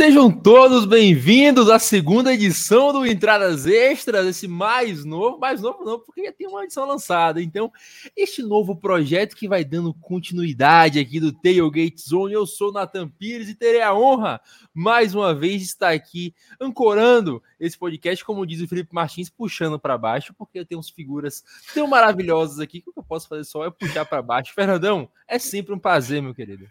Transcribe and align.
Sejam 0.00 0.32
todos 0.32 0.86
bem-vindos 0.86 1.68
à 1.68 1.78
segunda 1.78 2.32
edição 2.32 2.90
do 2.90 3.04
Entradas 3.04 3.66
Extras, 3.66 4.26
esse 4.26 4.48
mais 4.48 5.04
novo, 5.04 5.38
mais 5.38 5.60
novo 5.60 5.84
não, 5.84 6.00
porque 6.00 6.24
já 6.24 6.32
tem 6.32 6.48
uma 6.48 6.64
edição 6.64 6.86
lançada. 6.86 7.42
Então, 7.42 7.70
este 8.16 8.42
novo 8.42 8.74
projeto 8.74 9.36
que 9.36 9.46
vai 9.46 9.62
dando 9.62 9.92
continuidade 9.92 10.98
aqui 10.98 11.20
do 11.20 11.30
Tailgate 11.30 12.00
Zone, 12.00 12.32
eu 12.32 12.46
sou 12.46 12.72
Nathan 12.72 13.10
Pires 13.10 13.50
e 13.50 13.54
terei 13.54 13.82
a 13.82 13.94
honra, 13.94 14.40
mais 14.72 15.14
uma 15.14 15.34
vez, 15.34 15.60
de 15.60 15.66
estar 15.66 15.90
aqui 15.90 16.34
ancorando 16.58 17.42
esse 17.60 17.76
podcast, 17.76 18.24
como 18.24 18.46
diz 18.46 18.62
o 18.62 18.68
Felipe 18.68 18.94
Martins, 18.94 19.28
puxando 19.28 19.78
para 19.78 19.98
baixo, 19.98 20.32
porque 20.32 20.60
eu 20.60 20.64
tenho 20.64 20.78
umas 20.78 20.88
figuras 20.88 21.44
tão 21.74 21.86
maravilhosas 21.86 22.58
aqui 22.58 22.80
que 22.80 22.88
o 22.88 22.92
que 22.94 23.00
eu 23.00 23.04
posso 23.04 23.28
fazer 23.28 23.44
só 23.44 23.66
é 23.66 23.70
puxar 23.70 24.06
para 24.06 24.22
baixo. 24.22 24.54
Fernandão, 24.54 25.10
é 25.28 25.38
sempre 25.38 25.74
um 25.74 25.78
prazer, 25.78 26.22
meu 26.22 26.34
querido. 26.34 26.66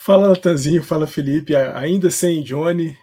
Fala, 0.00 0.28
Natanzinho, 0.28 0.80
fala, 0.82 1.08
Felipe, 1.08 1.56
ainda 1.56 2.08
sem 2.08 2.40
Johnny. 2.42 2.96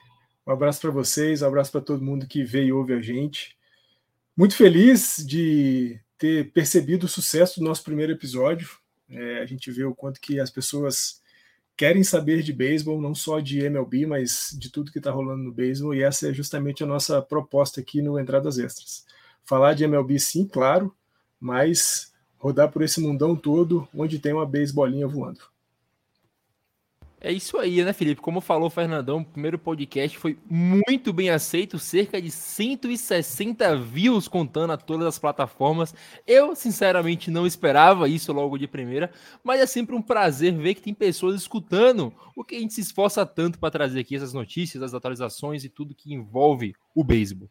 Um 0.47 0.51
abraço 0.53 0.79
para 0.79 0.89
vocês, 0.89 1.41
um 1.41 1.47
abraço 1.47 1.69
para 1.69 1.81
todo 1.81 2.03
mundo 2.03 2.25
que 2.25 2.41
veio 2.41 2.67
e 2.67 2.71
ouve 2.71 2.93
a 2.93 3.01
gente. 3.01 3.55
Muito 4.35 4.55
feliz 4.55 5.17
de 5.17 5.99
ter 6.17 6.51
percebido 6.53 7.03
o 7.03 7.09
sucesso 7.09 7.59
do 7.59 7.65
nosso 7.65 7.83
primeiro 7.83 8.13
episódio. 8.13 8.69
É, 9.09 9.39
a 9.39 9.45
gente 9.45 9.69
vê 9.71 9.83
o 9.83 9.93
quanto 9.93 10.21
que 10.21 10.39
as 10.39 10.49
pessoas 10.49 11.21
querem 11.75 12.01
saber 12.01 12.41
de 12.41 12.53
beisebol, 12.53 12.99
não 12.99 13.13
só 13.13 13.41
de 13.41 13.59
MLB, 13.59 14.05
mas 14.05 14.55
de 14.57 14.71
tudo 14.71 14.91
que 14.91 14.97
está 14.97 15.11
rolando 15.11 15.43
no 15.43 15.51
beisebol, 15.51 15.93
e 15.93 16.01
essa 16.01 16.29
é 16.29 16.33
justamente 16.33 16.81
a 16.81 16.87
nossa 16.87 17.21
proposta 17.21 17.81
aqui 17.81 18.01
no 18.01 18.17
Entradas 18.17 18.57
Extras. 18.57 19.05
Falar 19.43 19.73
de 19.73 19.83
MLB, 19.83 20.17
sim, 20.17 20.47
claro, 20.47 20.95
mas 21.39 22.13
rodar 22.37 22.71
por 22.71 22.81
esse 22.81 23.01
mundão 23.01 23.35
todo 23.35 23.85
onde 23.93 24.17
tem 24.17 24.31
uma 24.31 24.45
beisebolinha 24.45 25.05
voando. 25.05 25.54
É 27.19 27.31
isso 27.31 27.57
aí, 27.57 27.83
né, 27.83 27.91
Felipe? 27.91 28.21
Como 28.21 28.39
falou 28.39 28.67
o 28.67 28.69
Fernandão, 28.69 29.19
o 29.19 29.25
primeiro 29.25 29.57
podcast 29.57 30.17
foi 30.17 30.37
muito 30.49 31.11
bem 31.11 31.29
aceito, 31.29 31.79
cerca 31.79 32.21
de 32.21 32.29
160 32.29 33.75
views 33.77 34.27
contando 34.27 34.73
a 34.73 34.77
todas 34.77 35.07
as 35.07 35.17
plataformas. 35.17 35.95
Eu, 36.27 36.55
sinceramente, 36.55 37.31
não 37.31 37.47
esperava 37.47 38.07
isso 38.07 38.31
logo 38.31 38.57
de 38.57 38.67
primeira, 38.67 39.11
mas 39.43 39.59
é 39.59 39.65
sempre 39.65 39.95
um 39.95 40.01
prazer 40.01 40.53
ver 40.53 40.75
que 40.75 40.81
tem 40.81 40.93
pessoas 40.93 41.35
escutando 41.35 42.13
o 42.35 42.43
que 42.43 42.57
a 42.57 42.59
gente 42.59 42.73
se 42.73 42.81
esforça 42.81 43.25
tanto 43.25 43.57
para 43.57 43.71
trazer 43.71 44.01
aqui 44.01 44.15
essas 44.15 44.33
notícias, 44.33 44.83
as 44.83 44.93
atualizações 44.93 45.63
e 45.63 45.69
tudo 45.69 45.95
que 45.95 46.13
envolve 46.13 46.75
o 46.93 47.03
beisebol. 47.03 47.49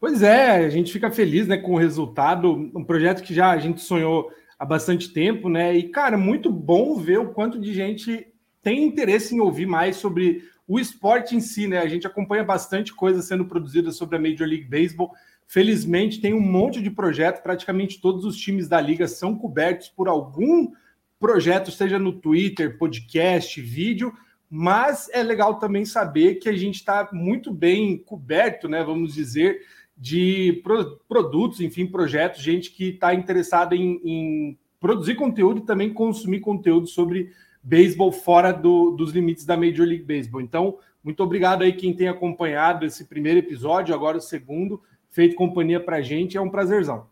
Pois 0.00 0.22
é, 0.22 0.64
a 0.64 0.68
gente 0.68 0.92
fica 0.92 1.10
feliz 1.10 1.46
né, 1.46 1.56
com 1.56 1.74
o 1.74 1.78
resultado, 1.78 2.50
um 2.52 2.82
projeto 2.82 3.22
que 3.22 3.34
já 3.34 3.50
a 3.50 3.58
gente 3.58 3.80
sonhou 3.80 4.32
há 4.62 4.64
bastante 4.64 5.12
tempo, 5.12 5.48
né? 5.48 5.76
E, 5.76 5.88
cara, 5.88 6.16
muito 6.16 6.48
bom 6.48 6.96
ver 6.96 7.18
o 7.18 7.32
quanto 7.32 7.58
de 7.58 7.74
gente 7.74 8.28
tem 8.62 8.84
interesse 8.84 9.34
em 9.34 9.40
ouvir 9.40 9.66
mais 9.66 9.96
sobre 9.96 10.44
o 10.68 10.78
esporte 10.78 11.34
em 11.34 11.40
si, 11.40 11.66
né? 11.66 11.78
A 11.78 11.88
gente 11.88 12.06
acompanha 12.06 12.44
bastante 12.44 12.94
coisa 12.94 13.20
sendo 13.22 13.44
produzida 13.44 13.90
sobre 13.90 14.16
a 14.16 14.20
Major 14.20 14.46
League 14.46 14.68
Baseball. 14.68 15.10
Felizmente, 15.48 16.20
tem 16.20 16.32
um 16.32 16.40
monte 16.40 16.80
de 16.80 16.92
projeto, 16.92 17.42
praticamente 17.42 18.00
todos 18.00 18.24
os 18.24 18.36
times 18.36 18.68
da 18.68 18.80
liga 18.80 19.08
são 19.08 19.36
cobertos 19.36 19.88
por 19.88 20.06
algum 20.06 20.70
projeto, 21.18 21.72
seja 21.72 21.98
no 21.98 22.12
Twitter, 22.12 22.78
podcast, 22.78 23.60
vídeo, 23.60 24.14
mas 24.48 25.10
é 25.12 25.24
legal 25.24 25.58
também 25.58 25.84
saber 25.84 26.36
que 26.36 26.48
a 26.48 26.56
gente 26.56 26.76
está 26.76 27.08
muito 27.12 27.52
bem 27.52 27.98
coberto, 27.98 28.68
né? 28.68 28.84
Vamos 28.84 29.12
dizer, 29.12 29.58
de 30.02 30.60
pro, 30.64 30.98
produtos, 31.08 31.60
enfim, 31.60 31.86
projetos, 31.86 32.42
gente 32.42 32.72
que 32.72 32.88
está 32.88 33.14
interessada 33.14 33.76
em, 33.76 34.00
em, 34.04 34.58
produzir 34.80 35.14
conteúdo 35.14 35.60
e 35.60 35.64
também 35.64 35.94
consumir 35.94 36.40
conteúdo 36.40 36.88
sobre 36.88 37.30
beisebol 37.62 38.10
fora 38.10 38.50
do, 38.50 38.90
dos 38.90 39.12
limites 39.12 39.44
da 39.44 39.56
Major 39.56 39.86
League 39.86 40.02
Baseball. 40.02 40.40
Então, 40.40 40.76
muito 41.04 41.22
obrigado 41.22 41.62
aí 41.62 41.72
quem 41.72 41.94
tem 41.94 42.08
acompanhado 42.08 42.84
esse 42.84 43.04
primeiro 43.04 43.38
episódio, 43.38 43.94
agora 43.94 44.18
o 44.18 44.20
segundo, 44.20 44.82
feito 45.08 45.36
companhia 45.36 45.78
para 45.78 45.98
a 45.98 46.02
gente, 46.02 46.36
é 46.36 46.40
um 46.40 46.50
prazerzão. 46.50 47.06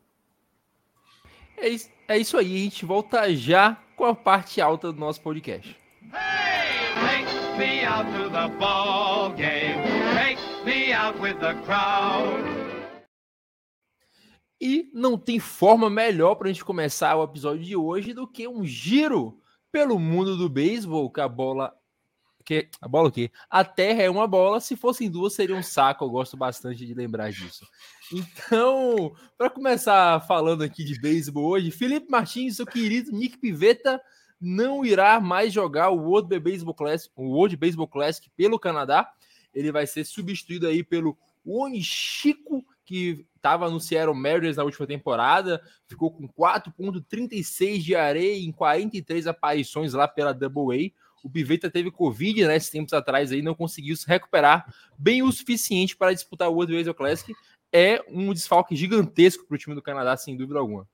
É 1.56 1.68
isso, 1.68 1.88
é 2.08 2.18
isso 2.18 2.36
aí, 2.36 2.56
a 2.56 2.64
gente 2.64 2.84
volta 2.84 3.32
já 3.36 3.80
com 3.94 4.04
a 4.04 4.16
parte 4.16 4.60
alta 4.60 4.92
do 4.92 4.98
nosso 4.98 5.20
podcast. 5.20 5.76
Hey, 6.12 6.90
take 6.96 7.56
me 7.56 7.84
out 7.84 8.04
to 8.16 8.28
the 8.30 8.48
ball 8.58 9.30
game. 9.36 9.80
Take 10.16 10.40
me 10.64 10.92
out 10.92 11.20
with 11.20 11.38
the 11.38 11.54
crowd. 11.64 12.79
E 14.60 14.90
não 14.92 15.16
tem 15.16 15.38
forma 15.38 15.88
melhor 15.88 16.34
para 16.34 16.48
a 16.48 16.52
gente 16.52 16.64
começar 16.64 17.16
o 17.16 17.24
episódio 17.24 17.64
de 17.64 17.74
hoje 17.74 18.12
do 18.12 18.28
que 18.28 18.46
um 18.46 18.64
giro 18.64 19.40
pelo 19.72 19.98
mundo 19.98 20.36
do 20.36 20.48
beisebol, 20.48 21.10
que 21.10 21.20
a 21.20 21.28
bola. 21.28 21.74
Que, 22.44 22.68
a 22.80 22.88
bola 22.88 23.08
o 23.08 23.12
quê? 23.12 23.30
A 23.48 23.64
terra 23.64 24.02
é 24.02 24.10
uma 24.10 24.26
bola, 24.26 24.60
se 24.60 24.76
fossem 24.76 25.10
duas 25.10 25.34
seria 25.34 25.54
um 25.54 25.62
saco. 25.62 26.04
Eu 26.04 26.10
gosto 26.10 26.36
bastante 26.36 26.84
de 26.84 26.92
lembrar 26.92 27.30
disso. 27.30 27.66
Então, 28.12 29.12
para 29.38 29.48
começar 29.48 30.20
falando 30.26 30.62
aqui 30.62 30.84
de 30.84 31.00
beisebol 31.00 31.44
hoje, 31.44 31.70
Felipe 31.70 32.10
Martins, 32.10 32.56
seu 32.56 32.66
querido 32.66 33.12
Nick 33.12 33.38
Pivetta, 33.38 34.00
não 34.40 34.84
irá 34.84 35.20
mais 35.20 35.52
jogar 35.52 35.90
o 35.90 36.08
World 36.08 36.38
Baseball 36.40 36.74
Classic, 36.74 37.12
o 37.14 37.28
World 37.28 37.56
Baseball 37.56 37.86
Classic 37.86 38.28
pelo 38.36 38.58
Canadá. 38.58 39.10
Ele 39.54 39.70
vai 39.70 39.86
ser 39.86 40.04
substituído 40.04 40.66
aí 40.66 40.82
pelo 40.82 41.16
Onishiko 41.44 42.64
que 42.90 43.24
estava 43.36 43.70
no 43.70 43.78
Seattle 43.78 44.16
Mariners 44.16 44.56
na 44.56 44.64
última 44.64 44.84
temporada, 44.84 45.62
ficou 45.86 46.10
com 46.10 46.28
4.36 46.28 47.78
de 47.78 47.94
areia 47.94 48.44
em 48.44 48.50
43 48.50 49.28
aparições 49.28 49.92
lá 49.92 50.08
pela 50.08 50.34
Double 50.34 50.76
A. 50.76 50.90
O 51.22 51.30
Piveta 51.30 51.70
teve 51.70 51.92
Covid, 51.92 52.48
né, 52.48 52.58
tempos 52.58 52.92
atrás 52.92 53.30
aí, 53.30 53.42
não 53.42 53.54
conseguiu 53.54 53.94
se 53.94 54.08
recuperar 54.08 54.74
bem 54.98 55.22
o 55.22 55.30
suficiente 55.30 55.96
para 55.96 56.12
disputar 56.12 56.48
o 56.48 56.54
World 56.54 56.72
Baseball 56.72 56.94
Classic. 56.94 57.32
É 57.72 58.02
um 58.08 58.32
desfalque 58.32 58.74
gigantesco 58.74 59.46
para 59.46 59.54
o 59.54 59.58
time 59.58 59.76
do 59.76 59.82
Canadá, 59.82 60.16
sem 60.16 60.36
dúvida 60.36 60.58
alguma. 60.58 60.84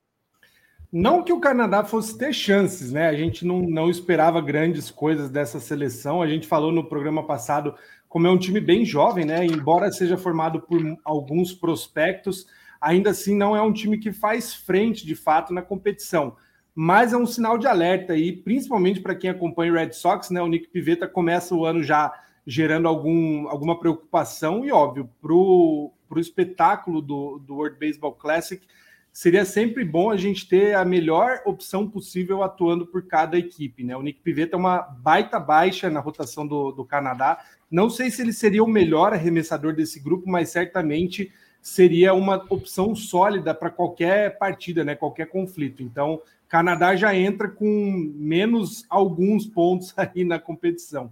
Não 0.91 1.23
que 1.23 1.33
o 1.33 1.39
Canadá 1.39 1.83
fosse 1.83 2.15
ter 2.15 2.31
chances, 2.31 2.91
né? 2.91 3.07
A 3.07 3.15
gente 3.15 3.43
não, 3.43 3.59
não 3.61 3.89
esperava 3.89 4.39
grandes 4.39 4.91
coisas 4.91 5.31
dessa 5.31 5.59
seleção. 5.59 6.21
A 6.21 6.27
gente 6.27 6.47
falou 6.47 6.71
no 6.71 6.87
programa 6.87 7.25
passado 7.25 7.75
como 8.07 8.27
é 8.27 8.31
um 8.31 8.37
time 8.37 8.59
bem 8.59 8.85
jovem, 8.85 9.25
né? 9.25 9.45
Embora 9.45 9.91
seja 9.91 10.17
formado 10.17 10.61
por 10.61 10.81
alguns 11.03 11.53
prospectos, 11.53 12.47
ainda 12.79 13.09
assim 13.09 13.35
não 13.35 13.55
é 13.55 13.61
um 13.61 13.73
time 13.73 13.97
que 13.97 14.11
faz 14.11 14.53
frente 14.53 15.05
de 15.05 15.15
fato 15.15 15.53
na 15.53 15.61
competição. 15.61 16.35
Mas 16.73 17.11
é 17.11 17.17
um 17.17 17.25
sinal 17.25 17.57
de 17.57 17.67
alerta 17.67 18.13
aí, 18.13 18.31
principalmente 18.31 18.99
para 19.01 19.15
quem 19.15 19.29
acompanha 19.29 19.71
o 19.71 19.75
Red 19.75 19.93
Sox, 19.93 20.29
né? 20.29 20.41
O 20.41 20.47
Nick 20.47 20.67
Pivetta 20.67 21.07
começa 21.07 21.55
o 21.55 21.65
ano 21.65 21.81
já 21.81 22.13
gerando 22.45 22.87
algum, 22.87 23.49
alguma 23.49 23.77
preocupação, 23.77 24.63
e 24.63 24.71
óbvio, 24.71 25.09
para 25.19 25.33
o 25.33 25.91
espetáculo 26.15 27.01
do, 27.01 27.39
do 27.39 27.55
World 27.55 27.77
Baseball 27.77 28.13
Classic, 28.13 28.65
seria 29.11 29.43
sempre 29.43 29.83
bom 29.83 30.11
a 30.11 30.15
gente 30.15 30.47
ter 30.47 30.75
a 30.75 30.85
melhor 30.85 31.41
opção 31.43 31.89
possível 31.89 32.43
atuando 32.43 32.85
por 32.85 33.07
cada 33.07 33.37
equipe, 33.37 33.83
né? 33.83 33.97
O 33.97 34.01
Nick 34.03 34.21
Pivetta 34.21 34.55
é 34.55 34.59
uma 34.59 34.77
baita 34.77 35.39
baixa 35.39 35.89
na 35.89 35.99
rotação 35.99 36.47
do, 36.47 36.71
do 36.71 36.85
Canadá, 36.85 37.43
não 37.69 37.89
sei 37.89 38.09
se 38.09 38.21
ele 38.21 38.33
seria 38.33 38.63
o 38.63 38.67
melhor 38.67 39.13
arremessador 39.13 39.73
desse 39.73 39.99
grupo, 39.99 40.29
mas 40.29 40.49
certamente 40.49 41.31
seria 41.61 42.13
uma 42.13 42.45
opção 42.49 42.95
sólida 42.95 43.53
para 43.53 43.69
qualquer 43.69 44.37
partida, 44.37 44.83
né? 44.83 44.95
Qualquer 44.95 45.27
conflito. 45.27 45.83
Então, 45.83 46.21
Canadá 46.47 46.95
já 46.95 47.13
entra 47.13 47.49
com 47.49 48.13
menos 48.15 48.85
alguns 48.89 49.45
pontos 49.45 49.93
aí 49.97 50.23
na 50.23 50.39
competição. 50.39 51.11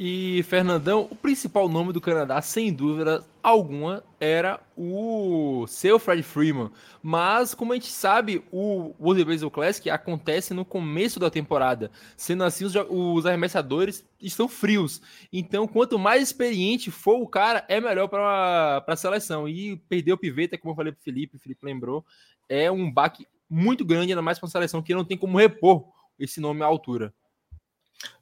E, 0.00 0.44
Fernandão, 0.44 1.08
o 1.10 1.16
principal 1.16 1.68
nome 1.68 1.92
do 1.92 2.00
Canadá, 2.00 2.40
sem 2.40 2.72
dúvida 2.72 3.26
alguma, 3.42 4.04
era 4.20 4.60
o 4.76 5.66
seu 5.66 5.98
Fred 5.98 6.22
Freeman. 6.22 6.70
Mas, 7.02 7.52
como 7.52 7.72
a 7.72 7.74
gente 7.74 7.90
sabe, 7.90 8.44
o 8.52 8.94
World 9.00 9.24
Baseball 9.24 9.50
Classic 9.50 9.90
acontece 9.90 10.54
no 10.54 10.64
começo 10.64 11.18
da 11.18 11.28
temporada. 11.28 11.90
Sendo 12.16 12.44
assim, 12.44 12.64
os, 12.64 12.74
os 12.88 13.26
arremessadores 13.26 14.04
estão 14.22 14.48
frios. 14.48 15.02
Então, 15.32 15.66
quanto 15.66 15.98
mais 15.98 16.22
experiente 16.22 16.92
for 16.92 17.20
o 17.20 17.26
cara, 17.26 17.64
é 17.68 17.80
melhor 17.80 18.06
para 18.06 18.84
a 18.86 18.96
seleção. 18.96 19.48
E 19.48 19.78
perder 19.88 20.12
o 20.12 20.18
Piveta, 20.18 20.56
como 20.56 20.70
eu 20.70 20.76
falei 20.76 20.92
para 20.92 21.00
o 21.00 21.02
Felipe, 21.02 21.36
o 21.36 21.40
Felipe 21.40 21.66
lembrou, 21.66 22.06
é 22.48 22.70
um 22.70 22.88
baque 22.88 23.26
muito 23.50 23.84
grande, 23.84 24.12
ainda 24.12 24.22
mais 24.22 24.38
para 24.38 24.46
uma 24.46 24.52
seleção 24.52 24.80
que 24.80 24.94
não 24.94 25.04
tem 25.04 25.18
como 25.18 25.38
repor 25.38 25.88
esse 26.20 26.40
nome 26.40 26.62
à 26.62 26.66
altura. 26.66 27.12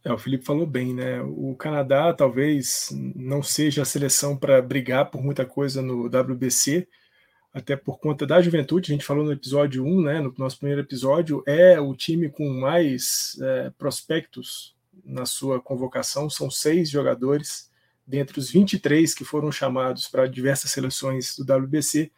É, 0.04 0.12
o 0.12 0.18
Felipe 0.18 0.44
falou 0.44 0.66
bem, 0.66 0.94
né? 0.94 1.20
O 1.22 1.54
Canadá 1.54 2.12
talvez 2.12 2.88
não 3.14 3.42
seja 3.42 3.82
a 3.82 3.84
seleção 3.84 4.36
para 4.36 4.62
brigar 4.62 5.10
por 5.10 5.22
muita 5.22 5.44
coisa 5.44 5.82
no 5.82 6.06
WBC, 6.06 6.88
até 7.52 7.76
por 7.76 7.98
conta 7.98 8.26
da 8.26 8.40
juventude. 8.40 8.92
A 8.92 8.94
gente 8.94 9.04
falou 9.04 9.24
no 9.24 9.32
episódio 9.32 9.84
1, 9.84 10.02
né? 10.02 10.20
No 10.20 10.34
nosso 10.38 10.58
primeiro 10.58 10.82
episódio, 10.82 11.42
é 11.46 11.80
o 11.80 11.94
time 11.94 12.28
com 12.28 12.48
mais 12.48 13.38
é, 13.40 13.70
prospectos 13.78 14.76
na 15.04 15.26
sua 15.26 15.60
convocação, 15.60 16.28
são 16.30 16.50
seis 16.50 16.90
jogadores, 16.90 17.70
dentre 18.06 18.38
os 18.38 18.50
23 18.50 19.14
que 19.14 19.24
foram 19.24 19.50
chamados 19.50 20.08
para 20.08 20.26
diversas 20.26 20.70
seleções 20.70 21.36
do 21.36 21.44
WBC. 21.44 22.10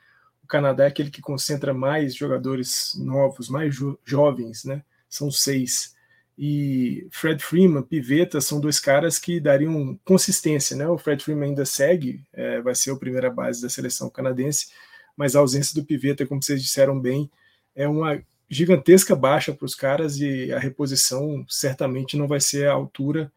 O 0.43 0.47
Canadá 0.47 0.85
é 0.85 0.89
aquele 0.89 1.11
que 1.11 1.21
concentra 1.21 1.75
mais 1.75 2.15
jogadores 2.15 2.95
novos, 2.99 3.49
mais 3.49 3.75
jo 3.75 3.99
jovens, 4.05 4.65
né? 4.65 4.83
São 5.09 5.31
seis. 5.31 5.97
E 6.41 7.09
Fred 7.11 7.43
Freeman, 7.43 7.83
Piveta, 7.83 8.41
são 8.41 8.61
dois 8.61 8.79
caras 8.79 9.19
que 9.19 9.41
dariam 9.41 9.99
consistência, 10.05 10.77
né? 10.77 10.87
O 10.87 10.97
Fred 10.97 11.23
Freeman 11.25 11.49
ainda 11.49 11.67
segue, 11.67 12.23
é, 12.33 12.61
vai 12.61 12.77
ser 12.77 12.93
a 12.93 12.97
primeira 12.97 13.29
base 13.29 13.61
da 13.61 13.69
seleção 13.69 14.09
canadense, 14.09 14.69
mas 15.17 15.35
a 15.35 15.41
ausência 15.41 15.75
do 15.75 15.85
Piveta, 15.85 16.25
como 16.25 16.41
vocês 16.41 16.63
disseram 16.63 17.01
bem, 17.01 17.29
é 17.75 17.89
uma 17.89 18.23
gigantesca 18.49 19.17
baixa 19.17 19.53
para 19.53 19.67
os 19.67 19.75
caras 19.75 20.21
e 20.21 20.53
a 20.53 20.61
reposição 20.61 21.45
certamente 21.49 22.17
não 22.17 22.29
vai 22.29 22.41
ser 22.41 22.69
à 22.69 22.73
altura 22.73 23.33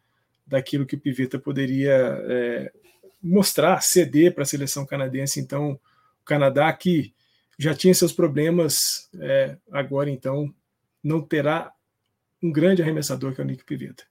daquilo 0.45 0.85
que 0.85 0.95
o 0.95 0.99
Piveta 0.99 1.39
poderia 1.39 1.91
é, 2.29 2.71
mostrar, 3.21 3.81
ceder 3.81 4.35
para 4.35 4.43
a 4.43 4.45
seleção 4.45 4.85
canadense. 4.85 5.39
Então, 5.39 5.71
o 5.71 6.23
Canadá 6.23 6.71
que 6.71 7.11
já 7.57 7.73
tinha 7.73 7.95
seus 7.95 8.13
problemas, 8.13 9.09
é, 9.19 9.57
agora 9.71 10.09
então 10.09 10.53
não 11.03 11.19
terá 11.19 11.73
um 12.41 12.51
grande 12.51 12.81
arremessador 12.81 13.33
que 13.33 13.41
é 13.41 13.43
o 13.43 13.47
Nick 13.47 13.63
Pivetta. 13.63 14.03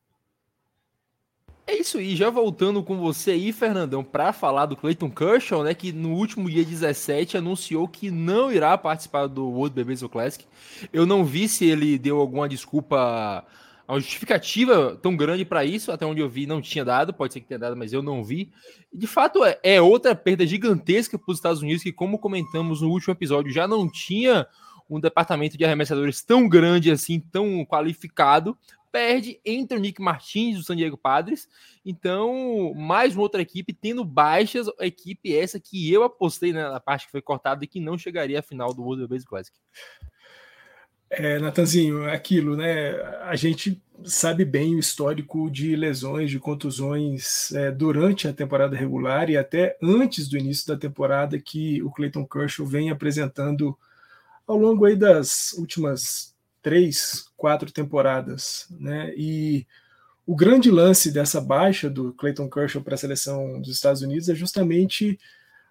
É 1.71 1.79
isso 1.79 1.99
aí, 1.99 2.17
já 2.17 2.29
voltando 2.31 2.83
com 2.83 2.99
você 2.99 3.31
aí, 3.31 3.53
Fernandão, 3.53 4.03
para 4.03 4.33
falar 4.33 4.67
do 4.67 4.77
Clayton 4.77 5.09
Kershaw, 5.09 5.63
né, 5.63 5.73
que 5.73 5.93
no 5.93 6.15
último 6.15 6.51
dia 6.51 6.65
17 6.65 7.37
anunciou 7.37 7.87
que 7.87 8.11
não 8.11 8.51
irá 8.51 8.77
participar 8.77 9.29
do 9.29 9.49
World 9.49 9.85
Baseball 9.85 10.11
Classic. 10.11 10.45
Eu 10.93 11.07
não 11.07 11.25
vi 11.25 11.47
se 11.47 11.65
ele 11.65 11.97
deu 11.97 12.19
alguma 12.19 12.49
desculpa, 12.49 13.47
uma 13.89 14.01
justificativa 14.01 14.99
tão 15.01 15.17
grande 15.17 15.45
para 15.45 15.65
isso, 15.65 15.93
até 15.93 16.05
onde 16.05 16.21
eu 16.21 16.29
vi 16.29 16.45
não 16.45 16.61
tinha 16.61 16.85
dado, 16.85 17.15
pode 17.15 17.35
ser 17.35 17.41
que 17.41 17.47
tenha 17.47 17.61
dado, 17.61 17.77
mas 17.77 17.93
eu 17.93 18.03
não 18.03 18.25
vi. 18.25 18.51
De 18.93 19.07
fato 19.07 19.45
é, 19.45 19.57
é 19.63 19.81
outra 19.81 20.13
perda 20.13 20.45
gigantesca 20.45 21.17
para 21.17 21.31
os 21.31 21.39
Estados 21.39 21.63
Unidos, 21.63 21.85
que 21.85 21.93
como 21.93 22.19
comentamos 22.19 22.81
no 22.81 22.91
último 22.91 23.13
episódio, 23.13 23.53
já 23.53 23.69
não 23.69 23.89
tinha 23.89 24.45
um 24.91 25.01
departamento 25.01 25.57
de 25.57 25.65
arremessadores 25.65 26.23
tão 26.23 26.49
grande 26.49 26.91
assim, 26.91 27.21
tão 27.21 27.65
qualificado, 27.65 28.59
perde 28.91 29.41
entre 29.45 29.77
o 29.77 29.81
Nick 29.81 30.03
Martins 30.03 30.59
do 30.59 30.65
San 30.65 30.75
Diego 30.75 30.99
Padres. 30.99 31.49
Então, 31.87 32.75
mais 32.75 33.15
uma 33.15 33.23
outra 33.23 33.41
equipe 33.41 33.73
tendo 33.73 34.05
baixas, 34.05 34.67
a 34.81 34.87
equipe 34.87 35.35
essa 35.35 35.61
que 35.61 35.91
eu 35.93 36.03
apostei 36.03 36.53
né, 36.53 36.69
na 36.69 36.81
parte 36.81 37.07
que 37.07 37.13
foi 37.13 37.23
cortada 37.23 37.65
e 37.65 37.69
que 37.69 37.81
não 37.81 37.97
chegaria 37.97 38.41
à 38.41 38.43
final 38.43 38.75
do 38.75 38.83
World 38.83 39.07
Baseball 39.07 39.31
Classic. 39.31 39.57
É, 41.13 41.41
Natanzinho, 41.41 42.09
aquilo, 42.09 42.57
né? 42.57 42.93
A 43.23 43.35
gente 43.35 43.83
sabe 44.05 44.45
bem 44.45 44.77
o 44.77 44.79
histórico 44.79 45.51
de 45.51 45.75
lesões, 45.75 46.31
de 46.31 46.39
contusões 46.39 47.53
é, 47.53 47.71
durante 47.73 48.29
a 48.29 48.33
temporada 48.33 48.77
regular 48.77 49.29
e 49.29 49.37
até 49.37 49.77
antes 49.83 50.29
do 50.29 50.39
início 50.39 50.69
da 50.69 50.77
temporada 50.77 51.39
que 51.39 51.83
o 51.83 51.91
Clayton 51.91 52.25
Kershaw 52.25 52.65
vem 52.65 52.91
apresentando 52.91 53.77
ao 54.51 54.59
longo 54.59 54.85
aí 54.85 54.97
das 54.97 55.53
últimas 55.53 56.35
três, 56.61 57.29
quatro 57.37 57.71
temporadas, 57.71 58.67
né? 58.69 59.15
E 59.17 59.65
o 60.27 60.35
grande 60.35 60.71
lance 60.73 61.13
dessa 61.13 61.41
baixa 61.41 61.89
do 61.89 62.13
Clayton 62.15 62.51
Kershaw 62.51 62.83
para 62.83 62.95
a 62.95 62.99
seleção 62.99 63.61
dos 63.61 63.71
Estados 63.71 64.03
Unidos 64.03 64.29
é 64.29 64.35
justamente 64.35 65.19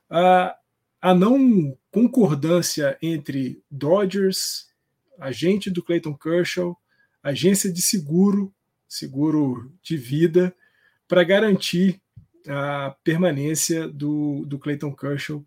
a, 0.09 0.55
a 1.01 1.13
não 1.13 1.77
concordância 1.91 2.97
entre 3.01 3.61
Dodgers, 3.69 4.69
agente 5.19 5.69
do 5.69 5.83
Clayton 5.83 6.13
Kershaw, 6.13 6.77
agência 7.21 7.71
de 7.71 7.81
seguro, 7.81 8.53
seguro 8.87 9.73
de 9.83 9.97
vida, 9.97 10.55
para 11.05 11.25
garantir 11.25 12.01
a 12.47 12.95
permanência 13.03 13.89
do, 13.89 14.45
do 14.45 14.57
Clayton 14.57 14.95
Kershaw 14.95 15.43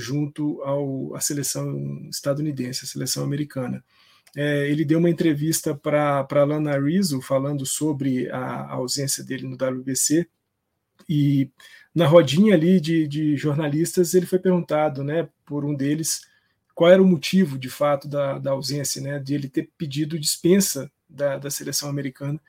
junto 0.00 0.60
ao, 0.62 1.14
à 1.14 1.20
seleção 1.20 2.08
estadunidense, 2.10 2.84
à 2.84 2.88
seleção 2.88 3.22
americana. 3.22 3.84
É, 4.36 4.68
ele 4.70 4.84
deu 4.84 4.98
uma 4.98 5.10
entrevista 5.10 5.74
para 5.74 6.44
Lana 6.44 6.78
Rizzo 6.78 7.20
falando 7.20 7.66
sobre 7.66 8.30
a, 8.30 8.38
a, 8.38 8.72
ausência 8.74 9.24
dele 9.24 9.46
no 9.46 9.56
WBC 9.56 10.28
e 11.08 11.50
na 11.94 12.06
rodinha 12.06 12.54
ali 12.54 12.80
de, 12.80 13.08
de, 13.08 13.36
jornalistas 13.36 14.14
ele 14.14 14.26
foi 14.26 14.38
perguntado, 14.38 15.02
né, 15.02 15.28
por 15.44 15.64
um 15.64 15.74
deles 15.74 16.28
qual 16.74 16.90
era 16.90 17.02
o 17.02 17.06
motivo 17.06 17.58
de 17.58 17.68
fato 17.68 18.06
da, 18.08 18.38
da 18.38 18.52
ausência, 18.52 19.02
né, 19.02 19.18
de 19.18 19.34
ele 19.34 19.48
ter 19.48 19.68
pedido 19.76 20.18
dispensa 20.18 20.90
da, 21.08 21.36
da 21.36 21.50
seleção 21.50 21.88
americana 21.88 22.40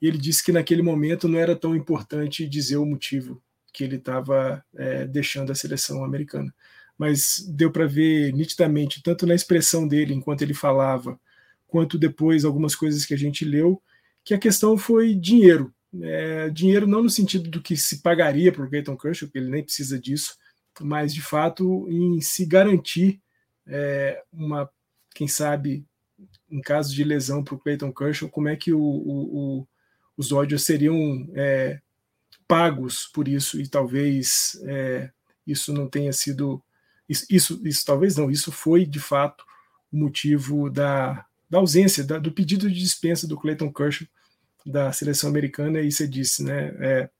e 0.00 0.06
ele 0.06 0.18
disse 0.18 0.44
que 0.44 0.52
naquele 0.52 0.82
momento 0.82 1.26
não 1.26 1.38
era 1.38 1.56
tão 1.56 1.74
importante 1.74 2.48
dizer 2.48 2.76
o 2.76 2.86
motivo 2.86 3.42
que 3.72 3.82
ele 3.82 3.96
estava 3.96 4.64
é, 4.76 5.06
deixando 5.06 5.50
a 5.50 5.56
seleção 5.56 6.04
americana 6.04 6.54
mas 6.98 7.44
deu 7.48 7.70
para 7.70 7.86
ver 7.86 8.32
nitidamente, 8.32 9.02
tanto 9.02 9.26
na 9.26 9.34
expressão 9.34 9.86
dele 9.86 10.14
enquanto 10.14 10.42
ele 10.42 10.54
falava, 10.54 11.18
quanto 11.66 11.98
depois 11.98 12.44
algumas 12.44 12.74
coisas 12.74 13.04
que 13.04 13.14
a 13.14 13.18
gente 13.18 13.44
leu, 13.44 13.82
que 14.24 14.34
a 14.34 14.38
questão 14.38 14.76
foi 14.76 15.14
dinheiro. 15.14 15.72
É, 16.02 16.50
dinheiro 16.50 16.86
não 16.86 17.02
no 17.02 17.10
sentido 17.10 17.50
do 17.50 17.62
que 17.62 17.76
se 17.76 18.02
pagaria 18.02 18.52
para 18.52 18.64
o 18.64 18.68
Clayton 18.68 18.96
Kershaw, 18.96 19.28
porque 19.28 19.38
ele 19.38 19.50
nem 19.50 19.62
precisa 19.62 19.98
disso, 19.98 20.36
mas 20.80 21.14
de 21.14 21.22
fato 21.22 21.86
em 21.88 22.20
se 22.20 22.44
garantir 22.44 23.20
é, 23.66 24.22
uma, 24.32 24.68
quem 25.14 25.26
sabe, 25.26 25.86
em 26.50 26.60
caso 26.60 26.94
de 26.94 27.02
lesão 27.04 27.42
para 27.42 27.54
o 27.54 27.58
Clayton 27.58 27.92
Kershaw, 27.92 28.28
como 28.28 28.48
é 28.48 28.56
que 28.56 28.72
o, 28.72 28.80
o, 28.80 29.58
o, 29.60 29.68
os 30.16 30.28
Dodgers 30.28 30.64
seriam 30.64 31.28
é, 31.34 31.80
pagos 32.46 33.06
por 33.06 33.28
isso 33.28 33.60
e 33.60 33.68
talvez 33.68 34.60
é, 34.64 35.10
isso 35.46 35.72
não 35.72 35.88
tenha 35.88 36.12
sido 36.12 36.62
isso, 37.08 37.26
isso, 37.30 37.60
isso, 37.64 37.84
talvez 37.84 38.16
não, 38.16 38.30
isso 38.30 38.50
foi 38.50 38.84
de 38.84 39.00
fato 39.00 39.44
o 39.92 39.96
motivo 39.96 40.68
da, 40.70 41.24
da 41.48 41.58
ausência, 41.58 42.04
da, 42.04 42.18
do 42.18 42.32
pedido 42.32 42.68
de 42.68 42.78
dispensa 42.78 43.26
do 43.26 43.36
Clayton 43.36 43.72
Kershaw 43.72 44.06
da 44.64 44.92
seleção 44.92 45.30
americana, 45.30 45.80
e 45.80 45.92
você 45.92 46.08
disse, 46.08 46.42
né? 46.42 46.74
É, 46.80 47.10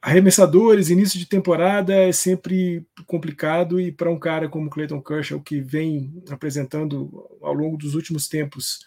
arremessadores, 0.00 0.88
início 0.88 1.18
de 1.18 1.26
temporada 1.26 1.94
é 1.94 2.10
sempre 2.10 2.86
complicado, 3.06 3.78
e 3.78 3.92
para 3.92 4.10
um 4.10 4.18
cara 4.18 4.48
como 4.48 4.70
Clayton 4.70 5.02
Kershaw, 5.02 5.40
que 5.40 5.60
vem 5.60 6.22
apresentando 6.30 7.38
ao 7.42 7.52
longo 7.52 7.76
dos 7.76 7.94
últimos 7.94 8.26
tempos 8.26 8.86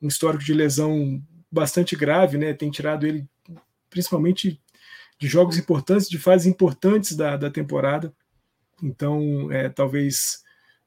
um 0.00 0.08
histórico 0.08 0.44
de 0.44 0.52
lesão 0.52 1.22
bastante 1.50 1.96
grave, 1.96 2.36
né? 2.36 2.52
Tem 2.52 2.70
tirado 2.70 3.06
ele 3.06 3.26
principalmente 3.88 4.60
de 5.18 5.28
jogos 5.28 5.56
importantes, 5.56 6.08
de 6.08 6.18
fases 6.18 6.46
importantes 6.46 7.16
da, 7.16 7.36
da 7.36 7.50
temporada. 7.50 8.12
Então, 8.82 9.50
é, 9.52 9.68
talvez 9.68 10.42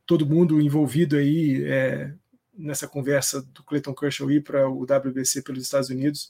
todo 0.05 0.25
mundo 0.25 0.59
envolvido 0.59 1.15
aí 1.15 1.63
é, 1.65 2.13
nessa 2.53 2.87
conversa 2.87 3.41
do 3.41 3.63
Clayton 3.63 3.93
Kershaw 3.93 4.29
ir 4.31 4.43
para 4.43 4.69
o 4.69 4.83
WBC 4.83 5.41
pelos 5.41 5.63
Estados 5.63 5.89
Unidos 5.89 6.29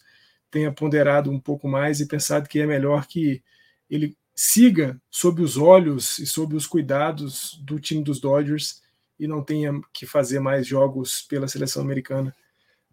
tenha 0.49 0.71
ponderado 0.71 1.29
um 1.31 1.39
pouco 1.39 1.67
mais 1.67 1.99
e 1.99 2.07
pensado 2.07 2.47
que 2.47 2.59
é 2.59 2.65
melhor 2.65 3.07
que 3.07 3.43
ele 3.89 4.17
siga 4.33 4.99
sob 5.09 5.41
os 5.41 5.57
olhos 5.57 6.19
e 6.19 6.25
sob 6.25 6.55
os 6.55 6.67
cuidados 6.67 7.59
do 7.63 7.79
time 7.79 8.03
dos 8.03 8.19
Dodgers 8.19 8.81
e 9.19 9.27
não 9.27 9.43
tenha 9.43 9.73
que 9.93 10.05
fazer 10.05 10.39
mais 10.39 10.67
jogos 10.67 11.21
pela 11.23 11.47
seleção 11.47 11.81
americana 11.81 12.35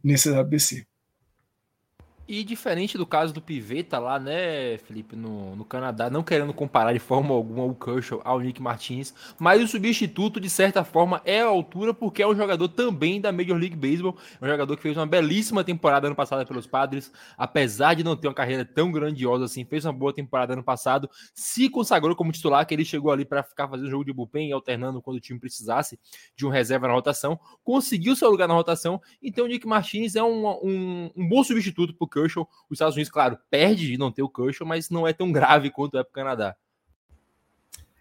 nesse 0.03 0.31
WBC. 0.31 0.87
E 2.35 2.43
diferente 2.43 2.97
do 2.97 3.05
caso 3.05 3.31
do 3.31 3.43
Piveta 3.43 3.99
lá, 3.99 4.19
né, 4.19 4.79
Felipe, 4.79 5.15
no, 5.15 5.55
no 5.55 5.67
Canadá, 5.67 6.09
não 6.09 6.23
querendo 6.23 6.55
comparar 6.55 6.95
de 6.95 6.99
forma 6.99 7.35
alguma 7.35 7.63
o 7.63 7.75
Kershaw 7.75 8.23
ao 8.25 8.41
Nick 8.41 8.63
Martins, 8.63 9.13
mas 9.39 9.63
o 9.63 9.69
substituto, 9.69 10.41
de 10.41 10.49
certa 10.49 10.83
forma, 10.83 11.21
é 11.27 11.43
a 11.43 11.47
altura 11.47 11.93
porque 11.93 12.23
é 12.23 12.27
um 12.27 12.35
jogador 12.35 12.69
também 12.69 13.21
da 13.21 13.31
Major 13.31 13.59
League 13.59 13.77
Baseball, 13.77 14.17
um 14.41 14.49
jogador 14.49 14.75
que 14.79 14.83
fez 14.83 14.97
uma 14.97 15.05
belíssima 15.05 15.63
temporada 15.63 16.07
ano 16.07 16.17
passado 16.17 16.47
pelos 16.47 16.67
Padres, 16.67 17.13
apesar 17.37 17.93
de 17.93 18.03
não 18.03 18.17
ter 18.17 18.29
uma 18.29 18.35
carreira 18.35 18.65
tão 18.65 18.91
grandiosa 18.91 19.45
assim, 19.45 19.67
fez 19.67 19.85
uma 19.85 19.93
boa 19.93 20.15
temporada 20.15 20.55
ano 20.55 20.65
passado, 20.65 21.11
se 21.35 21.69
consagrou 21.69 22.17
como 22.17 22.33
titular, 22.33 22.65
que 22.65 22.73
ele 22.73 22.87
chegou 22.87 23.13
ali 23.13 23.27
para 23.27 23.43
ficar 23.43 23.69
fazendo 23.69 23.91
jogo 23.91 24.07
de 24.07 24.13
bullpen 24.15 24.49
e 24.49 24.53
alternando 24.55 25.03
quando 25.03 25.19
o 25.19 25.21
time 25.21 25.39
precisasse 25.39 26.01
de 26.35 26.47
um 26.47 26.49
reserva 26.49 26.89
na 26.89 26.95
rotação, 26.95 27.39
conseguiu 27.63 28.17
seu 28.17 28.31
lugar 28.31 28.49
na 28.49 28.55
rotação, 28.55 29.03
então 29.23 29.45
o 29.45 29.49
Nick 29.49 29.67
Martins 29.67 30.17
é 30.17 30.23
um, 30.23 30.47
um, 30.47 31.11
um 31.15 31.29
bom 31.29 31.45
substituto 31.45 31.95
pro 31.95 32.09
Kershaw, 32.09 32.22
Kershaw. 32.23 32.49
Os 32.69 32.77
Estados 32.77 32.95
Unidos, 32.95 33.11
claro, 33.11 33.39
perde 33.51 33.87
de 33.87 33.99
não 33.99 34.13
ter 34.13 34.23
o 34.23 34.29
Kershaw, 34.29 34.67
mas 34.67 34.91
não 34.91 35.07
é 35.07 35.13
tão 35.13 35.33
grave 35.33 35.71
quanto 35.71 35.99
é 35.99 36.03
para 36.03 36.11
o 36.11 36.15
Canadá. 36.15 36.57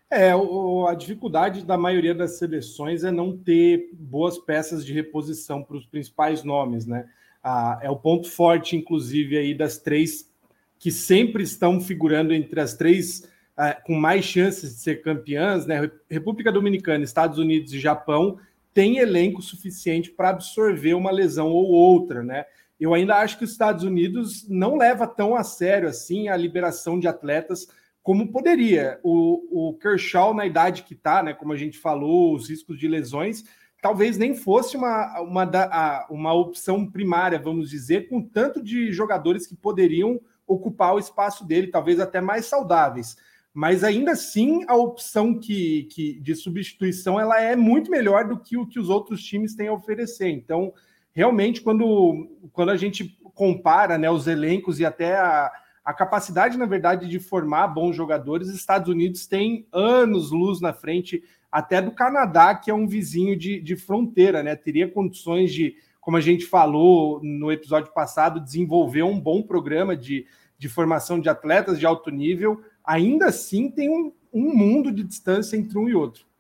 É, 0.09 0.31
a 0.33 0.93
dificuldade 0.93 1.63
da 1.63 1.77
maioria 1.77 2.13
das 2.13 2.37
seleções 2.37 3.05
é 3.05 3.11
não 3.11 3.37
ter 3.37 3.89
boas 3.93 4.37
peças 4.37 4.85
de 4.85 4.93
reposição 4.93 5.63
para 5.63 5.77
os 5.77 5.85
principais 5.85 6.43
nomes, 6.43 6.85
né? 6.85 7.07
Ah, 7.41 7.79
é 7.81 7.89
o 7.89 7.95
ponto 7.95 8.29
forte, 8.29 8.75
inclusive, 8.75 9.37
aí 9.37 9.55
das 9.55 9.77
três 9.77 10.29
que 10.77 10.91
sempre 10.91 11.43
estão 11.43 11.79
figurando 11.79 12.33
entre 12.33 12.59
as 12.59 12.73
três 12.73 13.25
ah, 13.55 13.73
com 13.73 13.93
mais 13.95 14.25
chances 14.25 14.75
de 14.75 14.81
ser 14.81 15.01
campeãs, 15.01 15.65
né? 15.65 15.89
República 16.09 16.51
Dominicana, 16.51 17.05
Estados 17.05 17.37
Unidos 17.37 17.73
e 17.73 17.79
Japão 17.79 18.37
têm 18.73 18.97
elenco 18.97 19.41
suficiente 19.41 20.11
para 20.11 20.29
absorver 20.29 20.93
uma 20.93 21.11
lesão 21.11 21.47
ou 21.49 21.69
outra, 21.69 22.21
né? 22.21 22.45
Eu 22.81 22.95
ainda 22.95 23.15
acho 23.17 23.38
que 23.38 23.43
os 23.43 23.51
Estados 23.51 23.83
Unidos 23.83 24.47
não 24.50 24.75
leva 24.75 25.05
tão 25.05 25.35
a 25.35 25.43
sério 25.43 25.88
assim 25.88 26.29
a 26.29 26.35
liberação 26.35 27.00
de 27.00 27.07
atletas 27.07 27.67
como 28.01 28.31
poderia. 28.31 29.00
O, 29.03 29.69
o 29.69 29.77
Kershaw, 29.77 30.33
na 30.33 30.47
idade 30.47 30.81
que 30.81 30.95
está, 30.95 31.21
né, 31.21 31.33
como 31.33 31.53
a 31.53 31.55
gente 31.55 31.77
falou, 31.77 32.33
os 32.35 32.50
riscos 32.50 32.79
de 32.79 32.88
lesões, 32.88 33.43
talvez 33.81 34.17
nem 34.17 34.33
fosse 34.33 34.75
uma, 34.75 35.21
uma, 35.21 36.07
uma 36.09 36.33
opção 36.33 36.89
primária, 36.89 37.38
vamos 37.38 37.69
dizer, 37.69 38.09
com 38.09 38.19
tanto 38.19 38.63
de 38.63 38.91
jogadores 38.91 39.45
que 39.45 39.55
poderiam 39.55 40.19
ocupar 40.47 40.95
o 40.95 41.00
espaço 41.00 41.45
dele, 41.45 41.67
talvez 41.67 42.00
até 42.00 42.19
mais 42.19 42.47
saudáveis. 42.47 43.15
Mas 43.53 43.83
ainda 43.83 44.13
assim, 44.13 44.63
a 44.67 44.75
opção 44.75 45.38
que, 45.38 45.83
que 45.91 46.19
de 46.19 46.33
substituição 46.35 47.19
ela 47.19 47.39
é 47.39 47.55
muito 47.55 47.91
melhor 47.91 48.27
do 48.27 48.39
que 48.39 48.57
o 48.57 48.65
que 48.65 48.79
os 48.79 48.89
outros 48.89 49.21
times 49.23 49.55
têm 49.55 49.67
a 49.67 49.73
oferecer. 49.73 50.29
Então, 50.29 50.73
realmente, 51.13 51.61
quando, 51.61 52.29
quando 52.51 52.69
a 52.69 52.77
gente 52.77 53.17
compara 53.33 53.97
né, 53.97 54.09
os 54.09 54.27
elencos 54.27 54.79
e 54.79 54.85
até 54.85 55.15
a, 55.15 55.51
a 55.83 55.93
capacidade, 55.93 56.57
na 56.57 56.65
verdade, 56.65 57.07
de 57.07 57.19
formar 57.19 57.67
bons 57.67 57.95
jogadores, 57.95 58.49
os 58.49 58.55
Estados 58.55 58.89
Unidos 58.89 59.25
tem 59.25 59.67
anos 59.71 60.31
luz 60.31 60.61
na 60.61 60.73
frente, 60.73 61.23
até 61.51 61.81
do 61.81 61.91
Canadá, 61.91 62.55
que 62.55 62.71
é 62.71 62.73
um 62.73 62.87
vizinho 62.87 63.35
de, 63.35 63.59
de 63.59 63.75
fronteira, 63.75 64.41
né? 64.41 64.55
Teria 64.55 64.87
condições 64.87 65.53
de, 65.53 65.75
como 65.99 66.17
a 66.17 66.21
gente 66.21 66.45
falou 66.45 67.19
no 67.21 67.51
episódio 67.51 67.91
passado, 67.93 68.39
desenvolver 68.39 69.03
um 69.03 69.19
bom 69.19 69.41
programa 69.41 69.95
de, 69.97 70.25
de 70.57 70.69
formação 70.69 71.19
de 71.19 71.27
atletas 71.27 71.79
de 71.79 71.85
alto 71.85 72.09
nível. 72.09 72.61
Ainda 72.85 73.25
assim, 73.27 73.69
tem 73.69 73.89
um, 73.89 74.13
um 74.31 74.55
mundo 74.55 74.91
de 74.91 75.03
distância 75.03 75.57
entre 75.57 75.77
um 75.77 75.89
e 75.89 75.95
outro. 75.95 76.30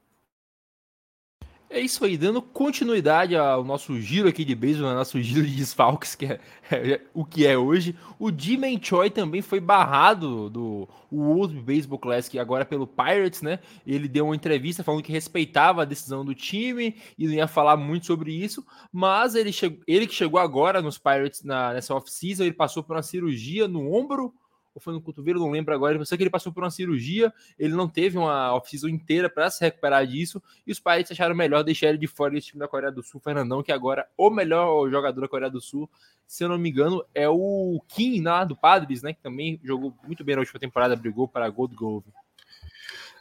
É 1.73 1.79
isso 1.79 2.03
aí, 2.03 2.17
dando 2.17 2.41
continuidade 2.41 3.33
ao 3.33 3.63
nosso 3.63 3.97
giro 4.01 4.27
aqui 4.27 4.43
de 4.43 4.53
beisebol, 4.53 4.89
ao 4.89 4.95
nosso 4.95 5.21
giro 5.21 5.47
de 5.47 5.55
desfalques, 5.55 6.15
que 6.15 6.25
é, 6.25 6.39
é, 6.69 6.91
é 6.91 7.01
o 7.13 7.23
que 7.23 7.47
é 7.47 7.57
hoje. 7.57 7.95
O 8.19 8.29
Jimin 8.29 8.77
Choi 8.83 9.09
também 9.09 9.41
foi 9.41 9.61
barrado 9.61 10.49
do 10.49 10.85
World 11.09 11.57
Baseball 11.61 11.97
Classic, 11.97 12.37
agora 12.37 12.65
pelo 12.65 12.85
Pirates, 12.85 13.41
né? 13.41 13.59
Ele 13.87 14.09
deu 14.09 14.25
uma 14.25 14.35
entrevista 14.35 14.83
falando 14.83 15.01
que 15.01 15.13
respeitava 15.13 15.83
a 15.83 15.85
decisão 15.85 16.25
do 16.25 16.35
time 16.35 16.97
e 17.17 17.25
não 17.25 17.35
ia 17.35 17.47
falar 17.47 17.77
muito 17.77 18.05
sobre 18.05 18.33
isso, 18.33 18.65
mas 18.91 19.33
ele, 19.33 19.53
chegou, 19.53 19.79
ele 19.87 20.07
que 20.07 20.13
chegou 20.13 20.41
agora 20.41 20.81
nos 20.81 20.97
Pirates 20.97 21.41
na, 21.41 21.71
nessa 21.71 21.95
off-season, 21.95 22.43
ele 22.43 22.53
passou 22.53 22.83
por 22.83 22.97
uma 22.97 23.01
cirurgia 23.01 23.65
no 23.65 23.93
ombro 23.93 24.33
ou 24.73 24.81
foi 24.81 24.93
no 24.93 25.01
cotovelo, 25.01 25.39
não 25.39 25.51
lembro 25.51 25.73
agora. 25.73 25.97
Eu 25.97 26.05
sei 26.05 26.17
que 26.17 26.23
ele 26.23 26.29
passou 26.29 26.51
por 26.51 26.63
uma 26.63 26.71
cirurgia, 26.71 27.33
ele 27.57 27.73
não 27.73 27.87
teve 27.87 28.17
uma 28.17 28.53
off-season 28.55 28.87
inteira 28.87 29.29
para 29.29 29.49
se 29.49 29.63
recuperar 29.63 30.05
disso, 30.07 30.41
e 30.65 30.71
os 30.71 30.79
pais 30.79 31.11
acharam 31.11 31.35
melhor 31.35 31.63
deixar 31.63 31.87
ele 31.87 31.97
de 31.97 32.07
fora 32.07 32.31
desse 32.33 32.47
time 32.47 32.59
da 32.59 32.67
Coreia 32.67 32.91
do 32.91 33.03
Sul, 33.03 33.19
Fernandão, 33.19 33.61
que 33.61 33.71
agora 33.71 34.07
o 34.17 34.29
melhor 34.29 34.89
jogador 34.89 35.21
da 35.21 35.27
Coreia 35.27 35.51
do 35.51 35.61
Sul, 35.61 35.89
se 36.25 36.43
eu 36.43 36.49
não 36.49 36.57
me 36.57 36.69
engano, 36.69 37.03
é 37.13 37.27
o 37.27 37.81
Kim 37.87 38.21
lá 38.21 38.43
do 38.43 38.55
Padres, 38.55 39.01
né, 39.01 39.13
que 39.13 39.21
também 39.21 39.59
jogou 39.63 39.93
muito 40.05 40.23
bem 40.23 40.35
na 40.35 40.41
última 40.41 40.59
temporada, 40.59 40.95
brigou 40.95 41.27
para 41.27 41.49
Gold 41.49 41.75
Glove. 41.75 42.07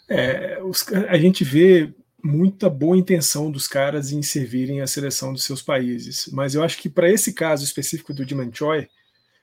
É, 0.08 0.60
os, 0.62 0.86
a 1.08 1.16
gente 1.16 1.44
vê 1.44 1.92
muita 2.22 2.68
boa 2.68 2.96
intenção 2.96 3.50
dos 3.50 3.66
caras 3.66 4.12
em 4.12 4.22
servirem 4.22 4.80
a 4.80 4.86
seleção 4.86 5.32
dos 5.32 5.44
seus 5.44 5.62
países, 5.62 6.28
mas 6.32 6.54
eu 6.54 6.62
acho 6.62 6.78
que 6.78 6.88
para 6.88 7.10
esse 7.10 7.32
caso 7.32 7.64
específico 7.64 8.12
do 8.12 8.26
Diman 8.26 8.50
Choi, 8.52 8.88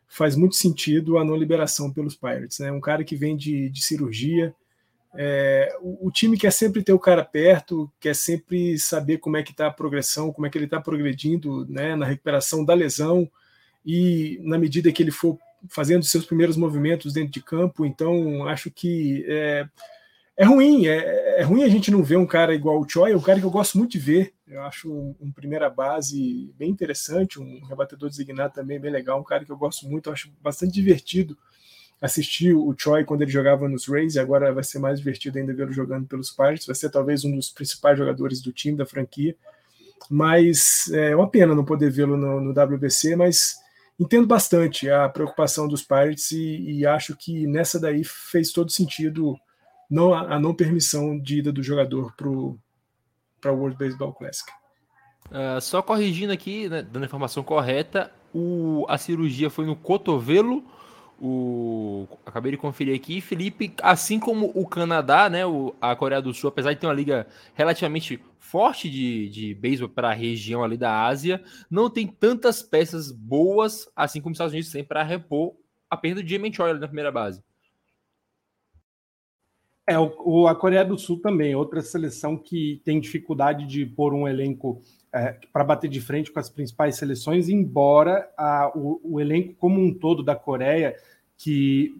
faz 0.07 0.35
muito 0.35 0.55
sentido 0.55 1.17
a 1.17 1.25
não 1.25 1.35
liberação 1.35 1.91
pelos 1.91 2.15
Pirates. 2.15 2.59
Né? 2.59 2.71
Um 2.71 2.79
cara 2.79 3.03
que 3.03 3.15
vem 3.15 3.35
de, 3.35 3.69
de 3.69 3.83
cirurgia. 3.83 4.55
É, 5.15 5.75
o, 5.81 6.07
o, 6.07 6.11
time 6.11 6.37
quer 6.37 6.51
sempre 6.51 6.83
ter 6.83 6.93
o 6.93 6.99
cara 6.99 7.23
perto, 7.23 7.91
quer 7.99 8.15
sempre 8.15 8.77
saber 8.77 9.17
como 9.17 9.37
é 9.37 9.43
que 9.43 9.51
está 9.51 9.67
a 9.67 9.71
progressão, 9.71 10.31
como 10.31 10.45
é 10.45 10.49
que 10.49 10.57
ele 10.57 10.65
está 10.65 10.79
progredindo 10.79 11.65
né, 11.67 11.95
na 11.95 12.05
recuperação 12.05 12.63
da 12.63 12.73
lesão 12.73 13.29
e 13.85 14.39
na 14.43 14.57
medida 14.57 14.91
que 14.91 15.01
ele 15.01 15.11
for 15.11 15.37
fazendo 15.69 16.03
seus 16.03 16.25
primeiros 16.25 16.55
movimentos 16.55 17.13
dentro 17.13 17.31
de 17.31 17.41
campo. 17.41 17.85
Então, 17.85 18.47
acho 18.47 18.69
que 18.69 19.25
é, 19.27 19.67
é 20.37 20.45
ruim, 20.45 20.85
é, 20.85 21.39
é, 21.39 21.43
ruim 21.43 21.63
a 21.63 21.67
gente 21.67 21.89
não 21.89 22.03
ver 22.03 22.17
um 22.17 22.25
cara 22.25 22.53
igual 22.53 22.79
o 22.79 22.87
Choi, 22.87 23.11
é 23.11 23.17
um 23.17 23.21
cara 23.21 23.39
que 23.39 23.45
eu 23.45 23.51
gosto 23.51 23.77
muito 23.77 23.91
de 23.91 23.99
ver. 23.99 24.33
Eu 24.47 24.61
acho 24.61 24.91
um, 24.91 25.15
um, 25.19 25.31
primeira 25.31 25.69
base 25.69 26.53
bem 26.57 26.69
interessante, 26.69 27.39
um 27.39 27.65
rebatedor 27.65 28.07
designado 28.07 28.53
também 28.53 28.79
bem 28.79 28.91
legal, 28.91 29.19
um 29.19 29.23
cara 29.23 29.43
que 29.43 29.51
eu 29.51 29.57
gosto 29.57 29.87
muito, 29.87 30.07
eu 30.07 30.13
acho 30.13 30.31
bastante 30.41 30.73
divertido 30.73 31.35
assistir 31.99 32.53
o 32.53 32.73
Choi 32.77 33.03
quando 33.03 33.23
ele 33.23 33.31
jogava 33.31 33.67
nos 33.67 33.87
Rays, 33.87 34.15
e 34.15 34.19
agora 34.19 34.53
vai 34.53 34.63
ser 34.63 34.79
mais 34.79 34.99
divertido 34.99 35.39
ainda 35.39 35.53
vê-lo 35.53 35.73
jogando 35.73 36.05
pelos 36.05 36.29
Pirates, 36.29 36.67
vai 36.67 36.75
ser 36.75 36.89
talvez 36.89 37.25
um 37.25 37.35
dos 37.35 37.49
principais 37.49 37.97
jogadores 37.97 38.41
do 38.41 38.51
time, 38.51 38.77
da 38.77 38.85
franquia. 38.85 39.35
Mas 40.09 40.89
é 40.93 41.15
uma 41.15 41.27
pena 41.27 41.55
não 41.55 41.65
poder 41.65 41.89
vê-lo 41.89 42.15
no, 42.15 42.39
no 42.39 42.51
WBC, 42.51 43.15
mas 43.15 43.55
entendo 43.99 44.27
bastante 44.27 44.89
a 44.89 45.09
preocupação 45.09 45.67
dos 45.67 45.81
Pirates 45.81 46.31
e, 46.31 46.79
e, 46.79 46.85
acho 46.85 47.15
que 47.17 47.47
nessa 47.47 47.79
daí 47.79 48.03
fez 48.03 48.51
todo 48.51 48.71
sentido 48.71 49.35
não, 49.89 50.13
a 50.13 50.39
não 50.39 50.53
permissão 50.53 51.17
de 51.17 51.39
ida 51.39 51.51
do 51.51 51.63
jogador 51.63 52.13
para 52.15 52.29
o 52.29 52.59
World 53.45 53.77
Baseball 53.77 54.13
Classic. 54.13 54.51
Uh, 55.27 55.59
só 55.59 55.81
corrigindo 55.81 56.31
aqui, 56.31 56.69
né, 56.69 56.81
dando 56.81 57.03
a 57.03 57.05
informação 57.05 57.43
correta, 57.43 58.11
o, 58.33 58.85
a 58.87 58.97
cirurgia 58.97 59.49
foi 59.49 59.65
no 59.65 59.75
cotovelo. 59.75 60.63
O, 61.19 62.07
acabei 62.25 62.51
de 62.51 62.57
conferir 62.57 62.95
aqui, 62.95 63.19
Felipe, 63.19 63.73
assim 63.81 64.19
como 64.19 64.51
o 64.53 64.67
Canadá, 64.67 65.29
né, 65.29 65.45
o, 65.45 65.75
a 65.81 65.95
Coreia 65.95 66.21
do 66.21 66.33
Sul, 66.33 66.49
apesar 66.49 66.73
de 66.73 66.79
ter 66.79 66.87
uma 66.87 66.93
liga 66.93 67.25
relativamente 67.55 68.21
forte 68.39 68.89
de, 68.89 69.27
de 69.29 69.53
beisebol 69.55 69.89
para 69.89 70.09
a 70.09 70.13
região 70.13 70.63
ali 70.63 70.77
da 70.77 71.05
Ásia, 71.05 71.43
não 71.69 71.89
tem 71.89 72.07
tantas 72.07 72.61
peças 72.61 73.11
boas, 73.11 73.89
assim 73.95 74.21
como 74.21 74.31
os 74.31 74.35
Estados 74.35 74.53
Unidos 74.53 74.71
têm 74.71 74.83
para 74.83 75.03
repor 75.03 75.55
a 75.89 75.97
perda 75.97 76.21
de 76.21 76.33
Jamie 76.33 76.53
Choi 76.53 76.73
na 76.73 76.87
primeira 76.87 77.11
base. 77.11 77.43
É, 79.89 79.97
o, 79.97 80.13
o, 80.19 80.47
a 80.47 80.55
Coreia 80.55 80.83
do 80.83 80.97
Sul 80.97 81.21
também, 81.21 81.55
outra 81.55 81.81
seleção 81.81 82.35
que 82.37 82.81
tem 82.83 82.99
dificuldade 82.99 83.65
de 83.65 83.85
pôr 83.85 84.13
um 84.13 84.27
elenco 84.27 84.81
é, 85.13 85.37
para 85.53 85.63
bater 85.63 85.89
de 85.89 86.01
frente 86.01 86.29
com 86.29 86.39
as 86.39 86.49
principais 86.49 86.97
seleções, 86.97 87.47
embora 87.47 88.29
a, 88.37 88.69
o, 88.75 88.99
o, 89.01 89.19
elenco 89.21 89.55
como 89.55 89.79
um 89.79 89.93
todo 89.93 90.21
da 90.21 90.35
Coreia, 90.35 90.93
que 91.37 91.95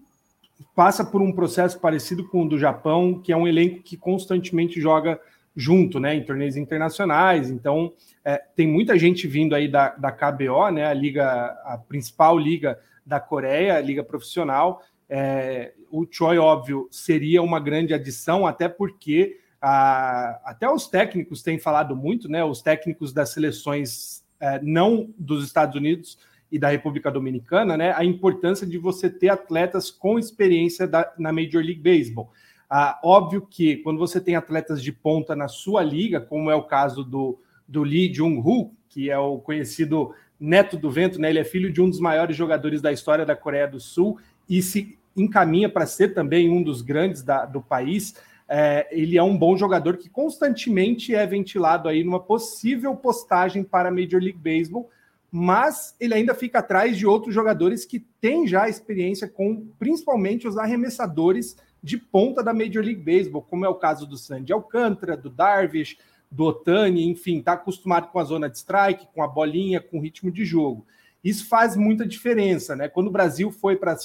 passa 0.76 1.06
por 1.06 1.22
um 1.22 1.32
processo 1.32 1.80
parecido 1.80 2.28
com 2.28 2.44
o 2.44 2.50
do 2.50 2.60
Japão, 2.60 3.22
que 3.22 3.32
é 3.32 3.38
um 3.38 3.48
elenco 3.48 3.82
que 3.82 3.96
constantemente 3.96 4.82
joga 4.82 5.18
junto, 5.56 5.98
né, 6.00 6.14
em 6.14 6.24
torneios 6.24 6.58
internacionais. 6.58 7.50
Então, 7.50 7.94
é, 8.24 8.38
tem 8.54 8.68
muita 8.68 8.98
gente 8.98 9.28
vindo 9.28 9.56
aí 9.56 9.70
da, 9.70 9.96
da 9.96 10.12
KBO, 10.12 10.72
né, 10.72 10.86
a 10.86 10.94
liga, 10.94 11.26
a 11.64 11.78
principal 11.88 12.38
liga 12.38 12.78
da 13.06 13.20
Coreia, 13.20 13.78
a 13.78 13.82
liga 13.82 14.04
profissional, 14.04 14.84
é, 15.10 15.74
o 15.90 16.06
Choi, 16.10 16.38
óbvio, 16.38 16.88
seria 16.92 17.42
uma 17.42 17.60
grande 17.60 17.94
adição, 17.94 18.46
até 18.46 18.68
porque 18.68 19.40
a, 19.62 20.40
até 20.44 20.70
os 20.70 20.88
técnicos 20.88 21.42
têm 21.42 21.58
falado 21.58 21.96
muito, 21.96 22.30
né? 22.30 22.44
Os 22.44 22.62
técnicos 22.62 23.14
das 23.14 23.30
seleções 23.30 24.24
é, 24.40 24.60
não 24.62 25.10
dos 25.18 25.44
Estados 25.46 25.76
Unidos 25.76 26.18
e 26.52 26.60
da 26.60 26.70
República 26.70 27.12
Dominicana, 27.12 27.76
né? 27.76 27.94
A 27.96 28.04
importância 28.04 28.68
de 28.68 28.78
você 28.78 29.10
ter 29.10 29.30
atletas 29.30 29.90
com 29.90 30.20
experiência 30.20 30.88
da, 30.88 31.12
na 31.18 31.32
Major 31.32 31.64
League 31.64 31.82
Baseball. 31.82 32.32
Ah, 32.70 33.00
óbvio 33.04 33.48
que 33.50 33.78
quando 33.78 33.98
você 33.98 34.20
tem 34.20 34.36
atletas 34.36 34.84
de 34.84 34.92
ponta 34.92 35.36
na 35.36 35.48
sua 35.48 35.82
liga, 35.82 36.20
como 36.20 36.52
é 36.52 36.56
o 36.56 36.64
caso 36.64 37.04
do, 37.04 37.40
do 37.68 37.82
Lee 37.82 38.14
Jung-hoo, 38.14 38.74
que 38.90 39.10
é 39.10 39.18
o 39.18 39.40
conhecido 39.40 40.14
neto 40.40 40.78
do 40.78 40.92
vento, 40.92 41.20
né? 41.20 41.30
Ele 41.30 41.40
é 41.40 41.44
filho 41.46 41.72
de 41.72 41.82
um 41.82 41.90
dos 41.90 42.00
maiores 42.00 42.36
jogadores 42.36 42.82
da 42.82 42.92
história 42.92 43.26
da 43.26 43.36
Coreia 43.36 43.68
do 43.68 43.80
Sul 43.80 44.20
e 44.50 44.62
se 44.62 44.97
encaminha 45.18 45.68
para 45.68 45.86
ser 45.86 46.14
também 46.14 46.50
um 46.50 46.62
dos 46.62 46.82
grandes 46.82 47.24
da, 47.24 47.46
do 47.46 47.62
país. 47.62 48.16
É, 48.48 48.88
ele 48.92 49.18
é 49.18 49.24
um 49.24 49.38
bom 49.38 49.58
jogador 49.58 49.98
que 49.98 50.10
constantemente 50.10 51.14
é 51.14 51.26
ventilado 51.26 51.90
aí 51.90 52.04
numa 52.04 52.20
possível 52.20 52.96
postagem 52.96 53.64
para 53.64 53.90
a 53.90 53.92
Major 53.92 54.22
League 54.22 54.40
Baseball, 54.40 54.90
mas 55.30 55.96
ele 56.00 56.14
ainda 56.14 56.34
fica 56.34 56.60
atrás 56.60 56.98
de 56.98 57.06
outros 57.06 57.34
jogadores 57.34 57.84
que 57.84 58.00
têm 58.22 58.48
já 58.48 58.70
experiência 58.70 59.28
com 59.28 59.68
principalmente 59.78 60.48
os 60.48 60.58
arremessadores 60.58 61.58
de 61.84 61.98
ponta 61.98 62.42
da 62.42 62.54
Major 62.54 62.84
League 62.84 63.02
Baseball, 63.02 63.42
como 63.42 63.66
é 63.66 63.70
o 63.70 63.76
caso 63.76 64.08
do 64.08 64.18
Sandy 64.18 64.54
Alcântara, 64.54 65.18
do 65.18 65.30
Darvish, 65.30 65.98
do 66.32 66.46
Otani, 66.46 67.08
enfim, 67.08 67.40
está 67.40 67.54
acostumado 67.54 68.08
com 68.10 68.20
a 68.20 68.24
zona 68.24 68.50
de 68.50 68.58
strike, 68.58 69.08
com 69.14 69.22
a 69.22 69.28
bolinha, 69.28 69.80
com 69.80 69.98
o 69.98 70.02
ritmo 70.02 70.32
de 70.32 70.46
jogo. 70.46 70.86
Isso 71.28 71.50
faz 71.50 71.76
muita 71.76 72.06
diferença, 72.06 72.74
né? 72.74 72.88
Quando 72.88 73.08
o 73.08 73.12
Brasil 73.12 73.52
foi 73.52 73.76
para 73.76 73.98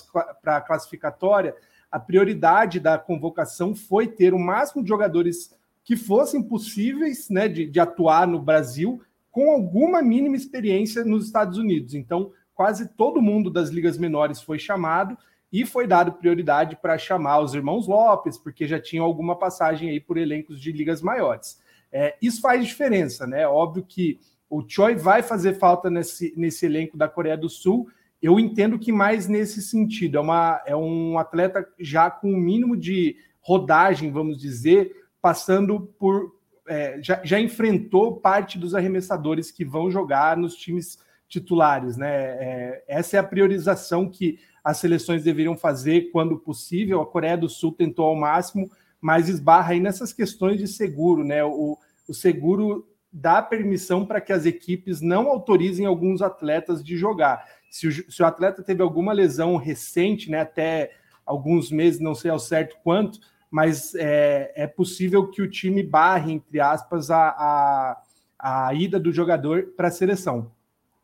a 0.44 0.60
classificatória, 0.60 1.54
a 1.88 1.96
prioridade 2.00 2.80
da 2.80 2.98
convocação 2.98 3.76
foi 3.76 4.08
ter 4.08 4.34
o 4.34 4.40
máximo 4.40 4.82
de 4.82 4.88
jogadores 4.88 5.54
que 5.84 5.96
fossem 5.96 6.42
possíveis 6.42 7.30
né, 7.30 7.46
de, 7.46 7.64
de 7.64 7.78
atuar 7.78 8.26
no 8.26 8.42
Brasil 8.42 9.00
com 9.30 9.52
alguma 9.52 10.02
mínima 10.02 10.34
experiência 10.34 11.04
nos 11.04 11.26
Estados 11.26 11.58
Unidos. 11.58 11.94
Então, 11.94 12.32
quase 12.56 12.88
todo 12.88 13.22
mundo 13.22 13.52
das 13.52 13.68
ligas 13.68 13.96
menores 13.96 14.42
foi 14.42 14.58
chamado 14.58 15.16
e 15.52 15.64
foi 15.64 15.86
dado 15.86 16.14
prioridade 16.14 16.74
para 16.74 16.98
chamar 16.98 17.38
os 17.38 17.54
irmãos 17.54 17.86
Lopes, 17.86 18.36
porque 18.36 18.66
já 18.66 18.80
tinham 18.80 19.04
alguma 19.04 19.38
passagem 19.38 19.90
aí 19.90 20.00
por 20.00 20.16
elencos 20.16 20.60
de 20.60 20.72
ligas 20.72 21.00
maiores. 21.00 21.60
É, 21.92 22.16
isso 22.20 22.40
faz 22.40 22.66
diferença, 22.66 23.28
né? 23.28 23.46
Óbvio 23.46 23.84
que 23.86 24.18
o 24.52 24.62
Choi 24.68 24.94
vai 24.94 25.22
fazer 25.22 25.54
falta 25.54 25.88
nesse, 25.88 26.34
nesse 26.36 26.66
elenco 26.66 26.94
da 26.94 27.08
Coreia 27.08 27.38
do 27.38 27.48
Sul. 27.48 27.88
Eu 28.20 28.38
entendo 28.38 28.78
que 28.78 28.92
mais 28.92 29.26
nesse 29.26 29.62
sentido. 29.62 30.18
É, 30.18 30.20
uma, 30.20 30.62
é 30.66 30.76
um 30.76 31.18
atleta 31.18 31.66
já 31.80 32.10
com 32.10 32.28
o 32.28 32.34
um 32.34 32.38
mínimo 32.38 32.76
de 32.76 33.16
rodagem, 33.40 34.12
vamos 34.12 34.38
dizer, 34.38 34.94
passando 35.22 35.80
por 35.98 36.36
é, 36.68 36.98
já, 37.02 37.22
já 37.24 37.40
enfrentou 37.40 38.20
parte 38.20 38.58
dos 38.58 38.74
arremessadores 38.74 39.50
que 39.50 39.64
vão 39.64 39.90
jogar 39.90 40.36
nos 40.36 40.54
times 40.54 40.98
titulares, 41.30 41.96
né? 41.96 42.12
É, 42.12 42.84
essa 42.86 43.16
é 43.16 43.20
a 43.20 43.24
priorização 43.24 44.06
que 44.06 44.38
as 44.62 44.76
seleções 44.76 45.24
deveriam 45.24 45.56
fazer 45.56 46.10
quando 46.12 46.38
possível. 46.38 47.00
A 47.00 47.06
Coreia 47.06 47.38
do 47.38 47.48
Sul 47.48 47.72
tentou 47.72 48.04
ao 48.04 48.16
máximo, 48.16 48.70
mas 49.00 49.30
esbarra 49.30 49.72
aí 49.72 49.80
nessas 49.80 50.12
questões 50.12 50.58
de 50.58 50.68
seguro, 50.68 51.24
né? 51.24 51.42
O, 51.42 51.78
o 52.06 52.12
seguro 52.12 52.86
dá 53.12 53.42
permissão 53.42 54.06
para 54.06 54.20
que 54.20 54.32
as 54.32 54.46
equipes 54.46 55.00
não 55.00 55.28
autorizem 55.28 55.84
alguns 55.84 56.22
atletas 56.22 56.82
de 56.82 56.96
jogar. 56.96 57.44
Se 57.70 57.86
o, 57.86 58.10
se 58.10 58.22
o 58.22 58.26
atleta 58.26 58.62
teve 58.62 58.82
alguma 58.82 59.12
lesão 59.12 59.56
recente, 59.56 60.30
né, 60.30 60.40
até 60.40 60.92
alguns 61.26 61.70
meses, 61.70 62.00
não 62.00 62.14
sei 62.14 62.30
ao 62.30 62.38
certo 62.38 62.76
quanto, 62.82 63.20
mas 63.50 63.94
é, 63.94 64.52
é 64.56 64.66
possível 64.66 65.28
que 65.28 65.42
o 65.42 65.50
time 65.50 65.82
barre, 65.82 66.32
entre 66.32 66.58
aspas, 66.58 67.10
a, 67.10 67.28
a, 67.28 68.02
a 68.38 68.74
ida 68.74 68.98
do 68.98 69.12
jogador 69.12 69.74
para 69.76 69.88
a 69.88 69.90
seleção. 69.90 70.50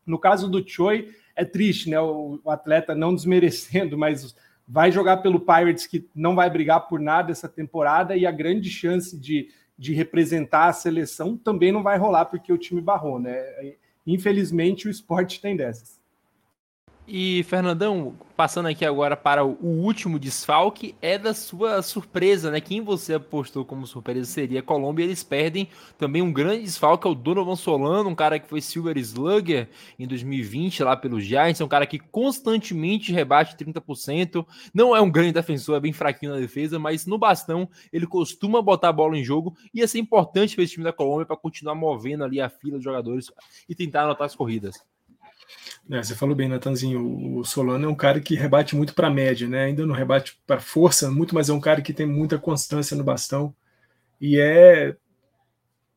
No 0.05 0.17
caso 0.17 0.49
do 0.49 0.67
Choi, 0.67 1.13
é 1.35 1.45
triste, 1.45 1.89
né? 1.89 1.99
O, 1.99 2.39
o, 2.43 2.49
atleta 2.49 2.95
não 2.95 3.13
desmerecendo, 3.13 3.95
mas 3.97 4.35
vai 4.67 4.91
jogar 4.91 5.17
pelo 5.17 5.39
Pirates, 5.39 5.85
que 5.85 6.07
não 6.15 6.35
vai 6.35 6.49
brigar 6.49 6.87
por 6.87 6.99
nada 6.99 7.31
essa 7.31 7.47
temporada, 7.47 8.17
e 8.17 8.25
a 8.25 8.31
grande 8.31 8.69
chance 8.69 9.17
de, 9.17 9.49
de 9.79 9.93
representar 9.93 10.67
a 10.67 10.73
seleção 10.73 11.37
também 11.37 11.71
não 11.71 11.81
vai 11.81 11.97
rolar, 11.97 12.25
porque 12.25 12.51
o 12.51 12.57
time 12.57 12.81
barrou, 12.81 13.17
né? 13.17 13.41
Infelizmente, 14.05 14.87
o 14.87 14.91
esporte 14.91 15.39
tem 15.39 15.55
dessas. 15.55 15.98
E, 17.11 17.41
Fernandão, 17.45 18.13
passando 18.37 18.67
aqui 18.67 18.85
agora 18.85 19.17
para 19.17 19.43
o 19.43 19.57
último 19.65 20.19
desfalque, 20.19 20.93
é 21.01 21.17
da 21.17 21.33
sua 21.33 21.81
surpresa, 21.81 22.51
né? 22.51 22.61
Quem 22.61 22.81
você 22.81 23.15
apostou 23.15 23.65
como 23.65 23.87
surpresa 23.87 24.29
seria 24.29 24.59
a 24.59 24.63
Colômbia. 24.63 25.05
Eles 25.05 25.23
perdem 25.23 25.67
também 25.97 26.21
um 26.21 26.31
grande 26.31 26.65
desfalque, 26.65 27.07
é 27.07 27.09
o 27.09 27.15
Donovan 27.15 27.55
Solano, 27.55 28.07
um 28.07 28.13
cara 28.13 28.37
que 28.37 28.47
foi 28.47 28.61
Silver 28.61 28.95
Slugger 28.95 29.67
em 29.97 30.05
2020 30.05 30.83
lá 30.83 30.95
pelos 30.95 31.23
Giants. 31.23 31.59
É 31.59 31.65
um 31.65 31.67
cara 31.67 31.87
que 31.87 31.97
constantemente 31.97 33.11
rebate 33.11 33.57
30%. 33.57 34.45
Não 34.71 34.95
é 34.95 35.01
um 35.01 35.09
grande 35.09 35.31
defensor, 35.31 35.77
é 35.77 35.79
bem 35.79 35.91
fraquinho 35.91 36.33
na 36.33 36.39
defesa, 36.39 36.77
mas 36.77 37.07
no 37.07 37.17
bastão 37.17 37.67
ele 37.91 38.05
costuma 38.05 38.61
botar 38.61 38.89
a 38.89 38.93
bola 38.93 39.17
em 39.17 39.23
jogo. 39.23 39.57
E 39.73 39.79
ia 39.79 39.87
ser 39.87 39.97
importante 39.97 40.53
para 40.53 40.63
esse 40.63 40.73
time 40.73 40.83
da 40.83 40.93
Colômbia 40.93 41.25
para 41.25 41.35
continuar 41.35 41.73
movendo 41.73 42.23
ali 42.23 42.39
a 42.39 42.49
fila 42.49 42.77
de 42.77 42.83
jogadores 42.83 43.31
e 43.67 43.73
tentar 43.73 44.03
anotar 44.03 44.27
as 44.27 44.35
corridas. 44.35 44.79
É, 45.91 46.03
você 46.03 46.13
falou 46.13 46.35
bem, 46.35 46.47
Natanzinho. 46.47 47.37
O 47.37 47.43
Solano 47.43 47.85
é 47.85 47.89
um 47.89 47.95
cara 47.95 48.19
que 48.19 48.35
rebate 48.35 48.75
muito 48.75 48.93
para 48.93 49.07
a 49.07 49.11
média, 49.11 49.47
né? 49.47 49.65
Ainda 49.65 49.85
não 49.85 49.95
rebate 49.95 50.39
para 50.45 50.59
força, 50.59 51.09
muito, 51.09 51.33
mas 51.33 51.49
é 51.49 51.53
um 51.53 51.59
cara 51.59 51.81
que 51.81 51.93
tem 51.93 52.05
muita 52.05 52.37
constância 52.37 52.95
no 52.95 53.03
bastão 53.03 53.53
e 54.21 54.39
é 54.39 54.95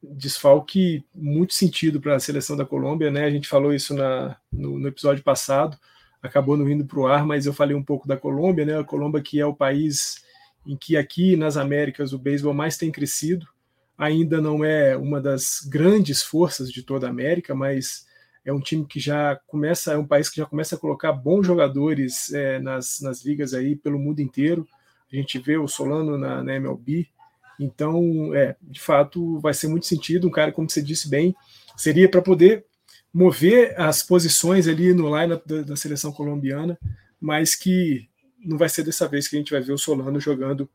desfalque 0.02 1.04
muito 1.14 1.54
sentido 1.54 2.00
para 2.00 2.16
a 2.16 2.20
seleção 2.20 2.56
da 2.56 2.64
Colômbia, 2.64 3.10
né? 3.10 3.24
A 3.24 3.30
gente 3.30 3.46
falou 3.46 3.72
isso 3.74 3.94
na, 3.94 4.36
no, 4.50 4.78
no 4.78 4.88
episódio 4.88 5.22
passado, 5.22 5.78
acabou 6.22 6.56
não 6.56 6.68
indo 6.68 6.86
para 6.86 6.98
o 6.98 7.06
ar, 7.06 7.26
mas 7.26 7.44
eu 7.44 7.52
falei 7.52 7.76
um 7.76 7.84
pouco 7.84 8.08
da 8.08 8.16
Colômbia, 8.16 8.64
né? 8.64 8.78
A 8.78 8.84
Colômbia 8.84 9.20
que 9.20 9.38
é 9.38 9.46
o 9.46 9.54
país 9.54 10.24
em 10.66 10.76
que 10.76 10.96
aqui 10.96 11.36
nas 11.36 11.56
Américas 11.56 12.12
o 12.12 12.18
beisebol 12.18 12.54
mais 12.54 12.78
tem 12.78 12.90
crescido, 12.90 13.46
ainda 13.98 14.40
não 14.40 14.64
é 14.64 14.96
uma 14.96 15.20
das 15.20 15.60
grandes 15.60 16.22
forças 16.22 16.70
de 16.72 16.82
toda 16.82 17.06
a 17.06 17.10
América, 17.10 17.54
mas 17.54 18.06
é 18.44 18.52
um 18.52 18.60
time 18.60 18.84
que 18.84 18.98
já 18.98 19.36
começa, 19.46 19.92
é 19.92 19.98
um 19.98 20.06
país 20.06 20.28
que 20.28 20.36
já 20.36 20.46
começa 20.46 20.74
a 20.74 20.78
colocar 20.78 21.12
bons 21.12 21.46
jogadores 21.46 22.32
é, 22.32 22.58
nas, 22.58 23.00
nas 23.00 23.24
ligas 23.24 23.54
aí 23.54 23.76
pelo 23.76 23.98
mundo 23.98 24.20
inteiro. 24.20 24.66
A 25.12 25.16
gente 25.16 25.38
vê 25.38 25.56
o 25.56 25.68
Solano 25.68 26.18
na, 26.18 26.42
na 26.42 26.54
MLB. 26.56 27.08
Então, 27.60 28.34
é, 28.34 28.56
de 28.60 28.80
fato, 28.80 29.38
vai 29.38 29.54
ser 29.54 29.68
muito 29.68 29.86
sentido. 29.86 30.26
Um 30.26 30.30
cara, 30.30 30.50
como 30.50 30.68
você 30.68 30.82
disse 30.82 31.08
bem, 31.08 31.34
seria 31.76 32.08
para 32.08 32.22
poder 32.22 32.64
mover 33.12 33.78
as 33.78 34.02
posições 34.02 34.66
ali 34.66 34.92
no 34.92 35.16
line 35.16 35.40
da, 35.46 35.62
da 35.62 35.76
seleção 35.76 36.10
colombiana, 36.10 36.78
mas 37.20 37.54
que 37.54 38.08
não 38.44 38.58
vai 38.58 38.68
ser 38.68 38.82
dessa 38.82 39.06
vez 39.06 39.28
que 39.28 39.36
a 39.36 39.38
gente 39.38 39.52
vai 39.52 39.60
ver 39.60 39.72
o 39.72 39.78
Solano 39.78 40.18
jogando 40.18 40.68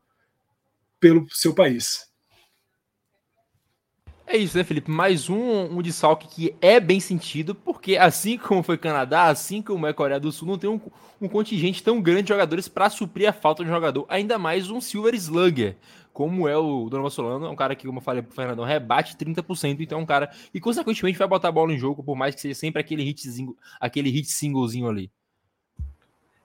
pelo 0.98 1.28
seu 1.30 1.54
país. 1.54 2.07
É 4.30 4.36
isso, 4.36 4.58
né, 4.58 4.62
Felipe? 4.62 4.90
Mais 4.90 5.30
um, 5.30 5.78
um 5.78 5.80
desfalque 5.80 6.28
que 6.28 6.54
é 6.60 6.78
bem 6.78 7.00
sentido, 7.00 7.54
porque 7.54 7.96
assim 7.96 8.36
como 8.36 8.62
foi 8.62 8.76
Canadá, 8.76 9.24
assim 9.24 9.62
como 9.62 9.86
é 9.86 9.92
Coreia 9.94 10.20
do 10.20 10.30
Sul, 10.30 10.46
não 10.46 10.58
tem 10.58 10.68
um, 10.68 10.78
um 11.18 11.26
contingente 11.26 11.82
tão 11.82 11.98
grande 11.98 12.24
de 12.24 12.28
jogadores 12.28 12.68
para 12.68 12.90
suprir 12.90 13.26
a 13.26 13.32
falta 13.32 13.64
de 13.64 13.70
jogador, 13.70 14.04
ainda 14.06 14.38
mais 14.38 14.70
um 14.70 14.82
Silver 14.82 15.14
Slugger, 15.14 15.76
como 16.12 16.46
é 16.46 16.54
o 16.54 16.90
Donovan 16.90 17.08
Solano, 17.08 17.46
é 17.46 17.48
um 17.48 17.56
cara 17.56 17.74
que, 17.74 17.86
como 17.86 18.00
eu 18.00 18.02
falei 18.02 18.20
pro 18.20 18.34
Fernandão, 18.34 18.66
rebate 18.66 19.16
30%, 19.16 19.80
então 19.80 19.98
é 19.98 20.02
um 20.02 20.06
cara 20.06 20.30
e 20.52 20.60
consequentemente 20.60 21.18
vai 21.18 21.26
botar 21.26 21.48
a 21.48 21.52
bola 21.52 21.72
em 21.72 21.78
jogo, 21.78 22.02
por 22.02 22.14
mais 22.14 22.34
que 22.34 22.42
seja 22.42 22.54
sempre 22.54 22.82
aquele 22.82 23.08
hitzinho, 23.08 23.56
aquele 23.80 24.10
hit 24.10 24.28
singlezinho 24.28 24.90
ali. 24.90 25.10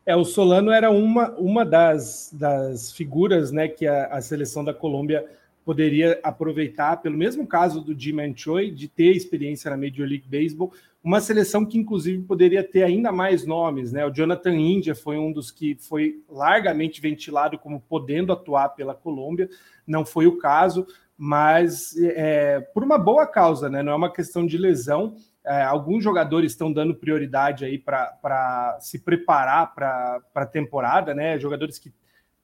É, 0.06 0.16
o 0.16 0.24
Solano 0.24 0.72
era 0.72 0.90
uma, 0.90 1.32
uma 1.32 1.66
das, 1.66 2.30
das 2.32 2.94
figuras 2.94 3.52
né, 3.52 3.68
que 3.68 3.86
a, 3.86 4.06
a 4.06 4.22
seleção 4.22 4.64
da 4.64 4.74
Colômbia 4.74 5.26
poderia 5.64 6.20
aproveitar, 6.24 6.98
pelo 6.98 7.18
mesmo 7.18 7.48
caso 7.48 7.82
do 7.82 7.98
Jim 7.98 8.18
Choi, 8.36 8.72
de 8.72 8.88
ter 8.88 9.16
experiência 9.16 9.72
na 9.72 9.78
Major 9.78 10.08
League 10.08 10.28
Baseball, 10.28 10.74
uma 11.04 11.20
seleção 11.20 11.66
que 11.66 11.78
inclusive 11.78 12.24
poderia 12.24 12.64
ter 12.64 12.84
ainda 12.84 13.12
mais 13.12 13.46
nomes, 13.46 13.92
né? 13.92 14.06
O 14.06 14.12
Jonathan 14.12 14.54
India 14.56 14.96
foi 14.96 15.18
um 15.18 15.32
dos 15.32 15.52
que 15.52 15.76
foi 15.76 16.24
largamente 16.30 17.02
ventilado 17.02 17.60
como 17.60 17.82
podendo 17.82 18.32
atuar 18.32 18.70
pela 18.70 18.96
Colômbia, 18.96 19.50
não 19.86 20.06
foi 20.06 20.28
o 20.28 20.38
caso, 20.38 20.88
mas 21.18 21.96
é, 21.98 22.62
por 22.74 22.84
uma 22.84 22.98
boa 22.98 23.28
causa, 23.28 23.70
né? 23.70 23.84
Não 23.84 23.92
é 23.92 23.96
uma 23.96 24.14
questão 24.14 24.46
de 24.46 24.58
lesão. 24.58 25.16
É, 25.46 25.62
alguns 25.64 26.04
jogadores 26.04 26.54
estão 26.54 26.72
dando 26.72 26.96
prioridade 26.96 27.66
aí 27.66 27.78
para 27.78 28.78
se 28.80 29.00
preparar 29.00 29.74
para 29.76 30.22
a 30.34 30.46
temporada, 30.46 31.14
né? 31.14 31.38
Jogadores 31.38 31.78
que 31.78 31.92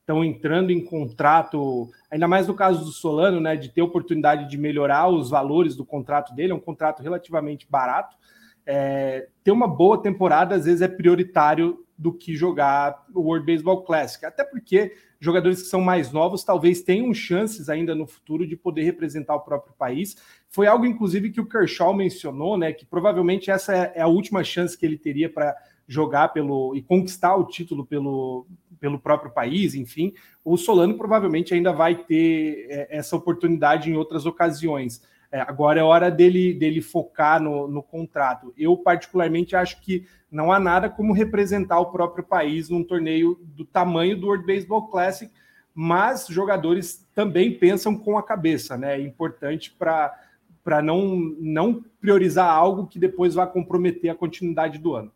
estão 0.09 0.23
entrando 0.23 0.71
em 0.71 0.83
contrato, 0.83 1.87
ainda 2.09 2.27
mais 2.27 2.47
no 2.47 2.55
caso 2.55 2.83
do 2.83 2.91
Solano, 2.91 3.39
né, 3.39 3.55
de 3.55 3.69
ter 3.69 3.83
oportunidade 3.83 4.49
de 4.49 4.57
melhorar 4.57 5.07
os 5.07 5.29
valores 5.29 5.75
do 5.75 5.85
contrato 5.85 6.33
dele, 6.33 6.51
é 6.51 6.55
um 6.55 6.59
contrato 6.59 7.03
relativamente 7.03 7.67
barato. 7.69 8.17
É, 8.65 9.27
ter 9.43 9.51
uma 9.51 9.67
boa 9.67 10.01
temporada 10.01 10.55
às 10.55 10.65
vezes 10.65 10.81
é 10.81 10.87
prioritário 10.87 11.85
do 11.95 12.11
que 12.11 12.35
jogar 12.35 13.05
o 13.13 13.21
World 13.21 13.45
Baseball 13.45 13.83
Classic, 13.83 14.25
até 14.25 14.43
porque 14.43 14.93
jogadores 15.19 15.61
que 15.61 15.67
são 15.67 15.81
mais 15.81 16.11
novos 16.11 16.43
talvez 16.43 16.81
tenham 16.81 17.13
chances 17.13 17.69
ainda 17.69 17.93
no 17.93 18.07
futuro 18.07 18.47
de 18.47 18.55
poder 18.55 18.83
representar 18.83 19.35
o 19.35 19.41
próprio 19.41 19.75
país. 19.77 20.15
Foi 20.49 20.65
algo, 20.65 20.85
inclusive, 20.85 21.29
que 21.29 21.41
o 21.41 21.45
Kershaw 21.45 21.93
mencionou, 21.93 22.57
né? 22.57 22.71
Que 22.71 22.85
provavelmente 22.85 23.51
essa 23.51 23.73
é 23.73 24.01
a 24.01 24.07
última 24.07 24.43
chance 24.43 24.77
que 24.77 24.85
ele 24.85 24.97
teria 24.97 25.29
para 25.29 25.55
jogar 25.87 26.29
pelo 26.29 26.75
e 26.75 26.81
conquistar 26.81 27.35
o 27.35 27.45
título 27.45 27.85
pelo, 27.85 28.45
pelo 28.79 28.99
próprio 28.99 29.31
país, 29.31 29.75
enfim, 29.75 30.13
o 30.43 30.57
Solano 30.57 30.97
provavelmente 30.97 31.53
ainda 31.53 31.71
vai 31.71 31.95
ter 31.95 32.67
é, 32.69 32.97
essa 32.97 33.15
oportunidade 33.15 33.89
em 33.89 33.95
outras 33.95 34.25
ocasiões. 34.25 35.01
É, 35.31 35.41
agora 35.41 35.79
é 35.79 35.83
hora 35.83 36.09
dele, 36.09 36.53
dele 36.53 36.81
focar 36.81 37.41
no, 37.41 37.67
no 37.67 37.83
contrato. 37.83 38.53
Eu, 38.57 38.75
particularmente, 38.77 39.55
acho 39.55 39.79
que 39.81 40.07
não 40.31 40.51
há 40.51 40.59
nada 40.59 40.89
como 40.89 41.13
representar 41.13 41.79
o 41.79 41.91
próprio 41.91 42.23
país 42.23 42.69
num 42.69 42.83
torneio 42.83 43.39
do 43.41 43.65
tamanho 43.65 44.19
do 44.19 44.27
World 44.27 44.45
Baseball 44.45 44.87
Classic, 44.87 45.31
mas 45.73 46.27
jogadores 46.27 47.07
também 47.13 47.57
pensam 47.57 47.95
com 47.95 48.17
a 48.17 48.23
cabeça, 48.23 48.75
né? 48.77 48.99
É 48.99 49.01
importante 49.01 49.71
para 49.71 50.81
não, 50.83 51.15
não 51.39 51.83
priorizar 52.01 52.49
algo 52.49 52.87
que 52.87 52.99
depois 52.99 53.35
vai 53.35 53.49
comprometer 53.49 54.09
a 54.09 54.15
continuidade 54.15 54.79
do 54.79 54.95
ano. 54.95 55.11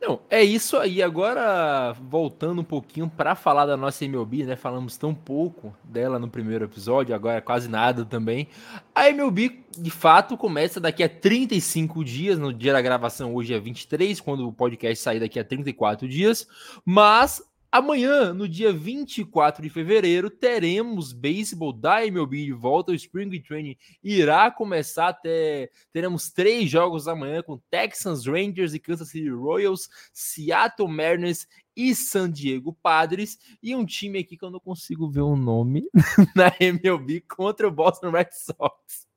Não, 0.00 0.18
é 0.30 0.42
isso 0.42 0.78
aí. 0.78 1.02
Agora, 1.02 1.92
voltando 1.92 2.62
um 2.62 2.64
pouquinho 2.64 3.06
para 3.08 3.34
falar 3.34 3.66
da 3.66 3.76
nossa 3.76 4.02
MLB, 4.02 4.44
né? 4.44 4.56
Falamos 4.56 4.96
tão 4.96 5.14
pouco 5.14 5.76
dela 5.84 6.18
no 6.18 6.26
primeiro 6.26 6.64
episódio, 6.64 7.14
agora 7.14 7.42
quase 7.42 7.68
nada 7.68 8.02
também. 8.04 8.48
A 8.94 9.10
MLB, 9.10 9.60
de 9.76 9.90
fato, 9.90 10.38
começa 10.38 10.80
daqui 10.80 11.02
a 11.02 11.08
35 11.08 12.02
dias. 12.02 12.38
No 12.38 12.50
dia 12.50 12.72
da 12.72 12.80
gravação, 12.80 13.34
hoje 13.34 13.52
é 13.52 13.60
23, 13.60 14.18
quando 14.20 14.48
o 14.48 14.52
podcast 14.52 15.04
sair 15.04 15.20
daqui 15.20 15.38
a 15.38 15.44
34 15.44 16.08
dias. 16.08 16.48
Mas 16.82 17.42
Amanhã, 17.72 18.34
no 18.34 18.48
dia 18.48 18.72
24 18.72 19.62
de 19.62 19.70
fevereiro, 19.70 20.28
teremos 20.28 21.12
beisebol 21.12 21.72
da 21.72 22.04
MLB 22.04 22.46
de 22.46 22.52
volta. 22.52 22.90
O 22.90 22.94
Spring 22.96 23.40
Training 23.40 23.76
irá 24.02 24.50
começar 24.50 25.08
até. 25.08 25.70
Teremos 25.92 26.30
três 26.30 26.68
jogos 26.68 27.06
amanhã 27.06 27.44
com 27.44 27.62
Texans, 27.70 28.26
Rangers 28.26 28.74
e 28.74 28.80
Kansas 28.80 29.10
City 29.10 29.30
Royals, 29.30 29.88
Seattle 30.12 30.88
Mariners 30.88 31.46
e 31.76 31.94
San 31.94 32.28
Diego 32.28 32.76
Padres. 32.82 33.38
E 33.62 33.76
um 33.76 33.86
time 33.86 34.18
aqui 34.18 34.36
que 34.36 34.44
eu 34.44 34.50
não 34.50 34.58
consigo 34.58 35.08
ver 35.08 35.20
o 35.20 35.36
nome 35.36 35.88
na 36.34 36.52
MLB 36.58 37.20
contra 37.20 37.68
o 37.68 37.70
Boston 37.70 38.10
Red 38.10 38.30
Sox. 38.32 39.08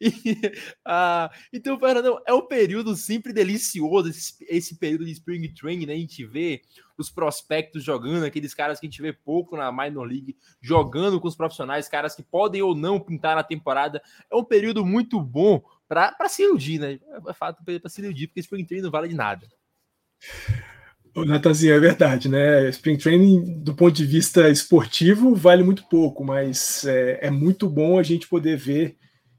E, 0.00 0.12
ah, 0.84 1.30
então, 1.52 1.78
Fernandão, 1.78 2.20
é 2.26 2.32
um 2.32 2.46
período 2.46 2.94
sempre 2.94 3.32
delicioso, 3.32 4.10
esse, 4.10 4.36
esse, 4.48 4.76
período 4.76 5.04
de 5.06 5.12
Spring 5.12 5.52
Training, 5.54 5.86
né? 5.86 5.94
A 5.94 5.96
gente 5.96 6.24
vê 6.24 6.62
os 7.02 7.10
prospectos 7.10 7.84
jogando, 7.84 8.24
aqueles 8.24 8.54
caras 8.54 8.80
que 8.80 8.86
a 8.86 8.90
gente 8.90 9.02
vê 9.02 9.12
pouco 9.12 9.56
na 9.56 9.70
Minor 9.70 10.04
League, 10.04 10.36
jogando 10.60 11.20
com 11.20 11.28
os 11.28 11.36
profissionais, 11.36 11.88
caras 11.88 12.14
que 12.14 12.22
podem 12.22 12.62
ou 12.62 12.74
não 12.74 13.00
pintar 13.00 13.36
na 13.36 13.42
temporada. 13.42 14.02
É 14.30 14.36
um 14.36 14.44
período 14.44 14.84
muito 14.84 15.20
bom 15.20 15.62
para 15.88 16.28
se 16.28 16.42
iludir, 16.42 16.78
né? 16.78 16.98
É 17.28 17.32
fato 17.32 17.62
para 17.64 17.88
se 17.88 18.02
iludir, 18.02 18.26
porque 18.28 18.40
Spring 18.40 18.64
Training 18.64 18.84
não 18.84 18.90
vale 18.90 19.08
de 19.08 19.14
nada. 19.14 19.46
Natanzinho, 21.24 21.74
é 21.74 21.80
verdade, 21.80 22.28
né? 22.28 22.68
Spring 22.68 22.98
Training, 22.98 23.62
do 23.62 23.74
ponto 23.74 23.94
de 23.94 24.04
vista 24.04 24.50
esportivo, 24.50 25.34
vale 25.34 25.62
muito 25.62 25.84
pouco, 25.88 26.24
mas 26.24 26.84
é, 26.84 27.26
é 27.26 27.30
muito 27.30 27.70
bom 27.70 27.98
a 27.98 28.02
gente 28.02 28.28
poder 28.28 28.56
ver 28.56 28.96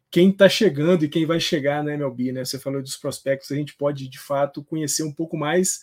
quem 0.10 0.30
está 0.30 0.48
chegando 0.48 1.04
e 1.06 1.10
quem 1.10 1.26
vai 1.26 1.40
chegar 1.40 1.84
na 1.84 1.94
MLB, 1.94 2.32
né? 2.32 2.46
Você 2.46 2.58
falou 2.58 2.82
dos 2.82 2.98
prospectos, 2.98 3.52
a 3.52 3.56
gente 3.56 3.76
pode 3.76 4.08
de 4.10 4.18
fato 4.18 4.64
conhecer 4.64 5.04
um 5.04 5.14
pouco 5.14 5.38
mais 5.38 5.82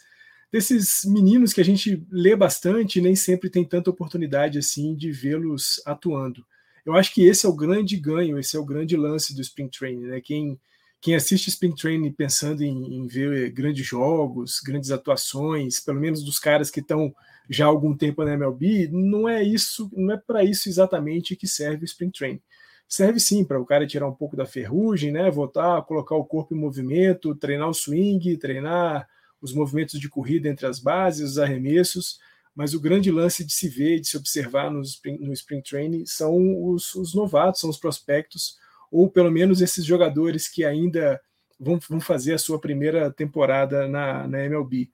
desses 0.54 1.00
meninos 1.04 1.52
que 1.52 1.60
a 1.60 1.64
gente 1.64 2.06
lê 2.08 2.36
bastante 2.36 3.00
e 3.00 3.02
nem 3.02 3.16
sempre 3.16 3.50
tem 3.50 3.64
tanta 3.64 3.90
oportunidade 3.90 4.56
assim 4.56 4.94
de 4.94 5.10
vê-los 5.10 5.82
atuando. 5.84 6.46
Eu 6.86 6.94
acho 6.94 7.12
que 7.12 7.26
esse 7.26 7.44
é 7.44 7.48
o 7.48 7.56
grande 7.56 7.96
ganho, 7.96 8.38
esse 8.38 8.56
é 8.56 8.60
o 8.60 8.64
grande 8.64 8.96
lance 8.96 9.34
do 9.34 9.40
Spring 9.40 9.68
Training, 9.68 10.06
né? 10.06 10.20
Quem 10.20 10.56
quem 11.00 11.16
assiste 11.16 11.48
Spring 11.48 11.74
Training 11.74 12.12
pensando 12.12 12.62
em, 12.62 12.94
em, 12.94 13.06
ver 13.08 13.50
grandes 13.50 13.84
jogos, 13.84 14.60
grandes 14.60 14.92
atuações, 14.92 15.80
pelo 15.80 16.00
menos 16.00 16.22
dos 16.22 16.38
caras 16.38 16.70
que 16.70 16.78
estão 16.78 17.12
já 17.50 17.64
há 17.64 17.68
algum 17.68 17.94
tempo 17.94 18.24
na 18.24 18.34
MLB, 18.34 18.88
não 18.92 19.28
é 19.28 19.42
isso, 19.42 19.90
não 19.92 20.14
é 20.14 20.16
para 20.16 20.44
isso 20.44 20.68
exatamente 20.68 21.34
que 21.34 21.48
serve 21.48 21.82
o 21.82 21.84
Spring 21.84 22.12
Training 22.12 22.40
serve 22.86 23.18
sim 23.18 23.44
para 23.44 23.60
o 23.60 23.66
cara 23.66 23.86
tirar 23.88 24.06
um 24.06 24.14
pouco 24.14 24.36
da 24.36 24.46
ferrugem, 24.46 25.10
né? 25.10 25.28
Voltar, 25.30 25.82
colocar 25.82 26.14
o 26.14 26.24
corpo 26.24 26.54
em 26.54 26.58
movimento, 26.58 27.34
treinar 27.34 27.68
o 27.68 27.74
swing, 27.74 28.36
treinar 28.36 29.08
os 29.44 29.52
movimentos 29.52 30.00
de 30.00 30.08
corrida 30.08 30.48
entre 30.48 30.66
as 30.66 30.78
bases, 30.78 31.32
os 31.32 31.38
arremessos. 31.38 32.18
Mas 32.54 32.72
o 32.72 32.80
grande 32.80 33.10
lance 33.10 33.44
de 33.44 33.52
se 33.52 33.68
ver, 33.68 34.00
de 34.00 34.08
se 34.08 34.16
observar 34.16 34.70
no 34.70 34.80
Spring, 34.80 35.18
no 35.18 35.32
spring 35.34 35.60
Training 35.60 36.06
são 36.06 36.64
os, 36.64 36.94
os 36.94 37.14
novatos, 37.14 37.60
são 37.60 37.68
os 37.68 37.76
prospectos, 37.76 38.56
ou 38.90 39.10
pelo 39.10 39.30
menos 39.30 39.60
esses 39.60 39.84
jogadores 39.84 40.48
que 40.48 40.64
ainda 40.64 41.20
vão, 41.60 41.78
vão 41.88 42.00
fazer 42.00 42.32
a 42.32 42.38
sua 42.38 42.58
primeira 42.58 43.10
temporada 43.10 43.86
na, 43.86 44.26
na 44.26 44.44
MLB. 44.44 44.88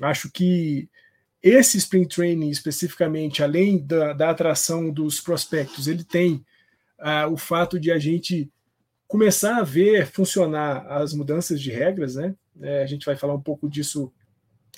Acho 0.00 0.30
que 0.30 0.88
esse 1.42 1.76
Spring 1.78 2.06
Training 2.06 2.50
especificamente, 2.50 3.42
além 3.42 3.84
da, 3.84 4.12
da 4.12 4.30
atração 4.30 4.90
dos 4.90 5.20
prospectos, 5.20 5.88
ele 5.88 6.04
tem 6.04 6.44
ah, 7.00 7.26
o 7.26 7.36
fato 7.36 7.80
de 7.80 7.90
a 7.90 7.98
gente 7.98 8.48
começar 9.08 9.56
a 9.56 9.64
ver 9.64 10.06
funcionar 10.06 10.86
as 10.86 11.14
mudanças 11.14 11.60
de 11.60 11.70
regras, 11.70 12.14
né? 12.14 12.34
É, 12.60 12.82
a 12.82 12.86
gente 12.86 13.06
vai 13.06 13.16
falar 13.16 13.34
um 13.34 13.40
pouco 13.40 13.68
disso 13.68 14.12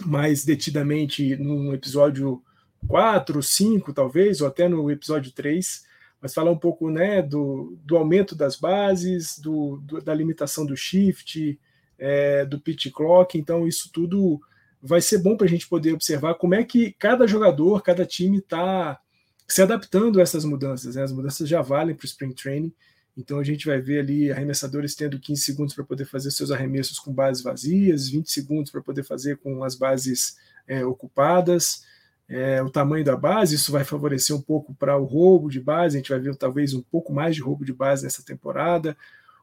mais 0.05 0.45
detidamente 0.45 1.37
no 1.37 1.75
episódio 1.75 2.43
4, 2.87 3.43
5, 3.43 3.93
talvez, 3.93 4.40
ou 4.40 4.49
até 4.49 4.69
no 4.69 4.90
episódio 4.90 5.33
3, 5.33 5.85
mas 6.21 6.35
falar 6.35 6.51
um 6.51 6.59
pouco 6.59 6.90
né, 6.90 7.23
do, 7.23 7.79
do 7.85 7.97
aumento 7.97 8.35
das 8.35 8.57
bases, 8.57 9.38
do, 9.38 9.79
do 9.79 10.01
da 10.01 10.14
limitação 10.14 10.64
do 10.66 10.77
shift, 10.77 11.59
é, 11.99 12.45
do 12.45 12.61
pitch 12.61 12.90
clock, 12.90 13.38
então 13.38 13.66
isso 13.66 13.90
tudo 13.93 14.40
vai 14.83 15.01
ser 15.01 15.19
bom 15.19 15.37
para 15.37 15.47
a 15.47 15.51
gente 15.51 15.69
poder 15.69 15.93
observar 15.93 16.35
como 16.35 16.55
é 16.55 16.64
que 16.64 16.93
cada 16.99 17.27
jogador, 17.27 17.83
cada 17.83 18.07
time 18.07 18.38
está 18.38 18.99
se 19.47 19.61
adaptando 19.61 20.19
a 20.19 20.23
essas 20.23 20.45
mudanças. 20.45 20.95
Né? 20.95 21.03
As 21.03 21.12
mudanças 21.12 21.49
já 21.49 21.61
valem 21.61 21.95
para 21.95 22.05
o 22.05 22.07
Spring 22.07 22.33
Training, 22.33 22.73
então 23.21 23.39
a 23.39 23.45
gente 23.45 23.67
vai 23.67 23.79
ver 23.81 24.01
ali 24.01 24.33
arremessadores 24.33 24.95
tendo 24.95 25.21
15 25.21 25.43
segundos 25.43 25.75
para 25.75 25.85
poder 25.85 26.07
fazer 26.07 26.31
seus 26.31 26.51
arremessos 26.51 26.99
com 26.99 27.13
bases 27.13 27.43
vazias, 27.43 28.09
20 28.09 28.33
segundos 28.33 28.71
para 28.71 28.81
poder 28.81 29.03
fazer 29.03 29.37
com 29.37 29.63
as 29.63 29.75
bases 29.75 30.39
é, 30.67 30.85
ocupadas. 30.87 31.85
É, 32.27 32.63
o 32.63 32.71
tamanho 32.71 33.05
da 33.05 33.17
base, 33.17 33.57
isso 33.57 33.73
vai 33.73 33.85
favorecer 33.85 34.35
um 34.35 34.41
pouco 34.41 34.73
para 34.75 34.97
o 34.97 35.05
roubo 35.05 35.51
de 35.51 35.61
base, 35.61 35.97
a 35.97 36.01
gente 36.01 36.11
vai 36.11 36.19
ver 36.19 36.35
talvez 36.37 36.73
um 36.73 36.81
pouco 36.81 37.13
mais 37.13 37.35
de 37.35 37.43
roubo 37.43 37.63
de 37.63 37.75
base 37.75 38.05
nessa 38.05 38.23
temporada. 38.23 38.97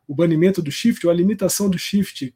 O 0.07 0.15
banimento 0.15 0.61
do 0.61 0.71
shift, 0.71 1.05
ou 1.05 1.11
a 1.11 1.15
limitação 1.15 1.69
do 1.69 1.77
shift, 1.77 2.33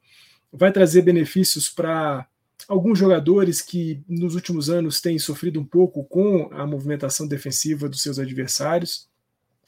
vai 0.53 0.71
trazer 0.71 1.01
benefícios 1.01 1.69
para 1.69 2.27
alguns 2.67 2.99
jogadores 2.99 3.61
que 3.61 4.03
nos 4.07 4.35
últimos 4.35 4.69
anos 4.69 5.01
têm 5.01 5.17
sofrido 5.17 5.59
um 5.59 5.65
pouco 5.65 6.03
com 6.03 6.49
a 6.51 6.67
movimentação 6.67 7.27
defensiva 7.27 7.89
dos 7.89 8.03
seus 8.03 8.19
adversários. 8.19 9.09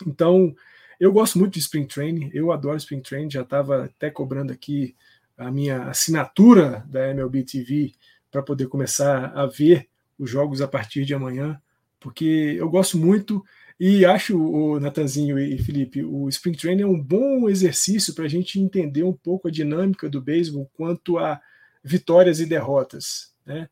Então, 0.05 0.53
eu 0.99 1.11
gosto 1.11 1.37
muito 1.37 1.53
de 1.53 1.59
Spring 1.59 1.85
Training, 1.85 2.29
eu 2.33 2.51
adoro 2.51 2.77
Spring 2.77 3.01
Training, 3.01 3.29
já 3.29 3.41
estava 3.41 3.85
até 3.85 4.09
cobrando 4.09 4.51
aqui 4.51 4.95
a 5.37 5.51
minha 5.51 5.83
assinatura 5.83 6.85
da 6.87 7.09
MLB 7.09 7.43
TV 7.43 7.93
para 8.31 8.41
poder 8.41 8.67
começar 8.67 9.31
a 9.35 9.45
ver 9.45 9.87
os 10.17 10.29
jogos 10.29 10.61
a 10.61 10.67
partir 10.67 11.05
de 11.05 11.13
amanhã, 11.13 11.59
porque 11.99 12.55
eu 12.57 12.69
gosto 12.69 12.97
muito 12.97 13.43
e 13.79 14.05
acho, 14.05 14.39
o 14.39 14.79
Natanzinho 14.79 15.39
e 15.39 15.57
Felipe, 15.57 16.03
o 16.03 16.29
Spring 16.29 16.55
Training 16.55 16.83
é 16.83 16.87
um 16.87 17.01
bom 17.01 17.49
exercício 17.49 18.13
para 18.13 18.25
a 18.25 18.29
gente 18.29 18.59
entender 18.59 19.03
um 19.03 19.13
pouco 19.13 19.47
a 19.47 19.51
dinâmica 19.51 20.09
do 20.09 20.21
beisebol 20.21 20.69
quanto 20.73 21.17
a 21.17 21.41
vitórias 21.83 22.39
e 22.39 22.45
derrotas. 22.45 23.33
Né? 23.45 23.67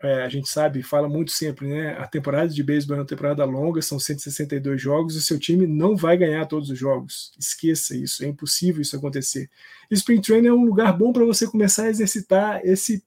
É, 0.00 0.22
a 0.22 0.28
gente 0.28 0.48
sabe, 0.48 0.82
fala 0.82 1.08
muito 1.08 1.32
sempre, 1.32 1.66
né? 1.66 1.96
A 1.98 2.06
temporada 2.06 2.48
de 2.48 2.62
beisebol 2.62 2.96
é 2.96 3.00
uma 3.00 3.06
temporada 3.06 3.44
longa, 3.44 3.82
são 3.82 3.98
162 3.98 4.80
jogos, 4.80 5.16
e 5.16 5.22
seu 5.22 5.38
time 5.38 5.66
não 5.66 5.96
vai 5.96 6.16
ganhar 6.16 6.46
todos 6.46 6.70
os 6.70 6.78
jogos. 6.78 7.32
Esqueça 7.38 7.96
isso, 7.96 8.24
é 8.24 8.28
impossível 8.28 8.80
isso 8.80 8.96
acontecer. 8.96 9.50
Spring 9.90 10.20
Training 10.20 10.48
é 10.48 10.52
um 10.52 10.64
lugar 10.64 10.96
bom 10.96 11.12
para 11.12 11.24
você 11.24 11.46
começar 11.48 11.84
a 11.84 11.90
exercitar 11.90 12.60
esse, 12.64 13.04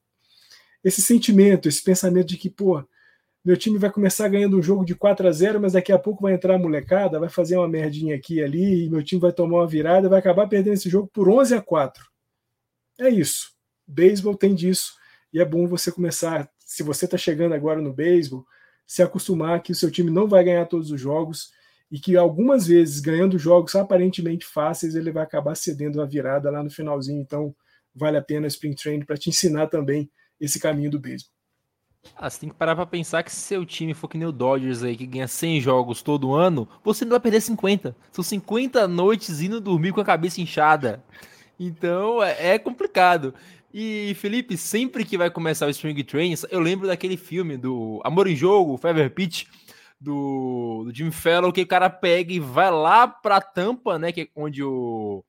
esse 0.83 1.01
sentimento, 1.01 1.69
esse 1.69 1.81
pensamento 1.83 2.27
de 2.27 2.37
que, 2.37 2.49
pô, 2.49 2.83
meu 3.43 3.55
time 3.57 3.77
vai 3.79 3.89
começar 3.89 4.27
ganhando 4.27 4.57
um 4.57 4.61
jogo 4.61 4.85
de 4.85 4.93
4 4.93 5.27
a 5.27 5.31
0, 5.31 5.61
mas 5.61 5.73
daqui 5.73 5.91
a 5.93 5.99
pouco 5.99 6.23
vai 6.23 6.33
entrar 6.33 6.55
a 6.55 6.59
molecada, 6.59 7.19
vai 7.19 7.29
fazer 7.29 7.57
uma 7.57 7.69
merdinha 7.69 8.15
aqui 8.15 8.35
e 8.35 8.43
ali, 8.43 8.85
e 8.85 8.89
meu 8.89 9.03
time 9.03 9.21
vai 9.21 9.31
tomar 9.31 9.59
uma 9.59 9.67
virada, 9.67 10.09
vai 10.09 10.19
acabar 10.19 10.47
perdendo 10.47 10.73
esse 10.73 10.89
jogo 10.89 11.09
por 11.13 11.29
11 11.29 11.55
a 11.55 11.61
4. 11.61 12.05
É 12.99 13.09
isso 13.09 13.51
beisebol 13.91 14.35
tem 14.35 14.55
disso. 14.55 14.93
E 15.33 15.39
é 15.39 15.45
bom 15.45 15.67
você 15.67 15.91
começar, 15.91 16.49
se 16.71 16.83
você 16.83 17.03
está 17.03 17.17
chegando 17.17 17.53
agora 17.53 17.81
no 17.81 17.91
beisebol, 17.91 18.45
se 18.87 19.03
acostumar 19.03 19.61
que 19.61 19.73
o 19.73 19.75
seu 19.75 19.91
time 19.91 20.09
não 20.09 20.25
vai 20.25 20.41
ganhar 20.41 20.65
todos 20.67 20.89
os 20.89 21.01
jogos 21.01 21.51
e 21.91 21.99
que 21.99 22.15
algumas 22.15 22.65
vezes, 22.65 23.01
ganhando 23.01 23.37
jogos 23.37 23.75
aparentemente 23.75 24.45
fáceis, 24.45 24.95
ele 24.95 25.11
vai 25.11 25.21
acabar 25.21 25.53
cedendo 25.55 26.01
a 26.01 26.05
virada 26.05 26.49
lá 26.49 26.63
no 26.63 26.69
finalzinho. 26.69 27.21
Então, 27.21 27.53
vale 27.93 28.15
a 28.15 28.21
pena 28.21 28.45
o 28.45 28.47
Spring 28.47 28.73
Training 28.73 29.03
para 29.03 29.17
te 29.17 29.29
ensinar 29.29 29.67
também 29.67 30.09
esse 30.39 30.61
caminho 30.61 30.89
do 30.89 30.97
beisebol. 30.97 31.33
Ah, 32.15 32.29
você 32.29 32.39
tem 32.39 32.49
que 32.49 32.55
parar 32.55 32.73
para 32.73 32.85
pensar 32.85 33.21
que 33.21 33.31
se 33.33 33.41
seu 33.41 33.65
time 33.65 33.93
for 33.93 34.07
que 34.07 34.17
nem 34.17 34.27
o 34.27 34.31
Dodgers 34.31 34.81
aí, 34.81 34.95
que 34.95 35.05
ganha 35.05 35.27
100 35.27 35.59
jogos 35.59 36.01
todo 36.01 36.33
ano, 36.33 36.69
você 36.81 37.03
não 37.03 37.11
vai 37.11 37.19
perder 37.19 37.41
50. 37.41 37.93
São 38.13 38.23
50 38.23 38.87
noites 38.87 39.41
indo 39.41 39.59
dormir 39.59 39.91
com 39.91 39.99
a 39.99 40.05
cabeça 40.05 40.39
inchada. 40.39 41.03
Então 41.59 42.23
é, 42.23 42.53
é 42.53 42.59
complicado. 42.59 43.35
E, 43.73 44.13
Felipe, 44.15 44.57
sempre 44.57 45.05
que 45.05 45.17
vai 45.17 45.29
começar 45.29 45.65
o 45.65 45.69
Spring 45.69 46.03
Training, 46.03 46.35
eu 46.49 46.59
lembro 46.59 46.87
daquele 46.87 47.15
filme 47.15 47.55
do 47.55 48.01
Amor 48.03 48.27
em 48.27 48.35
Jogo, 48.35 48.77
Fever 48.77 49.09
Pitch, 49.13 49.45
do, 49.99 50.83
do 50.85 50.93
Jim 50.93 51.11
Fellow, 51.11 51.53
que 51.53 51.61
o 51.61 51.67
cara 51.67 51.89
pega 51.89 52.33
e 52.33 52.39
vai 52.39 52.69
lá 52.69 53.07
pra 53.07 53.39
Tampa, 53.39 53.97
né, 53.97 54.11
que 54.11 54.21
é 54.21 54.27
onde 54.35 54.61
o, 54.61 55.23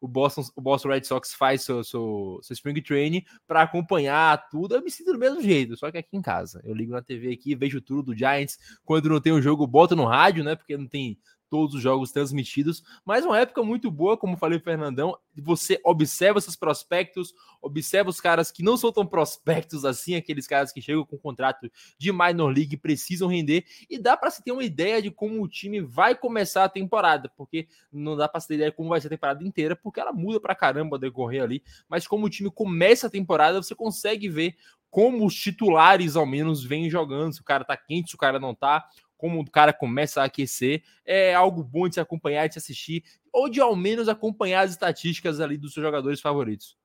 o, 0.00 0.08
Boston, 0.08 0.42
o 0.56 0.60
Boston 0.60 0.88
Red 0.88 1.04
Sox 1.04 1.34
faz 1.34 1.62
seu, 1.62 1.84
seu, 1.84 2.40
seu 2.42 2.54
Spring 2.54 2.80
Training 2.82 3.22
para 3.46 3.62
acompanhar 3.62 4.48
tudo. 4.48 4.74
Eu 4.74 4.82
me 4.82 4.90
sinto 4.90 5.12
do 5.12 5.18
mesmo 5.18 5.40
jeito, 5.40 5.76
só 5.76 5.90
que 5.92 5.98
aqui 5.98 6.16
em 6.16 6.22
casa. 6.22 6.60
Eu 6.64 6.74
ligo 6.74 6.92
na 6.92 7.02
TV 7.02 7.32
aqui, 7.32 7.54
vejo 7.54 7.80
tudo 7.80 8.12
do 8.12 8.18
Giants. 8.18 8.58
Quando 8.84 9.08
não 9.08 9.20
tem 9.20 9.32
um 9.32 9.42
jogo, 9.42 9.66
boto 9.66 9.94
no 9.94 10.04
rádio, 10.04 10.42
né, 10.42 10.56
porque 10.56 10.76
não 10.76 10.88
tem 10.88 11.16
todos 11.54 11.76
os 11.76 11.80
jogos 11.80 12.10
transmitidos, 12.10 12.82
mas 13.04 13.24
uma 13.24 13.38
época 13.38 13.62
muito 13.62 13.88
boa, 13.88 14.16
como 14.16 14.36
falei 14.36 14.58
Fernandão, 14.58 15.16
você 15.36 15.80
observa 15.84 16.40
esses 16.40 16.56
prospectos, 16.56 17.32
observa 17.62 18.10
os 18.10 18.20
caras 18.20 18.50
que 18.50 18.60
não 18.60 18.76
são 18.76 18.90
tão 18.90 19.06
prospectos 19.06 19.84
assim, 19.84 20.16
aqueles 20.16 20.48
caras 20.48 20.72
que 20.72 20.82
chegam 20.82 21.06
com 21.06 21.16
contrato 21.16 21.70
de 21.96 22.10
minor 22.10 22.48
league 22.48 22.76
precisam 22.76 23.28
render 23.28 23.64
e 23.88 24.00
dá 24.00 24.16
para 24.16 24.32
se 24.32 24.42
ter 24.42 24.50
uma 24.50 24.64
ideia 24.64 25.00
de 25.00 25.12
como 25.12 25.40
o 25.40 25.46
time 25.46 25.80
vai 25.80 26.16
começar 26.16 26.64
a 26.64 26.68
temporada, 26.68 27.30
porque 27.36 27.68
não 27.92 28.16
dá 28.16 28.28
para 28.28 28.40
se 28.40 28.48
ter 28.48 28.54
ideia 28.54 28.70
de 28.72 28.76
como 28.76 28.88
vai 28.88 29.00
ser 29.00 29.06
a 29.06 29.10
temporada 29.10 29.44
inteira, 29.44 29.76
porque 29.76 30.00
ela 30.00 30.12
muda 30.12 30.40
para 30.40 30.56
caramba 30.56 30.98
decorrer 30.98 31.40
ali, 31.40 31.62
mas 31.88 32.04
como 32.04 32.26
o 32.26 32.30
time 32.30 32.50
começa 32.50 33.06
a 33.06 33.10
temporada, 33.10 33.62
você 33.62 33.76
consegue 33.76 34.28
ver 34.28 34.56
como 34.90 35.26
os 35.26 35.34
titulares 35.34 36.14
ao 36.14 36.24
menos 36.24 36.62
vêm 36.62 36.88
jogando, 36.88 37.32
se 37.32 37.40
o 37.40 37.44
cara 37.44 37.64
tá 37.64 37.76
quente, 37.76 38.10
se 38.10 38.14
o 38.14 38.18
cara 38.18 38.38
não 38.38 38.54
tá, 38.54 38.86
como 39.24 39.40
o 39.40 39.50
cara 39.50 39.72
começa 39.72 40.20
a 40.20 40.26
aquecer, 40.26 40.82
é 41.02 41.32
algo 41.32 41.64
bom 41.64 41.88
de 41.88 41.94
se 41.94 42.00
acompanhar, 42.00 42.46
de 42.46 42.52
se 42.52 42.58
assistir, 42.58 43.02
ou 43.32 43.48
de 43.48 43.58
ao 43.58 43.74
menos 43.74 44.06
acompanhar 44.06 44.66
as 44.66 44.72
estatísticas 44.72 45.40
ali 45.40 45.56
dos 45.56 45.72
seus 45.72 45.82
jogadores 45.82 46.20
favoritos. 46.20 46.76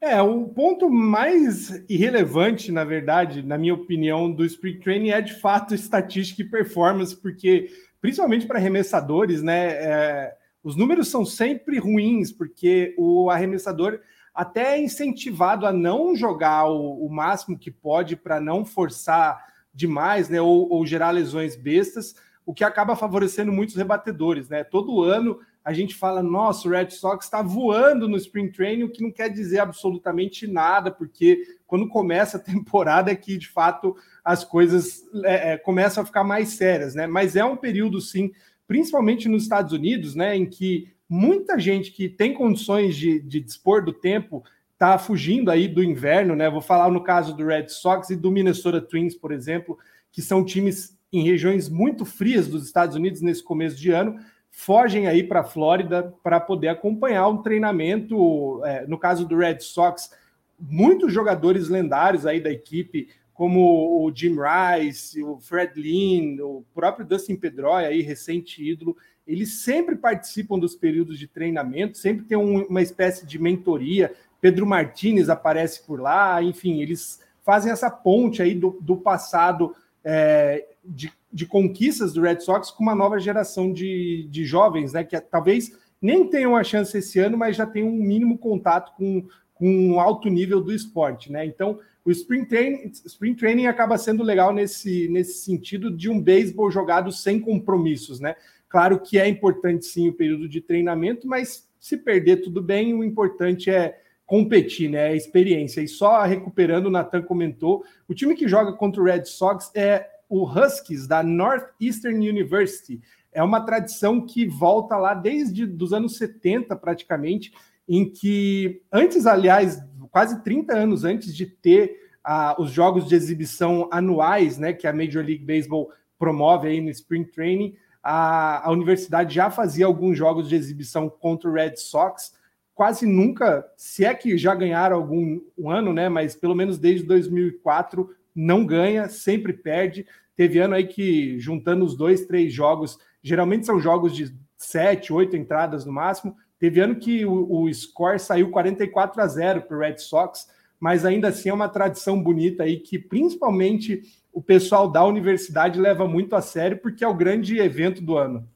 É, 0.00 0.20
o 0.20 0.48
ponto 0.48 0.90
mais 0.90 1.70
irrelevante, 1.88 2.72
na 2.72 2.82
verdade, 2.82 3.40
na 3.40 3.56
minha 3.56 3.72
opinião, 3.72 4.28
do 4.32 4.44
Spring 4.44 4.80
Training 4.80 5.10
é 5.10 5.20
de 5.20 5.34
fato 5.34 5.74
estatística 5.76 6.42
e 6.42 6.44
performance, 6.44 7.14
porque 7.14 7.70
principalmente 8.00 8.44
para 8.44 8.58
arremessadores, 8.58 9.40
né? 9.40 9.68
É, 9.74 10.36
os 10.60 10.74
números 10.74 11.06
são 11.06 11.24
sempre 11.24 11.78
ruins, 11.78 12.32
porque 12.32 12.96
o 12.98 13.30
arremessador 13.30 14.00
até 14.34 14.74
é 14.74 14.82
incentivado 14.82 15.66
a 15.66 15.72
não 15.72 16.16
jogar 16.16 16.64
o, 16.66 17.06
o 17.06 17.08
máximo 17.08 17.56
que 17.56 17.70
pode 17.70 18.16
para 18.16 18.40
não 18.40 18.64
forçar 18.64 19.46
demais, 19.78 20.28
né? 20.28 20.40
Ou, 20.40 20.68
ou, 20.68 20.84
gerar 20.84 21.12
lesões 21.12 21.54
bestas, 21.54 22.16
o 22.44 22.52
que 22.52 22.64
acaba 22.64 22.96
favorecendo 22.96 23.52
muitos 23.52 23.76
rebatedores, 23.76 24.48
né? 24.48 24.64
Todo 24.64 25.04
ano 25.04 25.38
a 25.64 25.72
gente 25.72 25.94
fala, 25.94 26.22
nossa, 26.22 26.66
o 26.66 26.70
Red 26.70 26.90
Sox 26.90 27.26
está 27.26 27.42
voando 27.42 28.08
no 28.08 28.16
Spring 28.16 28.50
Training, 28.50 28.84
o 28.84 28.90
que 28.90 29.02
não 29.02 29.12
quer 29.12 29.28
dizer 29.28 29.60
absolutamente 29.60 30.46
nada, 30.46 30.90
porque 30.90 31.42
quando 31.66 31.88
começa 31.88 32.38
a 32.38 32.40
temporada 32.52 33.12
é 33.12 33.14
que 33.14 33.38
de 33.38 33.48
fato 33.48 33.94
as 34.24 34.42
coisas 34.42 35.04
é, 35.24 35.52
é, 35.52 35.58
começam 35.58 36.02
a 36.02 36.06
ficar 36.06 36.24
mais 36.24 36.48
sérias, 36.50 36.94
né? 36.94 37.06
Mas 37.06 37.36
é 37.36 37.44
um 37.44 37.56
período, 37.56 38.00
sim, 38.00 38.32
principalmente 38.66 39.28
nos 39.28 39.44
Estados 39.44 39.72
Unidos, 39.72 40.16
né, 40.16 40.36
em 40.36 40.44
que 40.44 40.92
muita 41.08 41.58
gente 41.58 41.92
que 41.92 42.08
tem 42.08 42.34
condições 42.34 42.96
de, 42.96 43.20
de 43.20 43.40
dispor 43.40 43.84
do 43.84 43.92
tempo 43.92 44.42
está 44.78 44.96
fugindo 44.96 45.50
aí 45.50 45.66
do 45.66 45.82
inverno, 45.82 46.36
né? 46.36 46.48
Vou 46.48 46.60
falar 46.60 46.88
no 46.88 47.02
caso 47.02 47.36
do 47.36 47.44
Red 47.44 47.68
Sox 47.68 48.10
e 48.10 48.16
do 48.16 48.30
Minnesota 48.30 48.80
Twins, 48.80 49.12
por 49.12 49.32
exemplo, 49.32 49.76
que 50.12 50.22
são 50.22 50.44
times 50.44 50.96
em 51.12 51.24
regiões 51.24 51.68
muito 51.68 52.04
frias 52.04 52.46
dos 52.46 52.64
Estados 52.64 52.94
Unidos 52.94 53.20
nesse 53.20 53.42
começo 53.42 53.76
de 53.76 53.90
ano 53.90 54.16
fogem 54.50 55.06
aí 55.06 55.22
para 55.22 55.40
a 55.40 55.44
Flórida 55.44 56.14
para 56.22 56.40
poder 56.40 56.68
acompanhar 56.68 57.28
um 57.28 57.42
treinamento. 57.42 58.60
É, 58.64 58.86
no 58.86 58.98
caso 58.98 59.26
do 59.26 59.36
Red 59.36 59.60
Sox, 59.60 60.10
muitos 60.58 61.12
jogadores 61.12 61.68
lendários 61.68 62.26
aí 62.26 62.40
da 62.40 62.50
equipe, 62.50 63.08
como 63.32 64.04
o 64.04 64.12
Jim 64.12 64.36
Rice, 64.36 65.22
o 65.22 65.38
Fred 65.38 65.80
Lynn, 65.80 66.40
o 66.40 66.64
próprio 66.74 67.06
Dustin 67.06 67.36
Pedroia, 67.36 67.88
aí, 67.88 68.02
recente 68.02 68.68
ídolo, 68.68 68.96
eles 69.24 69.60
sempre 69.60 69.94
participam 69.94 70.58
dos 70.58 70.74
períodos 70.74 71.18
de 71.18 71.28
treinamento, 71.28 71.96
sempre 71.96 72.24
tem 72.24 72.36
um, 72.36 72.64
uma 72.64 72.82
espécie 72.82 73.26
de 73.26 73.38
mentoria. 73.38 74.12
Pedro 74.40 74.66
Martinez 74.66 75.28
aparece 75.28 75.84
por 75.86 76.00
lá, 76.00 76.42
enfim, 76.42 76.80
eles 76.80 77.20
fazem 77.44 77.72
essa 77.72 77.90
ponte 77.90 78.42
aí 78.42 78.54
do, 78.54 78.78
do 78.80 78.96
passado 78.96 79.74
é, 80.04 80.66
de 80.84 81.12
de 81.32 81.46
conquistas 81.46 82.12
do 82.12 82.22
Red 82.22 82.40
Sox 82.40 82.70
com 82.70 82.82
uma 82.82 82.94
nova 82.94 83.18
geração 83.18 83.72
de, 83.72 84.26
de 84.30 84.44
jovens, 84.44 84.92
né? 84.92 85.04
Que 85.04 85.16
é, 85.16 85.20
talvez 85.20 85.76
nem 86.00 86.28
tenham 86.28 86.56
a 86.56 86.64
chance 86.64 86.96
esse 86.96 87.18
ano, 87.18 87.36
mas 87.36 87.56
já 87.56 87.66
tem 87.66 87.84
um 87.84 87.92
mínimo 87.92 88.38
contato 88.38 88.94
com, 88.96 89.26
com 89.54 89.68
um 89.68 90.00
alto 90.00 90.28
nível 90.28 90.60
do 90.60 90.72
esporte, 90.72 91.30
né? 91.30 91.44
Então, 91.44 91.78
o 92.04 92.10
Spring 92.10 92.46
Training, 92.46 92.90
Spring 93.04 93.34
Training 93.34 93.66
acaba 93.66 93.98
sendo 93.98 94.22
legal 94.22 94.54
nesse, 94.54 95.08
nesse 95.08 95.44
sentido 95.44 95.90
de 95.94 96.08
um 96.08 96.20
beisebol 96.20 96.70
jogado 96.70 97.12
sem 97.12 97.38
compromissos, 97.38 98.20
né? 98.20 98.34
Claro 98.68 99.00
que 99.00 99.18
é 99.18 99.28
importante 99.28 99.84
sim 99.84 100.08
o 100.08 100.14
período 100.14 100.48
de 100.48 100.60
treinamento, 100.60 101.26
mas 101.26 101.68
se 101.78 101.96
perder 101.96 102.38
tudo 102.38 102.62
bem, 102.62 102.94
o 102.94 103.04
importante 103.04 103.70
é 103.70 104.00
competir, 104.28 104.90
né? 104.90 105.12
É 105.12 105.16
experiência. 105.16 105.80
E 105.80 105.88
só 105.88 106.22
recuperando, 106.22 106.86
o 106.86 106.90
Nathan 106.90 107.22
comentou, 107.22 107.82
o 108.06 108.14
time 108.14 108.34
que 108.34 108.46
joga 108.46 108.74
contra 108.74 109.00
o 109.00 109.04
Red 109.04 109.24
Sox 109.24 109.72
é 109.74 110.06
o 110.28 110.44
Huskies 110.44 111.06
da 111.06 111.22
Northeastern 111.22 112.28
University. 112.28 113.00
É 113.32 113.42
uma 113.42 113.62
tradição 113.62 114.20
que 114.20 114.46
volta 114.46 114.98
lá 114.98 115.14
desde 115.14 115.64
os 115.64 115.94
anos 115.94 116.18
70, 116.18 116.76
praticamente, 116.76 117.54
em 117.88 118.06
que, 118.06 118.82
antes, 118.92 119.26
aliás, 119.26 119.82
quase 120.10 120.44
30 120.44 120.76
anos 120.76 121.04
antes 121.04 121.34
de 121.34 121.46
ter 121.46 121.96
uh, 122.26 122.60
os 122.60 122.70
jogos 122.70 123.08
de 123.08 123.14
exibição 123.14 123.88
anuais, 123.90 124.58
né, 124.58 124.74
que 124.74 124.86
a 124.86 124.92
Major 124.92 125.24
League 125.24 125.44
Baseball 125.44 125.90
promove 126.18 126.68
aí 126.68 126.82
no 126.82 126.90
Spring 126.90 127.24
Training, 127.24 127.74
a, 128.02 128.68
a 128.68 128.70
universidade 128.72 129.34
já 129.34 129.50
fazia 129.50 129.86
alguns 129.86 130.18
jogos 130.18 130.50
de 130.50 130.54
exibição 130.54 131.08
contra 131.08 131.48
o 131.48 131.52
Red 131.54 131.76
Sox. 131.76 132.36
Quase 132.78 133.06
nunca, 133.06 133.68
se 133.76 134.04
é 134.04 134.14
que 134.14 134.38
já 134.38 134.54
ganharam 134.54 134.94
algum 134.94 135.40
um 135.58 135.68
ano, 135.68 135.92
né? 135.92 136.08
Mas 136.08 136.36
pelo 136.36 136.54
menos 136.54 136.78
desde 136.78 137.04
2004 137.04 138.08
não 138.32 138.64
ganha, 138.64 139.08
sempre 139.08 139.52
perde. 139.52 140.06
Teve 140.36 140.60
ano 140.60 140.76
aí 140.76 140.86
que, 140.86 141.40
juntando 141.40 141.84
os 141.84 141.96
dois, 141.96 142.24
três 142.24 142.52
jogos, 142.52 142.96
geralmente 143.20 143.66
são 143.66 143.80
jogos 143.80 144.14
de 144.14 144.32
sete, 144.56 145.12
oito 145.12 145.36
entradas 145.36 145.84
no 145.84 145.92
máximo. 145.92 146.36
Teve 146.56 146.78
ano 146.78 146.94
que 146.94 147.26
o, 147.26 147.62
o 147.62 147.74
score 147.74 148.20
saiu 148.20 148.48
44 148.48 149.20
a 149.20 149.26
0 149.26 149.62
para 149.62 149.76
o 149.76 149.80
Red 149.80 149.98
Sox, 149.98 150.46
mas 150.78 151.04
ainda 151.04 151.30
assim 151.30 151.48
é 151.48 151.52
uma 151.52 151.68
tradição 151.68 152.22
bonita 152.22 152.62
aí 152.62 152.76
que 152.76 152.96
principalmente 152.96 154.02
o 154.32 154.40
pessoal 154.40 154.88
da 154.88 155.04
universidade 155.04 155.80
leva 155.80 156.06
muito 156.06 156.36
a 156.36 156.40
sério, 156.40 156.78
porque 156.78 157.02
é 157.02 157.08
o 157.08 157.16
grande 157.16 157.58
evento 157.58 158.00
do 158.00 158.16
ano. 158.16 158.48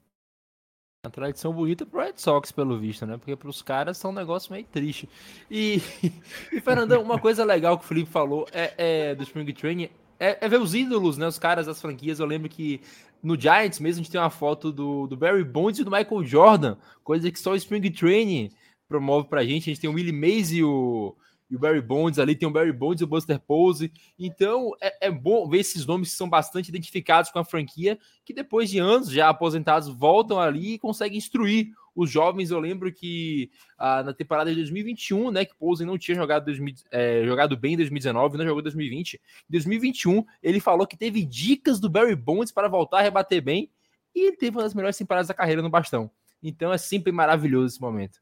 Uma 1.05 1.11
tradição 1.11 1.53
bonita 1.53 1.85
pro 1.85 2.01
Red 2.01 2.13
Sox, 2.15 2.53
pelo 2.53 2.79
visto, 2.79 3.05
né? 3.05 3.17
Porque 3.17 3.35
pros 3.35 3.61
caras 3.61 3.99
são 3.99 4.13
um 4.13 4.15
negócio 4.15 4.53
meio 4.53 4.65
triste. 4.65 5.09
E, 5.51 5.83
e 6.53 6.61
Fernandão, 6.61 7.03
uma 7.03 7.19
coisa 7.19 7.45
legal 7.45 7.77
que 7.77 7.85
o 7.85 7.89
Felipe 7.89 8.09
falou 8.09 8.47
é, 8.53 8.73
é 8.79 9.15
do 9.17 9.25
Spring 9.25 9.53
Training 9.53 9.89
é, 10.21 10.39
é, 10.41 10.49
ver 10.49 10.61
os 10.61 10.77
ídolos, 10.77 11.19
né? 11.19 11.27
Os 11.27 11.41
caras 11.41 11.67
das 11.67 11.81
franquias. 11.81 12.21
Eu 12.21 12.27
lembro 12.27 12.49
que 12.49 12.81
no 13.21 13.37
Giants 13.37 13.81
mesmo 13.81 14.01
a 14.01 14.03
gente 14.05 14.13
tem 14.13 14.21
uma 14.21 14.31
foto 14.31 14.71
do, 14.71 15.09
do 15.09 15.17
Barry 15.17 15.43
Bonds 15.43 15.81
e 15.81 15.83
do 15.83 15.91
Michael 15.91 16.25
Jordan, 16.25 16.77
coisa 17.03 17.33
que 17.33 17.41
só 17.41 17.51
o 17.51 17.57
Spring 17.57 17.91
Training 17.91 18.53
promove 18.89 19.27
pra 19.27 19.45
gente. 19.45 19.69
A 19.69 19.75
gente 19.75 19.81
tem 19.81 19.91
o 19.91 19.95
Willie 19.95 20.13
Mays 20.13 20.53
e 20.53 20.63
o, 20.63 21.17
e 21.53 21.57
o 21.57 21.59
Barry 21.59 21.83
Bonds 21.83 22.19
ali, 22.19 22.35
tem 22.35 22.49
o 22.49 22.51
Barry 22.51 22.73
Bonds 22.73 23.03
e 23.03 23.05
o 23.05 23.07
Buster 23.07 23.39
Pose. 23.39 23.93
Então 24.19 24.73
é, 24.81 25.09
é, 25.09 25.11
bom 25.11 25.47
ver 25.47 25.59
esses 25.59 25.85
nomes 25.85 26.11
que 26.11 26.17
são 26.17 26.27
bastante 26.27 26.71
identificados 26.71 27.31
com 27.31 27.39
a 27.39 27.45
franquia, 27.45 27.99
que 28.25 28.33
depois 28.33 28.71
de 28.71 28.79
anos 28.79 29.11
já 29.11 29.29
aposentados 29.29 29.87
voltam 29.87 30.41
ali 30.41 30.73
e 30.73 30.79
conseguem 30.79 31.19
instruir 31.19 31.69
os 31.95 32.11
jovens. 32.11 32.51
Eu 32.51 32.59
lembro 32.59 32.91
que 32.91 33.51
ah, 33.77 34.03
na 34.03 34.15
temporada 34.15 34.49
de 34.49 34.57
2021, 34.57 35.31
né, 35.31 35.45
que 35.45 35.55
Pose 35.55 35.85
não 35.85 35.99
tinha 35.99 36.15
jogado, 36.15 36.47
2000, 36.47 36.75
é, 36.91 37.23
jogado 37.27 37.55
bem 37.55 37.75
em 37.75 37.77
2019, 37.77 38.39
não 38.39 38.47
jogou 38.47 38.61
em 38.61 38.65
2020. 38.65 39.15
Em 39.17 39.21
2021, 39.51 40.25
ele 40.43 40.59
falou 40.59 40.87
que 40.87 40.97
teve 40.97 41.23
dicas 41.23 41.79
do 41.79 41.91
Barry 41.91 42.17
Bonds 42.17 42.51
para 42.51 42.67
voltar 42.67 43.01
a 43.01 43.03
rebater 43.03 43.43
bem 43.43 43.71
e 44.15 44.29
ele 44.29 44.39
teve 44.39 44.57
uma 44.57 44.63
das 44.63 44.73
melhores 44.73 44.97
temporadas 44.97 45.29
da 45.29 45.35
carreira 45.35 45.61
no 45.61 45.69
bastão. 45.69 46.11
Então 46.43 46.73
é 46.73 46.79
sempre 46.79 47.13
maravilhoso 47.13 47.75
esse 47.75 47.81
momento. 47.81 48.22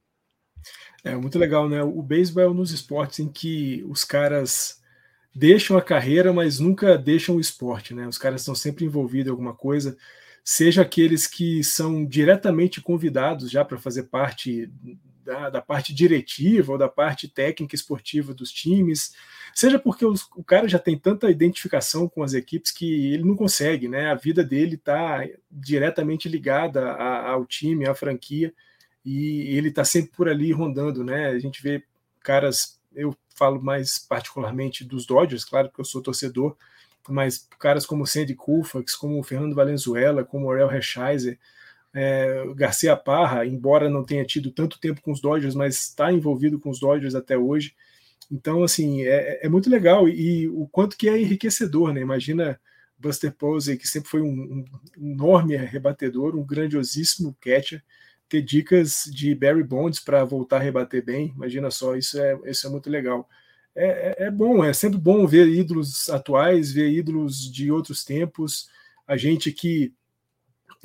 É 1.02 1.14
muito 1.16 1.38
legal, 1.38 1.68
né? 1.68 1.82
O 1.82 2.02
beisebol 2.02 2.42
é 2.42 2.48
um 2.48 2.54
dos 2.54 2.72
esportes 2.72 3.20
em 3.20 3.28
que 3.28 3.84
os 3.88 4.04
caras 4.04 4.80
deixam 5.34 5.76
a 5.76 5.82
carreira, 5.82 6.32
mas 6.32 6.58
nunca 6.58 6.98
deixam 6.98 7.36
o 7.36 7.40
esporte, 7.40 7.94
né? 7.94 8.06
Os 8.06 8.18
caras 8.18 8.42
estão 8.42 8.54
sempre 8.54 8.84
envolvidos 8.84 9.28
em 9.28 9.30
alguma 9.30 9.54
coisa, 9.54 9.96
seja 10.44 10.82
aqueles 10.82 11.26
que 11.26 11.62
são 11.64 12.04
diretamente 12.04 12.80
convidados 12.80 13.50
já 13.50 13.64
para 13.64 13.78
fazer 13.78 14.04
parte 14.04 14.70
da, 15.24 15.50
da, 15.50 15.62
parte 15.62 15.94
diretiva 15.94 16.72
ou 16.72 16.78
da 16.78 16.88
parte 16.88 17.28
técnica 17.28 17.74
esportiva 17.74 18.34
dos 18.34 18.50
times, 18.50 19.14
seja 19.54 19.78
porque 19.78 20.04
os, 20.04 20.26
o 20.34 20.42
cara 20.42 20.68
já 20.68 20.78
tem 20.78 20.98
tanta 20.98 21.30
identificação 21.30 22.08
com 22.08 22.22
as 22.22 22.34
equipes 22.34 22.72
que 22.72 23.12
ele 23.12 23.24
não 23.24 23.36
consegue, 23.36 23.88
né? 23.88 24.10
A 24.10 24.14
vida 24.14 24.42
dele 24.42 24.74
está 24.74 25.24
diretamente 25.50 26.28
ligada 26.28 26.92
a, 26.92 27.30
ao 27.30 27.46
time, 27.46 27.86
à 27.86 27.94
franquia 27.94 28.52
e 29.04 29.56
ele 29.56 29.68
está 29.68 29.84
sempre 29.84 30.12
por 30.12 30.28
ali 30.28 30.52
rondando, 30.52 31.02
né? 31.02 31.28
A 31.28 31.38
gente 31.38 31.62
vê 31.62 31.82
caras, 32.20 32.80
eu 32.94 33.16
falo 33.34 33.62
mais 33.62 33.98
particularmente 33.98 34.84
dos 34.84 35.06
Dodgers, 35.06 35.44
claro 35.44 35.70
que 35.70 35.80
eu 35.80 35.84
sou 35.84 36.02
torcedor, 36.02 36.56
mas 37.08 37.48
caras 37.58 37.86
como 37.86 38.06
Sandy 38.06 38.34
Koufax, 38.34 38.94
como 38.94 39.22
Fernando 39.22 39.54
Valenzuela, 39.54 40.24
como 40.24 40.46
Orel 40.46 40.70
Hershiser, 40.70 41.38
é, 41.92 42.44
Garcia 42.54 42.96
Parra, 42.96 43.46
embora 43.46 43.88
não 43.88 44.04
tenha 44.04 44.24
tido 44.24 44.50
tanto 44.50 44.78
tempo 44.78 45.00
com 45.00 45.12
os 45.12 45.20
Dodgers, 45.20 45.54
mas 45.54 45.76
está 45.76 46.12
envolvido 46.12 46.58
com 46.58 46.70
os 46.70 46.78
Dodgers 46.78 47.14
até 47.14 47.36
hoje. 47.36 47.74
Então, 48.30 48.62
assim, 48.62 49.02
é, 49.02 49.44
é 49.44 49.48
muito 49.48 49.68
legal 49.68 50.08
e, 50.08 50.42
e, 50.42 50.48
o 50.48 50.68
quanto 50.68 50.96
que 50.96 51.08
é 51.08 51.20
enriquecedor, 51.20 51.92
né? 51.92 52.00
Imagina 52.00 52.60
Buster 52.98 53.32
Posey, 53.32 53.76
que 53.76 53.88
sempre 53.88 54.08
foi 54.08 54.20
um, 54.20 54.64
um 54.96 55.12
enorme 55.12 55.56
rebatedor, 55.56 56.36
um 56.36 56.44
grandiosíssimo 56.44 57.36
catcher, 57.40 57.82
ter 58.30 58.42
dicas 58.42 59.10
de 59.12 59.34
Barry 59.34 59.64
Bonds 59.64 59.98
para 59.98 60.24
voltar 60.24 60.58
a 60.58 60.60
rebater 60.60 61.04
bem. 61.04 61.32
Imagina 61.34 61.68
só, 61.70 61.96
isso 61.96 62.18
é, 62.18 62.38
isso 62.46 62.64
é 62.66 62.70
muito 62.70 62.88
legal. 62.88 63.28
É, 63.74 64.24
é, 64.24 64.26
é, 64.26 64.30
bom, 64.30 64.64
é 64.64 64.72
sempre 64.72 64.98
bom 64.98 65.26
ver 65.26 65.48
ídolos 65.48 66.08
atuais, 66.08 66.72
ver 66.72 66.90
ídolos 66.90 67.50
de 67.50 67.72
outros 67.72 68.04
tempos, 68.04 68.68
a 69.06 69.16
gente 69.16 69.52
que 69.52 69.92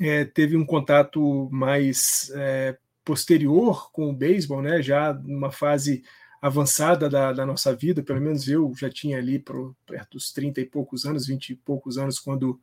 é, 0.00 0.24
teve 0.24 0.56
um 0.56 0.66
contato 0.66 1.48
mais 1.52 2.30
é, 2.34 2.76
posterior 3.04 3.92
com 3.92 4.10
o 4.10 4.12
beisebol, 4.12 4.60
né, 4.60 4.82
já 4.82 5.14
numa 5.14 5.52
fase 5.52 6.02
avançada 6.42 7.08
da, 7.08 7.32
da, 7.32 7.46
nossa 7.46 7.74
vida, 7.74 8.02
pelo 8.02 8.20
menos 8.20 8.48
eu 8.48 8.72
já 8.76 8.90
tinha 8.90 9.18
ali 9.18 9.38
pro, 9.38 9.76
perto 9.86 10.12
dos 10.12 10.32
30 10.32 10.60
e 10.60 10.66
poucos 10.66 11.06
anos, 11.06 11.26
20 11.26 11.50
e 11.50 11.56
poucos 11.56 11.96
anos, 11.96 12.18
quando 12.18 12.60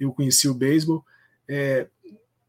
eu 0.00 0.12
conheci 0.12 0.48
o 0.48 0.54
beisebol. 0.54 1.04
É, 1.46 1.88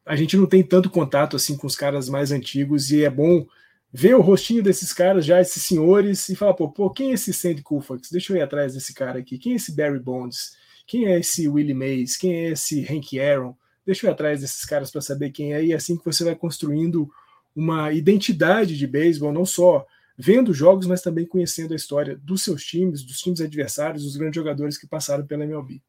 a 0.06 0.16
gente 0.16 0.36
não 0.36 0.46
tem 0.46 0.63
tanto 0.63 0.89
contato 0.89 1.36
assim 1.36 1.56
com 1.56 1.68
os 1.68 1.76
caras 1.76 2.10
mais 2.10 2.32
antigos 2.32 2.92
e 2.92 3.04
é 3.04 3.10
bom 3.10 3.46
ver 3.92 4.16
o 4.16 4.22
rostinho 4.22 4.63
desses 4.63 4.92
caras, 4.92 5.24
já 5.24 5.39
esses 5.39 5.62
senhores, 5.63 6.28
e 6.30 6.36
falar, 6.36 6.56
pô, 6.56 6.70
pô 6.70 6.89
quem 6.89 7.12
é 7.12 7.13
esse 7.13 7.32
Sandy 7.32 7.62
Koufax? 7.62 8.10
Deixa 8.10 8.34
eu 8.34 8.38
ir 8.38 8.42
atrás 8.42 8.74
desse 8.74 8.94
cara 8.94 9.20
aqui. 9.20 9.38
Quem 9.38 9.54
é 9.54 9.56
esse 9.56 9.76
Barry 9.76 10.00
Bonds? 10.00 10.58
Quem 10.88 11.06
é 11.06 11.20
esse 11.20 11.48
Willie 11.48 11.76
Mays? 11.76 12.18
Quem 12.18 12.34
é 12.34 12.50
esse 12.52 12.82
Hank 12.82 13.20
Aaron? 13.20 13.56
Deixa 13.86 14.06
eu 14.06 14.10
ir 14.10 14.13
atrás 14.13 14.42
desses 14.42 14.66
caras 14.66 14.89
para 14.89 15.02
saber 15.02 15.30
quem 15.30 15.54
é, 15.54 15.63
e 15.63 15.72
é 15.72 15.76
assim 15.76 15.96
que 15.96 16.06
você 16.06 16.24
vai 16.24 16.36
construindo 16.36 17.08
uma 17.56 17.92
identidade 17.92 18.78
de 18.78 18.88
beisebol, 18.88 19.32
não 19.32 19.46
só 19.46 19.86
vendo 20.18 20.54
jogos, 20.54 20.88
mas 20.88 21.02
também 21.02 21.26
conhecendo 21.26 21.74
a 21.74 21.76
história 21.76 22.18
dos 22.18 22.42
seus 22.42 22.63
times, 22.63 23.04
dos 23.04 23.20
times 23.20 23.42
adversários, 23.42 24.04
dos 24.04 24.16
grandes 24.16 24.36
jogadores 24.36 24.78
que 24.78 24.88
passaram 24.88 25.26
pela 25.26 25.44
MLB. 25.44 25.82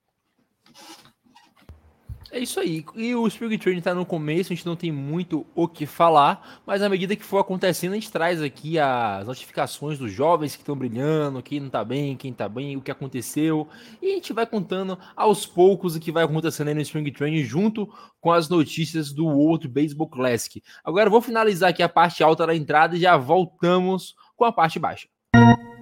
É 2.35 2.41
isso 2.41 2.59
aí. 2.59 2.85
E 2.97 3.15
o 3.15 3.29
Spring 3.29 3.57
Training 3.57 3.81
tá 3.81 3.95
no 3.95 4.05
começo, 4.05 4.53
a 4.53 4.57
gente 4.57 4.67
não 4.67 4.75
tem 4.75 4.91
muito 4.91 5.47
o 5.55 5.69
que 5.69 5.87
falar, 5.87 6.61
mas 6.67 6.83
à 6.83 6.89
medida 6.89 7.15
que 7.15 7.25
for 7.25 7.39
acontecendo, 7.39 7.93
a 7.93 7.95
gente 7.95 8.11
traz 8.11 8.43
aqui 8.43 8.77
as 8.77 9.25
notificações 9.25 10.01
dos 10.01 10.11
jovens 10.11 10.57
que 10.57 10.63
estão 10.63 10.77
brilhando, 10.77 11.41
quem 11.41 11.61
não 11.61 11.71
tá 11.71 11.85
bem, 11.85 12.17
quem 12.17 12.33
tá 12.33 12.49
bem, 12.49 12.77
o 12.77 12.81
que 12.81 12.91
aconteceu. 12.91 13.69
E 14.03 14.11
a 14.11 14.15
gente 14.17 14.33
vai 14.33 14.45
contando 14.47 14.99
aos 15.15 15.47
poucos 15.47 15.95
o 15.95 16.01
que 16.01 16.11
vai 16.11 16.25
acontecendo 16.25 16.67
aí 16.67 16.75
no 16.75 16.81
Spring 16.81 17.09
Training 17.13 17.45
junto 17.45 17.89
com 18.21 18.33
as 18.33 18.49
notícias 18.49 19.13
do 19.13 19.27
World 19.27 19.69
Baseball 19.69 20.09
Classic. 20.09 20.61
Agora 20.83 21.09
vou 21.09 21.21
finalizar 21.21 21.71
aqui 21.71 21.85
a 21.85 21.89
parte 21.89 22.25
alta 22.25 22.45
da 22.49 22.57
entrada 22.57 22.97
e 22.97 23.01
já 23.01 23.17
voltamos 23.17 24.13
com 24.35 24.45
a 24.45 24.51
parte 24.51 24.81
baixa. 24.81 25.07
E 25.37 25.74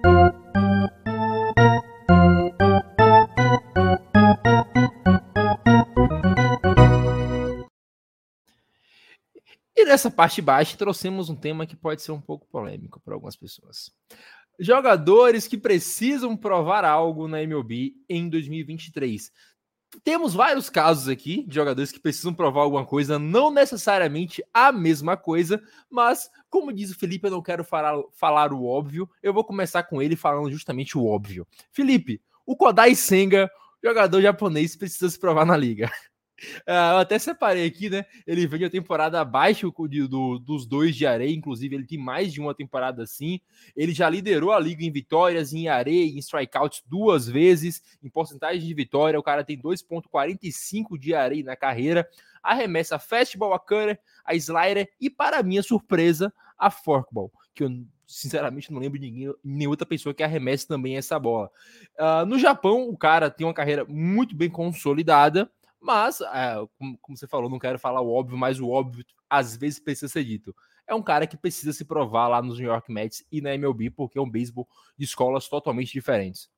nessa 9.93 10.09
parte 10.09 10.41
baixa 10.41 10.75
trouxemos 10.75 11.29
um 11.29 11.35
tema 11.35 11.67
que 11.67 11.75
pode 11.75 12.01
ser 12.01 12.11
um 12.11 12.19
pouco 12.19 12.47
polêmico 12.47 12.99
para 12.99 13.13
algumas 13.13 13.35
pessoas. 13.35 13.91
Jogadores 14.59 15.47
que 15.47 15.55
precisam 15.55 16.35
provar 16.35 16.83
algo 16.83 17.27
na 17.27 17.43
MLB 17.43 17.93
em 18.09 18.27
2023. 18.27 19.31
Temos 20.03 20.33
vários 20.33 20.67
casos 20.67 21.07
aqui 21.07 21.45
de 21.47 21.53
jogadores 21.53 21.91
que 21.91 21.99
precisam 21.99 22.33
provar 22.33 22.61
alguma 22.61 22.83
coisa, 22.83 23.19
não 23.19 23.51
necessariamente 23.51 24.43
a 24.51 24.71
mesma 24.71 25.15
coisa, 25.15 25.61
mas, 25.87 26.27
como 26.49 26.73
diz 26.73 26.89
o 26.89 26.97
Felipe, 26.97 27.27
eu 27.27 27.31
não 27.31 27.43
quero 27.43 27.63
falar, 27.63 28.01
falar 28.13 28.51
o 28.51 28.65
óbvio, 28.65 29.07
eu 29.21 29.31
vou 29.31 29.43
começar 29.43 29.83
com 29.83 30.01
ele 30.01 30.15
falando 30.15 30.49
justamente 30.49 30.97
o 30.97 31.05
óbvio. 31.05 31.47
Felipe, 31.71 32.19
o 32.47 32.57
Kodai 32.57 32.95
Senga, 32.95 33.47
jogador 33.83 34.21
japonês, 34.21 34.75
precisa 34.75 35.07
se 35.07 35.19
provar 35.19 35.45
na 35.45 35.55
liga. 35.55 35.91
Uh, 36.67 36.93
eu 36.93 36.97
até 36.97 37.17
separei 37.19 37.65
aqui, 37.65 37.89
né? 37.89 38.05
Ele 38.25 38.45
vem 38.47 38.65
a 38.65 38.69
temporada 38.69 39.19
abaixo 39.21 39.71
de, 39.87 40.07
do, 40.07 40.39
dos 40.39 40.65
dois 40.65 40.95
de 40.95 41.05
areia, 41.05 41.33
inclusive 41.33 41.75
ele 41.75 41.85
tem 41.85 41.97
mais 41.97 42.33
de 42.33 42.41
uma 42.41 42.53
temporada 42.53 43.03
assim. 43.03 43.39
Ele 43.75 43.93
já 43.93 44.09
liderou 44.09 44.51
a 44.51 44.59
liga 44.59 44.83
em 44.83 44.91
vitórias, 44.91 45.53
em 45.53 45.67
areia, 45.67 46.05
em 46.05 46.17
strikeouts 46.17 46.83
duas 46.85 47.27
vezes, 47.27 47.81
em 48.03 48.09
porcentagem 48.09 48.67
de 48.67 48.73
vitória. 48.73 49.19
O 49.19 49.23
cara 49.23 49.43
tem 49.43 49.57
2,45 49.57 50.97
de 50.97 51.13
areia 51.13 51.43
na 51.43 51.55
carreira. 51.55 52.07
Arremessa 52.41 52.99
fastball, 52.99 53.53
a 53.53 53.59
cutter, 53.59 53.99
a 54.25 54.35
slider 54.35 54.89
e, 54.99 55.09
para 55.09 55.41
minha 55.43 55.63
surpresa, 55.63 56.33
a 56.57 56.69
forkball, 56.69 57.31
que 57.53 57.63
eu 57.63 57.69
sinceramente 58.05 58.71
não 58.71 58.79
lembro 58.79 58.99
de 58.99 59.09
ninguém, 59.09 59.33
nenhuma 59.43 59.73
outra 59.73 59.87
pessoa 59.87 60.13
que 60.13 60.23
arremesse 60.23 60.67
também 60.67 60.97
essa 60.97 61.17
bola. 61.17 61.49
Uh, 61.97 62.25
no 62.25 62.37
Japão, 62.37 62.87
o 62.89 62.97
cara 62.97 63.29
tem 63.29 63.45
uma 63.45 63.53
carreira 63.53 63.85
muito 63.85 64.35
bem 64.35 64.49
consolidada. 64.49 65.49
Mas, 65.83 66.21
é, 66.21 66.55
como, 66.77 66.97
como, 67.01 67.17
você 67.17 67.27
falou, 67.27 67.49
não 67.49 67.59
quero 67.59 67.77
falar 67.77 67.99
o 67.99 68.09
óbvio, 68.09 68.37
mas 68.37 68.57
o 68.57 68.69
óbvio 68.69 69.03
às 69.29 69.57
vezes 69.57 69.79
precisa 69.79 70.07
ser 70.07 70.23
dito. 70.23 70.55
É 70.87 70.95
um 70.95 71.01
cara 71.01 71.27
que 71.27 71.35
precisa 71.35 71.73
se 71.73 71.83
provar 71.83 72.29
lá 72.29 72.41
nos 72.41 72.57
New 72.57 72.69
York 72.69 72.89
Mets 72.89 73.25
e 73.29 73.41
na 73.41 73.53
MLB, 73.53 73.89
porque 73.89 74.17
é 74.17 74.21
um 74.21 74.29
beisebol 74.29 74.65
de 74.97 75.03
escolas 75.03 75.49
totalmente 75.49 75.91
diferentes. 75.91 76.49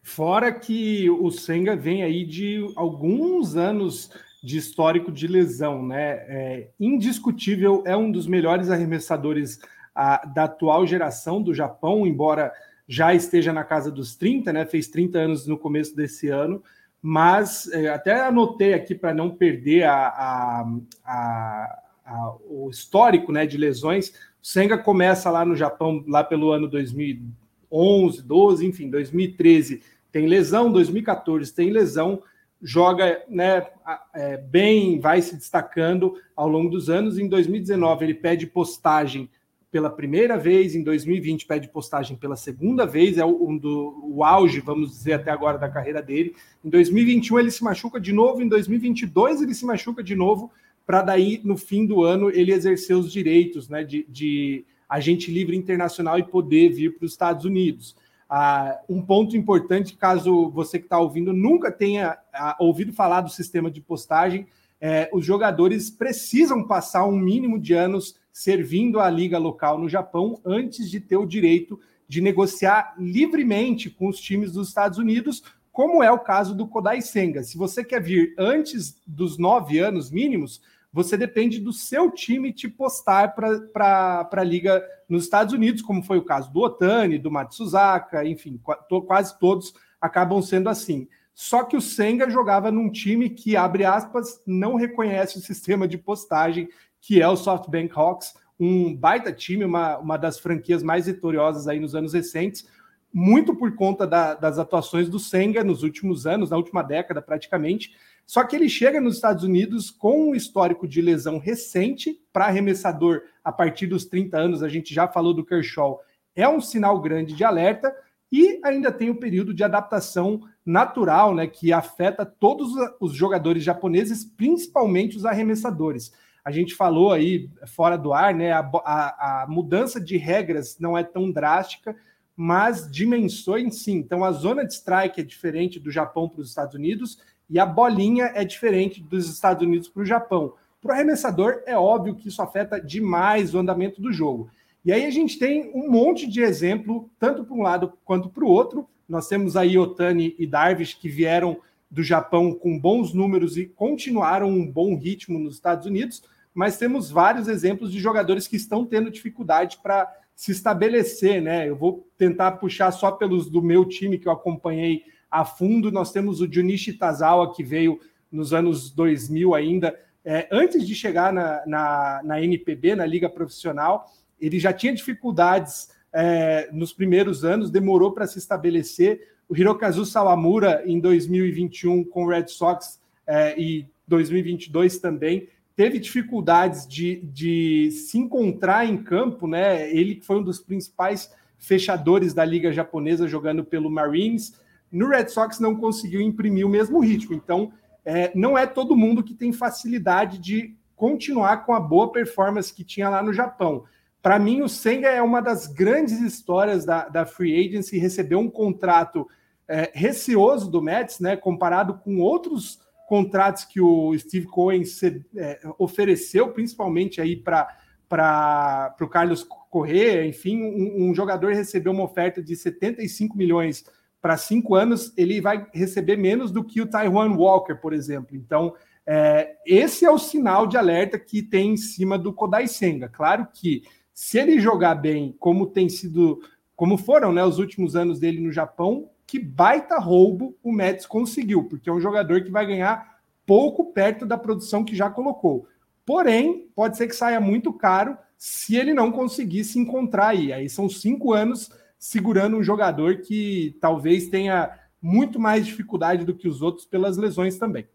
Fora 0.00 0.52
que 0.52 1.10
o 1.10 1.28
Senga 1.30 1.74
vem 1.74 2.04
aí 2.04 2.24
de 2.24 2.72
alguns 2.76 3.56
anos 3.56 4.10
de 4.42 4.58
histórico 4.58 5.10
de 5.10 5.26
lesão, 5.26 5.84
né? 5.84 6.10
É 6.28 6.70
indiscutível, 6.78 7.82
é 7.84 7.96
um 7.96 8.12
dos 8.12 8.28
melhores 8.28 8.70
arremessadores 8.70 9.58
a, 9.92 10.24
da 10.24 10.44
atual 10.44 10.86
geração 10.86 11.42
do 11.42 11.52
Japão, 11.52 12.06
embora 12.06 12.52
já 12.86 13.12
esteja 13.12 13.52
na 13.52 13.64
casa 13.64 13.90
dos 13.90 14.14
30, 14.14 14.52
né? 14.52 14.66
Fez 14.66 14.86
30 14.86 15.18
anos 15.18 15.46
no 15.48 15.58
começo 15.58 15.96
desse 15.96 16.28
ano 16.28 16.62
mas 17.06 17.70
é, 17.70 17.90
até 17.90 18.18
anotei 18.18 18.72
aqui 18.72 18.94
para 18.94 19.12
não 19.12 19.28
perder 19.28 19.82
a, 19.82 20.06
a, 20.06 20.74
a, 21.04 21.78
a, 22.02 22.34
o 22.48 22.70
histórico 22.70 23.30
né, 23.30 23.44
de 23.44 23.58
lesões. 23.58 24.08
O 24.08 24.46
Senga 24.46 24.78
começa 24.78 25.30
lá 25.30 25.44
no 25.44 25.54
Japão, 25.54 26.02
lá 26.08 26.24
pelo 26.24 26.50
ano 26.50 26.66
2011, 26.66 28.22
12, 28.22 28.66
enfim, 28.66 28.88
2013 28.88 29.82
tem 30.10 30.26
lesão, 30.26 30.72
2014 30.72 31.52
tem 31.52 31.68
lesão, 31.68 32.22
joga 32.62 33.22
né, 33.28 33.66
é, 34.14 34.38
bem, 34.38 34.98
vai 34.98 35.20
se 35.20 35.36
destacando 35.36 36.14
ao 36.34 36.48
longo 36.48 36.70
dos 36.70 36.88
anos. 36.88 37.18
Em 37.18 37.28
2019 37.28 38.02
ele 38.02 38.14
pede 38.14 38.46
postagem 38.46 39.28
pela 39.74 39.90
primeira 39.90 40.38
vez, 40.38 40.76
em 40.76 40.84
2020 40.84 41.46
pede 41.46 41.68
postagem 41.68 42.16
pela 42.16 42.36
segunda 42.36 42.86
vez, 42.86 43.18
é 43.18 43.24
um 43.24 43.58
do 43.58 44.04
o 44.04 44.22
auge, 44.22 44.60
vamos 44.60 44.90
dizer, 44.90 45.14
até 45.14 45.32
agora 45.32 45.58
da 45.58 45.68
carreira 45.68 46.00
dele. 46.00 46.36
Em 46.64 46.70
2021 46.70 47.40
ele 47.40 47.50
se 47.50 47.64
machuca 47.64 48.00
de 48.00 48.12
novo, 48.12 48.40
em 48.40 48.46
2022 48.46 49.42
ele 49.42 49.52
se 49.52 49.66
machuca 49.66 50.00
de 50.00 50.14
novo, 50.14 50.52
para 50.86 51.02
daí, 51.02 51.40
no 51.42 51.56
fim 51.56 51.86
do 51.86 52.04
ano, 52.04 52.30
ele 52.30 52.52
exercer 52.52 52.94
os 52.94 53.10
direitos 53.10 53.68
né, 53.68 53.82
de, 53.82 54.06
de 54.08 54.64
agente 54.88 55.28
livre 55.32 55.56
internacional 55.56 56.20
e 56.20 56.22
poder 56.22 56.68
vir 56.68 56.96
para 56.96 57.06
os 57.06 57.10
Estados 57.10 57.44
Unidos. 57.44 57.96
Ah, 58.30 58.78
um 58.88 59.02
ponto 59.02 59.36
importante, 59.36 59.96
caso 59.96 60.50
você 60.50 60.78
que 60.78 60.86
está 60.86 61.00
ouvindo 61.00 61.32
nunca 61.32 61.72
tenha 61.72 62.16
ah, 62.32 62.56
ouvido 62.60 62.92
falar 62.92 63.22
do 63.22 63.28
sistema 63.28 63.72
de 63.72 63.80
postagem, 63.80 64.46
é, 64.86 65.08
os 65.14 65.24
jogadores 65.24 65.88
precisam 65.88 66.62
passar 66.62 67.06
um 67.06 67.16
mínimo 67.16 67.58
de 67.58 67.72
anos 67.72 68.16
servindo 68.30 69.00
a 69.00 69.08
liga 69.08 69.38
local 69.38 69.78
no 69.78 69.88
Japão 69.88 70.38
antes 70.44 70.90
de 70.90 71.00
ter 71.00 71.16
o 71.16 71.24
direito 71.24 71.80
de 72.06 72.20
negociar 72.20 72.94
livremente 72.98 73.88
com 73.88 74.08
os 74.08 74.20
times 74.20 74.52
dos 74.52 74.68
Estados 74.68 74.98
Unidos, 74.98 75.42
como 75.72 76.02
é 76.02 76.12
o 76.12 76.18
caso 76.18 76.54
do 76.54 76.68
Kodai 76.68 77.00
Senga. 77.00 77.42
Se 77.42 77.56
você 77.56 77.82
quer 77.82 78.02
vir 78.02 78.34
antes 78.36 79.00
dos 79.06 79.38
nove 79.38 79.78
anos 79.78 80.10
mínimos, 80.10 80.60
você 80.92 81.16
depende 81.16 81.58
do 81.58 81.72
seu 81.72 82.10
time 82.10 82.52
te 82.52 82.68
postar 82.68 83.34
para 83.34 84.28
a 84.30 84.44
liga 84.44 84.86
nos 85.08 85.24
Estados 85.24 85.54
Unidos, 85.54 85.80
como 85.80 86.02
foi 86.02 86.18
o 86.18 86.24
caso 86.24 86.52
do 86.52 86.60
Otani, 86.60 87.16
do 87.18 87.30
Matsuzaka, 87.30 88.22
enfim, 88.26 88.60
quase 89.06 89.38
todos 89.38 89.72
acabam 89.98 90.42
sendo 90.42 90.68
assim. 90.68 91.08
Só 91.34 91.64
que 91.64 91.76
o 91.76 91.80
Senga 91.80 92.30
jogava 92.30 92.70
num 92.70 92.90
time 92.90 93.28
que, 93.28 93.56
abre 93.56 93.84
aspas, 93.84 94.40
não 94.46 94.76
reconhece 94.76 95.36
o 95.36 95.40
sistema 95.40 95.88
de 95.88 95.98
postagem 95.98 96.68
que 97.06 97.20
é 97.20 97.28
o 97.28 97.36
SoftBank 97.36 97.92
Hawks, 97.94 98.32
um 98.58 98.96
baita 98.96 99.30
time, 99.30 99.62
uma, 99.64 99.98
uma 99.98 100.16
das 100.16 100.38
franquias 100.38 100.82
mais 100.82 101.04
vitoriosas 101.04 101.68
aí 101.68 101.78
nos 101.78 101.94
anos 101.94 102.14
recentes, 102.14 102.66
muito 103.12 103.54
por 103.54 103.76
conta 103.76 104.06
da, 104.06 104.34
das 104.34 104.58
atuações 104.58 105.08
do 105.08 105.18
Senga 105.18 105.62
nos 105.62 105.82
últimos 105.82 106.26
anos, 106.26 106.48
na 106.48 106.56
última 106.56 106.82
década 106.82 107.20
praticamente. 107.20 107.94
Só 108.26 108.42
que 108.42 108.56
ele 108.56 108.70
chega 108.70 109.02
nos 109.02 109.16
Estados 109.16 109.44
Unidos 109.44 109.90
com 109.90 110.30
um 110.30 110.34
histórico 110.34 110.88
de 110.88 111.02
lesão 111.02 111.38
recente 111.38 112.18
para 112.32 112.46
arremessador 112.46 113.20
a 113.44 113.52
partir 113.52 113.86
dos 113.86 114.06
30 114.06 114.38
anos, 114.38 114.62
a 114.62 114.68
gente 114.68 114.94
já 114.94 115.06
falou 115.06 115.34
do 115.34 115.44
Kershaw, 115.44 116.00
é 116.34 116.48
um 116.48 116.60
sinal 116.60 117.00
grande 117.00 117.34
de 117.34 117.44
alerta 117.44 117.94
e 118.36 118.58
ainda 118.64 118.90
tem 118.90 119.10
o 119.10 119.20
período 119.20 119.54
de 119.54 119.62
adaptação 119.62 120.40
natural, 120.66 121.36
né, 121.36 121.46
que 121.46 121.72
afeta 121.72 122.26
todos 122.26 122.72
os 122.98 123.14
jogadores 123.14 123.62
japoneses, 123.62 124.24
principalmente 124.24 125.16
os 125.16 125.24
arremessadores. 125.24 126.12
A 126.44 126.50
gente 126.50 126.74
falou 126.74 127.12
aí 127.12 127.48
fora 127.68 127.96
do 127.96 128.12
ar, 128.12 128.34
né? 128.34 128.50
A, 128.50 128.58
a, 128.58 129.42
a 129.42 129.46
mudança 129.46 130.00
de 130.00 130.16
regras 130.16 130.76
não 130.80 130.98
é 130.98 131.04
tão 131.04 131.30
drástica, 131.30 131.94
mas 132.36 132.90
dimensões 132.90 133.84
sim. 133.84 133.98
Então 133.98 134.24
a 134.24 134.32
zona 134.32 134.66
de 134.66 134.74
strike 134.74 135.20
é 135.20 135.24
diferente 135.24 135.78
do 135.78 135.92
Japão 135.92 136.28
para 136.28 136.40
os 136.40 136.48
Estados 136.48 136.74
Unidos 136.74 137.18
e 137.48 137.60
a 137.60 137.64
bolinha 137.64 138.32
é 138.34 138.44
diferente 138.44 139.00
dos 139.00 139.30
Estados 139.30 139.62
Unidos 139.62 139.88
para 139.88 140.02
o 140.02 140.06
Japão. 140.06 140.54
Para 140.82 140.90
o 140.90 140.92
arremessador, 140.92 141.62
é 141.66 141.78
óbvio 141.78 142.16
que 142.16 142.26
isso 142.26 142.42
afeta 142.42 142.80
demais 142.80 143.54
o 143.54 143.58
andamento 143.60 144.02
do 144.02 144.12
jogo. 144.12 144.50
E 144.84 144.92
aí 144.92 145.06
a 145.06 145.10
gente 145.10 145.38
tem 145.38 145.70
um 145.74 145.90
monte 145.90 146.28
de 146.28 146.42
exemplo, 146.42 147.10
tanto 147.18 147.44
para 147.44 147.54
um 147.54 147.62
lado 147.62 147.92
quanto 148.04 148.28
para 148.28 148.44
o 148.44 148.48
outro. 148.48 148.88
Nós 149.08 149.28
temos 149.28 149.56
aí 149.56 149.78
Otani 149.78 150.34
e 150.38 150.46
Darvish 150.46 150.94
que 150.94 151.08
vieram 151.08 151.56
do 151.90 152.02
Japão 152.02 152.54
com 152.54 152.78
bons 152.78 153.12
números 153.12 153.56
e 153.56 153.66
continuaram 153.66 154.48
um 154.48 154.70
bom 154.70 154.96
ritmo 154.96 155.38
nos 155.38 155.54
Estados 155.54 155.86
Unidos 155.86 156.22
mas 156.54 156.78
temos 156.78 157.10
vários 157.10 157.48
exemplos 157.48 157.90
de 157.90 157.98
jogadores 157.98 158.46
que 158.46 158.54
estão 158.54 158.86
tendo 158.86 159.10
dificuldade 159.10 159.78
para 159.82 160.10
se 160.36 160.52
estabelecer, 160.52 161.42
né? 161.42 161.68
Eu 161.68 161.76
vou 161.76 162.08
tentar 162.16 162.52
puxar 162.52 162.92
só 162.92 163.10
pelos 163.10 163.50
do 163.50 163.60
meu 163.60 163.84
time 163.84 164.18
que 164.18 164.28
eu 164.28 164.32
acompanhei 164.32 165.02
a 165.28 165.44
fundo. 165.44 165.90
Nós 165.90 166.12
temos 166.12 166.40
o 166.40 166.50
Junichi 166.50 166.92
Tazawa, 166.92 167.52
que 167.52 167.64
veio 167.64 167.98
nos 168.30 168.52
anos 168.52 168.90
2000 168.90 169.54
ainda, 169.54 169.98
é, 170.24 170.48
antes 170.50 170.86
de 170.86 170.94
chegar 170.94 171.32
na, 171.32 171.62
na, 171.66 172.20
na, 172.24 172.42
NPB, 172.42 172.96
na 172.96 173.04
Liga 173.04 173.28
Profissional, 173.28 174.10
ele 174.46 174.58
já 174.58 174.72
tinha 174.72 174.94
dificuldades 174.94 175.88
é, 176.12 176.68
nos 176.72 176.92
primeiros 176.92 177.44
anos, 177.44 177.70
demorou 177.70 178.12
para 178.12 178.26
se 178.26 178.38
estabelecer. 178.38 179.28
O 179.48 179.56
Hirokazu 179.56 180.04
Sawamura, 180.04 180.82
em 180.86 181.00
2021, 181.00 182.04
com 182.04 182.24
o 182.24 182.28
Red 182.28 182.48
Sox, 182.48 183.00
é, 183.26 183.58
e 183.58 183.86
2022 184.06 184.98
também, 184.98 185.48
teve 185.74 185.98
dificuldades 185.98 186.86
de, 186.86 187.16
de 187.16 187.90
se 187.90 188.18
encontrar 188.18 188.86
em 188.86 188.96
campo, 188.96 189.46
né? 189.46 189.90
Ele 189.90 190.20
foi 190.22 190.36
um 190.36 190.42
dos 190.42 190.60
principais 190.60 191.32
fechadores 191.58 192.34
da 192.34 192.44
liga 192.44 192.72
japonesa 192.72 193.26
jogando 193.26 193.64
pelo 193.64 193.90
Marines. 193.90 194.54
No 194.92 195.08
Red 195.08 195.28
Sox 195.28 195.58
não 195.58 195.74
conseguiu 195.74 196.20
imprimir 196.20 196.66
o 196.66 196.70
mesmo 196.70 197.00
ritmo. 197.00 197.34
Então, 197.34 197.72
é, 198.04 198.30
não 198.34 198.56
é 198.56 198.66
todo 198.66 198.96
mundo 198.96 199.22
que 199.22 199.34
tem 199.34 199.52
facilidade 199.52 200.38
de 200.38 200.76
continuar 200.94 201.64
com 201.64 201.74
a 201.74 201.80
boa 201.80 202.12
performance 202.12 202.72
que 202.72 202.84
tinha 202.84 203.08
lá 203.08 203.22
no 203.22 203.32
Japão. 203.32 203.84
Para 204.24 204.38
mim, 204.38 204.62
o 204.62 204.70
Senga 204.70 205.10
é 205.10 205.20
uma 205.20 205.42
das 205.42 205.66
grandes 205.66 206.18
histórias 206.22 206.86
da, 206.86 207.10
da 207.10 207.26
Free 207.26 207.68
Agency, 207.68 207.98
recebeu 207.98 208.38
um 208.38 208.48
contrato 208.48 209.28
é, 209.68 209.90
receoso 209.92 210.70
do 210.70 210.80
Mets, 210.80 211.20
né, 211.20 211.36
comparado 211.36 211.98
com 211.98 212.20
outros 212.20 212.80
contratos 213.06 213.66
que 213.66 213.82
o 213.82 214.18
Steve 214.18 214.46
Cohen 214.46 214.82
se, 214.86 215.22
é, 215.36 215.60
ofereceu, 215.78 216.48
principalmente 216.54 217.20
aí 217.20 217.36
para 217.36 218.96
o 218.98 219.08
Carlos 219.08 219.44
Correa, 219.68 220.26
enfim, 220.26 220.62
um, 220.62 221.10
um, 221.10 221.14
jogador 221.14 221.52
recebeu 221.52 221.92
uma 221.92 222.04
oferta 222.04 222.42
de 222.42 222.56
75 222.56 223.36
milhões 223.36 223.84
para 224.22 224.38
cinco 224.38 224.74
anos, 224.74 225.12
ele 225.18 225.38
vai 225.38 225.66
receber 225.70 226.16
menos 226.16 226.50
do 226.50 226.64
que 226.64 226.80
o 226.80 226.86
Taiwan 226.86 227.36
Walker, 227.36 227.74
por 227.74 227.92
exemplo. 227.92 228.34
Então, 228.34 228.74
é, 229.06 229.56
esse 229.66 230.06
é 230.06 230.10
o 230.10 230.18
sinal 230.18 230.66
de 230.66 230.78
alerta 230.78 231.18
que 231.18 231.42
tem 231.42 231.72
em 231.72 231.76
cima 231.76 232.16
do 232.16 232.32
Kodai 232.32 232.66
Senga. 232.66 233.06
Claro 233.06 233.46
que 233.52 233.82
se 234.14 234.38
ele 234.38 234.60
jogar 234.60 234.94
bem, 234.94 235.34
como 235.40 235.66
tem 235.66 235.88
sido, 235.88 236.40
como 236.76 236.96
foram 236.96 237.32
né, 237.32 237.44
os 237.44 237.58
últimos 237.58 237.96
anos 237.96 238.20
dele 238.20 238.40
no 238.40 238.52
Japão, 238.52 239.10
que 239.26 239.40
baita 239.40 239.98
roubo 239.98 240.56
o 240.62 240.72
Mets 240.72 241.04
conseguiu, 241.04 241.64
porque 241.64 241.90
é 241.90 241.92
um 241.92 242.00
jogador 242.00 242.44
que 242.44 242.50
vai 242.50 242.64
ganhar 242.64 243.18
pouco 243.44 243.92
perto 243.92 244.24
da 244.24 244.38
produção 244.38 244.84
que 244.84 244.94
já 244.94 245.10
colocou. 245.10 245.66
Porém, 246.06 246.68
pode 246.76 246.96
ser 246.96 247.08
que 247.08 247.16
saia 247.16 247.40
muito 247.40 247.72
caro 247.72 248.16
se 248.38 248.76
ele 248.76 248.94
não 248.94 249.10
conseguir 249.10 249.64
se 249.64 249.78
encontrar 249.78 250.28
aí. 250.28 250.52
Aí 250.52 250.68
são 250.68 250.88
cinco 250.88 251.32
anos 251.32 251.70
segurando 251.98 252.56
um 252.56 252.62
jogador 252.62 253.18
que 253.18 253.76
talvez 253.80 254.28
tenha 254.28 254.78
muito 255.00 255.40
mais 255.40 255.66
dificuldade 255.66 256.24
do 256.24 256.34
que 256.34 256.46
os 256.46 256.62
outros 256.62 256.86
pelas 256.86 257.16
lesões 257.16 257.58
também. 257.58 257.86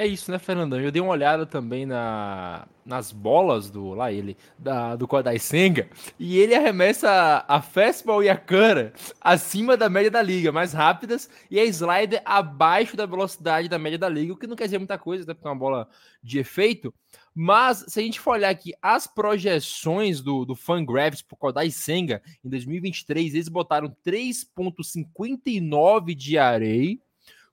É 0.00 0.06
isso, 0.06 0.30
né, 0.30 0.38
Fernandão? 0.38 0.80
Eu 0.80 0.90
dei 0.90 1.02
uma 1.02 1.12
olhada 1.12 1.44
também 1.44 1.84
na, 1.84 2.66
nas 2.86 3.12
bolas 3.12 3.68
do 3.68 3.92
lá 3.92 4.10
ele 4.10 4.34
da, 4.58 4.96
do 4.96 5.06
Kodai 5.06 5.38
Senga 5.38 5.90
e 6.18 6.38
ele 6.38 6.54
arremessa 6.54 7.44
a 7.46 7.60
fastball 7.60 8.24
e 8.24 8.30
a 8.30 8.34
cana 8.34 8.94
acima 9.20 9.76
da 9.76 9.90
média 9.90 10.10
da 10.10 10.22
liga, 10.22 10.50
mais 10.50 10.72
rápidas, 10.72 11.28
e 11.50 11.60
a 11.60 11.66
slider 11.66 12.22
abaixo 12.24 12.96
da 12.96 13.04
velocidade 13.04 13.68
da 13.68 13.78
média 13.78 13.98
da 13.98 14.08
liga, 14.08 14.32
o 14.32 14.38
que 14.38 14.46
não 14.46 14.56
quer 14.56 14.64
dizer 14.64 14.78
muita 14.78 14.96
coisa, 14.96 15.24
até 15.24 15.34
porque 15.34 15.46
é 15.46 15.50
uma 15.50 15.58
bola 15.58 15.86
de 16.22 16.38
efeito. 16.38 16.94
Mas 17.34 17.84
se 17.86 18.00
a 18.00 18.02
gente 18.02 18.20
for 18.20 18.30
olhar 18.30 18.48
aqui 18.48 18.72
as 18.80 19.06
projeções 19.06 20.22
do, 20.22 20.46
do 20.46 20.56
Fangraphs 20.56 21.20
para 21.20 21.36
Kodai 21.36 21.70
Senga 21.70 22.22
em 22.42 22.48
2023, 22.48 23.34
eles 23.34 23.50
botaram 23.50 23.94
3,59 24.02 26.14
de 26.14 26.38
areia 26.38 26.98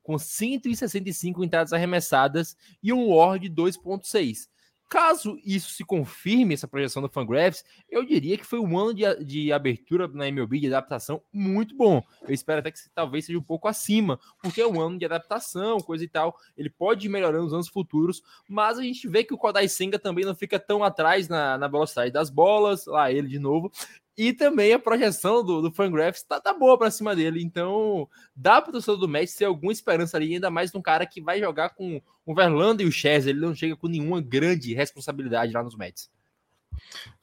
com 0.07 0.17
165 0.17 1.43
entradas 1.43 1.73
arremessadas 1.73 2.55
e 2.81 2.93
um 2.93 3.09
WAR 3.09 3.37
de 3.37 3.49
2.6. 3.49 4.47
Caso 4.89 5.37
isso 5.43 5.73
se 5.73 5.83
confirme, 5.83 6.53
essa 6.53 6.65
projeção 6.65 7.01
do 7.01 7.09
Fangraphs, 7.09 7.61
eu 7.89 8.05
diria 8.05 8.37
que 8.37 8.45
foi 8.45 8.57
um 8.57 8.79
ano 8.79 8.93
de, 8.93 9.03
de, 9.25 9.51
abertura 9.51 10.07
na 10.07 10.29
MLB, 10.29 10.61
de 10.61 10.67
adaptação, 10.67 11.21
muito 11.33 11.75
bom. 11.75 12.01
Eu 12.25 12.33
espero 12.33 12.59
até 12.59 12.71
que 12.71 12.79
talvez 12.95 13.25
seja 13.25 13.37
um 13.37 13.43
pouco 13.43 13.67
acima, 13.67 14.17
porque 14.41 14.61
é 14.61 14.65
um 14.65 14.79
ano 14.79 14.97
de 14.97 15.03
adaptação, 15.03 15.81
coisa 15.81 16.05
e 16.05 16.07
tal. 16.07 16.37
Ele 16.55 16.69
pode 16.69 17.07
ir 17.07 17.09
melhorando 17.09 17.43
nos 17.43 17.53
anos 17.53 17.67
futuros, 17.67 18.23
mas 18.47 18.79
a 18.79 18.83
gente 18.83 19.09
vê 19.09 19.25
que 19.25 19.33
o 19.33 19.37
Kodai 19.37 19.67
Senga 19.67 19.99
também 19.99 20.23
não 20.23 20.33
fica 20.33 20.57
tão 20.57 20.85
atrás 20.85 21.27
na, 21.27 21.57
na 21.57 21.67
velocidade 21.67 22.11
das 22.11 22.29
bolas, 22.29 22.85
lá 22.85 23.11
ele 23.11 23.27
de 23.27 23.39
novo. 23.39 23.69
E 24.17 24.33
também 24.33 24.73
a 24.73 24.79
projeção 24.79 25.43
do, 25.43 25.61
do 25.61 25.71
Fangraphs 25.71 26.23
tá, 26.23 26.41
tá 26.41 26.51
boa 26.51 26.75
para 26.75 26.89
cima 26.89 27.15
dele. 27.15 27.41
Então, 27.43 28.09
dá 28.35 28.59
para 28.59 28.69
o 28.69 28.73
torcedor 28.73 28.99
do 28.99 29.07
Messi 29.07 29.37
ter 29.37 29.45
alguma 29.45 29.71
esperança 29.71 30.17
ali, 30.17 30.33
ainda 30.33 30.49
mais 30.49 30.73
num 30.73 30.81
cara 30.81 31.05
que 31.05 31.21
vai 31.21 31.39
jogar 31.39 31.69
com 31.69 32.01
o 32.25 32.33
Verlander 32.33 32.85
e 32.85 32.89
o 32.89 32.91
Chess. 32.91 33.27
Ele 33.27 33.39
não 33.39 33.53
chega 33.53 33.75
com 33.75 33.87
nenhuma 33.87 34.19
grande 34.19 34.73
responsabilidade 34.73 35.53
lá 35.53 35.61
nos 35.61 35.77
Mets. 35.77 36.09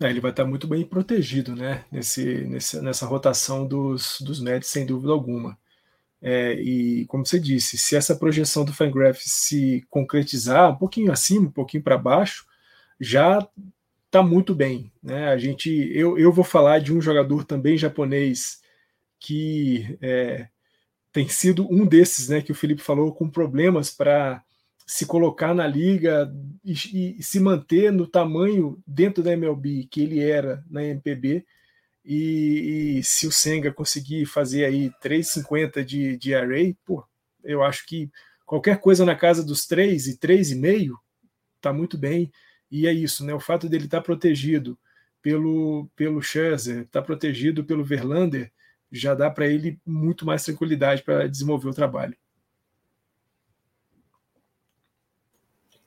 É, 0.01 0.09
ele 0.09 0.21
vai 0.21 0.31
estar 0.31 0.45
muito 0.45 0.69
bem 0.69 0.85
protegido, 0.85 1.57
né? 1.57 1.85
Nesse, 1.91 2.45
nesse, 2.45 2.81
nessa 2.81 3.07
rotação 3.07 3.67
dos, 3.67 4.21
dos 4.21 4.41
Mets, 4.41 4.69
sem 4.69 4.87
dúvida 4.87 5.13
alguma. 5.13 5.59
É, 6.23 6.55
e 6.55 7.07
como 7.07 7.27
você 7.27 7.41
disse, 7.41 7.77
se 7.77 7.97
essa 7.97 8.17
projeção 8.17 8.65
do 8.65 8.73
Fangraphs 8.73 9.31
se 9.31 9.85
concretizar 9.91 10.71
um 10.71 10.77
pouquinho 10.77 11.13
acima, 11.13 11.49
um 11.49 11.53
pouquinho 11.53 11.83
para 11.83 11.99
baixo, 11.99 12.47
já 13.01 13.47
está 14.15 14.23
muito 14.23 14.55
bem. 14.55 14.93
Né? 15.03 15.29
A 15.29 15.37
gente, 15.37 15.69
eu, 15.93 16.17
eu 16.17 16.33
vou 16.33 16.45
falar 16.45 16.79
de 16.79 16.95
um 16.95 17.01
jogador 17.01 17.45
também 17.45 17.77
japonês 17.77 18.61
que 19.19 19.99
é, 20.01 20.47
tem 21.13 21.29
sido 21.29 21.67
um 21.69 21.85
desses, 21.85 22.29
né, 22.29 22.41
que 22.41 22.53
o 22.53 22.55
Felipe 22.55 22.81
falou, 22.81 23.13
com 23.13 23.29
problemas 23.29 23.91
para 23.91 24.41
se 24.87 25.05
colocar 25.05 25.53
na 25.53 25.67
liga 25.67 26.33
e, 26.65 27.17
e, 27.19 27.23
se 27.23 27.41
manter 27.41 27.91
no 27.91 28.07
tamanho 28.07 28.79
dentro 28.87 29.23
da 29.23 29.33
MLB 29.33 29.89
que 29.91 30.03
ele 30.03 30.21
era 30.21 30.63
na 30.71 30.85
MPB. 30.85 31.45
E, 32.05 32.99
e 32.99 33.03
se 33.03 33.27
o 33.27 33.33
Senga 33.33 33.73
conseguir 33.73 34.27
fazer 34.27 34.67
aí 34.67 34.93
3,50 35.03 35.83
de, 35.85 36.17
de 36.19 36.35
array, 36.35 36.77
pô, 36.85 37.03
eu 37.43 37.65
acho 37.65 37.85
que 37.87 38.11
qualquer 38.45 38.79
coisa 38.79 39.05
na 39.05 39.17
casa 39.17 39.43
dos 39.43 39.67
3 39.67 40.07
e 40.07 40.19
3,5 40.19 40.91
está 41.57 41.73
muito 41.73 41.97
bem. 41.97 42.31
E 42.75 42.89
é 42.89 42.93
isso, 42.93 43.25
né? 43.25 43.33
O 43.33 43.39
fato 43.39 43.69
dele 43.69 43.85
estar 43.85 43.99
tá 43.99 44.03
protegido 44.03 44.77
pelo, 45.23 45.89
pelo 45.95 46.21
Scherzer, 46.21 46.79
estar 46.81 47.03
tá 47.03 47.07
protegido 47.07 47.63
pelo 47.63 47.85
Verlander, 47.85 48.51
já 48.91 49.15
dá 49.15 49.31
para 49.31 49.47
ele 49.47 49.79
muito 49.87 50.27
mais 50.27 50.45
tranquilidade 50.45 51.01
para 51.05 51.29
desenvolver 51.29 51.69
o 51.69 51.73
trabalho. 51.73 52.17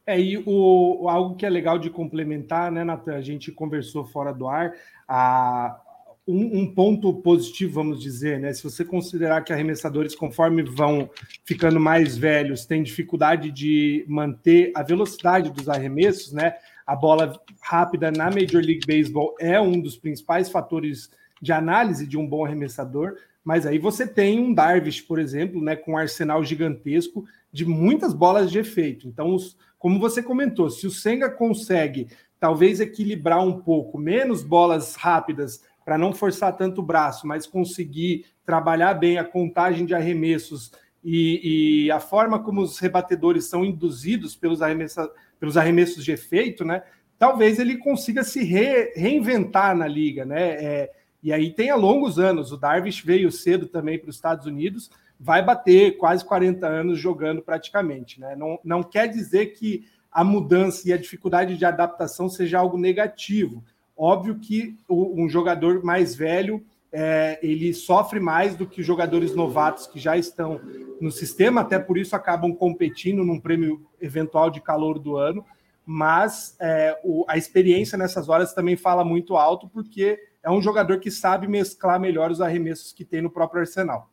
É, 0.06 0.18
e 0.18 0.38
o, 0.38 1.10
algo 1.10 1.36
que 1.36 1.46
é 1.46 1.50
legal 1.50 1.78
de 1.78 1.90
complementar, 1.90 2.72
né, 2.72 2.86
Natan? 2.86 3.16
A 3.16 3.22
gente 3.22 3.52
conversou 3.52 4.06
fora 4.06 4.32
do 4.32 4.48
ar, 4.48 4.74
a, 5.06 5.82
um, 6.26 6.62
um, 6.62 6.74
ponto 6.74 7.14
positivo, 7.16 7.74
vamos 7.74 8.02
dizer, 8.02 8.40
né? 8.40 8.54
Se 8.54 8.64
você 8.64 8.86
considerar 8.86 9.44
que 9.44 9.52
arremessadores, 9.52 10.16
conforme 10.16 10.64
vão 10.64 11.10
ficando 11.44 11.82
mais 11.82 12.18
velhos, 12.18 12.66
têm 12.66 12.82
dificuldade 12.82 13.52
de 13.52 14.06
manter 14.08 14.72
a 14.74 14.84
velocidade 14.84 15.52
dos 15.52 15.68
arremessos, 15.68 16.32
né? 16.32 16.56
A 16.88 16.96
bola 16.96 17.38
rápida 17.62 18.10
na 18.10 18.32
Major 18.32 18.64
League 18.64 18.88
Baseball 18.88 19.36
é 19.42 19.60
um 19.60 19.82
dos 19.82 19.98
principais 19.98 20.50
fatores 20.50 21.12
de 21.42 21.52
análise 21.52 22.08
de 22.08 22.18
um 22.18 22.26
bom 22.26 22.46
arremessador, 22.46 23.18
mas 23.44 23.66
aí 23.66 23.78
você 23.78 24.08
tem 24.08 24.40
um 24.40 24.54
Darvish, 24.54 25.02
por 25.02 25.20
exemplo, 25.20 25.62
né, 25.62 25.76
com 25.76 25.92
um 25.92 25.98
arsenal 25.98 26.44
gigantesco 26.46 27.26
de 27.52 27.66
muitas 27.66 28.14
bolas 28.14 28.50
de 28.50 28.60
efeito. 28.60 29.06
Então, 29.06 29.36
os, 29.36 29.58
como 29.78 30.00
você 30.00 30.24
comentou, 30.24 30.70
se 30.70 30.88
o 30.88 30.92
Senga 30.92 31.30
consegue 31.30 32.08
talvez 32.40 32.80
equilibrar 32.80 33.46
um 33.46 33.60
pouco, 33.60 33.98
menos 33.98 34.42
bolas 34.42 34.96
rápidas 34.96 35.62
para 35.84 35.98
não 35.98 36.14
forçar 36.14 36.56
tanto 36.56 36.80
o 36.80 36.86
braço, 36.86 37.28
mas 37.28 37.46
conseguir 37.46 38.26
trabalhar 38.46 38.94
bem 38.94 39.18
a 39.18 39.24
contagem 39.26 39.86
de 39.86 39.94
arremessos 39.94 40.72
e, 41.04 41.86
e 41.86 41.92
a 41.92 42.00
forma 42.00 42.40
como 42.40 42.62
os 42.62 42.80
rebatedores 42.80 43.46
são 43.46 43.66
induzidos 43.66 44.36
pelos 44.36 44.62
arremessadores 44.62 45.27
pelos 45.40 45.58
arremessos 45.58 46.04
de 46.04 46.12
efeito, 46.12 46.66
né? 46.66 46.84
Talvez 47.18 47.60
ele 47.60 47.78
consiga 47.78 48.24
se 48.24 48.44
re, 48.44 48.94
reinventar 48.96 49.76
na 49.76 49.88
liga, 49.88 50.26
né? 50.26 50.64
É, 50.64 50.92
e 51.22 51.34
aí 51.34 51.52
tem 51.52 51.70
a 51.70 51.76
longos 51.76 52.20
anos. 52.20 52.52
O 52.52 52.58
Darvish 52.58 53.02
veio 53.02 53.32
cedo 53.32 53.68
também 53.68 53.98
para 53.98 54.10
os 54.10 54.16
Estados 54.16 54.46
Unidos, 54.46 54.90
vai 55.20 55.44
bater 55.44 55.98
quase 55.98 56.24
40 56.24 56.68
anos 56.68 57.00
jogando 57.00 57.42
praticamente, 57.42 58.20
né? 58.20 58.36
Não, 58.36 58.60
não 58.64 58.84
quer 58.84 59.08
dizer 59.08 59.48
que 59.48 59.86
a 60.12 60.24
mudança 60.24 60.88
e 60.88 60.94
a 60.94 60.98
dificuldade 60.98 61.58
de 61.58 61.66
adaptação 61.66 62.30
seja 62.30 62.60
algo 62.60 62.78
negativo. 62.78 63.64
Óbvio 63.96 64.40
que 64.40 64.78
o, 64.88 65.24
um 65.24 65.28
jogador 65.28 65.84
mais 65.84 66.16
velho 66.16 66.64
é, 66.92 67.40
ele 67.42 67.74
sofre 67.74 68.20
mais 68.20 68.56
do 68.56 68.66
que 68.66 68.82
jogadores 68.82 69.36
novatos 69.36 69.88
que 69.88 70.00
já 70.00 70.18
estão 70.18 70.60
no 71.00 71.12
sistema, 71.12 71.62
até 71.62 71.78
por 71.78 71.98
isso 71.98 72.16
acabam 72.16 72.54
competindo 72.54 73.24
num 73.24 73.40
prêmio 73.40 73.86
eventual 74.00 74.50
de 74.50 74.62
calor 74.62 75.00
do 75.00 75.18
ano. 75.18 75.46
Mas 75.86 76.58
é, 76.60 77.00
o, 77.04 77.26
a 77.28 77.38
experiência 77.38 77.98
nessas 77.98 78.28
horas 78.28 78.54
também 78.54 78.76
fala 78.76 79.06
muito 79.06 79.38
alto, 79.38 79.70
porque 79.70 80.20
é 80.44 80.52
um 80.52 80.62
jogador 80.62 81.00
que 81.00 81.10
sabe 81.10 81.48
mesclar 81.48 82.00
melhor 82.00 82.32
os 82.32 82.42
arremessos 82.42 82.92
que 82.92 83.06
tem 83.06 83.22
no 83.22 83.30
próprio 83.30 83.62
arsenal. 83.62 84.10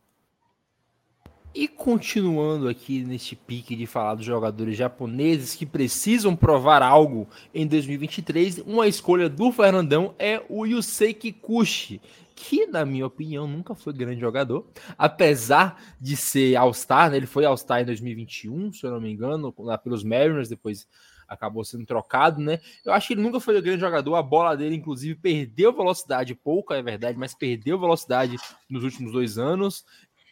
E 1.55 1.69
continuando 1.69 2.67
aqui 2.67 3.01
neste 3.05 3.33
pique 3.33 3.77
de 3.77 3.85
falar 3.85 4.15
dos 4.15 4.25
jogadores 4.25 4.75
japoneses 4.75 5.55
que 5.55 5.65
precisam 5.65 6.35
provar 6.35 6.83
algo 6.83 7.29
em 7.53 7.65
2023, 7.65 8.59
uma 8.67 8.89
escolha 8.89 9.29
do 9.29 9.53
Fernandão 9.53 10.13
é 10.19 10.43
o 10.49 10.65
Yusei 10.65 11.13
Kikuchi, 11.13 12.01
que, 12.35 12.67
na 12.67 12.85
minha 12.85 13.05
opinião, 13.05 13.47
nunca 13.47 13.73
foi 13.73 13.93
grande 13.93 14.19
jogador, 14.19 14.69
apesar 14.97 15.81
de 15.99 16.17
ser 16.17 16.55
All-Star, 16.55 17.09
né? 17.09 17.17
ele 17.17 17.25
foi 17.25 17.45
All-Star 17.45 17.81
em 17.81 17.85
2021, 17.85 18.73
se 18.73 18.85
eu 18.85 18.91
não 18.91 18.99
me 18.99 19.09
engano, 19.09 19.53
lá 19.59 19.77
pelos 19.77 20.03
Mariners, 20.03 20.49
depois 20.49 20.87
acabou 21.27 21.63
sendo 21.63 21.85
trocado, 21.85 22.39
né? 22.39 22.59
Eu 22.83 22.93
acho 22.93 23.07
que 23.07 23.13
ele 23.13 23.21
nunca 23.21 23.39
foi 23.39 23.57
um 23.57 23.61
grande 23.61 23.81
jogador, 23.81 24.15
a 24.15 24.21
bola 24.21 24.55
dele, 24.55 24.75
inclusive, 24.75 25.15
perdeu 25.15 25.73
velocidade, 25.73 26.35
pouca 26.35 26.75
é 26.75 26.81
verdade, 26.81 27.17
mas 27.17 27.33
perdeu 27.33 27.79
velocidade 27.79 28.37
nos 28.69 28.83
últimos 28.83 29.11
dois 29.11 29.37
anos. 29.37 29.85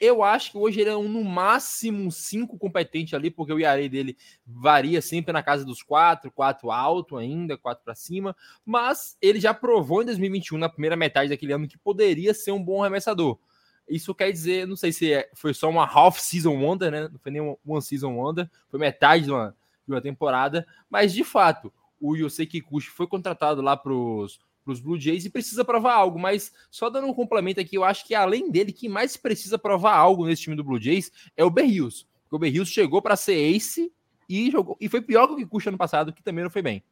Eu 0.05 0.21
acho 0.21 0.51
que 0.51 0.57
hoje 0.57 0.81
ele 0.81 0.89
é 0.89 0.97
um, 0.97 1.07
no 1.07 1.23
máximo 1.23 2.03
um 2.03 2.11
5 2.11 2.57
competente 2.57 3.15
ali, 3.15 3.31
porque 3.31 3.53
o 3.53 3.59
IARE 3.59 3.87
dele 3.87 4.17
varia 4.45 5.01
sempre 5.01 5.31
na 5.31 5.41
casa 5.41 5.63
dos 5.63 5.81
4, 5.81 6.29
4 6.29 6.69
alto 6.69 7.15
ainda, 7.15 7.57
4 7.57 7.85
para 7.85 7.95
cima, 7.95 8.35
mas 8.65 9.17
ele 9.21 9.39
já 9.39 9.53
provou 9.53 10.01
em 10.01 10.05
2021, 10.07 10.57
na 10.57 10.67
primeira 10.67 10.97
metade 10.97 11.29
daquele 11.29 11.53
ano, 11.53 11.69
que 11.69 11.77
poderia 11.77 12.33
ser 12.33 12.51
um 12.51 12.61
bom 12.61 12.83
arremessador. 12.83 13.39
Isso 13.87 14.13
quer 14.13 14.29
dizer, 14.29 14.67
não 14.67 14.75
sei 14.75 14.91
se 14.91 15.13
é, 15.13 15.29
foi 15.33 15.53
só 15.53 15.69
uma 15.69 15.85
half 15.85 16.19
season 16.19 16.61
wonder, 16.61 16.91
né? 16.91 17.07
Não 17.07 17.17
foi 17.17 17.31
nem 17.31 17.41
uma 17.41 17.57
one 17.65 17.81
season 17.81 18.13
wonder, 18.13 18.49
foi 18.67 18.81
metade 18.81 19.23
de 19.23 19.31
uma, 19.31 19.55
de 19.87 19.93
uma 19.93 20.01
temporada, 20.01 20.67
mas 20.89 21.13
de 21.13 21.23
fato, 21.23 21.71
o 21.97 22.13
Yosei 22.13 22.45
Kikuchi 22.45 22.89
foi 22.89 23.07
contratado 23.07 23.61
lá 23.61 23.77
para 23.77 23.93
os 23.93 24.37
para 24.63 24.73
os 24.73 24.79
Blue 24.79 24.99
Jays 24.99 25.25
e 25.25 25.29
precisa 25.29 25.63
provar 25.63 25.93
algo. 25.93 26.17
Mas 26.17 26.51
só 26.71 26.89
dando 26.89 27.07
um 27.07 27.13
complemento 27.13 27.59
aqui, 27.59 27.75
eu 27.75 27.83
acho 27.83 28.05
que 28.05 28.15
além 28.15 28.49
dele, 28.49 28.71
quem 28.71 28.89
mais 28.89 29.17
precisa 29.17 29.57
provar 29.57 29.95
algo 29.95 30.25
nesse 30.25 30.43
time 30.43 30.55
do 30.55 30.63
Blue 30.63 30.81
Jays 30.81 31.11
é 31.35 31.43
o 31.43 31.49
Berrios. 31.49 32.07
O 32.31 32.39
Berrios 32.39 32.69
chegou 32.69 33.01
para 33.01 33.15
ser 33.15 33.35
ace 33.35 33.91
e 34.27 34.49
jogou 34.49 34.75
e 34.81 34.89
foi 34.89 35.01
pior 35.01 35.27
que 35.27 35.33
o 35.33 35.37
Kikuchi 35.37 35.69
ano 35.69 35.77
passado, 35.77 36.11
que 36.11 36.23
também 36.23 36.43
não 36.43 36.49
foi 36.49 36.61
bem. 36.61 36.83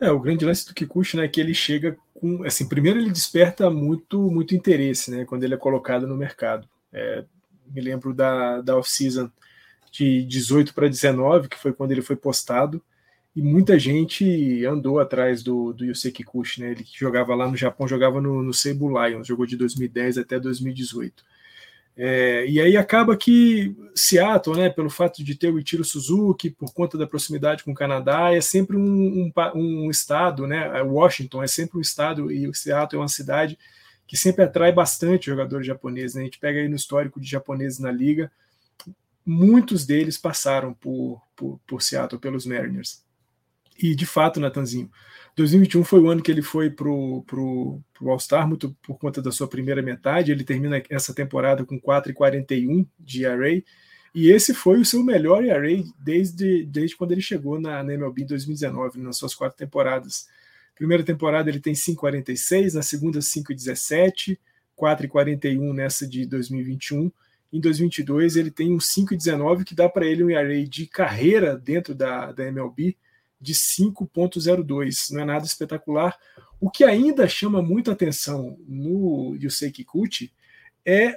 É, 0.00 0.10
o 0.10 0.20
grande 0.20 0.44
lance 0.44 0.66
do 0.66 0.74
Kikuchi, 0.74 1.16
né, 1.16 1.24
é 1.24 1.28
que 1.28 1.40
ele 1.40 1.54
chega 1.54 1.96
com, 2.12 2.42
assim, 2.44 2.68
primeiro 2.68 2.98
ele 2.98 3.10
desperta 3.10 3.70
muito, 3.70 4.30
muito 4.30 4.54
interesse, 4.54 5.10
né, 5.10 5.24
quando 5.24 5.44
ele 5.44 5.54
é 5.54 5.58
colocado 5.58 6.06
no 6.06 6.16
mercado. 6.16 6.68
É, 6.92 7.24
me 7.66 7.80
lembro 7.80 8.12
da, 8.12 8.60
da 8.60 8.76
off-season 8.76 9.30
de 9.90 10.24
18 10.24 10.74
para 10.74 10.88
19, 10.88 11.48
que 11.48 11.58
foi 11.58 11.72
quando 11.72 11.92
ele 11.92 12.02
foi 12.02 12.16
postado 12.16 12.82
e 13.36 13.42
muita 13.42 13.78
gente 13.78 14.64
andou 14.64 14.98
atrás 14.98 15.42
do, 15.42 15.70
do 15.74 15.84
Kikuchi, 15.92 16.62
né? 16.62 16.70
Ele 16.70 16.82
que 16.82 16.98
jogava 16.98 17.34
lá 17.34 17.46
no 17.46 17.54
Japão, 17.54 17.86
jogava 17.86 18.18
no, 18.18 18.42
no 18.42 18.54
Seibu 18.54 18.88
Lions, 18.88 19.26
jogou 19.26 19.44
de 19.44 19.58
2010 19.58 20.16
até 20.16 20.40
2018. 20.40 21.22
É, 21.98 22.46
e 22.46 22.58
aí 22.58 22.78
acaba 22.78 23.14
que 23.14 23.76
Seattle, 23.94 24.56
né, 24.56 24.70
pelo 24.70 24.88
fato 24.88 25.22
de 25.22 25.34
ter 25.34 25.50
o 25.50 25.58
Ichiro 25.58 25.84
Suzuki, 25.84 26.48
por 26.48 26.72
conta 26.72 26.96
da 26.96 27.06
proximidade 27.06 27.62
com 27.62 27.72
o 27.72 27.74
Canadá, 27.74 28.32
é 28.34 28.40
sempre 28.40 28.74
um, 28.74 29.30
um, 29.30 29.32
um 29.54 29.90
estado, 29.90 30.46
né? 30.46 30.82
Washington 30.82 31.42
é 31.42 31.46
sempre 31.46 31.76
um 31.76 31.82
estado 31.82 32.32
e 32.32 32.48
o 32.48 32.54
Seattle 32.54 32.98
é 33.00 33.02
uma 33.02 33.08
cidade 33.08 33.58
que 34.06 34.16
sempre 34.16 34.44
atrai 34.44 34.72
bastante 34.72 35.26
jogadores 35.26 35.66
japoneses. 35.66 36.14
Né? 36.14 36.22
A 36.22 36.24
gente 36.24 36.38
pega 36.38 36.58
aí 36.58 36.68
no 36.68 36.76
histórico 36.76 37.20
de 37.20 37.28
japoneses 37.28 37.78
na 37.80 37.92
liga, 37.92 38.32
muitos 39.26 39.84
deles 39.84 40.16
passaram 40.16 40.72
por, 40.72 41.20
por, 41.36 41.60
por 41.66 41.82
Seattle, 41.82 42.20
pelos 42.20 42.46
Mariners. 42.46 43.04
E 43.78 43.94
de 43.94 44.06
fato, 44.06 44.40
Natanzinho, 44.40 44.90
2021 45.36 45.84
foi 45.84 46.00
o 46.00 46.08
ano 46.08 46.22
que 46.22 46.30
ele 46.30 46.40
foi 46.40 46.70
para 46.70 46.88
o 46.88 47.82
All-Star, 48.00 48.48
muito 48.48 48.74
por 48.82 48.98
conta 48.98 49.20
da 49.20 49.30
sua 49.30 49.46
primeira 49.46 49.82
metade. 49.82 50.32
Ele 50.32 50.42
termina 50.42 50.82
essa 50.88 51.14
temporada 51.14 51.64
com 51.64 51.78
4,41 51.78 52.86
de 52.98 53.24
ERA. 53.24 53.62
E 54.14 54.30
esse 54.30 54.54
foi 54.54 54.80
o 54.80 54.84
seu 54.84 55.04
melhor 55.04 55.44
ERA 55.44 55.84
desde, 55.98 56.64
desde 56.64 56.96
quando 56.96 57.12
ele 57.12 57.20
chegou 57.20 57.60
na, 57.60 57.82
na 57.82 57.92
MLB 57.92 58.22
em 58.22 58.26
2019, 58.26 58.98
nas 58.98 59.18
suas 59.18 59.34
quatro 59.34 59.58
temporadas. 59.58 60.26
Primeira 60.74 61.02
temporada 61.02 61.50
ele 61.50 61.60
tem 61.60 61.74
5,46, 61.74 62.72
na 62.72 62.82
segunda 62.82 63.18
5,17, 63.18 64.38
4,41 64.74 65.74
nessa 65.74 66.06
de 66.06 66.24
2021. 66.24 67.12
Em 67.52 67.60
2022 67.60 68.36
ele 68.36 68.50
tem 68.50 68.72
um 68.72 68.78
5,19 68.78 69.64
que 69.64 69.74
dá 69.74 69.86
para 69.86 70.06
ele 70.06 70.24
um 70.24 70.30
ERA 70.30 70.64
de 70.66 70.86
carreira 70.86 71.58
dentro 71.58 71.94
da, 71.94 72.32
da 72.32 72.46
MLB 72.46 72.96
de 73.40 73.54
5.02. 73.54 75.12
Não 75.12 75.20
é 75.20 75.24
nada 75.24 75.44
espetacular. 75.44 76.18
O 76.60 76.70
que 76.70 76.84
ainda 76.84 77.28
chama 77.28 77.62
muita 77.62 77.92
atenção 77.92 78.58
no 78.66 79.36
Yusei 79.40 79.70
Kikuchi 79.70 80.32
é 80.84 81.16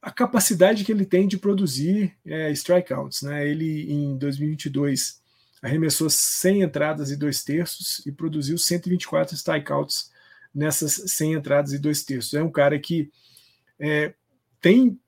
a 0.00 0.10
capacidade 0.10 0.84
que 0.84 0.92
ele 0.92 1.06
tem 1.06 1.26
de 1.26 1.38
produzir 1.38 2.14
é, 2.26 2.50
strikeouts. 2.52 3.22
Né? 3.22 3.48
Ele, 3.48 3.90
em 3.90 4.16
2022, 4.18 5.22
arremessou 5.62 6.10
100 6.10 6.62
entradas 6.62 7.10
e 7.10 7.16
dois 7.16 7.42
terços 7.42 8.04
e 8.04 8.12
produziu 8.12 8.58
124 8.58 9.34
strikeouts 9.34 10.12
nessas 10.54 10.92
100 10.92 11.34
entradas 11.34 11.72
e 11.72 11.78
dois 11.78 12.02
terços. 12.04 12.34
É 12.34 12.42
um 12.42 12.50
cara 12.50 12.78
que 12.78 13.10
é, 13.78 14.14
tem 14.60 14.98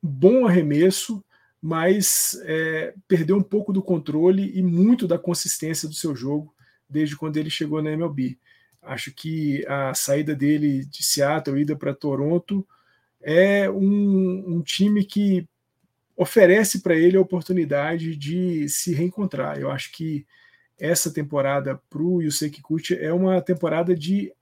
bom 0.00 0.46
arremesso, 0.46 1.24
mas 1.66 2.40
é, 2.44 2.94
perdeu 3.08 3.36
um 3.36 3.42
pouco 3.42 3.72
do 3.72 3.82
controle 3.82 4.56
e 4.56 4.62
muito 4.62 5.04
da 5.04 5.18
consistência 5.18 5.88
do 5.88 5.96
seu 5.96 6.14
jogo 6.14 6.54
desde 6.88 7.16
quando 7.16 7.38
ele 7.38 7.50
chegou 7.50 7.82
na 7.82 7.90
MLB. 7.90 8.38
Acho 8.80 9.12
que 9.12 9.66
a 9.66 9.92
saída 9.92 10.32
dele 10.32 10.84
de 10.84 11.02
Seattle, 11.02 11.60
ida 11.60 11.74
para 11.74 11.92
Toronto, 11.92 12.64
é 13.20 13.68
um, 13.68 14.44
um, 14.46 14.62
time 14.62 15.04
que 15.04 15.44
oferece 16.16 16.82
para 16.82 16.94
ele 16.94 17.16
a 17.16 17.20
oportunidade 17.20 18.14
de 18.14 18.68
se 18.68 18.94
reencontrar. 18.94 19.58
Eu 19.58 19.68
acho 19.68 19.90
que 19.90 20.24
essa 20.78 21.12
temporada 21.12 21.82
para 21.90 22.00
o 22.00 22.22
Yusei 22.22 22.48
Kikuchi 22.48 22.94
é 22.94 23.12
uma 23.12 23.42
temporada 23.42 23.92
de 23.92 24.32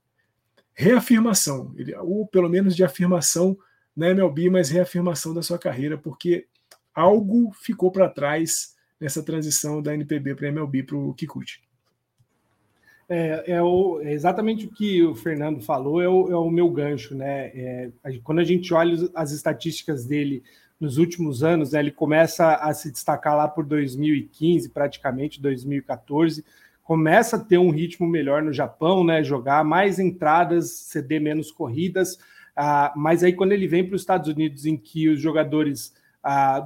reafirmação, 0.75 1.75
ou 2.03 2.27
pelo 2.27 2.51
menos 2.51 2.77
de 2.77 2.85
afirmação 2.85 3.57
na 3.97 4.11
MLB, 4.11 4.51
mas 4.51 4.69
reafirmação 4.69 5.33
da 5.33 5.41
sua 5.41 5.59
carreira, 5.59 5.97
porque 5.97 6.49
algo 6.95 7.53
ficou 7.53 7.91
para 7.91 8.09
trás 8.09 8.75
nessa 9.01 9.23
transição 9.23 9.83
da 9.83 9.95
NPB 9.95 10.35
para 10.35 10.49
MLB 10.49 10.83
para 10.85 10.97
o 10.97 11.15
Kikuchi. 11.15 11.61
É, 13.09 13.53
é, 13.53 13.59
é, 13.59 14.13
exatamente 14.13 14.67
o 14.67 14.71
que 14.71 15.03
o 15.03 15.15
Fernando 15.15 15.61
falou, 15.61 16.01
é 16.01 16.09
o, 16.09 16.31
é 16.31 16.37
o 16.37 16.51
meu 16.51 16.71
gancho, 16.71 17.15
né? 17.15 17.49
É, 17.55 17.91
quando 18.23 18.39
a 18.39 18.45
gente 18.45 18.73
olha 18.73 19.11
as 19.15 19.31
estatísticas 19.31 20.07
dele 20.07 20.43
nos 20.81 20.97
últimos 20.97 21.43
anos, 21.43 21.73
né, 21.73 21.81
ele 21.81 21.91
começa 21.91 22.55
a 22.57 22.73
se 22.75 22.91
destacar 22.91 23.37
lá 23.37 23.47
por 23.47 23.65
2015, 23.65 24.71
praticamente 24.71 25.41
2014, 25.41 26.45
começa 26.83 27.37
a 27.37 27.39
ter 27.39 27.59
um 27.59 27.71
ritmo 27.71 28.07
melhor 28.07 28.43
no 28.43 28.53
Japão, 28.53 29.05
né? 29.05 29.23
Jogar 29.23 29.65
mais 29.65 29.99
entradas, 29.99 30.71
ceder 30.71 31.21
menos 31.21 31.51
corridas. 31.51 32.19
Ah, 32.57 32.93
mas 32.97 33.23
aí 33.23 33.33
quando 33.33 33.53
ele 33.53 33.67
vem 33.67 33.85
para 33.87 33.97
os 33.97 34.03
Estados 34.03 34.29
Unidos, 34.29 34.65
em 34.65 34.77
que 34.77 35.09
os 35.09 35.21
jogadores 35.21 35.93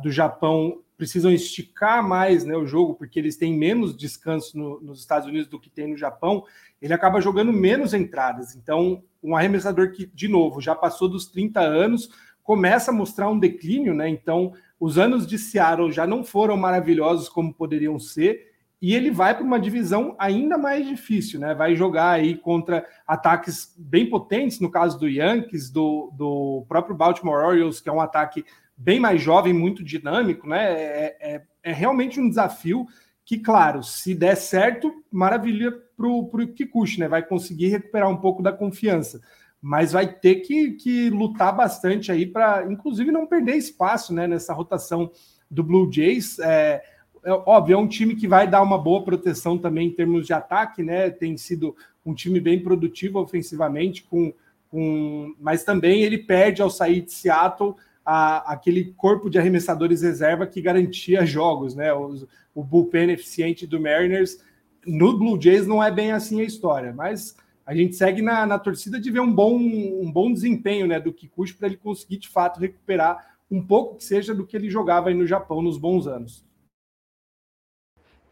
do 0.03 0.11
Japão 0.11 0.81
precisam 0.97 1.31
esticar 1.31 2.07
mais 2.07 2.45
né, 2.45 2.57
o 2.57 2.67
jogo, 2.67 2.95
porque 2.95 3.19
eles 3.21 3.37
têm 3.37 3.57
menos 3.57 3.97
descanso 3.97 4.59
no, 4.59 4.81
nos 4.81 4.99
Estados 4.99 5.29
Unidos 5.29 5.47
do 5.49 5.59
que 5.59 5.71
tem 5.71 5.87
no 5.87 5.97
Japão, 5.97 6.45
ele 6.83 6.93
acaba 6.93 7.21
jogando 7.21 7.53
menos 7.53 7.95
entradas. 7.95 8.57
Então, 8.57 9.03
um 9.23 9.37
arremessador 9.37 9.93
que, 9.93 10.07
de 10.07 10.27
novo, 10.27 10.61
já 10.61 10.75
passou 10.75 11.09
dos 11.09 11.27
30 11.27 11.61
anos, 11.61 12.11
começa 12.43 12.91
a 12.91 12.95
mostrar 12.95 13.29
um 13.29 13.39
declínio, 13.39 13.95
né? 13.95 14.09
Então, 14.09 14.53
os 14.81 14.99
anos 14.99 15.27
de 15.27 15.39
Seattle 15.39 15.93
já 15.93 16.07
não 16.07 16.25
foram 16.25 16.57
maravilhosos 16.57 17.29
como 17.29 17.55
poderiam 17.55 17.99
ser, 17.99 18.49
e 18.81 18.95
ele 18.95 19.11
vai 19.11 19.35
para 19.35 19.45
uma 19.45 19.59
divisão 19.59 20.15
ainda 20.19 20.57
mais 20.57 20.87
difícil, 20.87 21.39
né? 21.39 21.55
Vai 21.55 21.75
jogar 21.75 22.11
aí 22.11 22.37
contra 22.37 22.87
ataques 23.07 23.75
bem 23.77 24.09
potentes, 24.09 24.61
no 24.61 24.71
caso 24.71 24.99
do 24.99 25.09
Yankees, 25.09 25.69
do, 25.69 26.13
do 26.17 26.65
próprio 26.69 26.97
Baltimore 26.97 27.45
Orioles, 27.45 27.81
que 27.81 27.89
é 27.89 27.93
um 27.93 28.01
ataque 28.01 28.45
bem 28.79 29.01
mais 29.01 29.21
jovem, 29.21 29.53
muito 29.53 29.83
dinâmico, 29.83 30.49
né? 30.49 30.73
É, 30.73 31.17
é, 31.21 31.43
é 31.65 31.73
realmente 31.73 32.21
um 32.21 32.29
desafio 32.29 32.87
que, 33.25 33.39
claro, 33.39 33.83
se 33.83 34.15
der 34.15 34.37
certo, 34.37 35.03
maravilha 35.11 35.73
para 35.97 36.07
o 36.07 36.29
Kikuchi, 36.55 37.01
né? 37.01 37.09
Vai 37.09 37.23
conseguir 37.23 37.67
recuperar 37.67 38.09
um 38.09 38.17
pouco 38.17 38.43
da 38.43 38.53
confiança. 38.53 39.21
Mas 39.61 39.91
vai 39.91 40.07
ter 40.07 40.37
que, 40.37 40.73
que 40.73 41.11
lutar 41.11 41.55
bastante 41.55 42.13
aí 42.13 42.25
para, 42.25 42.65
inclusive, 42.71 43.11
não 43.11 43.27
perder 43.27 43.57
espaço 43.57 44.15
né, 44.15 44.29
nessa 44.29 44.55
rotação 44.55 45.11
do 45.51 45.65
Blue 45.65 45.93
Jays. 45.93 46.39
É, 46.39 46.81
é, 47.25 47.33
óbvio, 47.33 47.75
é 47.75 47.79
um 47.79 47.89
time 47.89 48.15
que 48.15 48.29
vai 48.29 48.49
dar 48.49 48.63
uma 48.63 48.79
boa 48.79 49.03
proteção 49.03 49.59
também 49.59 49.89
em 49.89 49.93
termos 49.93 50.25
de 50.25 50.33
ataque, 50.33 50.85
né? 50.85 51.11
Tem 51.11 51.37
sido 51.37 51.75
um 52.07 52.15
time 52.15 52.41
bem 52.41 52.63
produtivo 52.63 53.19
ofensivamente, 53.19 54.05
com, 54.05 54.33
com, 54.71 55.35
mas 55.41 55.65
também 55.65 56.03
ele 56.03 56.19
perde 56.19 56.63
ao 56.63 56.71
sair 56.71 57.03
de 57.03 57.13
Seattle 57.13 57.75
a, 58.11 58.55
aquele 58.55 58.95
corpo 58.95 59.29
de 59.29 59.39
arremessadores 59.39 60.01
reserva 60.01 60.47
que 60.47 60.63
garantia 60.63 61.27
jogos, 61.27 61.75
né? 61.75 61.93
Os, 61.93 62.27
o 62.55 62.65
bullpen 62.65 63.11
eficiente 63.11 63.67
do 63.67 63.79
Mariners. 63.79 64.43
No 64.87 65.19
Blue 65.19 65.39
Jays 65.39 65.67
não 65.67 65.85
é 65.85 65.91
bem 65.91 66.13
assim 66.13 66.41
a 66.41 66.45
história, 66.45 66.91
mas 66.91 67.37
a 67.67 67.75
gente 67.75 67.95
segue 67.95 68.23
na, 68.23 68.47
na 68.47 68.59
torcida 68.59 68.99
de 68.99 69.11
ver 69.11 69.21
um 69.21 69.31
bom, 69.31 69.55
um 69.55 70.11
bom 70.11 70.33
desempenho 70.33 70.87
né, 70.87 70.99
do 70.99 71.13
Kikuchi 71.13 71.53
para 71.53 71.67
ele 71.67 71.77
conseguir 71.77 72.17
de 72.17 72.31
fato 72.31 72.59
recuperar 72.59 73.37
um 73.51 73.61
pouco 73.61 73.97
que 73.97 74.05
seja 74.05 74.35
do 74.35 74.47
que 74.47 74.57
ele 74.57 74.71
jogava 74.71 75.11
aí 75.11 75.15
no 75.15 75.27
Japão 75.27 75.61
nos 75.61 75.77
bons 75.77 76.07
anos. 76.07 76.43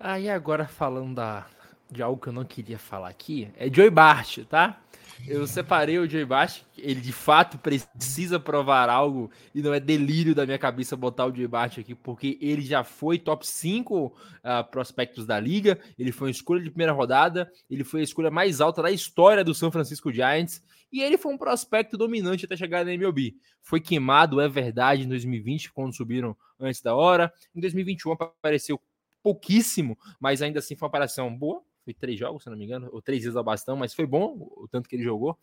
Aí 0.01 0.31
ah, 0.31 0.35
agora 0.35 0.67
falando 0.67 1.17
da, 1.17 1.47
de 1.91 2.03
algo 2.03 2.19
que 2.19 2.29
eu 2.29 2.33
não 2.33 2.45
queria 2.45 2.79
falar 2.79 3.11
aqui, 3.11 3.51
é 3.59 3.71
Joey 3.71 3.91
Bart, 3.91 4.39
tá? 4.49 4.81
Eu 5.27 5.47
separei 5.47 5.99
o 5.99 6.09
Joey 6.09 6.25
Bart, 6.25 6.63
ele 6.77 7.01
de 7.01 7.13
fato 7.13 7.59
precisa 7.59 8.39
provar 8.39 8.89
algo 8.89 9.31
e 9.55 9.63
não 9.63 9.73
é 9.73 9.81
delírio 9.81 10.35
da 10.35 10.45
minha 10.45 10.59
cabeça 10.59 10.97
botar 10.97 11.27
o 11.27 11.35
Joey 11.35 11.47
Bart 11.47 11.79
aqui, 11.79 11.95
porque 11.95 12.39
ele 12.41 12.63
já 12.63 12.85
foi 12.85 13.19
top 13.19 13.47
5 13.47 14.07
uh, 14.07 14.13
ah, 14.43 14.65
prospectos 14.65 15.27
da 15.27 15.39
liga, 15.41 15.79
ele 15.99 16.13
foi 16.13 16.29
uma 16.29 16.33
escolha 16.33 16.63
de 16.63 16.71
primeira 16.71 16.93
rodada, 16.93 17.51
ele 17.71 17.85
foi 17.85 18.01
a 18.01 18.05
escolha 18.05 18.31
mais 18.31 18.61
alta 18.61 18.83
da 18.83 18.91
história 18.91 19.43
do 19.43 19.55
São 19.55 19.71
Francisco 19.71 20.13
Giants 20.13 20.63
e 20.93 21.03
ele 21.03 21.19
foi 21.19 21.33
um 21.33 21.39
prospecto 21.39 21.97
dominante 21.97 22.45
até 22.45 22.57
chegar 22.57 22.85
na 22.85 22.93
MLB. 22.93 23.35
Foi 23.63 23.81
queimado, 23.81 24.41
é 24.41 24.49
verdade, 24.49 25.03
em 25.03 25.09
2020, 25.09 25.73
quando 25.73 25.95
subiram 25.95 26.37
antes 26.59 26.81
da 26.81 26.95
hora. 26.95 27.33
Em 27.55 27.61
2021 27.61 28.13
apareceu 28.13 28.81
pouquíssimo, 29.23 29.99
mas 30.21 30.41
ainda 30.41 30.61
assim 30.61 30.77
foi 30.77 30.87
uma 30.87 30.91
aparição 30.91 31.37
boa, 31.37 31.61
foi 31.87 31.95
três 31.95 32.19
jogos, 32.19 32.43
se 32.43 32.51
não 32.51 32.57
me 32.57 32.65
engano, 32.65 32.89
ou 32.91 33.01
três 33.01 33.23
vezes 33.23 33.37
ao 33.37 33.45
bastão, 33.45 33.77
mas 33.77 33.95
foi 33.95 34.05
bom 34.05 34.37
o 34.57 34.67
tanto 34.69 34.89
que 34.89 34.97
ele 34.97 35.05
jogou. 35.05 35.39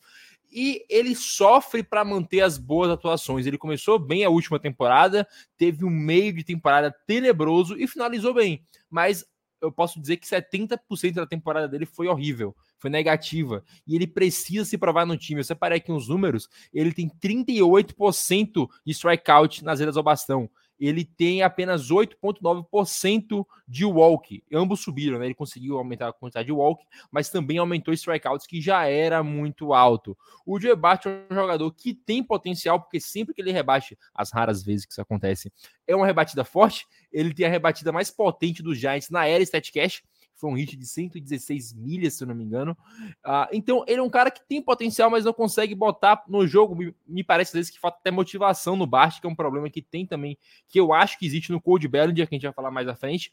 E 0.52 0.86
ele 0.90 1.16
sofre 1.16 1.82
para 1.82 2.04
manter 2.04 2.42
as 2.42 2.58
boas 2.58 2.90
atuações. 2.90 3.46
Ele 3.46 3.58
começou 3.58 3.98
bem 3.98 4.26
a 4.26 4.30
última 4.30 4.60
temporada, 4.60 5.26
teve 5.58 5.86
um 5.86 5.90
meio 5.90 6.34
de 6.34 6.44
temporada 6.44 6.94
tenebroso 7.08 7.80
e 7.80 7.88
finalizou 7.88 8.34
bem. 8.34 8.62
Mas 8.90 9.26
eu 9.62 9.72
posso 9.72 10.02
dizer 10.02 10.18
que 10.18 10.28
70% 10.28 11.14
da 11.14 11.26
temporada 11.26 11.66
dele 11.66 11.86
foi 11.86 12.10
horrível, 12.10 12.54
foi 12.78 12.90
negativa. 12.90 13.64
E 13.88 13.96
ele 13.96 14.06
precisa 14.06 14.66
se 14.66 14.78
provar 14.78 15.06
no 15.06 15.18
time. 15.18 15.40
Eu 15.40 15.46
separei 15.46 15.78
aqui 15.78 15.94
uns 15.94 16.10
números. 16.10 16.50
Ele 16.74 16.92
tem 16.92 17.10
38% 17.10 18.68
de 18.86 18.92
strikeout 18.92 19.64
nas 19.64 19.80
redes 19.80 19.96
ao 19.96 20.04
bastão 20.04 20.50
ele 20.80 21.06
tem 21.06 21.42
apenas 21.42 21.90
8,9% 21.90 23.46
de 23.68 23.86
walk. 23.86 24.44
Ambos 24.52 24.82
subiram, 24.82 25.20
né? 25.20 25.26
Ele 25.26 25.34
conseguiu 25.34 25.78
aumentar 25.78 26.10
a 26.10 26.14
quantidade 26.14 26.48
de 26.48 26.52
walk, 26.52 26.86
mas 27.12 27.30
também 27.30 27.58
aumentou 27.58 27.94
strikeouts, 27.94 28.48
que 28.48 28.60
já 28.60 28.86
era 28.86 29.24
muito 29.24 29.74
alto. 29.74 30.18
O 30.46 30.60
Joe 30.60 30.76
Bart 30.76 31.06
é 31.06 31.26
um 31.32 31.36
jogador 31.36 31.72
que 31.72 31.94
tem 31.94 32.24
potencial, 32.24 32.80
porque 32.80 33.00
sempre 33.00 33.34
que 33.34 33.42
ele 33.42 33.52
rebate, 33.52 33.98
as 34.14 34.32
raras 34.32 34.64
vezes 34.64 34.86
que 34.86 34.92
isso 34.92 35.02
acontece, 35.02 35.52
é 35.88 35.96
uma 35.96 36.06
rebatida 36.06 36.44
forte. 36.44 36.86
Ele 37.12 37.34
tem 37.34 37.46
a 37.46 37.50
rebatida 37.50 37.92
mais 37.92 38.12
potente 38.12 38.62
dos 38.62 38.78
Giants 38.78 39.10
na 39.10 39.26
era 39.26 39.44
StatCast, 39.44 40.04
foi 40.44 40.50
um 40.50 40.56
hit 40.56 40.76
de 40.76 40.86
116 40.86 41.72
milhas, 41.72 42.16
se 42.16 42.24
eu 42.24 42.28
não 42.28 42.36
me 42.36 42.44
engano. 42.44 42.78
Uh, 43.26 43.48
então, 43.54 43.86
ele 43.88 44.02
é 44.02 44.04
um 44.04 44.10
cara 44.10 44.30
que 44.30 44.42
tem 44.46 44.62
potencial, 44.62 45.10
mas 45.10 45.24
não 45.24 45.32
consegue 45.32 45.74
botar 45.74 46.22
no 46.28 46.46
jogo. 46.46 46.76
Me, 46.76 46.94
me 47.08 47.24
parece 47.24 47.52
às 47.52 47.54
vezes 47.54 47.72
que 47.72 47.80
falta 47.80 47.98
até 48.00 48.12
motivação 48.12 48.76
no 48.76 48.86
Bart, 48.86 49.22
que 49.22 49.26
é 49.26 49.30
um 49.30 49.36
problema 49.36 49.70
que 49.70 49.82
tem 49.82 50.06
também, 50.06 50.38
que 50.68 50.78
eu 50.78 50.92
acho 50.92 51.18
que 51.18 51.26
existe 51.26 51.50
no 51.50 51.62
Cold 51.62 51.88
Bellinger, 51.88 52.28
que 52.28 52.36
a 52.36 52.38
gente 52.38 52.44
vai 52.44 52.52
falar 52.52 52.72
mais 52.72 52.90
à 52.90 52.96
frente. 52.96 53.32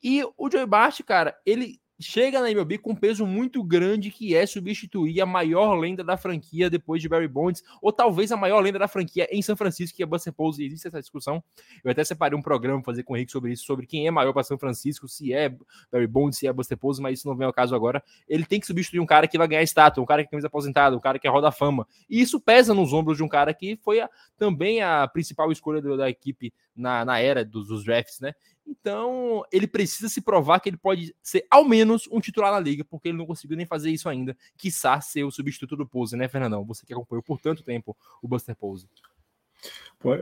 E 0.00 0.22
o 0.36 0.48
Joey 0.48 0.64
Bart, 0.64 1.02
cara, 1.02 1.36
ele 1.44 1.80
chega 2.00 2.40
na 2.40 2.50
MLB 2.50 2.78
com 2.78 2.92
um 2.92 2.96
peso 2.96 3.26
muito 3.26 3.62
grande 3.62 4.10
que 4.10 4.34
é 4.34 4.46
substituir 4.46 5.20
a 5.20 5.26
maior 5.26 5.74
lenda 5.74 6.04
da 6.04 6.16
franquia 6.16 6.70
depois 6.70 7.02
de 7.02 7.08
Barry 7.08 7.28
Bonds, 7.28 7.62
ou 7.82 7.92
talvez 7.92 8.30
a 8.30 8.36
maior 8.36 8.60
lenda 8.60 8.78
da 8.78 8.88
franquia 8.88 9.28
em 9.30 9.42
São 9.42 9.56
Francisco, 9.56 9.96
que 9.96 10.02
é 10.02 10.06
Buster 10.06 10.32
Posey. 10.32 10.66
Existe 10.66 10.88
essa 10.88 11.00
discussão. 11.00 11.42
Eu 11.82 11.90
até 11.90 12.04
separei 12.04 12.38
um 12.38 12.42
programa 12.42 12.82
fazer 12.82 13.02
com 13.02 13.14
o 13.14 13.16
Henrique 13.16 13.32
sobre 13.32 13.52
isso, 13.52 13.64
sobre 13.64 13.86
quem 13.86 14.06
é 14.06 14.10
maior 14.10 14.32
para 14.32 14.44
São 14.44 14.58
Francisco, 14.58 15.08
se 15.08 15.32
é 15.32 15.54
Barry 15.90 16.06
Bonds, 16.06 16.38
se 16.38 16.46
é 16.46 16.52
Buster 16.52 16.78
Posey, 16.78 17.02
mas 17.02 17.18
isso 17.18 17.28
não 17.28 17.36
vem 17.36 17.46
ao 17.46 17.52
caso 17.52 17.74
agora. 17.74 18.02
Ele 18.28 18.44
tem 18.44 18.60
que 18.60 18.66
substituir 18.66 19.00
um 19.00 19.06
cara 19.06 19.26
que 19.26 19.36
vai 19.36 19.48
ganhar 19.48 19.62
estátua, 19.62 20.02
um 20.02 20.06
cara 20.06 20.22
que 20.22 20.28
é 20.28 20.30
camisa 20.30 20.46
aposentado, 20.46 20.96
um 20.96 21.00
cara 21.00 21.18
que 21.18 21.26
é 21.26 21.30
roda 21.30 21.50
fama. 21.50 21.86
E 22.08 22.20
isso 22.20 22.40
pesa 22.40 22.72
nos 22.72 22.92
ombros 22.92 23.16
de 23.16 23.22
um 23.22 23.28
cara 23.28 23.52
que 23.52 23.76
foi 23.82 24.00
a, 24.00 24.08
também 24.36 24.82
a 24.82 25.08
principal 25.08 25.50
escolha 25.50 25.82
da 25.82 26.08
equipe 26.08 26.52
na, 26.78 27.04
na 27.04 27.18
era 27.18 27.44
dos, 27.44 27.68
dos 27.68 27.84
drafts, 27.84 28.20
né? 28.20 28.32
Então, 28.66 29.42
ele 29.50 29.66
precisa 29.66 30.08
se 30.08 30.20
provar 30.20 30.60
que 30.60 30.68
ele 30.68 30.76
pode 30.76 31.14
ser 31.22 31.46
ao 31.50 31.64
menos 31.64 32.06
um 32.12 32.20
titular 32.20 32.52
na 32.52 32.60
liga, 32.60 32.84
porque 32.84 33.08
ele 33.08 33.16
não 33.16 33.26
conseguiu 33.26 33.56
nem 33.56 33.64
fazer 33.64 33.90
isso 33.90 34.08
ainda. 34.08 34.36
Quiçá 34.56 35.00
ser 35.00 35.24
o 35.24 35.30
substituto 35.30 35.74
do 35.74 35.86
Pose, 35.86 36.16
né, 36.16 36.28
Fernandão? 36.28 36.64
Você 36.66 36.84
que 36.84 36.92
acompanhou 36.92 37.22
por 37.22 37.40
tanto 37.40 37.62
tempo 37.62 37.96
o 38.22 38.28
Buster 38.28 38.54
Pose. 38.54 38.86
Pô, 39.98 40.14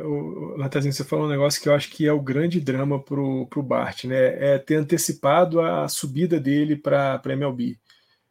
Natazinho, 0.57 0.93
você 0.93 1.05
falou 1.05 1.27
um 1.27 1.31
negócio 1.31 1.61
que 1.61 1.69
eu 1.69 1.75
acho 1.75 1.91
que 1.91 2.07
é 2.07 2.13
o 2.13 2.23
grande 2.23 2.61
drama 2.61 3.03
pro, 3.03 3.47
pro 3.49 3.63
Bart, 3.63 4.05
né? 4.05 4.55
É 4.55 4.59
ter 4.59 4.77
antecipado 4.77 5.61
a 5.61 5.89
subida 5.89 6.41
dele 6.41 6.77
para 6.77 7.21
a 7.23 7.33
MLB. 7.33 7.79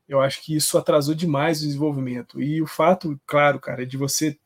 Eu 0.07 0.21
acho 0.21 0.43
que 0.43 0.55
isso 0.55 0.77
atrasou 0.77 1.13
demais 1.13 1.59
o 1.59 1.65
desenvolvimento. 1.65 2.41
E 2.41 2.61
o 2.61 2.67
fato, 2.67 3.19
claro, 3.27 3.59
cara, 3.59 3.85
de 3.85 3.97
você 3.97 4.39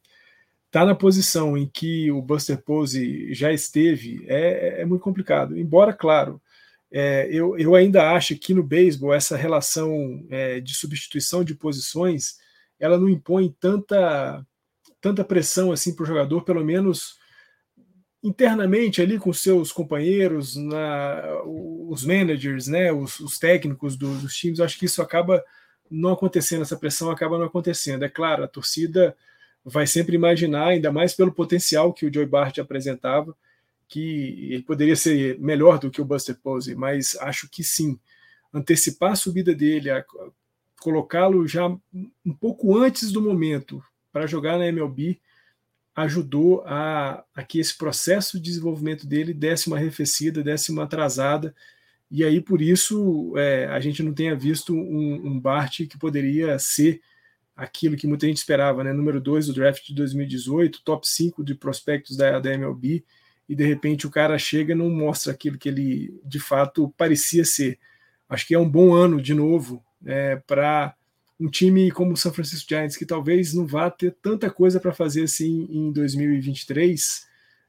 tá 0.72 0.86
na 0.86 0.94
posição 0.96 1.58
em 1.58 1.68
que 1.68 2.12
o 2.12 2.22
Buster 2.22 2.62
Pose 2.62 3.34
já 3.34 3.52
esteve 3.52 4.24
é, 4.28 4.82
é 4.82 4.86
muito 4.86 5.02
complicado. 5.02 5.58
Embora, 5.58 5.94
claro, 5.94 6.42
é, 6.92 7.28
eu, 7.32 7.58
eu 7.58 7.76
ainda 7.76 8.12
acho 8.12 8.36
que 8.36 8.54
no 8.54 8.64
beisebol 8.64 9.14
essa 9.14 9.38
relação 9.38 10.26
é, 10.30 10.60
de 10.60 10.76
substituição 10.76 11.44
de 11.44 11.56
posições 11.56 12.38
ela 12.80 12.98
não 12.98 13.10
impõe 13.10 13.54
tanta, 13.60 14.46
tanta 15.02 15.24
pressão 15.24 15.72
assim 15.72 15.94
para 15.94 16.04
o 16.04 16.08
jogador, 16.08 16.44
pelo 16.44 16.64
menos 16.64 17.20
internamente 18.24 19.02
ali 19.02 19.18
com 19.18 19.32
seus 19.32 19.72
companheiros, 19.72 20.56
na, 20.56 21.42
os 21.46 22.04
managers, 22.06 22.68
né, 22.68 22.92
os, 22.92 23.20
os 23.20 23.38
técnicos 23.38 23.96
do, 23.96 24.14
dos 24.18 24.36
times. 24.36 24.60
Acho 24.60 24.78
que 24.78 24.86
isso 24.86 25.02
acaba 25.02 25.44
não 25.90 26.12
acontecendo, 26.12 26.62
essa 26.62 26.78
pressão 26.78 27.12
acaba 27.12 27.38
não 27.38 27.46
acontecendo. 27.46 28.04
É 28.04 28.10
claro, 28.10 28.44
a 28.44 28.48
torcida 28.48 29.16
vai 29.70 29.88
sempre 29.88 30.16
imaginar, 30.16 30.70
ainda 30.70 30.92
mais 30.92 31.14
pelo 31.14 31.32
potencial 31.32 31.94
que 31.94 32.06
o 32.06 32.14
Joey 32.14 32.26
Bart 32.28 32.58
apresentava, 32.58 33.36
que 33.88 34.50
ele 34.52 34.64
poderia 34.64 34.96
ser 34.96 35.40
melhor 35.40 35.80
do 35.80 35.90
que 35.90 36.02
o 36.02 36.06
Buster 36.06 36.36
Posey, 36.36 36.76
mas 36.76 37.16
acho 37.22 37.50
que 37.50 37.64
sim. 37.64 38.00
Antecipar 38.54 39.12
a 39.12 39.16
subida 39.16 39.54
dele, 39.54 39.90
colocá-lo 40.80 41.48
já 41.48 41.68
um 41.68 42.34
pouco 42.40 42.78
antes 42.78 43.12
do 43.12 43.22
momento 43.22 43.84
para 44.12 44.28
jogar 44.28 44.58
na 44.58 44.68
MLB, 44.68 45.20
ajudou 45.96 46.64
a, 46.66 47.24
a, 47.36 47.44
que 47.44 47.60
esse 47.60 47.78
processo 47.78 48.38
de 48.38 48.46
desenvolvimento 48.46 49.06
dele 49.06 49.34
desse 49.34 49.68
uma 49.68 49.78
arrefecida, 49.78 50.44
desse 50.44 50.72
uma 50.72 50.84
atrasada, 50.84 51.54
e 52.10 52.24
aí 52.24 52.42
por 52.42 52.62
isso 52.62 53.34
é, 53.38 53.66
a 53.68 53.80
gente 53.80 54.02
não 54.02 54.14
tenha 54.14 54.36
visto 54.36 54.74
um, 54.74 55.28
um 55.28 55.40
Bart 55.40 55.82
que 55.88 55.98
poderia 55.98 56.58
ser 56.58 57.02
aquilo 57.60 57.98
que 57.98 58.08
muita 58.08 58.26
gente 58.26 58.38
esperava, 58.38 58.86
né? 58.86 58.94
Número 58.94 59.20
2 59.20 59.48
do 59.48 59.54
draft 59.54 59.86
de 59.86 59.94
2018, 59.94 60.82
top 60.82 61.06
5 61.06 61.44
de 61.44 61.54
prospectos 61.54 62.16
da, 62.16 62.40
da 62.40 62.54
MLB, 62.54 63.04
e 63.50 63.56
de 63.56 63.66
repente 63.66 64.08
o 64.08 64.10
cara 64.10 64.38
chega 64.40 64.72
e 64.72 64.76
não 64.76 64.90
mostra 64.90 65.34
aquilo 65.34 65.58
que 65.58 65.68
ele 65.68 66.18
de 66.24 66.40
fato 66.40 66.94
parecia 66.98 67.44
ser. 67.44 67.78
Acho 68.30 68.48
que 68.48 68.56
é 68.56 68.60
um 68.60 68.70
bom 68.70 68.94
ano 68.94 69.22
de 69.22 69.34
novo 69.34 69.84
é, 70.06 70.38
para 70.38 70.96
um 71.38 71.50
time 71.50 71.92
como 71.92 72.14
o 72.14 72.18
San 72.18 72.32
Francisco 72.32 72.70
Giants, 72.70 72.96
que 72.96 73.06
talvez 73.06 73.54
não 73.54 73.68
vá 73.68 73.90
ter 73.90 74.16
tanta 74.22 74.50
coisa 74.50 74.80
para 74.80 74.94
fazer 74.94 75.24
assim 75.24 75.68
em 75.70 75.92
2023. 75.92 77.28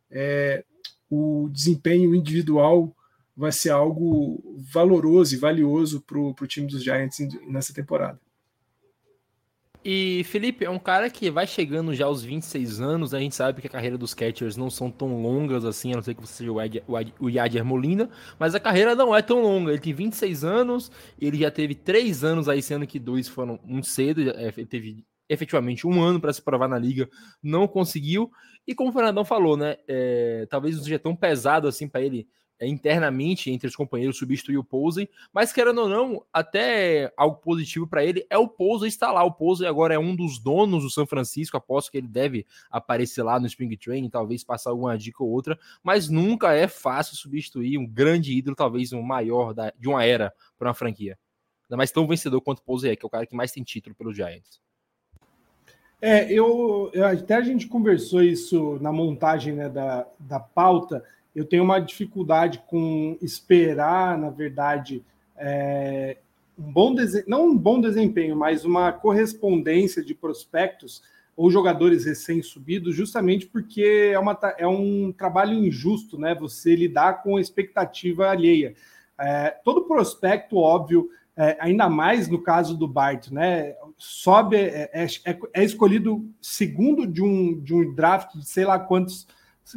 É, 0.08 0.64
o 1.10 1.48
desempenho 1.50 2.14
individual 2.14 2.94
vai 3.36 3.50
ser 3.50 3.70
algo 3.70 4.40
valoroso 4.72 5.34
e 5.34 5.38
valioso 5.38 6.00
para 6.02 6.18
o 6.18 6.46
time 6.46 6.68
dos 6.68 6.84
Giants 6.84 7.18
nessa 7.48 7.74
temporada. 7.74 8.20
E 9.82 10.22
Felipe 10.24 10.62
é 10.62 10.68
um 10.68 10.78
cara 10.78 11.08
que 11.08 11.30
vai 11.30 11.46
chegando 11.46 11.94
já 11.94 12.04
aos 12.04 12.22
26 12.22 12.82
anos, 12.82 13.14
a 13.14 13.18
gente 13.18 13.34
sabe 13.34 13.62
que 13.62 13.66
a 13.66 13.70
carreira 13.70 13.96
dos 13.96 14.12
catchers 14.12 14.54
não 14.54 14.68
são 14.68 14.90
tão 14.90 15.22
longas 15.22 15.64
assim, 15.64 15.92
a 15.92 15.96
não 15.96 16.02
ser 16.02 16.14
que 16.14 16.20
você 16.20 16.34
seja 16.34 16.52
o, 16.52 16.60
Ed, 16.60 16.82
o, 17.18 17.30
Yadier 17.30 17.64
Molina, 17.64 18.10
mas 18.38 18.54
a 18.54 18.60
carreira 18.60 18.94
não 18.94 19.16
é 19.16 19.22
tão 19.22 19.40
longa. 19.40 19.72
Ele 19.72 19.80
tem 19.80 19.94
26 19.94 20.44
anos, 20.44 20.92
ele 21.18 21.38
já 21.38 21.50
teve 21.50 21.74
3 21.74 22.22
anos 22.22 22.46
aí, 22.46 22.60
sendo 22.60 22.86
que 22.86 22.98
dois 22.98 23.26
foram 23.26 23.58
um 23.66 23.82
cedo, 23.82 24.20
é, 24.30 24.52
ele 24.54 24.66
teve 24.66 25.06
efetivamente 25.30 25.86
um 25.86 26.02
ano 26.02 26.20
para 26.20 26.32
se 26.32 26.42
provar 26.42 26.68
na 26.68 26.78
liga, 26.78 27.08
não 27.42 27.66
conseguiu. 27.66 28.30
E 28.66 28.74
como 28.74 28.90
o 28.90 28.92
Fernandão 28.92 29.24
falou, 29.24 29.56
né, 29.56 29.76
é, 29.88 30.46
talvez 30.50 30.76
não 30.76 30.82
seja 30.84 30.98
tão 30.98 31.16
pesado 31.16 31.66
assim 31.66 31.88
para 31.88 32.02
ele 32.02 32.28
internamente 32.66 33.50
entre 33.50 33.68
os 33.68 33.74
companheiros 33.74 34.18
substituir 34.18 34.58
o 34.58 34.64
Posey, 34.64 35.08
mas 35.32 35.52
querendo 35.52 35.82
ou 35.82 35.88
não, 35.88 36.24
até 36.32 37.12
algo 37.16 37.36
positivo 37.36 37.86
para 37.86 38.04
ele 38.04 38.26
é 38.28 38.36
o 38.36 38.48
Posey 38.48 38.88
estar 38.88 39.12
lá. 39.12 39.24
O 39.24 39.32
Posey 39.32 39.66
agora 39.66 39.94
é 39.94 39.98
um 39.98 40.14
dos 40.14 40.38
donos 40.38 40.82
do 40.82 40.90
São 40.90 41.06
Francisco, 41.06 41.56
aposto 41.56 41.90
que 41.90 41.98
ele 41.98 42.08
deve 42.08 42.46
aparecer 42.70 43.22
lá 43.22 43.40
no 43.40 43.46
Spring 43.46 43.76
Training, 43.76 44.10
talvez 44.10 44.44
passar 44.44 44.70
alguma 44.70 44.96
dica 44.98 45.22
ou 45.22 45.30
outra, 45.30 45.58
mas 45.82 46.08
nunca 46.08 46.52
é 46.52 46.68
fácil 46.68 47.16
substituir 47.16 47.78
um 47.78 47.86
grande 47.86 48.36
ídolo, 48.36 48.56
talvez 48.56 48.92
um 48.92 49.02
maior 49.02 49.54
da, 49.54 49.72
de 49.78 49.88
uma 49.88 50.04
era 50.04 50.32
para 50.58 50.68
uma 50.68 50.74
franquia. 50.74 51.18
Ainda 51.64 51.76
mais 51.76 51.90
tão 51.90 52.06
vencedor 52.06 52.40
quanto 52.40 52.58
o 52.58 52.64
Posey 52.64 52.92
é, 52.92 52.96
que 52.96 53.04
é 53.04 53.06
o 53.06 53.10
cara 53.10 53.26
que 53.26 53.34
mais 53.34 53.52
tem 53.52 53.62
título 53.62 53.94
pelos 53.94 54.14
Giants. 54.16 54.60
É, 56.02 56.32
eu, 56.32 56.90
eu, 56.94 57.04
até 57.04 57.34
a 57.34 57.42
gente 57.42 57.66
conversou 57.68 58.22
isso 58.22 58.78
na 58.80 58.90
montagem 58.90 59.52
né, 59.52 59.68
da, 59.68 60.06
da 60.18 60.40
pauta 60.40 61.04
eu 61.34 61.44
tenho 61.44 61.62
uma 61.62 61.78
dificuldade 61.78 62.62
com 62.66 63.16
esperar, 63.20 64.18
na 64.18 64.30
verdade, 64.30 65.04
é, 65.36 66.16
um 66.58 66.72
bom 66.72 66.94
não 67.26 67.48
um 67.48 67.56
bom 67.56 67.80
desempenho, 67.80 68.36
mas 68.36 68.64
uma 68.64 68.92
correspondência 68.92 70.04
de 70.04 70.14
prospectos 70.14 71.02
ou 71.36 71.50
jogadores 71.50 72.04
recém-subidos, 72.04 72.94
justamente 72.94 73.46
porque 73.46 74.10
é, 74.12 74.18
uma, 74.18 74.38
é 74.58 74.66
um 74.66 75.10
trabalho 75.10 75.54
injusto, 75.54 76.18
né? 76.18 76.34
Você 76.34 76.76
lidar 76.76 77.22
com 77.22 77.36
a 77.36 77.40
expectativa 77.40 78.28
alheia. 78.28 78.74
É, 79.18 79.50
todo 79.64 79.84
prospecto, 79.84 80.58
óbvio, 80.58 81.08
é, 81.36 81.56
ainda 81.58 81.88
mais 81.88 82.28
no 82.28 82.42
caso 82.42 82.76
do 82.76 82.86
Bart, 82.86 83.30
né? 83.30 83.74
Sobe, 83.96 84.56
é, 84.56 84.90
é, 84.92 85.06
é, 85.24 85.38
é, 85.54 85.64
escolhido 85.64 86.28
segundo 86.42 87.06
de 87.06 87.22
um, 87.22 87.58
de 87.58 87.74
um 87.74 87.94
draft 87.94 88.36
de 88.36 88.46
sei 88.46 88.66
lá 88.66 88.78
quantos, 88.78 89.26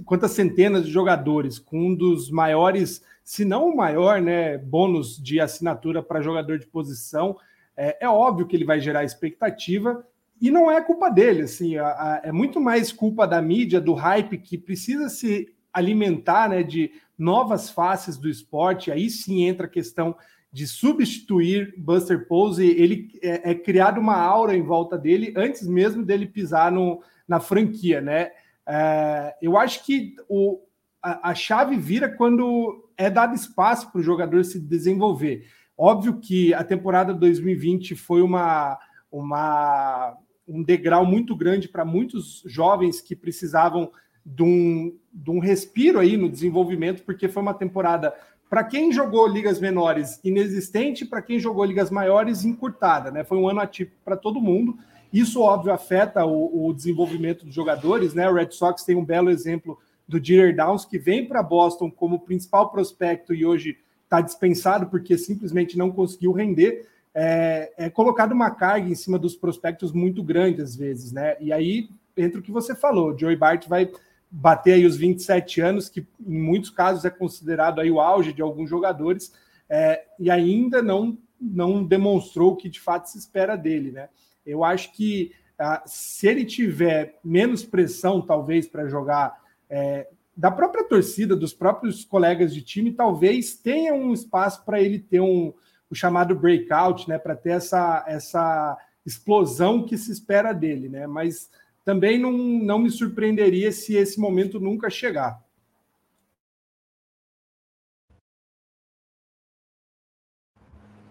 quantas 0.06 0.32
centenas 0.32 0.86
de 0.86 0.92
jogadores, 0.92 1.60
com 1.60 1.88
um 1.88 1.96
dos 1.96 2.30
maiores, 2.30 3.04
se 3.24 3.46
não 3.46 3.70
o 3.70 3.76
maior, 3.76 4.22
né, 4.22 4.58
bônus 4.58 5.22
de 5.22 5.40
assinatura 5.40 6.02
para 6.02 6.22
jogador 6.22 6.60
de 6.60 6.68
posição. 6.68 7.38
É, 7.76 8.06
é, 8.06 8.10
óbvio 8.10 8.46
que 8.48 8.56
ele 8.56 8.66
vai 8.66 8.80
gerar 8.80 9.04
expectativa 9.04 10.06
e 10.42 10.52
não 10.52 10.70
é 10.70 10.82
culpa 10.82 11.10
dele, 11.10 11.44
assim, 11.44 11.78
a, 11.78 11.88
a, 11.88 12.22
é 12.24 12.32
muito 12.32 12.60
mais 12.60 12.92
culpa 12.92 13.26
da 13.26 13.42
mídia, 13.42 13.80
do 13.80 13.94
hype 13.94 14.38
que 14.38 14.58
precisa 14.58 15.10
se 15.10 15.54
alimentar, 15.72 16.50
né, 16.50 16.64
de 16.64 16.92
novas 17.18 17.70
faces 17.70 18.18
do 18.18 18.30
esporte. 18.30 18.92
Aí 18.92 19.10
sim 19.10 19.44
entra 19.44 19.66
a 19.66 19.70
questão 19.70 20.16
de 20.52 20.68
substituir 20.68 21.74
Buster 21.78 22.28
Pose, 22.28 22.64
ele 22.64 23.10
é, 23.24 23.52
é, 23.52 23.56
criado 23.56 24.00
uma 24.00 24.18
aura 24.18 24.56
em 24.56 24.62
volta 24.62 24.98
dele 24.98 25.34
antes 25.36 25.68
mesmo 25.68 26.06
dele 26.06 26.28
pisar 26.28 26.72
no, 26.72 27.02
na 27.28 27.40
franquia, 27.40 28.00
né? 28.02 28.32
É, 28.68 29.36
eu 29.42 29.58
acho 29.58 29.86
que 29.86 30.16
o, 30.30 30.62
a, 31.02 31.32
a, 31.32 31.36
chave 31.36 31.76
vira 31.78 32.10
quando 32.10 32.90
é 32.98 33.10
dado 33.10 33.36
espaço 33.36 33.92
para 33.92 34.00
o 34.00 34.04
jogador 34.04 34.44
se 34.46 34.60
desenvolver. 34.60 35.46
Óbvio 35.78 36.20
que 36.20 36.54
a 36.54 36.64
temporada 36.64 37.14
2020 37.14 37.96
foi 37.96 38.22
uma, 38.22 38.78
uma, 39.12 40.16
um 40.48 40.64
degrau 40.64 41.06
muito 41.06 41.36
grande 41.36 41.68
para 41.68 41.84
muitos 41.84 42.44
jovens 42.46 43.02
que 43.02 43.16
precisavam 43.16 43.92
de 44.26 44.44
um, 44.44 44.98
de 45.12 45.32
um 45.32 45.40
respiro 45.40 46.00
aí 46.00 46.16
no 46.16 46.30
desenvolvimento, 46.30 47.04
porque 47.04 47.28
foi 47.28 47.42
uma 47.42 47.54
temporada 47.54 48.14
para 48.50 48.64
quem 48.64 48.92
jogou 48.92 49.28
ligas 49.28 49.60
menores, 49.60 50.20
inexistente, 50.24 51.06
para 51.06 51.22
quem 51.22 51.40
jogou 51.40 51.66
ligas 51.66 51.90
maiores, 51.90 52.46
encurtada. 52.46 53.10
Né? 53.10 53.24
Foi 53.24 53.38
um 53.38 53.50
ano 53.50 53.60
atípico 53.60 54.00
para 54.06 54.16
todo 54.16 54.40
mundo. 54.40 54.78
Isso, 55.14 55.42
óbvio, 55.42 55.72
afeta 55.72 56.26
o, 56.26 56.68
o, 56.68 56.74
desenvolvimento 56.74 57.46
dos 57.46 57.54
jogadores. 57.54 58.16
Né? 58.16 58.28
O 58.28 58.34
Red 58.34 58.50
Sox 58.50 58.84
tem 58.84 58.96
um 58.96 59.06
belo 59.06 59.30
exemplo 59.30 59.78
do 60.08 60.18
Jeter 60.18 60.56
Downs, 60.56 60.86
que 60.86 60.98
vem 60.98 61.28
para 61.28 61.44
Boston 61.44 61.92
como 61.92 62.22
principal 62.22 62.72
prospecto 62.72 63.32
e 63.32 63.46
hoje 63.46 63.78
está 64.04 64.20
dispensado 64.22 64.88
porque 64.88 65.16
simplesmente 65.16 65.78
não 65.78 65.92
conseguiu 65.92 66.32
render. 66.32 66.88
É, 67.14 67.72
é 67.78 67.90
colocado 67.92 68.32
uma 68.32 68.50
carga 68.50 68.90
em 68.90 68.96
cima 68.96 69.20
dos 69.20 69.36
prospectos 69.36 69.92
muito 69.92 70.24
grande 70.24 70.64
às 70.64 70.76
vezes, 70.76 71.12
né? 71.12 71.38
E 71.40 71.54
aí 71.54 71.88
entra 72.18 72.40
o 72.40 72.44
que 72.44 72.52
você 72.52 72.76
falou, 72.76 73.18
Joey 73.18 73.36
Bart 73.36 73.68
vai 73.68 73.92
bater 74.30 74.74
aí 74.74 74.86
os 74.86 74.98
27 74.98 75.62
anos, 75.62 75.90
que 75.90 76.06
em 76.26 76.42
muitos 76.42 76.72
casos 76.72 77.06
é 77.06 77.10
considerado 77.12 77.80
aí 77.80 77.92
o 77.92 78.00
auge 78.00 78.34
de 78.34 78.42
alguns 78.42 78.68
jogadores, 78.68 79.32
é, 79.70 80.06
e 80.20 80.32
ainda 80.32 80.82
não, 80.82 81.16
não 81.40 81.84
demonstrou 81.84 82.54
o 82.54 82.56
que 82.56 82.68
de 82.68 82.80
fato 82.80 83.10
se 83.10 83.20
espera 83.20 83.56
dele, 83.56 83.92
né? 83.92 84.10
Eu 84.46 84.64
acho 84.64 84.92
que 84.94 85.32
ah, 85.58 85.84
se 85.86 86.28
ele 86.28 86.46
tiver 86.46 87.20
menos 87.24 87.64
pressão, 87.64 88.22
talvez, 88.22 88.68
para 88.68 88.88
jogar 88.88 89.42
é, 89.70 90.08
da 90.36 90.52
própria 90.52 90.84
torcida, 90.84 91.36
dos 91.36 91.54
próprios 91.54 92.04
colegas 92.04 92.54
de 92.54 92.62
time, 92.62 92.92
talvez 92.92 93.56
tenha 93.56 93.94
um 93.94 94.14
espaço 94.14 94.66
para 94.66 94.82
ele 94.82 95.00
ter 95.00 95.22
um 95.22 95.54
o 95.94 95.96
chamado 95.96 96.36
breakout, 96.36 97.08
né? 97.08 97.20
Para 97.20 97.36
ter 97.36 97.52
essa, 97.52 98.04
essa 98.08 98.78
explosão 99.06 99.86
que 99.86 99.96
se 99.96 100.12
espera 100.12 100.52
dele, 100.52 100.90
né? 100.90 101.06
Mas 101.06 101.52
também 101.86 102.20
não, 102.20 102.32
não 102.32 102.80
me 102.80 102.90
surpreenderia 102.90 103.72
se 103.72 103.96
esse 103.96 104.20
momento 104.20 104.60
nunca 104.60 104.90
chegar. 104.90 105.40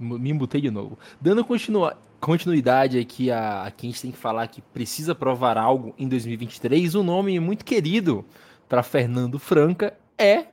Me 0.00 0.30
embutei 0.30 0.60
de 0.60 0.70
novo. 0.70 0.98
Dando 1.20 1.44
continua, 1.44 1.96
continuidade 2.22 3.00
aqui 3.00 3.32
a, 3.32 3.64
a 3.64 3.70
quem 3.72 3.90
a 3.90 3.92
gente 3.92 4.02
tem 4.02 4.12
que 4.12 4.16
falar 4.16 4.46
que 4.46 4.62
precisa 4.62 5.12
provar 5.12 5.58
algo 5.58 5.92
em 5.98 6.08
2023, 6.08 6.94
um 6.94 7.02
nome 7.02 7.40
muito 7.40 7.64
querido 7.64 8.24
para 8.68 8.84
Fernando 8.84 9.40
Franca 9.40 9.98
é 10.16 10.46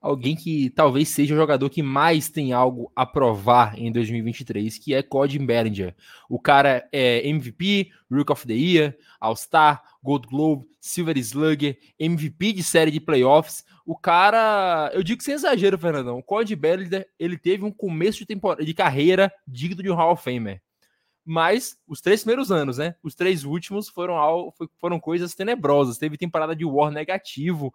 alguém 0.00 0.34
que 0.34 0.70
talvez 0.70 1.08
seja 1.08 1.32
o 1.32 1.36
jogador 1.36 1.70
que 1.70 1.84
mais 1.84 2.28
tem 2.28 2.52
algo 2.52 2.90
a 2.96 3.06
provar 3.06 3.78
em 3.78 3.92
2023, 3.92 4.76
que 4.76 4.92
é 4.92 5.04
Cody 5.04 5.38
Bellinger. 5.38 5.94
O 6.28 6.38
cara 6.38 6.86
é 6.92 7.26
MVP, 7.28 7.90
Rook 8.10 8.32
of 8.32 8.46
the 8.46 8.52
Year, 8.52 8.98
All-Star, 9.20 9.82
Gold 10.02 10.26
Globe, 10.26 10.66
Silver 10.80 11.16
Slugger, 11.16 11.78
MVP 11.96 12.52
de 12.54 12.64
série 12.64 12.90
de 12.90 13.00
playoffs. 13.00 13.64
O 13.86 13.96
cara, 13.96 14.90
eu 14.92 15.02
digo 15.04 15.22
sem 15.22 15.34
exagero, 15.34 15.78
Fernandão, 15.78 16.18
o 16.18 16.22
Cody 16.24 16.56
Bellinger, 16.56 17.06
ele 17.20 17.38
teve 17.38 17.64
um 17.64 17.70
começo 17.70 18.18
de 18.18 18.26
temporada 18.26 18.64
de 18.64 18.74
carreira 18.74 19.32
digno 19.46 19.80
de 19.80 19.90
um 19.90 19.94
Hall 19.94 20.12
of 20.12 20.22
Famer. 20.24 20.60
Mas 21.24 21.78
os 21.86 22.00
três 22.00 22.20
primeiros 22.20 22.52
anos, 22.52 22.76
né? 22.76 22.94
Os 23.02 23.14
três 23.14 23.44
últimos 23.44 23.88
foram, 23.88 24.52
foram 24.78 25.00
coisas 25.00 25.34
tenebrosas. 25.34 25.96
Teve 25.96 26.18
temporada 26.18 26.54
de 26.54 26.64
War 26.64 26.90
negativo. 26.90 27.68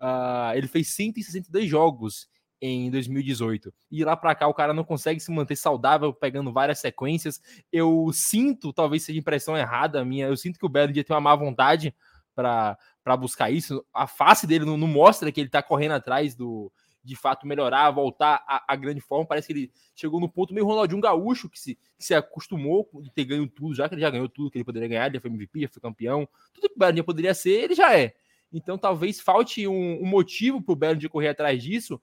Uh, 0.00 0.54
ele 0.54 0.68
fez 0.68 0.94
162 0.94 1.68
jogos 1.68 2.28
em 2.60 2.88
2018. 2.92 3.74
E 3.90 4.04
lá 4.04 4.16
para 4.16 4.36
cá 4.36 4.46
o 4.46 4.54
cara 4.54 4.72
não 4.72 4.84
consegue 4.84 5.18
se 5.18 5.32
manter 5.32 5.56
saudável, 5.56 6.14
pegando 6.14 6.52
várias 6.52 6.78
sequências. 6.78 7.40
Eu 7.72 8.10
sinto, 8.12 8.72
talvez 8.72 9.02
seja 9.02 9.18
impressão 9.18 9.56
errada 9.58 10.04
minha, 10.04 10.28
eu 10.28 10.36
sinto 10.36 10.60
que 10.60 10.66
o 10.66 10.68
Bellinger 10.68 11.04
tem 11.04 11.14
uma 11.14 11.20
má 11.20 11.34
vontade 11.34 11.92
para 12.34 13.16
buscar 13.18 13.50
isso. 13.50 13.84
A 13.92 14.06
face 14.06 14.46
dele 14.46 14.64
não, 14.64 14.76
não 14.76 14.86
mostra 14.86 15.32
que 15.32 15.40
ele 15.40 15.48
está 15.48 15.60
correndo 15.60 15.92
atrás 15.92 16.36
do, 16.36 16.72
de 17.04 17.16
fato 17.16 17.46
melhorar, 17.46 17.90
voltar 17.90 18.44
à, 18.46 18.76
grande 18.76 19.00
forma. 19.00 19.26
Parece 19.26 19.48
que 19.48 19.52
ele 19.52 19.72
chegou 19.94 20.20
no 20.20 20.28
ponto 20.28 20.54
meio 20.54 20.66
Ronaldinho 20.66 21.00
Gaúcho, 21.00 21.48
que 21.48 21.58
se, 21.58 21.74
que 21.74 22.04
se 22.04 22.14
acostumou 22.14 22.88
de 23.00 23.10
ter 23.10 23.24
ganho 23.24 23.46
tudo, 23.48 23.74
já 23.74 23.88
que 23.88 23.94
ele 23.94 24.02
já 24.02 24.10
ganhou 24.10 24.28
tudo 24.28 24.50
que 24.50 24.58
ele 24.58 24.64
poderia 24.64 24.88
ganhar, 24.88 25.06
ele 25.06 25.14
já 25.16 25.20
foi 25.20 25.30
MVP, 25.30 25.62
já 25.62 25.68
foi 25.68 25.82
campeão, 25.82 26.28
tudo 26.54 26.68
que 26.68 26.76
o 26.76 26.78
Bellingham 26.78 27.04
poderia 27.04 27.34
ser, 27.34 27.64
ele 27.64 27.74
já 27.74 27.96
é. 27.96 28.14
Então 28.52 28.78
talvez 28.78 29.20
falte 29.20 29.66
um, 29.66 30.02
um 30.02 30.06
motivo 30.06 30.62
para 30.62 30.72
o 30.72 30.76
Bellingham 30.76 31.08
correr 31.08 31.28
atrás 31.28 31.62
disso. 31.62 32.00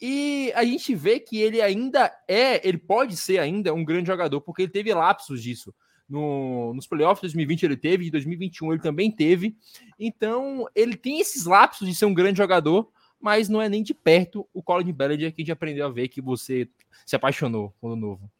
E 0.00 0.52
a 0.54 0.64
gente 0.64 0.94
vê 0.94 1.20
que 1.20 1.40
ele 1.40 1.62
ainda 1.62 2.12
é, 2.28 2.66
ele 2.66 2.78
pode 2.78 3.16
ser 3.16 3.38
ainda 3.38 3.72
um 3.72 3.84
grande 3.84 4.08
jogador, 4.08 4.40
porque 4.40 4.62
ele 4.62 4.72
teve 4.72 4.92
lapsos 4.92 5.42
disso. 5.42 5.74
No, 6.06 6.74
nos 6.74 6.86
playoffs 6.86 7.20
de 7.20 7.28
2020 7.28 7.62
ele 7.62 7.76
teve, 7.76 8.04
de 8.04 8.10
2021 8.10 8.72
ele 8.72 8.82
também 8.82 9.10
teve. 9.10 9.56
Então, 9.98 10.66
ele 10.74 10.96
tem 10.96 11.20
esses 11.20 11.46
lapsos 11.46 11.88
de 11.88 11.94
ser 11.94 12.04
um 12.04 12.12
grande 12.12 12.36
jogador, 12.36 12.90
mas 13.24 13.48
não 13.48 13.62
é 13.62 13.70
nem 13.70 13.82
de 13.82 13.94
perto 13.94 14.46
o 14.52 14.62
Colin 14.62 14.92
Bellinger 14.92 15.32
que 15.32 15.40
a 15.40 15.42
gente 15.42 15.50
aprendeu 15.50 15.86
a 15.86 15.90
ver 15.90 16.08
que 16.08 16.20
você 16.20 16.68
se 17.06 17.16
apaixonou 17.16 17.74
quando 17.80 17.96
novo. 17.96 18.30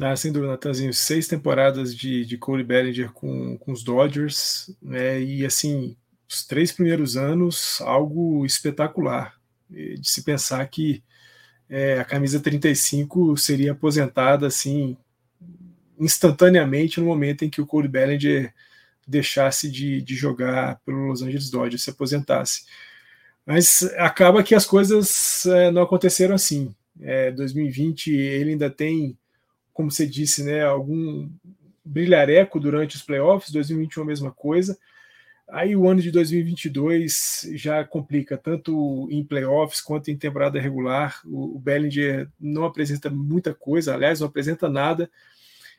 Ah, 0.00 0.16
sem 0.16 0.32
dúvida, 0.32 0.52
Natanzinho. 0.52 0.94
Seis 0.94 1.28
temporadas 1.28 1.94
de, 1.94 2.24
de 2.24 2.38
Cole 2.38 2.64
Bellinger 2.64 3.12
com, 3.12 3.58
com 3.58 3.72
os 3.72 3.84
Dodgers, 3.84 4.74
né? 4.80 5.20
E 5.20 5.44
assim, 5.44 5.94
os 6.26 6.46
três 6.46 6.72
primeiros 6.72 7.14
anos, 7.14 7.78
algo 7.82 8.46
espetacular. 8.46 9.38
De 9.68 10.08
se 10.08 10.24
pensar 10.24 10.66
que 10.68 11.04
é, 11.68 12.00
a 12.00 12.04
camisa 12.04 12.40
35 12.40 13.36
seria 13.36 13.72
aposentada 13.72 14.46
assim 14.46 14.96
instantaneamente 15.98 16.98
no 16.98 17.04
momento 17.04 17.44
em 17.44 17.50
que 17.50 17.60
o 17.60 17.66
Cole 17.66 17.86
Bellinger 17.86 18.54
deixasse 19.06 19.70
de, 19.70 20.00
de 20.00 20.14
jogar 20.14 20.80
pelo 20.86 21.08
Los 21.08 21.20
Angeles 21.20 21.50
Dodgers, 21.50 21.82
se 21.82 21.90
aposentasse. 21.90 22.64
Mas 23.46 23.82
acaba 23.96 24.42
que 24.42 24.54
as 24.54 24.66
coisas 24.66 25.44
é, 25.46 25.70
não 25.70 25.82
aconteceram 25.82 26.34
assim. 26.34 26.74
É, 27.00 27.30
2020 27.32 28.12
ele 28.12 28.50
ainda 28.50 28.70
tem, 28.70 29.16
como 29.72 29.90
você 29.90 30.06
disse, 30.06 30.42
né, 30.44 30.64
algum 30.64 31.28
brilhareco 31.84 32.60
durante 32.60 32.96
os 32.96 33.02
playoffs, 33.02 33.52
2021 33.52 34.02
a 34.02 34.06
mesma 34.06 34.30
coisa. 34.30 34.78
Aí 35.48 35.74
o 35.74 35.88
ano 35.88 36.00
de 36.00 36.12
2022 36.12 37.48
já 37.54 37.84
complica, 37.84 38.38
tanto 38.38 39.08
em 39.10 39.24
playoffs 39.24 39.80
quanto 39.80 40.10
em 40.10 40.16
temporada 40.16 40.60
regular. 40.60 41.20
O, 41.24 41.56
o 41.56 41.58
Bellinger 41.58 42.28
não 42.38 42.64
apresenta 42.64 43.10
muita 43.10 43.52
coisa, 43.52 43.94
aliás, 43.94 44.20
não 44.20 44.28
apresenta 44.28 44.68
nada. 44.68 45.10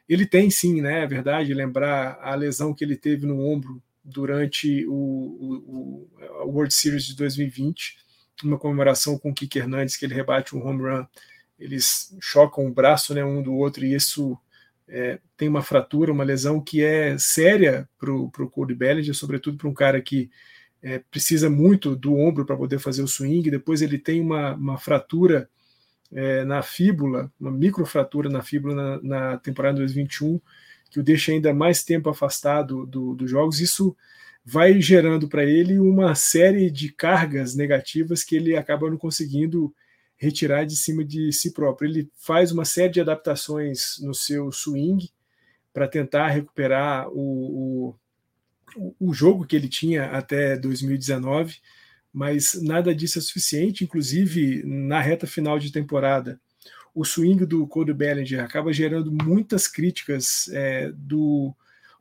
Ele 0.09 0.25
tem 0.25 0.49
sim, 0.49 0.81
né? 0.81 1.03
É 1.03 1.07
verdade, 1.07 1.53
lembrar 1.53 2.19
a 2.21 2.35
lesão 2.35 2.73
que 2.73 2.83
ele 2.83 2.97
teve 2.97 3.25
no 3.25 3.39
ombro 3.39 3.81
durante 4.03 4.85
o, 4.87 4.93
o, 4.93 6.09
o, 6.43 6.49
World 6.49 6.73
Series 6.73 7.05
de 7.05 7.15
2020, 7.15 7.97
uma 8.43 8.57
comemoração 8.57 9.17
com 9.17 9.29
o 9.29 9.33
Kike 9.33 9.59
Hernandes, 9.59 9.95
que 9.95 10.05
ele 10.05 10.15
rebate 10.15 10.55
um 10.55 10.65
home 10.65 10.81
run, 10.81 11.05
eles 11.59 12.15
chocam 12.19 12.65
o 12.65 12.73
braço 12.73 13.13
né, 13.13 13.23
um 13.23 13.41
do 13.41 13.53
outro 13.53 13.85
e 13.85 13.93
isso 13.93 14.37
é, 14.87 15.19
tem 15.37 15.47
uma 15.47 15.61
fratura, 15.61 16.11
uma 16.11 16.23
lesão 16.23 16.59
que 16.59 16.83
é 16.83 17.15
séria 17.17 17.87
para 17.99 18.11
o 18.11 18.49
Cody 18.49 18.73
Bellinger, 18.73 19.13
sobretudo 19.13 19.57
para 19.57 19.69
um 19.69 19.73
cara 19.73 20.01
que 20.01 20.29
é, 20.81 20.99
precisa 20.99 21.49
muito 21.49 21.95
do 21.95 22.15
ombro 22.15 22.45
para 22.45 22.57
poder 22.57 22.79
fazer 22.79 23.03
o 23.03 23.07
swing, 23.07 23.49
depois 23.51 23.81
ele 23.81 23.99
tem 23.99 24.19
uma, 24.19 24.55
uma 24.55 24.77
fratura 24.77 25.47
é, 26.11 26.43
na 26.43 26.61
fíbula, 26.61 27.31
uma 27.39 27.51
microfratura 27.51 28.29
na 28.29 28.41
fíbula 28.41 28.75
na, 28.75 29.01
na 29.01 29.37
temporada 29.37 29.77
2021, 29.77 30.41
que 30.91 30.99
o 30.99 31.03
deixa 31.03 31.31
ainda 31.31 31.53
mais 31.53 31.83
tempo 31.83 32.09
afastado 32.09 32.85
dos 32.85 33.17
do 33.17 33.27
jogos, 33.27 33.59
isso 33.59 33.95
vai 34.43 34.81
gerando 34.81 35.27
para 35.27 35.43
ele 35.43 35.79
uma 35.79 36.13
série 36.13 36.69
de 36.69 36.91
cargas 36.91 37.55
negativas 37.55 38.23
que 38.23 38.35
ele 38.35 38.55
acaba 38.55 38.89
não 38.89 38.97
conseguindo 38.97 39.73
retirar 40.17 40.65
de 40.65 40.75
cima 40.75 41.03
de 41.03 41.31
si 41.31 41.53
próprio. 41.53 41.89
Ele 41.89 42.11
faz 42.15 42.51
uma 42.51 42.65
série 42.65 42.93
de 42.93 43.01
adaptações 43.01 43.97
no 44.01 44.13
seu 44.13 44.51
swing 44.51 45.09
para 45.73 45.87
tentar 45.87 46.27
recuperar 46.27 47.07
o, 47.09 47.95
o, 48.75 48.95
o, 48.99 49.13
jogo 49.13 49.45
que 49.45 49.55
ele 49.55 49.69
tinha 49.69 50.05
até 50.05 50.57
2019, 50.57 51.57
mas 52.11 52.61
nada 52.61 52.93
disso 52.93 53.17
é 53.17 53.21
suficiente. 53.21 53.83
Inclusive, 53.83 54.63
na 54.65 54.99
reta 54.99 55.25
final 55.25 55.57
de 55.57 55.71
temporada, 55.71 56.39
o 56.93 57.05
swing 57.05 57.45
do 57.45 57.65
Cody 57.67 57.93
Bellinger 57.93 58.43
acaba 58.43 58.73
gerando 58.73 59.11
muitas 59.11 59.67
críticas 59.67 60.49
é, 60.51 60.91
do, 60.93 61.53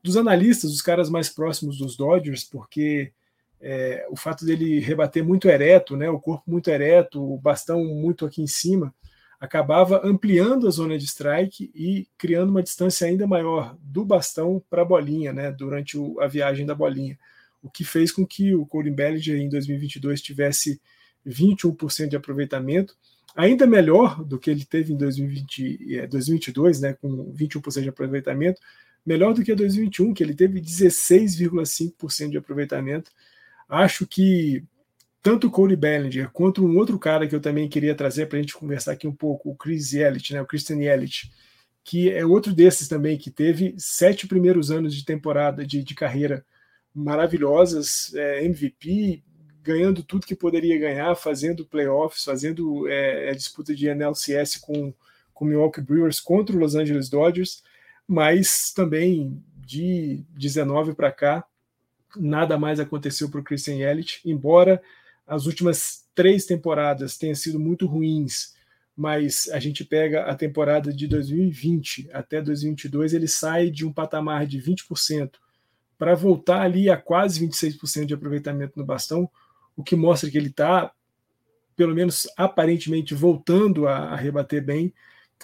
dos 0.02 0.16
analistas, 0.16 0.70
dos 0.70 0.82
caras 0.82 1.08
mais 1.08 1.28
próximos 1.28 1.78
dos 1.78 1.96
Dodgers, 1.96 2.44
porque 2.44 3.12
é, 3.60 4.06
o 4.10 4.16
fato 4.16 4.44
dele 4.44 4.80
rebater 4.80 5.24
muito 5.24 5.48
ereto, 5.48 5.96
né, 5.96 6.08
o 6.08 6.18
corpo 6.18 6.50
muito 6.50 6.68
ereto, 6.68 7.22
o 7.22 7.38
bastão 7.38 7.84
muito 7.84 8.24
aqui 8.24 8.42
em 8.42 8.46
cima, 8.46 8.94
acabava 9.38 10.00
ampliando 10.04 10.66
a 10.66 10.70
zona 10.70 10.98
de 10.98 11.04
strike 11.06 11.70
e 11.74 12.08
criando 12.18 12.50
uma 12.50 12.62
distância 12.62 13.06
ainda 13.06 13.26
maior 13.26 13.76
do 13.80 14.04
bastão 14.04 14.62
para 14.68 14.82
a 14.82 14.84
bolinha, 14.84 15.32
né, 15.32 15.52
durante 15.52 15.96
o, 15.96 16.20
a 16.20 16.26
viagem 16.26 16.66
da 16.66 16.74
bolinha, 16.74 17.18
o 17.62 17.70
que 17.70 17.84
fez 17.84 18.10
com 18.10 18.26
que 18.26 18.54
o 18.54 18.66
Colin 18.66 18.92
Bellinger 18.92 19.38
em 19.38 19.48
2022 19.48 20.20
tivesse 20.20 20.80
21% 21.26 22.08
de 22.08 22.16
aproveitamento, 22.16 22.96
ainda 23.34 23.66
melhor 23.66 24.24
do 24.24 24.38
que 24.38 24.50
ele 24.50 24.64
teve 24.64 24.92
em 24.92 24.96
2020, 24.96 26.06
2022, 26.08 26.82
é, 26.82 26.88
né, 26.88 26.96
com 27.00 27.32
21% 27.32 27.82
de 27.82 27.88
aproveitamento, 27.88 28.60
melhor 29.04 29.34
do 29.34 29.42
que 29.42 29.54
2021, 29.54 30.12
que 30.12 30.22
ele 30.22 30.34
teve 30.34 30.60
16,5% 30.60 32.30
de 32.30 32.38
aproveitamento. 32.38 33.10
Acho 33.68 34.06
que 34.06 34.64
tanto 35.22 35.46
o 35.46 35.50
Cole 35.50 35.76
Bellinger 35.76 36.30
quanto 36.30 36.64
um 36.64 36.76
outro 36.76 36.98
cara 36.98 37.26
que 37.26 37.34
eu 37.34 37.40
também 37.40 37.68
queria 37.68 37.94
trazer 37.94 38.26
para 38.26 38.38
a 38.38 38.40
gente 38.40 38.54
conversar 38.54 38.92
aqui 38.92 39.06
um 39.06 39.14
pouco, 39.14 39.50
o 39.50 39.54
Chris 39.54 39.92
Yelich, 39.92 40.32
né, 40.32 40.40
o 40.40 40.46
Christian 40.46 40.78
Yelich, 40.78 41.30
que 41.84 42.10
é 42.10 42.24
outro 42.24 42.52
desses 42.54 42.88
também 42.88 43.16
que 43.16 43.30
teve 43.30 43.74
sete 43.78 44.26
primeiros 44.26 44.70
anos 44.70 44.94
de 44.94 45.04
temporada 45.04 45.66
de, 45.66 45.82
de 45.82 45.94
carreira 45.94 46.44
maravilhosas, 46.94 48.12
é, 48.14 48.44
MVP, 48.44 49.22
ganhando 49.62 50.02
tudo 50.02 50.26
que 50.26 50.34
poderia 50.34 50.78
ganhar, 50.78 51.14
fazendo 51.14 51.64
playoffs, 51.64 52.24
fazendo 52.24 52.88
é, 52.88 53.30
a 53.30 53.34
disputa 53.34 53.74
de 53.74 53.88
NLCS 53.88 54.56
com 54.56 54.92
com 55.40 55.46
Milwaukee 55.46 55.80
Brewers 55.80 56.20
contra 56.20 56.54
o 56.54 56.58
Los 56.58 56.74
Angeles 56.74 57.08
Dodgers, 57.08 57.62
mas 58.06 58.74
também 58.74 59.42
de 59.64 60.22
19 60.36 60.92
para 60.92 61.10
cá 61.10 61.46
nada 62.14 62.58
mais 62.58 62.78
aconteceu 62.78 63.30
para 63.30 63.40
o 63.40 63.42
Christian 63.42 63.76
Yelich, 63.76 64.20
embora 64.22 64.82
as 65.26 65.46
últimas 65.46 66.04
três 66.14 66.44
temporadas 66.44 67.16
tenham 67.16 67.34
sido 67.34 67.58
muito 67.58 67.86
ruins, 67.86 68.54
mas 68.94 69.48
a 69.50 69.58
gente 69.58 69.82
pega 69.82 70.24
a 70.24 70.34
temporada 70.34 70.92
de 70.92 71.06
2020 71.06 72.10
até 72.12 72.42
2022, 72.42 73.14
ele 73.14 73.28
sai 73.28 73.70
de 73.70 73.86
um 73.86 73.92
patamar 73.92 74.46
de 74.46 74.60
20% 74.60 75.36
para 75.96 76.14
voltar 76.14 76.60
ali 76.60 76.90
a 76.90 76.98
quase 76.98 77.46
26% 77.46 78.04
de 78.04 78.12
aproveitamento 78.12 78.78
no 78.78 78.84
bastão, 78.84 79.30
o 79.80 79.82
que 79.82 79.96
mostra 79.96 80.30
que 80.30 80.36
ele 80.36 80.48
está, 80.48 80.92
pelo 81.74 81.94
menos 81.94 82.28
aparentemente, 82.36 83.14
voltando 83.14 83.88
a, 83.88 83.96
a, 83.96 84.16
rebater 84.16 84.62
bem, 84.62 84.92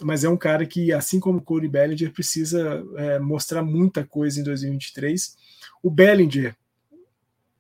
mas 0.02 0.24
é 0.24 0.28
um 0.28 0.36
cara 0.36 0.66
que, 0.66 0.92
assim 0.92 1.18
como 1.18 1.38
o 1.38 1.42
Corey 1.42 1.68
Bellinger, 1.68 2.12
precisa 2.12 2.84
é, 2.96 3.18
mostrar 3.18 3.62
muita 3.62 4.04
coisa 4.04 4.38
em 4.38 4.42
2023. 4.42 5.36
O 5.82 5.90
Bellinger 5.90 6.54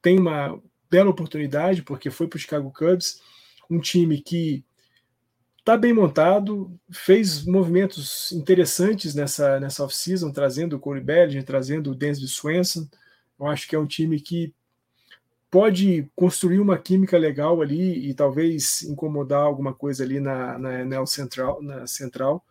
tem 0.02 0.18
uma 0.18 0.60
bela 0.90 1.08
oportunidade, 1.08 1.82
porque 1.82 2.10
foi 2.10 2.28
para 2.28 2.36
o 2.36 2.40
Chicago 2.40 2.70
Cubs, 2.70 3.22
um 3.70 3.80
time 3.80 4.20
que 4.20 4.62
está 5.58 5.76
bem 5.76 5.94
montado, 5.94 6.78
fez 6.92 7.44
movimentos 7.44 8.30
interessantes 8.32 9.14
nessa, 9.14 9.58
nessa 9.58 9.82
off-season, 9.82 10.30
trazendo 10.30 10.76
o 10.76 10.78
Corey 10.78 11.02
Bellinger, 11.02 11.42
trazendo 11.42 11.90
o 11.90 11.94
Dansby 11.94 12.28
Swenson. 12.28 12.86
Eu 13.40 13.46
acho 13.46 13.66
que 13.66 13.74
é 13.74 13.78
um 13.78 13.86
time 13.86 14.20
que 14.20 14.54
pode 15.50 16.10
construir 16.14 16.58
uma 16.58 16.78
química 16.78 17.16
legal 17.16 17.62
ali 17.62 18.08
e 18.08 18.14
talvez 18.14 18.82
incomodar 18.82 19.42
alguma 19.42 19.72
coisa 19.72 20.04
ali 20.04 20.20
na, 20.20 20.58
na 20.58 20.80
NL 20.80 21.06
Central, 21.06 21.62
na 21.62 21.86
Central. 21.86 22.44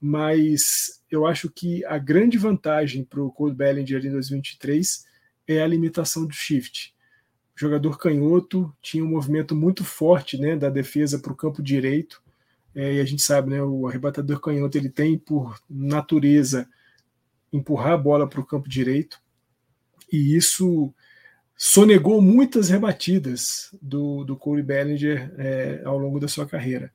Mas 0.00 1.02
eu 1.10 1.26
acho 1.26 1.50
que 1.50 1.84
a 1.86 1.98
grande 1.98 2.36
vantagem 2.36 3.04
para 3.04 3.22
o 3.22 3.32
Cole 3.32 3.54
Bellinger 3.54 4.04
em 4.04 4.10
2023 4.10 5.06
é 5.48 5.62
a 5.62 5.66
limitação 5.66 6.26
do 6.26 6.34
shift 6.34 6.96
jogador 7.56 7.98
canhoto, 7.98 8.70
tinha 8.82 9.02
um 9.02 9.08
movimento 9.08 9.56
muito 9.56 9.82
forte 9.82 10.38
né, 10.38 10.54
da 10.54 10.68
defesa 10.68 11.18
para 11.18 11.32
o 11.32 11.36
campo 11.36 11.62
direito. 11.62 12.22
É, 12.74 12.94
e 12.94 13.00
a 13.00 13.04
gente 13.04 13.22
sabe, 13.22 13.50
né, 13.50 13.62
o 13.62 13.88
arrebatador 13.88 14.38
canhoto 14.38 14.76
ele 14.76 14.90
tem 14.90 15.16
por 15.18 15.58
natureza 15.68 16.68
empurrar 17.50 17.94
a 17.94 17.96
bola 17.96 18.28
para 18.28 18.40
o 18.40 18.44
campo 18.44 18.68
direito. 18.68 19.18
E 20.12 20.36
isso 20.36 20.94
sonegou 21.56 22.20
muitas 22.20 22.68
rebatidas 22.68 23.74
do, 23.80 24.24
do 24.24 24.36
Corey 24.36 24.62
Bellinger 24.62 25.32
é, 25.38 25.82
ao 25.84 25.96
longo 25.98 26.20
da 26.20 26.28
sua 26.28 26.46
carreira. 26.46 26.92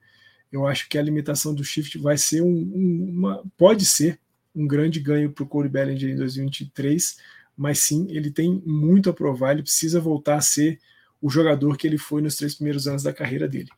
Eu 0.52 0.68
acho 0.68 0.88
que 0.88 0.98
a 0.98 1.02
limitação 1.02 1.56
do 1.56 1.64
shift 1.64 1.98
vai 1.98 2.18
ser 2.18 2.42
um, 2.42 2.48
um, 2.48 3.10
uma, 3.10 3.44
pode 3.58 3.86
ser 3.86 4.20
um 4.54 4.68
grande 4.68 5.00
ganho 5.00 5.32
para 5.32 5.44
o 5.44 5.48
Corey 5.48 5.72
Bellinger 5.72 6.10
em 6.10 6.16
2023, 6.16 7.18
mas 7.58 7.80
sim, 7.80 8.08
ele 8.10 8.30
tem 8.30 8.62
muito 8.66 9.10
a 9.10 9.14
provar, 9.14 9.54
ele 9.54 9.64
precisa 9.64 10.00
voltar 10.00 10.36
a 10.36 10.42
ser 10.42 10.80
o 11.22 11.30
jogador 11.30 11.78
que 11.78 11.88
ele 11.88 11.98
foi 11.98 12.22
nos 12.22 12.36
três 12.36 12.56
primeiros 12.56 12.88
anos 12.88 13.04
da 13.04 13.14
carreira 13.14 13.48
dele. 13.48 13.70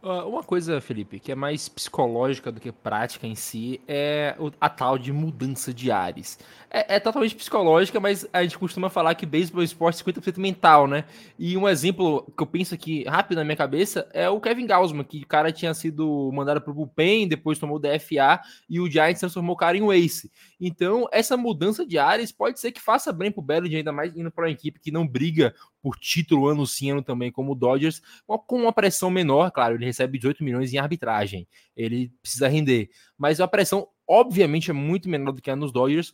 Ah, 0.00 0.24
uma 0.24 0.44
coisa, 0.44 0.80
Felipe, 0.80 1.18
que 1.18 1.32
é 1.32 1.34
mais 1.34 1.68
psicológica 1.68 2.52
do 2.52 2.60
que 2.60 2.70
prática 2.70 3.26
em 3.26 3.34
si 3.34 3.80
é 3.88 4.36
a 4.60 4.68
tal 4.68 4.96
de 4.96 5.12
mudança 5.12 5.74
de 5.74 5.90
ares. 5.90 6.38
É, 6.70 6.96
é 6.96 7.00
totalmente 7.00 7.34
psicológica, 7.34 7.98
mas 7.98 8.24
a 8.32 8.42
gente 8.44 8.56
costuma 8.56 8.88
falar 8.88 9.16
que 9.16 9.26
beisebol 9.26 9.60
é 9.60 9.62
um 9.62 9.64
esporte 9.64 10.04
50% 10.04 10.38
mental, 10.38 10.86
né? 10.86 11.04
E 11.36 11.56
um 11.56 11.68
exemplo 11.68 12.22
que 12.36 12.42
eu 12.42 12.46
penso 12.46 12.74
aqui 12.74 13.02
rápido 13.08 13.38
na 13.38 13.44
minha 13.44 13.56
cabeça 13.56 14.08
é 14.12 14.28
o 14.30 14.40
Kevin 14.40 14.66
Gausman, 14.66 15.02
que 15.02 15.22
o 15.22 15.26
cara 15.26 15.50
tinha 15.50 15.74
sido 15.74 16.30
mandado 16.32 16.60
pro 16.60 16.74
bullpen, 16.74 17.26
depois 17.26 17.58
tomou 17.58 17.80
DFA 17.80 18.40
e 18.70 18.78
o 18.78 18.88
Giants 18.88 19.18
transformou 19.18 19.54
o 19.54 19.58
cara 19.58 19.76
em 19.76 19.92
ace. 19.92 20.30
Então, 20.60 21.08
essa 21.10 21.36
mudança 21.36 21.84
de 21.84 21.98
ares 21.98 22.30
pode 22.30 22.60
ser 22.60 22.70
que 22.70 22.80
faça 22.80 23.12
bem 23.12 23.32
pro 23.32 23.42
Bellinger, 23.42 23.78
ainda 23.78 23.92
mais 23.92 24.16
indo 24.16 24.30
para 24.30 24.44
uma 24.44 24.50
equipe 24.50 24.78
que 24.78 24.92
não 24.92 25.06
briga 25.06 25.54
por 25.80 25.96
título 25.96 26.48
ano 26.48 26.66
sim, 26.66 26.90
ano 26.90 27.02
também, 27.02 27.30
como 27.30 27.52
o 27.52 27.54
Dodgers, 27.54 28.02
com 28.26 28.56
uma 28.56 28.72
pressão 28.72 29.10
menor, 29.10 29.50
claro, 29.50 29.76
ele 29.76 29.87
recebe 29.88 30.18
18 30.18 30.44
milhões 30.44 30.72
em 30.72 30.78
arbitragem, 30.78 31.46
ele 31.76 32.12
precisa 32.22 32.48
render, 32.48 32.90
mas 33.16 33.40
a 33.40 33.48
pressão, 33.48 33.88
obviamente, 34.06 34.70
é 34.70 34.74
muito 34.74 35.08
menor 35.08 35.32
do 35.32 35.42
que 35.42 35.50
a 35.50 35.56
nos 35.56 35.72
Dodgers, 35.72 36.12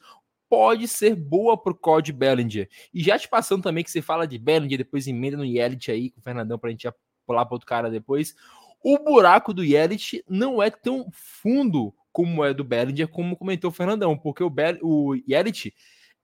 pode 0.48 0.86
ser 0.88 1.14
boa 1.14 1.56
pro 1.56 1.74
Cody 1.74 2.12
Bellinger. 2.12 2.68
E 2.92 3.02
já 3.02 3.18
te 3.18 3.28
passando 3.28 3.62
também 3.62 3.82
que 3.82 3.90
você 3.90 4.00
fala 4.02 4.26
de 4.26 4.38
Bellinger, 4.38 4.78
depois 4.78 5.06
emenda 5.06 5.36
no 5.36 5.44
Yelich 5.44 5.90
aí, 5.90 6.10
com 6.10 6.20
o 6.20 6.22
Fernandão, 6.22 6.58
pra 6.58 6.70
gente 6.70 6.88
pular 7.26 7.44
para 7.44 7.54
outro 7.54 7.66
cara 7.66 7.90
depois, 7.90 8.34
o 8.82 8.98
buraco 8.98 9.54
do 9.54 9.64
Yelich 9.64 10.22
não 10.28 10.62
é 10.62 10.70
tão 10.70 11.08
fundo 11.12 11.94
como 12.12 12.44
é 12.44 12.54
do 12.54 12.62
Bellinger, 12.62 13.08
como 13.08 13.36
comentou 13.36 13.70
o 13.70 13.74
Fernandão, 13.74 14.16
porque 14.16 14.44
o, 14.44 14.50
Bell, 14.50 14.78
o 14.82 15.16
Yelich 15.28 15.74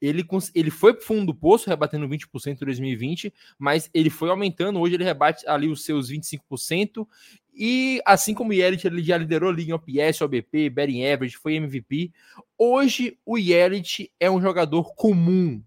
ele, 0.00 0.26
ele 0.54 0.70
foi 0.70 0.94
pro 0.94 1.04
fundo 1.04 1.26
do 1.26 1.34
poço, 1.34 1.68
rebatendo 1.68 2.08
20% 2.08 2.62
em 2.62 2.64
2020, 2.64 3.32
mas 3.58 3.90
ele 3.92 4.08
foi 4.08 4.30
aumentando. 4.30 4.80
Hoje 4.80 4.94
ele 4.94 5.04
rebate 5.04 5.46
ali 5.46 5.68
os 5.68 5.84
seus 5.84 6.10
25%. 6.10 7.06
E 7.54 8.00
assim 8.06 8.32
como 8.32 8.50
o 8.50 8.52
Yelich, 8.54 8.86
ele 8.86 9.02
já 9.02 9.18
liderou 9.18 9.50
a 9.50 9.52
liga 9.52 9.72
em 9.72 9.74
OPS, 9.74 10.22
OBP, 10.22 10.70
batting 10.70 11.04
average, 11.04 11.36
foi 11.36 11.56
MVP. 11.56 12.12
Hoje 12.56 13.18
o 13.26 13.36
Yelich 13.36 14.10
é 14.18 14.30
um 14.30 14.40
jogador 14.40 14.94
comum. 14.94 15.62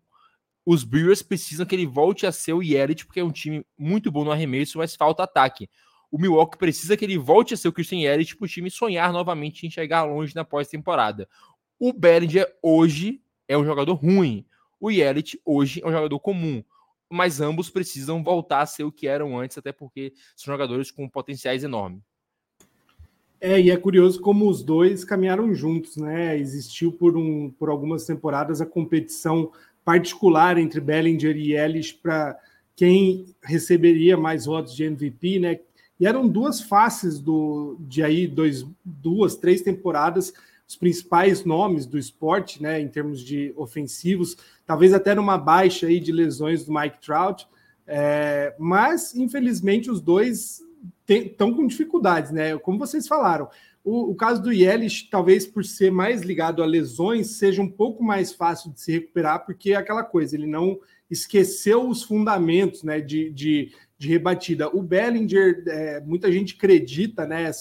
Os 0.66 0.84
Brewers 0.84 1.22
precisam 1.22 1.66
que 1.66 1.76
ele 1.76 1.86
volte 1.86 2.26
a 2.26 2.32
ser 2.32 2.54
o 2.54 2.64
Yelich, 2.64 3.06
porque 3.06 3.20
é 3.20 3.24
um 3.24 3.32
time 3.32 3.66
muito 3.78 4.12
bom 4.12 4.24
no 4.24 4.32
arremesso, 4.32 4.78
mas 4.78 4.96
falta 4.96 5.24
ataque. 5.24 5.70
O 6.10 6.18
Milwaukee 6.18 6.58
precisa 6.58 6.96
que 6.96 7.04
ele 7.04 7.18
volte 7.18 7.54
a 7.54 7.58
ser 7.58 7.68
o 7.68 7.74
Christian 7.74 7.98
Yelich 7.98 8.36
para 8.38 8.46
o 8.46 8.48
time 8.48 8.72
sonhar 8.72 9.12
novamente 9.12 9.68
em 9.68 9.70
chegar 9.70 10.04
longe 10.04 10.34
na 10.34 10.46
pós-temporada. 10.46 11.28
O 11.78 11.92
Bellinger 11.92 12.48
hoje 12.62 13.20
é 13.48 13.58
um 13.58 13.66
jogador 13.66 13.94
ruim. 13.96 14.46
O 14.80 14.92
Yelich 14.92 15.40
hoje 15.46 15.82
é 15.84 15.88
um 15.88 15.92
jogador 15.92 16.20
comum. 16.20 16.64
Mas 17.10 17.40
ambos 17.40 17.70
precisam 17.70 18.24
voltar 18.24 18.62
a 18.62 18.66
ser 18.66 18.84
o 18.84 18.92
que 18.92 19.08
eram 19.08 19.38
antes, 19.38 19.58
até 19.58 19.72
porque 19.72 20.14
são 20.36 20.52
jogadores 20.52 20.90
com 20.90 21.08
potenciais 21.08 21.64
enormes. 21.64 22.02
É, 23.40 23.60
e 23.60 23.70
é 23.70 23.76
curioso 23.76 24.22
como 24.22 24.50
os 24.50 24.64
dois 24.64 25.04
caminharam 25.04 25.54
juntos, 25.54 25.98
né? 25.98 26.38
Existiu 26.38 26.94
por, 26.94 27.18
um, 27.18 27.52
por 27.52 27.70
algumas 27.70 28.06
temporadas 28.06 28.62
a 28.62 28.66
competição 28.66 29.52
particular 29.84 30.58
entre 30.58 30.80
Bellinger 30.80 31.36
e 31.36 31.54
Ellis 31.54 31.92
para 31.92 32.40
quem 32.76 33.36
receberia 33.44 34.16
mais 34.16 34.46
votos 34.46 34.74
de 34.74 34.86
MVP, 34.86 35.40
né? 35.40 35.60
E 36.00 36.08
eram 36.08 36.28
duas 36.28 36.62
faces 36.62 37.20
do, 37.20 37.76
de 37.82 38.02
aí 38.02 38.28
dois, 38.28 38.66
duas, 38.84 39.36
três 39.36 39.62
temporadas 39.62 40.34
os 40.68 40.76
principais 40.76 41.44
nomes 41.44 41.86
do 41.86 41.98
esporte, 41.98 42.62
né, 42.62 42.80
em 42.80 42.88
termos 42.88 43.22
de 43.22 43.54
ofensivos, 43.56 44.38
talvez 44.66 44.94
até 44.94 45.14
numa 45.14 45.38
baixa 45.38 45.88
aí 45.88 46.00
de 46.00 46.12
lesões 46.12 46.66
do 46.66 46.74
Mike 46.74 47.02
Trout, 47.02 47.48
é, 47.86 48.56
mas 48.58 49.14
infelizmente 49.16 49.92
os 49.92 50.02
dois 50.02 50.62
estão 51.08 51.54
com 51.54 51.68
dificuldades, 51.68 52.32
né? 52.32 52.58
Como 52.58 52.80
vocês 52.80 53.08
falaram, 53.08 53.50
o, 53.84 54.12
o 54.12 54.16
caso 54.16 54.42
do 54.42 54.52
Yelich, 54.52 55.10
talvez 55.10 55.46
por 55.46 55.66
ser 55.66 55.92
mais 55.92 56.22
ligado 56.22 56.64
a 56.64 56.66
lesões, 56.66 57.32
seja 57.32 57.62
um 57.62 57.70
pouco 57.70 58.02
mais 58.02 58.32
fácil 58.32 58.72
de 58.72 58.80
se 58.80 58.94
recuperar, 58.94 59.46
porque 59.46 59.74
é 59.74 59.76
aquela 59.76 60.04
coisa, 60.04 60.36
ele 60.36 60.48
não 60.48 60.80
esqueceu 61.12 61.88
os 61.88 62.02
fundamentos 62.02 62.84
né, 62.84 63.02
de, 63.02 63.30
de, 63.32 63.72
de 63.98 64.08
rebatida. 64.08 64.70
O 64.70 64.82
Bellinger, 64.82 65.64
é, 65.68 66.00
muita 66.00 66.32
gente 66.32 66.56
acredita 66.56 67.26
né, 67.28 67.52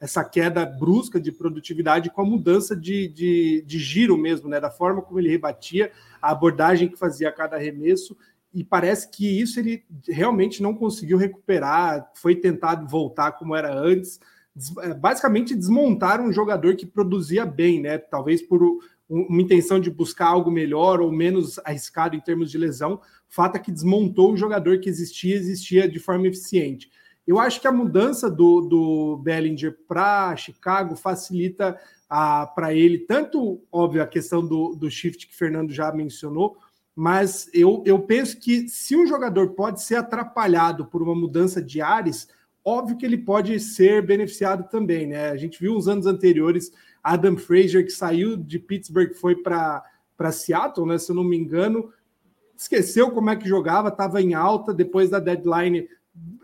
essa 0.00 0.24
queda 0.24 0.64
brusca 0.64 1.20
de 1.20 1.32
produtividade 1.32 2.10
com 2.10 2.22
a 2.22 2.24
mudança 2.24 2.76
de, 2.76 3.08
de, 3.08 3.64
de 3.66 3.78
giro 3.78 4.16
mesmo, 4.16 4.48
né, 4.48 4.60
da 4.60 4.70
forma 4.70 5.02
como 5.02 5.18
ele 5.18 5.30
rebatia, 5.30 5.90
a 6.22 6.30
abordagem 6.30 6.88
que 6.88 6.98
fazia 6.98 7.28
a 7.28 7.32
cada 7.32 7.56
arremesso 7.56 8.16
e 8.52 8.64
parece 8.64 9.10
que 9.10 9.40
isso 9.40 9.60
ele 9.60 9.84
realmente 10.08 10.62
não 10.62 10.74
conseguiu 10.74 11.18
recuperar, 11.18 12.10
foi 12.14 12.34
tentado 12.34 12.86
voltar 12.88 13.32
como 13.32 13.54
era 13.54 13.72
antes, 13.72 14.18
é, 14.80 14.94
basicamente 14.94 15.54
desmontar 15.54 16.20
um 16.20 16.32
jogador 16.32 16.74
que 16.74 16.86
produzia 16.86 17.44
bem, 17.44 17.80
né? 17.80 17.98
Talvez 17.98 18.42
por 18.42 18.62
uma 19.08 19.40
intenção 19.40 19.78
de 19.78 19.90
buscar 19.90 20.26
algo 20.26 20.50
melhor 20.50 21.00
ou 21.00 21.12
menos 21.12 21.58
arriscado 21.60 22.16
em 22.16 22.20
termos 22.20 22.50
de 22.50 22.58
lesão. 22.58 23.00
Fato 23.28 23.56
é 23.56 23.58
que 23.58 23.72
desmontou 23.72 24.32
o 24.32 24.36
jogador 24.36 24.80
que 24.80 24.88
existia, 24.88 25.36
existia 25.36 25.88
de 25.88 25.98
forma 25.98 26.26
eficiente. 26.26 26.90
Eu 27.28 27.38
acho 27.38 27.60
que 27.60 27.68
a 27.68 27.72
mudança 27.72 28.30
do, 28.30 28.62
do 28.62 29.18
Bellinger 29.18 29.76
para 29.86 30.34
Chicago 30.34 30.96
facilita 30.96 31.78
para 32.54 32.72
ele, 32.72 33.00
tanto, 33.00 33.62
óbvio, 33.70 34.02
a 34.02 34.06
questão 34.06 34.40
do, 34.44 34.74
do 34.74 34.90
shift 34.90 35.28
que 35.28 35.36
Fernando 35.36 35.70
já 35.70 35.92
mencionou, 35.92 36.56
mas 36.96 37.50
eu, 37.52 37.82
eu 37.84 37.98
penso 37.98 38.40
que 38.40 38.66
se 38.66 38.96
um 38.96 39.06
jogador 39.06 39.50
pode 39.50 39.82
ser 39.82 39.96
atrapalhado 39.96 40.86
por 40.86 41.02
uma 41.02 41.14
mudança 41.14 41.60
de 41.60 41.82
ares, 41.82 42.28
óbvio 42.64 42.96
que 42.96 43.04
ele 43.04 43.18
pode 43.18 43.60
ser 43.60 44.06
beneficiado 44.06 44.66
também, 44.70 45.06
né? 45.06 45.28
A 45.28 45.36
gente 45.36 45.60
viu 45.60 45.76
uns 45.76 45.86
anos 45.86 46.06
anteriores 46.06 46.72
Adam 47.02 47.36
Frazier 47.36 47.84
que 47.84 47.92
saiu 47.92 48.38
de 48.38 48.58
Pittsburgh 48.58 49.12
foi 49.12 49.36
para 49.36 49.84
Seattle, 50.32 50.86
né? 50.86 50.96
Se 50.96 51.12
eu 51.12 51.16
não 51.16 51.24
me 51.24 51.36
engano, 51.36 51.92
esqueceu 52.56 53.10
como 53.10 53.28
é 53.28 53.36
que 53.36 53.46
jogava, 53.46 53.88
estava 53.88 54.22
em 54.22 54.32
alta 54.32 54.72
depois 54.72 55.10
da 55.10 55.20
deadline, 55.20 55.86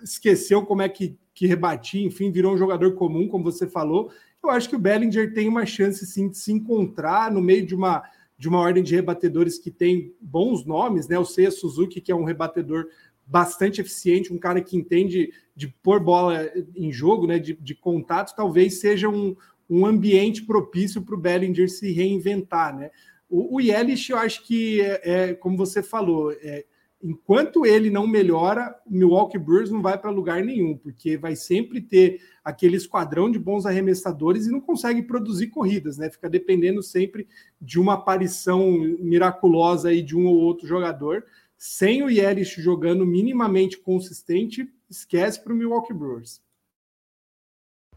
esqueceu 0.02 0.64
como 0.64 0.82
é 0.82 0.88
que, 0.88 1.16
que 1.34 1.46
rebatia, 1.46 2.04
enfim, 2.04 2.30
virou 2.30 2.54
um 2.54 2.58
jogador 2.58 2.94
comum, 2.94 3.28
como 3.28 3.44
você 3.44 3.66
falou. 3.66 4.10
Eu 4.42 4.50
acho 4.50 4.68
que 4.68 4.76
o 4.76 4.78
Bellinger 4.78 5.32
tem 5.32 5.48
uma 5.48 5.64
chance 5.64 6.04
sim 6.06 6.28
de 6.28 6.36
se 6.36 6.52
encontrar 6.52 7.32
no 7.32 7.40
meio 7.40 7.66
de 7.66 7.74
uma 7.74 8.02
de 8.36 8.48
uma 8.48 8.58
ordem 8.58 8.82
de 8.82 8.94
rebatedores 8.94 9.58
que 9.58 9.70
tem 9.70 10.12
bons 10.20 10.66
nomes, 10.66 11.06
né? 11.06 11.18
O 11.18 11.24
Seiya 11.24 11.52
Suzuki, 11.52 12.00
que 12.00 12.10
é 12.10 12.14
um 12.14 12.24
rebatedor 12.24 12.86
bastante 13.24 13.80
eficiente, 13.80 14.32
um 14.32 14.38
cara 14.38 14.60
que 14.60 14.76
entende 14.76 15.32
de 15.54 15.68
pôr 15.68 16.00
bola 16.00 16.50
em 16.74 16.92
jogo, 16.92 17.26
né? 17.26 17.38
De, 17.38 17.54
de 17.54 17.74
contato, 17.74 18.34
talvez 18.34 18.80
seja 18.80 19.08
um, 19.08 19.36
um 19.70 19.86
ambiente 19.86 20.42
propício 20.42 21.00
para 21.00 21.14
o 21.14 21.20
Bellinger 21.20 21.70
se 21.70 21.92
reinventar, 21.92 22.76
né? 22.76 22.90
O, 23.28 23.56
o 23.56 23.60
Yelich, 23.60 24.10
eu 24.10 24.18
acho 24.18 24.44
que 24.44 24.80
é, 24.80 25.00
é 25.04 25.34
como 25.34 25.56
você 25.56 25.82
falou, 25.82 26.32
é, 26.32 26.64
enquanto 27.04 27.66
ele 27.66 27.90
não 27.90 28.06
melhora, 28.06 28.74
o 28.86 28.94
Milwaukee 28.94 29.38
Brewers 29.38 29.70
não 29.70 29.82
vai 29.82 29.98
para 29.98 30.10
lugar 30.10 30.42
nenhum, 30.42 30.74
porque 30.74 31.18
vai 31.18 31.36
sempre 31.36 31.82
ter 31.82 32.18
aquele 32.42 32.78
esquadrão 32.78 33.30
de 33.30 33.38
bons 33.38 33.66
arremessadores 33.66 34.46
e 34.46 34.50
não 34.50 34.60
consegue 34.60 35.02
produzir 35.02 35.48
corridas, 35.48 35.98
né? 35.98 36.08
Fica 36.08 36.30
dependendo 36.30 36.82
sempre 36.82 37.28
de 37.60 37.78
uma 37.78 37.92
aparição 37.92 38.70
miraculosa 38.98 39.90
aí 39.90 40.00
de 40.00 40.16
um 40.16 40.26
ou 40.26 40.36
outro 40.36 40.66
jogador. 40.66 41.24
Sem 41.58 42.02
o 42.02 42.08
Yelich 42.08 42.60
jogando 42.60 43.04
minimamente 43.04 43.78
consistente, 43.78 44.66
esquece 44.88 45.42
para 45.44 45.52
o 45.52 45.56
Milwaukee 45.56 45.92
Brewers. 45.92 46.43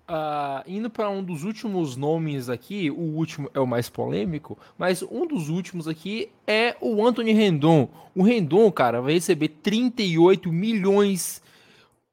Uh, 0.10 0.64
indo 0.66 0.90
para 0.90 1.10
um 1.10 1.22
dos 1.22 1.44
últimos 1.44 1.98
nomes 1.98 2.48
aqui, 2.48 2.90
o 2.90 3.02
último 3.02 3.50
é 3.54 3.60
o 3.60 3.68
mais 3.68 3.90
polêmico, 3.90 4.58
mas 4.78 5.04
um 5.04 5.28
dos 5.28 5.50
últimos 5.50 5.86
aqui 5.86 6.32
é 6.48 6.78
o 6.80 7.06
Anthony 7.06 7.34
Rendon. 7.34 7.90
O 8.16 8.24
Rendon, 8.24 8.72
cara, 8.72 9.02
vai 9.02 9.14
receber 9.14 9.50
38 9.50 10.50
milhões 10.50 11.42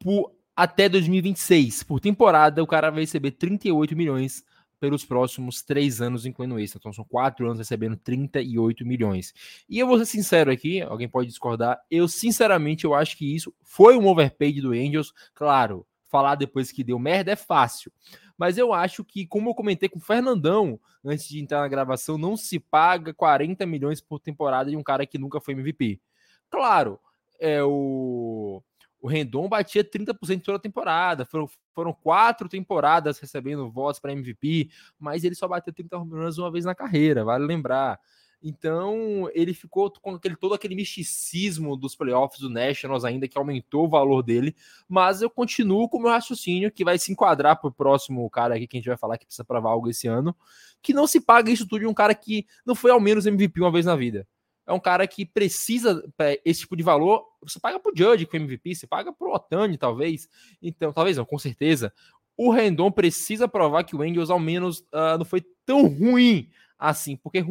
por 0.00 0.32
até 0.56 0.88
2026. 0.88 1.84
Por 1.84 2.00
temporada, 2.00 2.60
o 2.62 2.66
cara 2.66 2.90
vai 2.90 3.02
receber 3.02 3.30
38 3.30 3.96
milhões 3.96 4.44
pelos 4.80 5.04
próximos 5.04 5.62
três 5.62 6.00
anos, 6.00 6.26
incluindo 6.26 6.58
esse. 6.58 6.76
Então 6.76 6.92
são 6.92 7.04
quatro 7.04 7.46
anos 7.46 7.58
recebendo 7.58 7.96
38 7.96 8.84
milhões. 8.84 9.32
E 9.68 9.78
eu 9.78 9.86
vou 9.86 9.98
ser 9.98 10.06
sincero 10.06 10.50
aqui, 10.50 10.82
alguém 10.82 11.08
pode 11.08 11.28
discordar. 11.28 11.80
Eu, 11.90 12.06
sinceramente, 12.08 12.84
eu 12.84 12.92
acho 12.92 13.16
que 13.16 13.34
isso 13.34 13.54
foi 13.62 13.96
um 13.96 14.06
overpaid 14.06 14.60
do 14.60 14.72
Angels. 14.72 15.12
Claro, 15.32 15.86
falar 16.14 16.36
depois 16.36 16.70
que 16.70 16.84
deu 16.84 16.96
merda 16.96 17.32
é 17.32 17.36
fácil. 17.36 17.90
Mas 18.38 18.56
eu 18.56 18.72
acho 18.72 19.04
que, 19.04 19.26
como 19.26 19.50
eu 19.50 19.54
comentei 19.54 19.88
com 19.88 19.98
o 19.98 20.02
Fernandão 20.02 20.78
antes 21.04 21.26
de 21.26 21.40
entrar 21.40 21.58
na 21.58 21.66
gravação, 21.66 22.16
não 22.16 22.36
se 22.36 22.60
paga 22.60 23.12
40 23.12 23.66
milhões 23.66 24.00
por 24.00 24.20
temporada 24.20 24.70
de 24.70 24.76
um 24.76 24.82
cara 24.82 25.04
que 25.04 25.18
nunca 25.18 25.40
foi 25.40 25.54
MVP. 25.54 26.00
Claro, 26.48 27.00
é 27.40 27.64
o. 27.64 28.62
O 29.00 29.08
Rendon 29.08 29.48
batia 29.50 29.84
30% 29.84 30.42
toda 30.42 30.56
a 30.56 30.60
temporada. 30.60 31.26
Foram, 31.26 31.46
foram 31.74 31.92
quatro 31.92 32.48
temporadas 32.48 33.18
recebendo 33.18 33.70
votos 33.70 34.00
para 34.00 34.12
MVP, 34.12 34.70
mas 34.98 35.24
ele 35.24 35.34
só 35.34 35.46
bateu 35.46 35.74
30 35.74 36.02
milhões 36.06 36.38
uma 36.38 36.50
vez 36.50 36.64
na 36.64 36.74
carreira, 36.74 37.22
vale 37.22 37.44
lembrar. 37.44 38.00
Então, 38.46 39.30
ele 39.32 39.54
ficou 39.54 39.90
com 39.90 40.10
aquele, 40.10 40.36
todo 40.36 40.52
aquele 40.52 40.74
misticismo 40.74 41.74
dos 41.78 41.96
playoffs 41.96 42.40
do 42.40 42.50
Nationals 42.50 43.02
ainda, 43.02 43.26
que 43.26 43.38
aumentou 43.38 43.86
o 43.86 43.88
valor 43.88 44.22
dele. 44.22 44.54
Mas 44.86 45.22
eu 45.22 45.30
continuo 45.30 45.88
com 45.88 45.96
o 45.96 46.02
meu 46.02 46.10
raciocínio, 46.10 46.70
que 46.70 46.84
vai 46.84 46.98
se 46.98 47.10
enquadrar 47.10 47.58
para 47.58 47.68
o 47.68 47.72
próximo 47.72 48.28
cara 48.28 48.54
aqui, 48.54 48.66
que 48.66 48.76
a 48.76 48.80
gente 48.80 48.88
vai 48.88 48.98
falar 48.98 49.16
que 49.16 49.24
precisa 49.24 49.46
provar 49.46 49.70
algo 49.70 49.88
esse 49.88 50.06
ano, 50.06 50.36
que 50.82 50.92
não 50.92 51.06
se 51.06 51.22
paga 51.22 51.50
isso 51.50 51.66
tudo 51.66 51.80
de 51.80 51.86
um 51.86 51.94
cara 51.94 52.14
que 52.14 52.46
não 52.66 52.74
foi 52.74 52.90
ao 52.90 53.00
menos 53.00 53.24
MVP 53.24 53.62
uma 53.62 53.72
vez 53.72 53.86
na 53.86 53.96
vida. 53.96 54.28
É 54.66 54.72
um 54.74 54.80
cara 54.80 55.06
que 55.06 55.24
precisa 55.24 56.04
esse 56.44 56.60
tipo 56.60 56.76
de 56.76 56.82
valor. 56.82 57.24
Você 57.42 57.58
paga 57.58 57.80
pro 57.80 57.94
Judge 57.96 58.26
com 58.26 58.36
MVP, 58.36 58.74
você 58.74 58.86
paga 58.86 59.10
pro 59.10 59.32
Otani, 59.32 59.78
talvez. 59.78 60.28
Então, 60.60 60.92
talvez 60.92 61.16
não, 61.16 61.24
com 61.24 61.38
certeza. 61.38 61.90
O 62.36 62.50
Rendon 62.50 62.90
precisa 62.90 63.48
provar 63.48 63.84
que 63.84 63.96
o 63.96 64.02
Angels 64.02 64.28
ao 64.28 64.38
menos 64.38 64.80
uh, 64.80 65.16
não 65.16 65.24
foi 65.24 65.42
tão 65.64 65.86
ruim 65.86 66.50
assim, 66.78 67.16
porque 67.16 67.42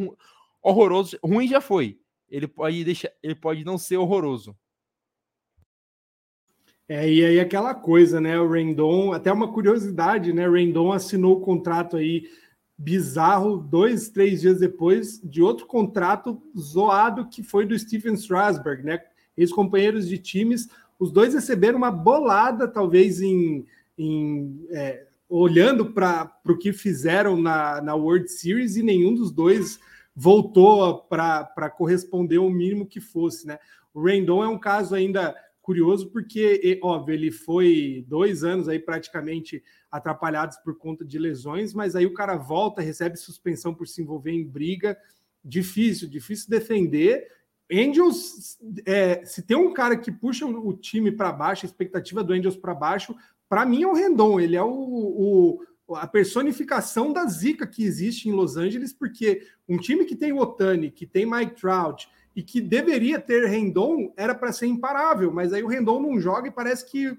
horroroso, 0.64 1.18
ruim 1.22 1.46
já 1.46 1.60
foi. 1.60 2.00
Ele 2.28 2.48
pode 2.48 2.82
deixar, 2.82 3.10
ele 3.22 3.34
pode 3.34 3.64
não 3.64 3.76
ser 3.76 3.98
horroroso. 3.98 4.56
É, 6.88 7.08
e 7.10 7.24
aí 7.24 7.38
aquela 7.38 7.74
coisa, 7.74 8.20
né? 8.20 8.38
O 8.40 8.50
Rendon, 8.50 9.12
até 9.12 9.30
uma 9.30 9.52
curiosidade, 9.52 10.32
né? 10.32 10.48
O 10.48 10.52
Rendon 10.52 10.92
assinou 10.92 11.36
o 11.36 11.40
contrato 11.40 11.96
aí 11.96 12.28
bizarro 12.76 13.58
dois, 13.58 14.08
três 14.08 14.40
dias 14.40 14.58
depois 14.58 15.20
de 15.22 15.40
outro 15.40 15.66
contrato 15.66 16.42
zoado 16.58 17.28
que 17.28 17.42
foi 17.42 17.64
do 17.64 17.78
Steven 17.78 18.14
Strasberg, 18.14 18.82
né? 18.82 19.00
Ex-companheiros 19.36 20.08
de 20.08 20.18
times, 20.18 20.68
os 20.98 21.10
dois 21.10 21.34
receberam 21.34 21.78
uma 21.78 21.90
bolada, 21.90 22.68
talvez 22.68 23.20
em, 23.20 23.66
em 23.96 24.66
é, 24.70 25.06
olhando 25.28 25.92
para 25.92 26.32
o 26.46 26.56
que 26.56 26.72
fizeram 26.72 27.40
na, 27.40 27.80
na 27.80 27.94
World 27.94 28.30
Series, 28.30 28.76
e 28.76 28.82
nenhum 28.82 29.14
dos 29.14 29.30
dois 29.30 29.78
voltou 30.14 30.98
para 31.02 31.70
corresponder 31.70 32.38
o 32.38 32.50
mínimo 32.50 32.86
que 32.86 33.00
fosse, 33.00 33.46
né? 33.46 33.58
O 33.92 34.02
Rendon 34.02 34.44
é 34.44 34.48
um 34.48 34.58
caso 34.58 34.94
ainda 34.94 35.34
curioso 35.64 36.10
porque, 36.10 36.78
óbvio, 36.82 37.14
ele 37.14 37.30
foi 37.30 38.04
dois 38.06 38.44
anos 38.44 38.68
aí 38.68 38.78
praticamente 38.78 39.62
atrapalhados 39.90 40.58
por 40.58 40.76
conta 40.76 41.04
de 41.04 41.18
lesões, 41.18 41.72
mas 41.72 41.96
aí 41.96 42.04
o 42.04 42.12
cara 42.12 42.36
volta, 42.36 42.82
recebe 42.82 43.16
suspensão 43.16 43.74
por 43.74 43.88
se 43.88 44.02
envolver 44.02 44.32
em 44.32 44.44
briga, 44.44 44.96
difícil, 45.42 46.08
difícil 46.08 46.50
defender. 46.50 47.26
Angels, 47.72 48.58
é, 48.84 49.24
se 49.24 49.42
tem 49.42 49.56
um 49.56 49.72
cara 49.72 49.96
que 49.96 50.12
puxa 50.12 50.44
o 50.44 50.74
time 50.74 51.10
para 51.10 51.32
baixo, 51.32 51.64
a 51.64 51.68
expectativa 51.68 52.22
do 52.22 52.34
Angels 52.34 52.56
para 52.56 52.74
baixo, 52.74 53.14
para 53.48 53.64
mim 53.64 53.84
é 53.84 53.86
o 53.86 53.94
Rendon, 53.94 54.38
ele 54.38 54.56
é 54.56 54.62
o, 54.62 54.68
o 54.68 55.60
a 55.90 56.06
personificação 56.06 57.12
da 57.12 57.26
zica 57.26 57.66
que 57.66 57.84
existe 57.84 58.28
em 58.28 58.32
Los 58.32 58.56
Angeles, 58.56 58.92
porque 58.92 59.46
um 59.68 59.76
time 59.76 60.04
que 60.04 60.16
tem 60.16 60.32
Otani, 60.32 60.90
que 60.90 61.06
tem 61.06 61.26
Mike 61.26 61.60
Trout 61.60 62.08
e 62.34 62.42
que 62.42 62.60
deveria 62.60 63.20
ter 63.20 63.46
Rendon 63.46 64.12
era 64.16 64.34
para 64.34 64.52
ser 64.52 64.66
imparável, 64.66 65.32
mas 65.32 65.52
aí 65.52 65.62
o 65.62 65.68
Rendon 65.68 66.00
não 66.00 66.18
joga 66.18 66.48
e 66.48 66.52
parece 66.52 66.90
que 66.90 67.16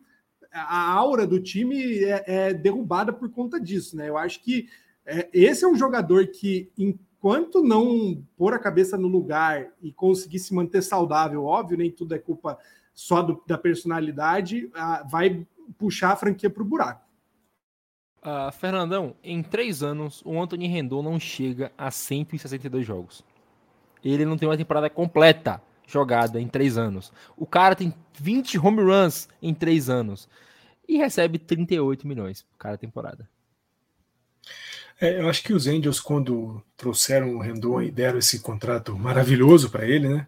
a 0.51 0.89
aura 0.91 1.27
do 1.27 1.39
time 1.39 2.03
é, 2.03 2.23
é 2.25 2.53
derrubada 2.53 3.11
por 3.13 3.29
conta 3.29 3.59
disso, 3.59 3.95
né? 3.97 4.09
Eu 4.09 4.17
acho 4.17 4.41
que 4.41 4.69
é, 5.05 5.29
esse 5.33 5.63
é 5.63 5.67
um 5.67 5.75
jogador 5.75 6.27
que, 6.27 6.71
enquanto 6.77 7.61
não 7.61 8.23
pôr 8.37 8.53
a 8.53 8.59
cabeça 8.59 8.97
no 8.97 9.07
lugar 9.07 9.67
e 9.81 9.91
conseguir 9.91 10.39
se 10.39 10.53
manter 10.53 10.81
saudável, 10.81 11.43
óbvio, 11.43 11.77
nem 11.77 11.91
tudo 11.91 12.15
é 12.15 12.19
culpa 12.19 12.57
só 12.93 13.21
do, 13.21 13.43
da 13.45 13.57
personalidade, 13.57 14.71
vai 15.09 15.45
puxar 15.77 16.11
a 16.11 16.15
franquia 16.15 16.49
para 16.49 16.63
o 16.63 16.65
buraco. 16.65 17.04
Uh, 18.25 18.51
Fernandão, 18.51 19.15
em 19.23 19.43
três 19.43 19.83
anos, 19.83 20.23
o 20.25 20.41
Anthony 20.41 20.67
Rendon 20.67 21.03
não 21.03 21.19
chega 21.19 21.71
a 21.77 21.91
162 21.91 22.83
jogos. 22.83 23.23
Ele 24.03 24.25
não 24.25 24.35
tem 24.35 24.49
uma 24.49 24.57
temporada 24.57 24.89
completa 24.89 25.61
jogada 25.87 26.41
em 26.41 26.47
três 26.47 26.75
anos. 26.75 27.13
O 27.37 27.45
cara 27.45 27.75
tem 27.75 27.93
20 28.15 28.57
home 28.57 28.81
runs 28.81 29.29
em 29.39 29.53
três 29.53 29.89
anos. 29.89 30.27
e 30.87 30.97
recebe 30.97 31.39
38 31.39 32.07
milhões 32.07 32.43
por 32.43 32.57
cada 32.57 32.77
temporada. 32.77 33.27
É, 35.01 35.19
eu 35.19 35.27
acho 35.27 35.43
que 35.43 35.51
os 35.51 35.65
Angels, 35.65 35.99
quando 35.99 36.63
trouxeram 36.77 37.35
o 37.35 37.39
Rendon 37.39 37.81
e 37.81 37.91
deram 37.91 38.19
esse 38.19 38.39
contrato 38.39 38.95
maravilhoso 38.97 39.69
para 39.69 39.87
ele, 39.87 40.07
né? 40.07 40.27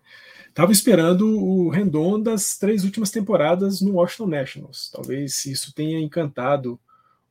Tava 0.55 0.71
esperando 0.71 1.39
o 1.39 1.69
Rendon 1.69 2.19
das 2.19 2.57
três 2.57 2.83
últimas 2.83 3.11
temporadas 3.11 3.81
no 3.81 3.93
Washington 3.93 4.27
Nationals. 4.27 4.89
Talvez 4.91 5.45
isso 5.45 5.71
tenha 5.73 5.99
encantado 5.99 6.79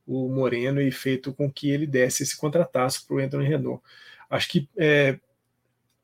o 0.07 0.29
Moreno 0.29 0.81
e 0.81 0.91
feito 0.91 1.33
com 1.33 1.51
que 1.51 1.69
ele 1.69 1.85
desse 1.85 2.23
esse 2.23 2.37
contrataço 2.37 3.05
para 3.05 3.17
o 3.17 3.19
Anthony 3.19 3.45
Rendon. 3.45 3.81
Acho 4.29 4.49
que 4.49 4.69
é, 4.77 5.19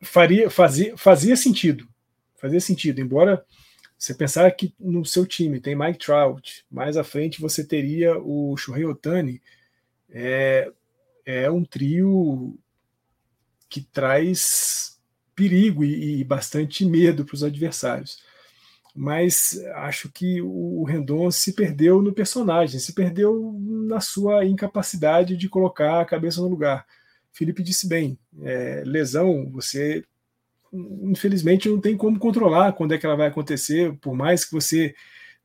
faria, 0.02 0.50
fazia, 0.50 0.98
fazia 0.98 1.36
sentido. 1.36 1.88
Fazia 2.36 2.60
sentido, 2.60 3.00
embora 3.00 3.44
você 3.98 4.14
pensar 4.14 4.52
que 4.52 4.74
no 4.78 5.06
seu 5.06 5.26
time 5.26 5.62
tem 5.62 5.76
Mike 5.76 6.00
Trout, 6.00 6.66
mais 6.70 6.98
à 6.98 7.04
frente 7.06 7.40
você 7.40 7.64
teria 7.64 8.20
o 8.20 8.58
Shohei 8.58 8.84
Otani, 8.84 9.42
é, 10.10 10.70
é 11.26 11.50
um 11.50 11.64
trio 11.64 12.60
que 13.70 13.82
traz 13.82 15.00
perigo 15.34 15.84
e, 15.86 16.20
e 16.20 16.24
bastante 16.24 16.86
medo 16.86 17.24
para 17.24 17.36
os 17.36 17.44
adversários. 17.44 18.22
Mas 18.96 19.60
acho 19.76 20.12
que 20.12 20.40
o 20.42 20.84
Rendon 20.84 21.32
se 21.32 21.54
perdeu 21.54 22.02
no 22.02 22.14
personagem, 22.14 22.80
se 22.80 22.94
perdeu 22.94 23.58
na 23.60 24.00
sua 24.00 24.46
incapacidade 24.46 25.36
de 25.36 25.50
colocar 25.50 26.02
a 26.02 26.06
cabeça 26.06 26.42
no 26.42 26.48
lugar. 26.48 26.86
Felipe 27.32 27.64
disse 27.64 27.88
bem, 27.88 28.18
é, 28.44 28.84
lesão, 28.86 29.50
você 29.52 30.04
infelizmente 30.74 31.70
não 31.70 31.80
tem 31.80 31.96
como 31.96 32.20
controlar 32.20 32.74
quando 32.74 32.94
é 32.94 32.98
que 32.98 33.06
ela 33.06 33.16
vai 33.16 33.28
acontecer, 33.28 33.94
por 33.98 34.16
mais 34.16 34.46
que 34.46 34.52
você 34.52 34.96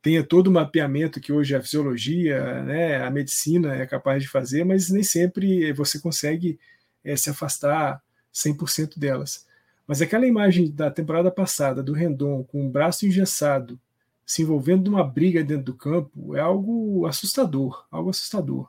tenha 0.01 0.23
todo 0.23 0.47
o 0.49 0.53
mapeamento 0.53 1.21
que 1.21 1.33
hoje 1.33 1.55
a 1.55 1.61
fisiologia, 1.61 2.63
né, 2.63 3.03
a 3.03 3.11
medicina 3.11 3.75
é 3.75 3.87
capaz 3.87 4.23
de 4.23 4.29
fazer, 4.29 4.65
mas 4.65 4.89
nem 4.91 5.03
sempre 5.03 5.73
você 5.73 5.99
consegue 5.99 6.59
é, 7.05 7.17
se 7.17 7.29
afastar 7.31 8.03
100% 8.33 8.99
delas. 8.99 9.47
Mas 9.89 10.03
aquela 10.03 10.27
imagem 10.27 10.71
da 10.71 10.91
temporada 10.91 11.31
passada 11.31 11.83
do 11.83 11.95
Rendon 11.95 12.45
com 12.45 12.67
o 12.67 12.71
braço 12.71 13.07
engessado, 13.07 13.81
se 14.25 14.43
envolvendo 14.43 14.91
numa 14.91 15.03
briga 15.03 15.43
dentro 15.43 15.65
do 15.65 15.75
campo, 15.75 16.37
é 16.37 16.41
algo 16.41 17.07
assustador, 17.07 17.87
algo 17.91 18.11
assustador. 18.11 18.69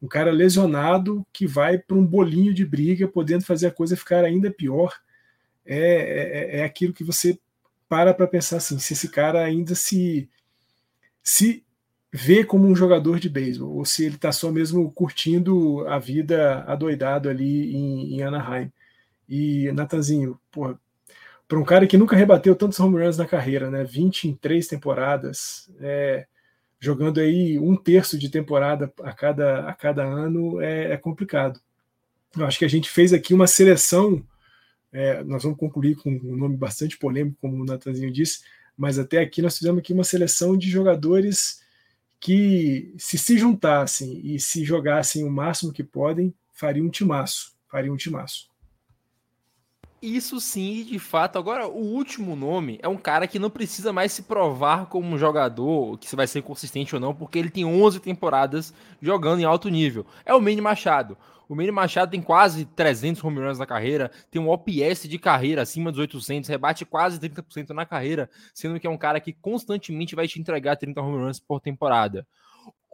Um 0.00 0.06
cara 0.06 0.30
lesionado 0.30 1.26
que 1.32 1.48
vai 1.48 1.78
para 1.78 1.96
um 1.96 2.06
bolinho 2.06 2.54
de 2.54 2.64
briga, 2.64 3.08
podendo 3.08 3.44
fazer 3.44 3.66
a 3.66 3.72
coisa 3.72 3.96
ficar 3.96 4.24
ainda 4.24 4.52
pior 4.52 4.94
é, 5.66 6.58
é, 6.58 6.58
é 6.60 6.64
aquilo 6.64 6.92
que 6.92 7.04
você 7.04 7.38
para 7.88 8.14
para 8.14 8.26
pensar 8.26 8.56
assim, 8.58 8.78
se 8.78 8.94
esse 8.94 9.08
cara 9.08 9.44
ainda 9.44 9.74
se 9.74 10.30
se 11.22 11.64
vê 12.12 12.44
como 12.44 12.66
um 12.66 12.74
jogador 12.74 13.18
de 13.18 13.28
beisebol, 13.28 13.76
ou 13.76 13.84
se 13.84 14.04
ele 14.04 14.16
está 14.16 14.30
só 14.30 14.50
mesmo 14.52 14.90
curtindo 14.92 15.86
a 15.88 15.98
vida 15.98 16.62
adoidado 16.66 17.28
ali 17.28 17.74
em, 17.74 18.14
em 18.14 18.22
Anaheim. 18.22 18.72
E, 19.32 19.72
Natanzinho, 19.72 20.38
para 21.48 21.58
um 21.58 21.64
cara 21.64 21.86
que 21.86 21.96
nunca 21.96 22.16
rebateu 22.16 22.54
tantos 22.54 22.78
home 22.78 23.02
runs 23.02 23.16
na 23.16 23.26
carreira, 23.26 23.70
né? 23.70 23.84
20 23.84 24.28
em 24.28 24.34
três 24.34 24.68
temporadas, 24.68 25.70
é, 25.80 26.26
jogando 26.78 27.20
aí 27.20 27.58
um 27.58 27.76
terço 27.76 28.18
de 28.18 28.28
temporada 28.28 28.92
a 29.02 29.12
cada, 29.12 29.68
a 29.68 29.72
cada 29.72 30.04
ano, 30.04 30.60
é, 30.60 30.92
é 30.92 30.96
complicado. 30.96 31.60
Eu 32.36 32.44
acho 32.46 32.58
que 32.58 32.64
a 32.64 32.68
gente 32.68 32.90
fez 32.90 33.12
aqui 33.12 33.32
uma 33.32 33.46
seleção 33.46 34.22
é, 34.92 35.24
nós 35.24 35.42
vamos 35.42 35.58
concluir 35.58 35.96
com 35.96 36.10
um 36.10 36.36
nome 36.36 36.56
bastante 36.56 36.98
polêmico, 36.98 37.38
como 37.40 37.62
o 37.62 37.64
Natanzinho 37.64 38.12
disse, 38.12 38.42
mas 38.76 38.98
até 38.98 39.18
aqui 39.20 39.40
nós 39.40 39.56
fizemos 39.56 39.78
aqui 39.78 39.92
uma 39.92 40.04
seleção 40.04 40.56
de 40.56 40.68
jogadores 40.68 41.62
que, 42.20 42.94
se 42.98 43.16
se 43.16 43.38
juntassem 43.38 44.20
e 44.22 44.38
se 44.38 44.64
jogassem 44.64 45.24
o 45.24 45.30
máximo 45.30 45.72
que 45.72 45.82
podem, 45.82 46.34
fariam 46.52 46.86
um 46.86 46.90
timaço. 46.90 47.54
Fariam 47.68 47.94
um 47.94 47.96
timaço. 47.96 48.51
Isso 50.04 50.40
sim, 50.40 50.84
de 50.84 50.98
fato. 50.98 51.38
Agora, 51.38 51.68
o 51.68 51.78
último 51.78 52.34
nome 52.34 52.76
é 52.82 52.88
um 52.88 52.96
cara 52.96 53.28
que 53.28 53.38
não 53.38 53.48
precisa 53.48 53.92
mais 53.92 54.10
se 54.12 54.22
provar 54.22 54.86
como 54.86 55.06
um 55.14 55.16
jogador, 55.16 55.96
que 55.96 56.08
se 56.08 56.16
vai 56.16 56.26
ser 56.26 56.42
consistente 56.42 56.92
ou 56.96 57.00
não, 57.00 57.14
porque 57.14 57.38
ele 57.38 57.48
tem 57.48 57.64
11 57.64 58.00
temporadas 58.00 58.74
jogando 59.00 59.40
em 59.40 59.44
alto 59.44 59.68
nível. 59.68 60.04
É 60.26 60.34
o 60.34 60.40
Manny 60.40 60.60
Machado. 60.60 61.16
O 61.48 61.54
Manny 61.54 61.70
Machado 61.70 62.10
tem 62.10 62.20
quase 62.20 62.64
300 62.64 63.22
home 63.22 63.38
runs 63.38 63.60
na 63.60 63.66
carreira, 63.66 64.10
tem 64.28 64.42
um 64.42 64.48
OPS 64.48 65.08
de 65.08 65.18
carreira 65.20 65.62
acima 65.62 65.92
dos 65.92 66.00
800, 66.00 66.48
rebate 66.48 66.84
quase 66.84 67.20
30% 67.20 67.70
na 67.70 67.86
carreira, 67.86 68.28
sendo 68.52 68.80
que 68.80 68.86
é 68.86 68.90
um 68.90 68.98
cara 68.98 69.20
que 69.20 69.32
constantemente 69.32 70.16
vai 70.16 70.26
te 70.26 70.40
entregar 70.40 70.76
30 70.76 71.00
home 71.00 71.18
runs 71.18 71.38
por 71.38 71.60
temporada. 71.60 72.26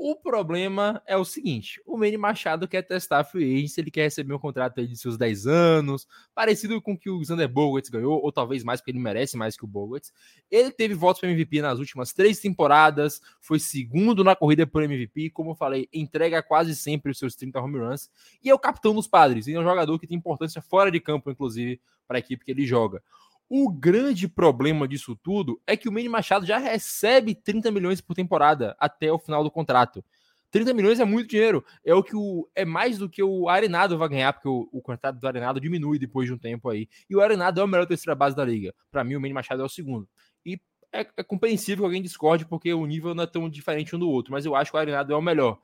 O 0.01 0.15
problema 0.15 1.03
é 1.07 1.17
o 1.17 1.25
seguinte: 1.25 1.83
o 1.85 1.99
Manny 1.99 2.17
Machado 2.17 2.69
quer 2.69 2.83
testar 2.83 3.19
a 3.19 3.25
free 3.25 3.57
agency, 3.57 3.81
ele 3.81 3.91
quer 3.91 4.05
receber 4.05 4.33
um 4.33 4.39
contrato 4.39 4.87
de 4.87 4.97
seus 4.97 5.19
10 5.19 5.49
anos, 5.49 6.07
parecido 6.33 6.81
com 6.81 6.93
o 6.93 6.97
que 6.97 7.11
o 7.11 7.25
Xander 7.25 7.49
Bogarts 7.49 7.91
ganhou, 7.91 8.23
ou 8.23 8.31
talvez 8.31 8.63
mais, 8.63 8.81
porque 8.81 8.93
ele 8.93 9.01
merece 9.01 9.37
mais 9.37 9.57
que 9.57 9.65
o 9.65 9.67
Bogarts. 9.67 10.13
Ele 10.49 10.71
teve 10.71 10.95
votos 10.95 11.21
para 11.21 11.29
MVP 11.29 11.61
nas 11.61 11.81
últimas 11.81 12.13
três 12.13 12.39
temporadas, 12.39 13.21
foi 13.41 13.59
segundo 13.59 14.23
na 14.23 14.37
corrida 14.37 14.65
por 14.69 14.85
MVP, 14.85 15.31
como 15.31 15.51
eu 15.51 15.57
falei, 15.57 15.89
entrega 15.93 16.45
quase 16.45 16.77
sempre 16.77 17.11
os 17.11 17.19
seus 17.19 17.35
30 17.35 17.61
home 17.61 17.81
runs, 17.81 18.09
e 18.41 18.49
é 18.49 18.55
o 18.55 18.59
capitão 18.59 18.95
dos 18.95 19.09
padres, 19.09 19.49
e 19.49 19.55
é 19.55 19.59
um 19.59 19.65
jogador 19.65 19.99
que 19.99 20.07
tem 20.07 20.17
importância 20.17 20.63
fora 20.63 20.93
de 20.93 21.01
campo, 21.01 21.29
inclusive, 21.29 21.81
para 22.07 22.19
a 22.19 22.21
equipe 22.21 22.45
que 22.45 22.53
ele 22.53 22.65
joga. 22.65 23.03
O 23.49 23.71
grande 23.71 24.29
problema 24.29 24.87
disso 24.87 25.17
tudo 25.23 25.61
é 25.67 25.77
que 25.77 25.89
o 25.89 25.93
Manny 25.93 26.09
Machado 26.09 26.45
já 26.45 26.59
recebe 26.59 27.35
30 27.35 27.71
milhões 27.71 28.01
por 28.01 28.15
temporada 28.15 28.77
até 28.79 29.11
o 29.11 29.19
final 29.19 29.43
do 29.43 29.51
contrato. 29.51 30.05
30 30.51 30.75
milhões 30.75 31.01
é 31.01 31.05
muito 31.05 31.31
dinheiro. 31.31 31.65
É 31.85 31.95
o 31.95 32.03
que 32.03 32.15
o 32.15 32.49
é 32.55 32.65
mais 32.65 32.99
do 32.99 33.09
que 33.09 33.23
o 33.23 33.49
Arenado 33.49 33.97
vai 33.97 34.09
ganhar, 34.09 34.33
porque 34.33 34.49
o, 34.49 34.69
o 34.73 34.83
contrato 34.83 35.19
do 35.19 35.27
Arenado 35.27 35.61
diminui 35.61 35.99
depois 35.99 36.27
de 36.27 36.35
um 36.35 36.39
tempo 36.39 36.69
aí. 36.69 36.89
E 37.09 37.17
o 37.17 37.21
Arenado 37.21 37.61
é 37.61 37.65
o 37.65 37.69
melhor 37.69 37.87
terceira 37.87 38.15
base 38.15 38.37
da 38.37 38.45
liga. 38.45 38.75
Para 38.91 39.05
mim, 39.05 39.17
o 39.17 39.21
Manny 39.21 39.33
Machado 39.33 39.63
é 39.63 39.65
o 39.65 39.69
segundo. 39.69 40.09
E 40.45 40.61
é, 40.93 41.07
é, 41.17 41.23
compreensível 41.23 41.85
que 41.85 41.87
alguém 41.87 42.03
discorde, 42.03 42.47
porque 42.47 42.73
o 42.73 42.87
nível 42.87 43.15
não 43.15 43.25
é 43.25 43.27
tão 43.27 43.49
diferente 43.49 43.95
um 43.95 43.99
do 43.99 44.11
outro, 44.11 44.33
mas 44.33 44.45
eu 44.45 44.55
acho 44.55 44.71
que 44.71 44.77
o 44.77 44.81
Arenado 44.81 45.13
é 45.13 45.17
o 45.17 45.23
melhor. 45.23 45.59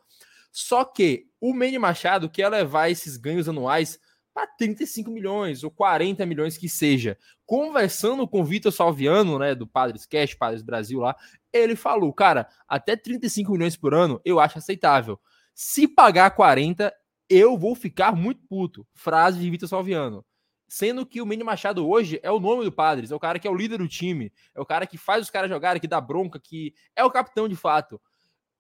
Só 0.53 0.85
que 0.85 1.27
o 1.41 1.53
Manny 1.53 1.79
Machado 1.79 2.31
quer 2.31 2.49
levar 2.49 2.89
esses 2.89 3.17
ganhos 3.17 3.49
anuais 3.49 3.99
para 4.35 4.49
35 4.49 5.11
milhões 5.11 5.63
ou 5.63 5.71
40 5.71 6.27
milhões 6.27 6.59
que 6.59 6.69
seja. 6.69 7.17
Conversando 7.47 8.27
com 8.27 8.41
o 8.41 8.45
Vitor 8.45 8.73
Salviano, 8.73 9.39
né, 9.39 9.55
do 9.55 9.67
Padres 9.67 10.05
Cash, 10.05 10.35
Padres 10.35 10.61
Brasil 10.61 10.99
lá, 10.99 11.17
ele 11.53 11.77
falou, 11.77 12.13
cara, 12.13 12.49
até 12.69 12.97
35 12.97 13.53
milhões 13.53 13.77
por 13.77 13.95
ano 13.95 14.21
eu 14.25 14.41
acho 14.41 14.59
aceitável. 14.59 15.21
Se 15.55 15.87
pagar 15.87 16.33
40, 16.33 16.93
eu 17.31 17.57
vou 17.57 17.77
ficar 17.77 18.13
muito 18.13 18.43
puto. 18.49 18.85
Frase 18.93 19.39
de 19.39 19.49
Vitor 19.49 19.69
Salviano. 19.69 20.27
Sendo 20.67 21.07
que 21.07 21.23
o 21.23 21.27
Mini 21.27 21.45
Machado 21.45 21.89
hoje 21.89 22.19
é 22.21 22.31
o 22.33 22.41
nome 22.41 22.65
do 22.65 22.73
Padres, 22.73 23.13
é 23.13 23.15
o 23.15 23.21
cara 23.21 23.39
que 23.39 23.47
é 23.47 23.51
o 23.51 23.55
líder 23.55 23.79
do 23.79 23.87
time, 23.87 24.33
é 24.53 24.61
o 24.61 24.67
cara 24.67 24.87
que 24.87 24.99
faz 24.99 25.23
os 25.23 25.31
caras 25.31 25.49
jogarem, 25.49 25.81
que 25.81 25.87
dá 25.87 26.01
bronca, 26.01 26.41
que 26.41 26.75
é 26.97 27.05
o 27.05 27.11
capitão 27.11 27.47
de 27.47 27.55
fato 27.55 28.01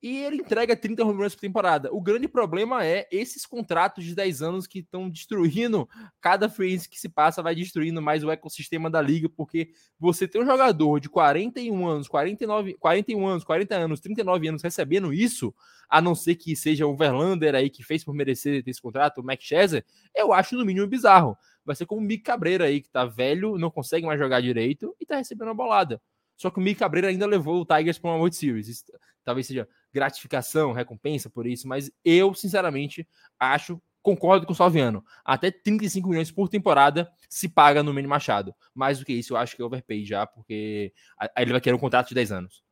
e 0.04 0.18
ele 0.18 0.42
entrega 0.42 0.76
30 0.76 1.02
home 1.02 1.22
runs 1.22 1.34
por 1.34 1.40
temporada. 1.40 1.88
O 1.90 1.98
grande 1.98 2.28
problema 2.28 2.84
é 2.84 3.08
esses 3.10 3.46
contratos 3.46 4.04
de 4.04 4.14
10 4.14 4.42
anos 4.42 4.66
que 4.66 4.80
estão 4.80 5.08
destruindo 5.08 5.88
cada 6.20 6.46
free 6.46 6.78
que 6.80 7.00
se 7.00 7.08
passa, 7.08 7.42
vai 7.42 7.54
destruindo 7.54 8.02
mais 8.02 8.22
o 8.22 8.30
ecossistema 8.30 8.90
da 8.90 9.00
liga, 9.00 9.30
porque 9.30 9.70
você 9.98 10.28
tem 10.28 10.42
um 10.42 10.44
jogador 10.44 11.00
de 11.00 11.08
41 11.08 11.86
anos, 11.86 12.06
49, 12.06 12.74
41 12.74 13.26
anos, 13.26 13.44
40 13.44 13.74
anos, 13.74 14.00
39 14.00 14.48
anos 14.48 14.62
recebendo 14.62 15.10
isso, 15.10 15.54
a 15.88 16.02
não 16.02 16.14
ser 16.14 16.34
que 16.34 16.54
seja 16.54 16.86
o 16.86 16.94
Verlander 16.94 17.54
aí 17.54 17.70
que 17.70 17.82
fez 17.82 18.04
por 18.04 18.14
merecer 18.14 18.62
esse 18.66 18.82
contrato, 18.82 19.22
o 19.22 19.24
Max 19.24 19.42
Scherzer, 19.42 19.86
eu 20.14 20.34
acho 20.34 20.54
no 20.54 20.66
mínimo 20.66 20.86
bizarro. 20.86 21.34
Vai 21.64 21.74
ser 21.74 21.86
como 21.86 22.02
o 22.02 22.04
Mick 22.04 22.22
Cabreira 22.22 22.66
aí, 22.66 22.82
que 22.82 22.90
tá 22.90 23.06
velho, 23.06 23.56
não 23.56 23.70
consegue 23.70 24.04
mais 24.04 24.20
jogar 24.20 24.42
direito 24.42 24.94
e 25.00 25.06
tá 25.06 25.16
recebendo 25.16 25.48
a 25.48 25.54
bolada. 25.54 25.98
Só 26.36 26.50
que 26.50 26.58
o 26.58 26.62
Mick 26.62 26.78
Cabreira 26.78 27.08
ainda 27.08 27.26
levou 27.26 27.60
o 27.60 27.66
Tigers 27.66 27.98
para 27.98 28.10
uma 28.10 28.18
World 28.18 28.36
Series. 28.36 28.68
Isso, 28.68 28.84
talvez 29.24 29.46
seja 29.46 29.68
gratificação, 29.92 30.72
recompensa 30.72 31.30
por 31.30 31.46
isso, 31.46 31.68
mas 31.68 31.90
eu, 32.04 32.34
sinceramente, 32.34 33.06
acho, 33.38 33.80
concordo 34.02 34.44
com 34.44 34.52
o 34.52 34.56
Salviano, 34.56 35.04
até 35.24 35.50
35 35.50 36.08
milhões 36.08 36.30
por 36.30 36.48
temporada 36.48 37.10
se 37.28 37.48
paga 37.48 37.82
no 37.82 37.94
Mini 37.94 38.08
Machado. 38.08 38.54
Mais 38.74 38.98
do 38.98 39.04
que 39.04 39.12
isso, 39.12 39.32
eu 39.32 39.36
acho 39.36 39.56
que 39.56 39.62
é 39.62 39.64
overpay 39.64 40.04
já, 40.04 40.26
porque 40.26 40.92
aí 41.18 41.28
ele 41.38 41.52
vai 41.52 41.60
querer 41.60 41.74
um 41.74 41.80
contrato 41.80 42.08
de 42.08 42.14
10 42.14 42.32
anos. 42.32 42.62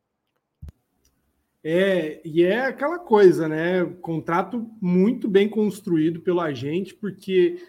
É, 1.64 2.20
e 2.24 2.42
é 2.42 2.66
aquela 2.66 2.98
coisa, 2.98 3.48
né? 3.48 3.84
Contrato 4.00 4.68
muito 4.80 5.28
bem 5.28 5.48
construído 5.48 6.20
pelo 6.20 6.40
agente, 6.40 6.92
porque 6.92 7.64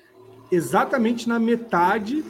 exatamente 0.52 1.30
na 1.30 1.40
metade 1.40 2.24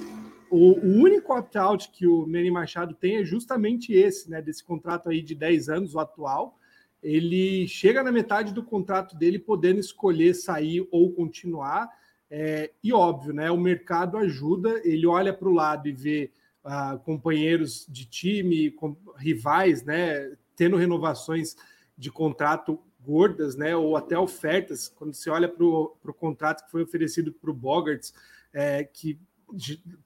o, 0.54 0.80
o 0.80 1.02
único 1.02 1.34
opt-out 1.34 1.90
que 1.90 2.06
o 2.06 2.28
Manny 2.28 2.52
Machado 2.52 2.94
tem 2.94 3.16
é 3.16 3.24
justamente 3.24 3.92
esse, 3.92 4.30
né? 4.30 4.40
Desse 4.40 4.64
contrato 4.64 5.10
aí 5.10 5.20
de 5.20 5.34
10 5.34 5.68
anos, 5.68 5.96
o 5.96 6.00
atual. 6.00 6.60
Ele 7.02 7.68
chega 7.68 8.04
na 8.04 8.12
metade 8.12 8.54
do 8.54 8.62
contrato 8.62 9.18
dele 9.18 9.40
podendo 9.40 9.80
escolher 9.80 10.36
sair 10.36 10.88
ou 10.92 11.12
continuar. 11.12 11.90
É, 12.30 12.72
e 12.84 12.94
óbvio, 12.94 13.34
né? 13.34 13.50
O 13.50 13.58
mercado 13.58 14.16
ajuda, 14.16 14.80
ele 14.86 15.08
olha 15.08 15.34
para 15.34 15.50
o 15.50 15.54
lado 15.54 15.88
e 15.88 15.92
vê 15.92 16.32
uh, 16.64 17.00
companheiros 17.00 17.88
de 17.90 18.06
time, 18.06 18.70
com, 18.70 18.96
rivais, 19.18 19.84
né? 19.84 20.36
Tendo 20.56 20.78
renovações 20.78 21.56
de 21.98 22.12
contrato 22.12 22.80
gordas, 23.02 23.56
né? 23.56 23.76
Ou 23.76 23.98
até 23.98 24.16
ofertas. 24.20 24.88
Quando 24.88 25.16
você 25.16 25.32
olha 25.32 25.50
para 25.50 25.66
o 25.66 26.14
contrato 26.16 26.64
que 26.64 26.70
foi 26.70 26.84
oferecido 26.84 27.34
para 27.34 27.50
o 27.50 27.56
Bogarts, 27.56 28.14
é, 28.54 28.84
que 28.84 29.20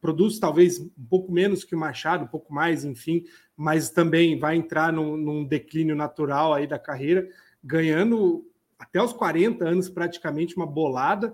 produz 0.01 0.39
talvez 0.39 0.79
um 0.79 1.05
pouco 1.09 1.31
menos 1.31 1.63
que 1.63 1.75
o 1.75 1.79
Machado, 1.79 2.25
um 2.25 2.27
pouco 2.27 2.53
mais, 2.53 2.83
enfim, 2.83 3.23
mas 3.55 3.89
também 3.89 4.37
vai 4.37 4.55
entrar 4.55 4.91
num, 4.91 5.17
num 5.17 5.45
declínio 5.45 5.95
natural 5.95 6.53
aí 6.53 6.67
da 6.67 6.79
carreira, 6.79 7.27
ganhando 7.63 8.45
até 8.77 9.01
os 9.01 9.13
40 9.13 9.67
anos 9.67 9.89
praticamente 9.89 10.55
uma 10.55 10.67
bolada. 10.67 11.33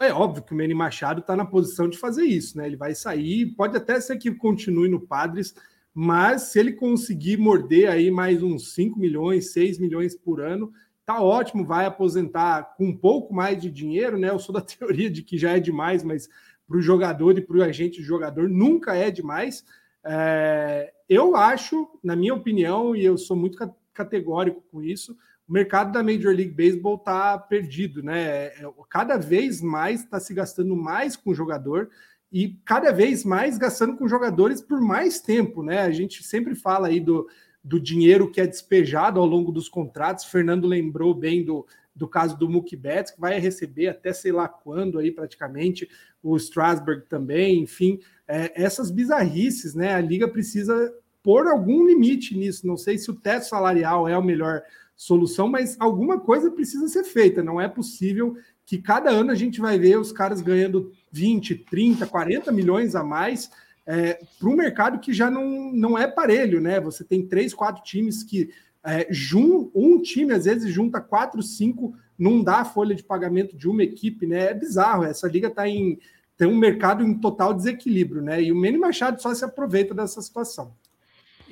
É 0.00 0.12
óbvio 0.12 0.42
que 0.42 0.52
o 0.52 0.56
Manny 0.56 0.74
Machado 0.74 1.20
está 1.20 1.34
na 1.34 1.44
posição 1.44 1.88
de 1.88 1.98
fazer 1.98 2.24
isso, 2.24 2.58
né? 2.58 2.66
Ele 2.66 2.76
vai 2.76 2.94
sair, 2.94 3.54
pode 3.54 3.76
até 3.76 3.98
ser 4.00 4.16
que 4.18 4.30
continue 4.34 4.88
no 4.88 5.00
Padres, 5.00 5.54
mas 5.94 6.42
se 6.42 6.58
ele 6.58 6.72
conseguir 6.72 7.38
morder 7.38 7.90
aí 7.90 8.10
mais 8.10 8.42
uns 8.42 8.74
5 8.74 8.98
milhões, 8.98 9.52
6 9.52 9.78
milhões 9.78 10.14
por 10.14 10.40
ano, 10.40 10.70
tá 11.04 11.20
ótimo, 11.20 11.64
vai 11.64 11.86
aposentar 11.86 12.74
com 12.76 12.86
um 12.86 12.96
pouco 12.96 13.34
mais 13.34 13.60
de 13.60 13.70
dinheiro, 13.70 14.18
né? 14.18 14.30
Eu 14.30 14.38
sou 14.38 14.54
da 14.54 14.60
teoria 14.62 15.10
de 15.10 15.22
que 15.22 15.36
já 15.36 15.56
é 15.56 15.60
demais, 15.60 16.04
mas 16.04 16.28
para 16.70 16.78
o 16.78 16.80
jogador 16.80 17.36
e 17.36 17.40
para 17.40 17.56
o 17.56 17.62
agente 17.64 17.98
de 17.98 18.04
jogador 18.04 18.48
nunca 18.48 18.94
é 18.94 19.10
demais. 19.10 19.64
É, 20.04 20.92
eu 21.08 21.34
acho, 21.34 21.88
na 22.00 22.14
minha 22.14 22.32
opinião, 22.32 22.94
e 22.94 23.04
eu 23.04 23.18
sou 23.18 23.36
muito 23.36 23.58
categórico 23.92 24.62
com 24.70 24.80
isso, 24.80 25.16
o 25.48 25.52
mercado 25.52 25.90
da 25.90 26.00
Major 26.00 26.32
League 26.32 26.52
Baseball 26.52 26.94
está 26.94 27.36
perdido, 27.36 28.04
né? 28.04 28.20
É, 28.20 28.68
cada 28.88 29.16
vez 29.16 29.60
mais 29.60 30.04
está 30.04 30.20
se 30.20 30.32
gastando 30.32 30.76
mais 30.76 31.16
com 31.16 31.30
o 31.30 31.34
jogador 31.34 31.90
e 32.30 32.56
cada 32.64 32.92
vez 32.92 33.24
mais 33.24 33.58
gastando 33.58 33.96
com 33.96 34.06
jogadores 34.06 34.60
por 34.60 34.80
mais 34.80 35.20
tempo, 35.20 35.64
né? 35.64 35.80
A 35.80 35.90
gente 35.90 36.22
sempre 36.22 36.54
fala 36.54 36.86
aí 36.86 37.00
do, 37.00 37.28
do 37.64 37.80
dinheiro 37.80 38.30
que 38.30 38.40
é 38.40 38.46
despejado 38.46 39.18
ao 39.18 39.26
longo 39.26 39.50
dos 39.50 39.68
contratos. 39.68 40.26
Fernando 40.26 40.68
lembrou 40.68 41.12
bem 41.14 41.44
do, 41.44 41.66
do 42.00 42.08
caso 42.08 42.34
do 42.38 42.48
Mookie 42.48 42.76
Betts, 42.76 43.12
que 43.12 43.20
vai 43.20 43.38
receber 43.38 43.88
até 43.88 44.10
sei 44.10 44.32
lá 44.32 44.48
quando 44.48 44.98
aí 44.98 45.12
praticamente, 45.12 45.86
o 46.22 46.34
Strasburg 46.38 47.02
também, 47.10 47.60
enfim, 47.60 48.00
é, 48.26 48.50
essas 48.60 48.90
bizarrices, 48.90 49.74
né? 49.74 49.94
A 49.94 50.00
liga 50.00 50.26
precisa 50.26 50.90
pôr 51.22 51.46
algum 51.46 51.86
limite 51.86 52.34
nisso. 52.34 52.66
Não 52.66 52.78
sei 52.78 52.96
se 52.96 53.10
o 53.10 53.14
teto 53.14 53.42
salarial 53.42 54.08
é 54.08 54.14
a 54.14 54.22
melhor 54.22 54.62
solução, 54.96 55.46
mas 55.46 55.76
alguma 55.78 56.18
coisa 56.18 56.50
precisa 56.50 56.88
ser 56.88 57.04
feita. 57.04 57.42
Não 57.42 57.60
é 57.60 57.68
possível 57.68 58.34
que 58.64 58.78
cada 58.78 59.10
ano 59.10 59.30
a 59.30 59.34
gente 59.34 59.60
vai 59.60 59.78
ver 59.78 59.98
os 59.98 60.10
caras 60.10 60.40
ganhando 60.40 60.90
20, 61.12 61.54
30, 61.54 62.06
40 62.06 62.50
milhões 62.50 62.94
a 62.94 63.04
mais 63.04 63.50
é, 63.86 64.20
para 64.38 64.48
um 64.48 64.56
mercado 64.56 65.00
que 65.00 65.12
já 65.12 65.30
não, 65.30 65.70
não 65.70 65.98
é 65.98 66.06
parelho, 66.06 66.62
né? 66.62 66.80
Você 66.80 67.04
tem 67.04 67.26
três, 67.26 67.52
quatro 67.52 67.82
times 67.82 68.22
que 68.22 68.50
é, 68.84 69.06
jun, 69.10 69.70
um 69.74 70.00
time 70.00 70.32
às 70.32 70.44
vezes 70.44 70.72
junta 70.72 71.00
quatro, 71.00 71.42
cinco, 71.42 71.94
não 72.18 72.42
dá 72.42 72.58
a 72.58 72.64
folha 72.64 72.94
de 72.94 73.02
pagamento 73.02 73.56
de 73.56 73.68
uma 73.68 73.82
equipe, 73.82 74.26
né? 74.26 74.50
É 74.50 74.54
bizarro. 74.54 75.04
Essa 75.04 75.28
liga 75.28 75.48
está 75.48 75.68
em 75.68 75.98
tem 76.40 76.48
um 76.48 76.56
mercado 76.56 77.04
em 77.04 77.12
total 77.18 77.52
desequilíbrio, 77.52 78.22
né? 78.22 78.42
E 78.42 78.50
o 78.50 78.56
Manny 78.56 78.78
Machado 78.78 79.20
só 79.20 79.34
se 79.34 79.44
aproveita 79.44 79.92
dessa 79.92 80.22
situação. 80.22 80.74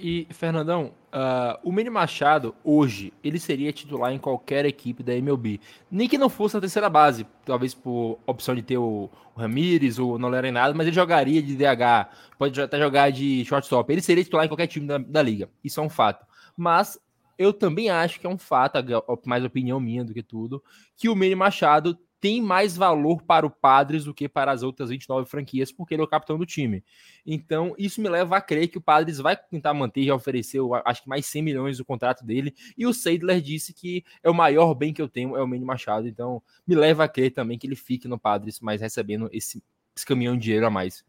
E, 0.01 0.27
Fernandão, 0.31 0.95
uh, 1.13 1.59
o 1.63 1.71
Manny 1.71 1.91
Machado, 1.91 2.55
hoje, 2.65 3.13
ele 3.23 3.39
seria 3.39 3.71
titular 3.71 4.13
em 4.13 4.19
qualquer 4.19 4.65
equipe 4.65 5.03
da 5.03 5.15
MLB. 5.15 5.61
Nem 5.91 6.09
que 6.09 6.17
não 6.17 6.31
fosse 6.31 6.55
na 6.55 6.63
terceira 6.63 6.89
base, 6.89 7.27
talvez 7.45 7.75
por 7.75 8.19
opção 8.27 8.55
de 8.55 8.63
ter 8.63 8.79
o, 8.79 9.11
o 9.35 9.39
Ramires 9.39 9.99
ou 9.99 10.19
não 10.19 10.33
era 10.33 10.51
nada, 10.51 10.73
mas 10.73 10.87
ele 10.87 10.97
jogaria 10.97 11.43
de 11.43 11.55
DH, 11.55 12.09
pode 12.39 12.59
até 12.59 12.79
jogar 12.79 13.11
de 13.11 13.45
shortstop. 13.45 13.93
Ele 13.93 14.01
seria 14.01 14.25
titular 14.25 14.47
em 14.47 14.49
qualquer 14.49 14.69
time 14.69 14.87
da, 14.87 14.97
da 14.97 15.21
liga. 15.21 15.51
Isso 15.63 15.81
é 15.81 15.83
um 15.83 15.91
fato. 15.91 16.25
Mas 16.57 16.99
eu 17.39 17.53
também 17.53 17.89
acho 17.89 18.19
que 18.19 18.27
é 18.27 18.31
um 18.31 18.37
fato, 18.37 18.79
mais 19.25 19.45
opinião 19.45 19.79
minha 19.79 20.05
do 20.05 20.13
que 20.13 20.23
tudo, 20.23 20.63
que 20.97 21.09
o 21.09 21.15
Manny 21.15 21.37
Machado 21.37 21.97
tem 22.21 22.43
mais 22.43 22.77
valor 22.77 23.23
para 23.23 23.47
o 23.47 23.51
Padres 23.51 24.05
do 24.05 24.13
que 24.13 24.29
para 24.29 24.51
as 24.51 24.63
outras 24.65 24.91
29 24.91 25.29
franquias, 25.29 25.71
porque 25.71 25.95
ele 25.95 26.03
é 26.03 26.05
o 26.05 26.09
capitão 26.09 26.37
do 26.37 26.45
time. 26.45 26.83
Então, 27.25 27.75
isso 27.79 28.01
me 28.01 28.09
leva 28.09 28.37
a 28.37 28.41
crer 28.41 28.69
que 28.69 28.79
o 28.79 28.81
Padres 28.81 29.19
vai 29.19 29.37
tentar 29.37 29.73
manter, 29.73 30.05
já 30.05 30.15
ofereceu, 30.15 30.75
acho 30.85 31.03
que 31.05 31.09
mais 31.09 31.27
100 31.27 31.43
milhões 31.43 31.79
do 31.79 31.85
contrato 31.85 32.25
dele, 32.25 32.53
e 32.77 32.87
o 32.87 32.93
Seidler 32.93 33.41
disse 33.41 33.73
que 33.73 34.05
é 34.23 34.29
o 34.29 34.35
maior 34.35 34.75
bem 34.75 34.93
que 34.93 35.01
eu 35.01 35.09
tenho, 35.09 35.37
é 35.37 35.43
o 35.43 35.47
Manny 35.47 35.65
Machado. 35.65 36.09
Então, 36.09 36.43
me 36.67 36.75
leva 36.75 37.05
a 37.05 37.09
crer 37.09 37.31
também 37.31 37.57
que 37.57 37.67
ele 37.67 37.77
fique 37.77 38.09
no 38.09 38.19
Padres, 38.19 38.59
mas 38.61 38.81
recebendo 38.81 39.29
esse, 39.33 39.63
esse 39.95 40.05
caminhão 40.05 40.37
de 40.37 40.43
dinheiro 40.43 40.67
a 40.67 40.71
mais. 40.71 41.05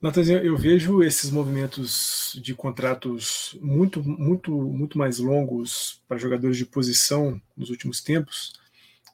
Natanzinho, 0.00 0.38
eu 0.38 0.56
vejo 0.56 1.02
esses 1.02 1.30
movimentos 1.30 2.38
de 2.42 2.54
contratos 2.54 3.54
muito, 3.60 4.02
muito, 4.02 4.50
muito 4.50 4.96
mais 4.96 5.18
longos 5.18 6.00
para 6.08 6.16
jogadores 6.16 6.56
de 6.56 6.64
posição 6.64 7.40
nos 7.54 7.68
últimos 7.68 8.00
tempos. 8.00 8.54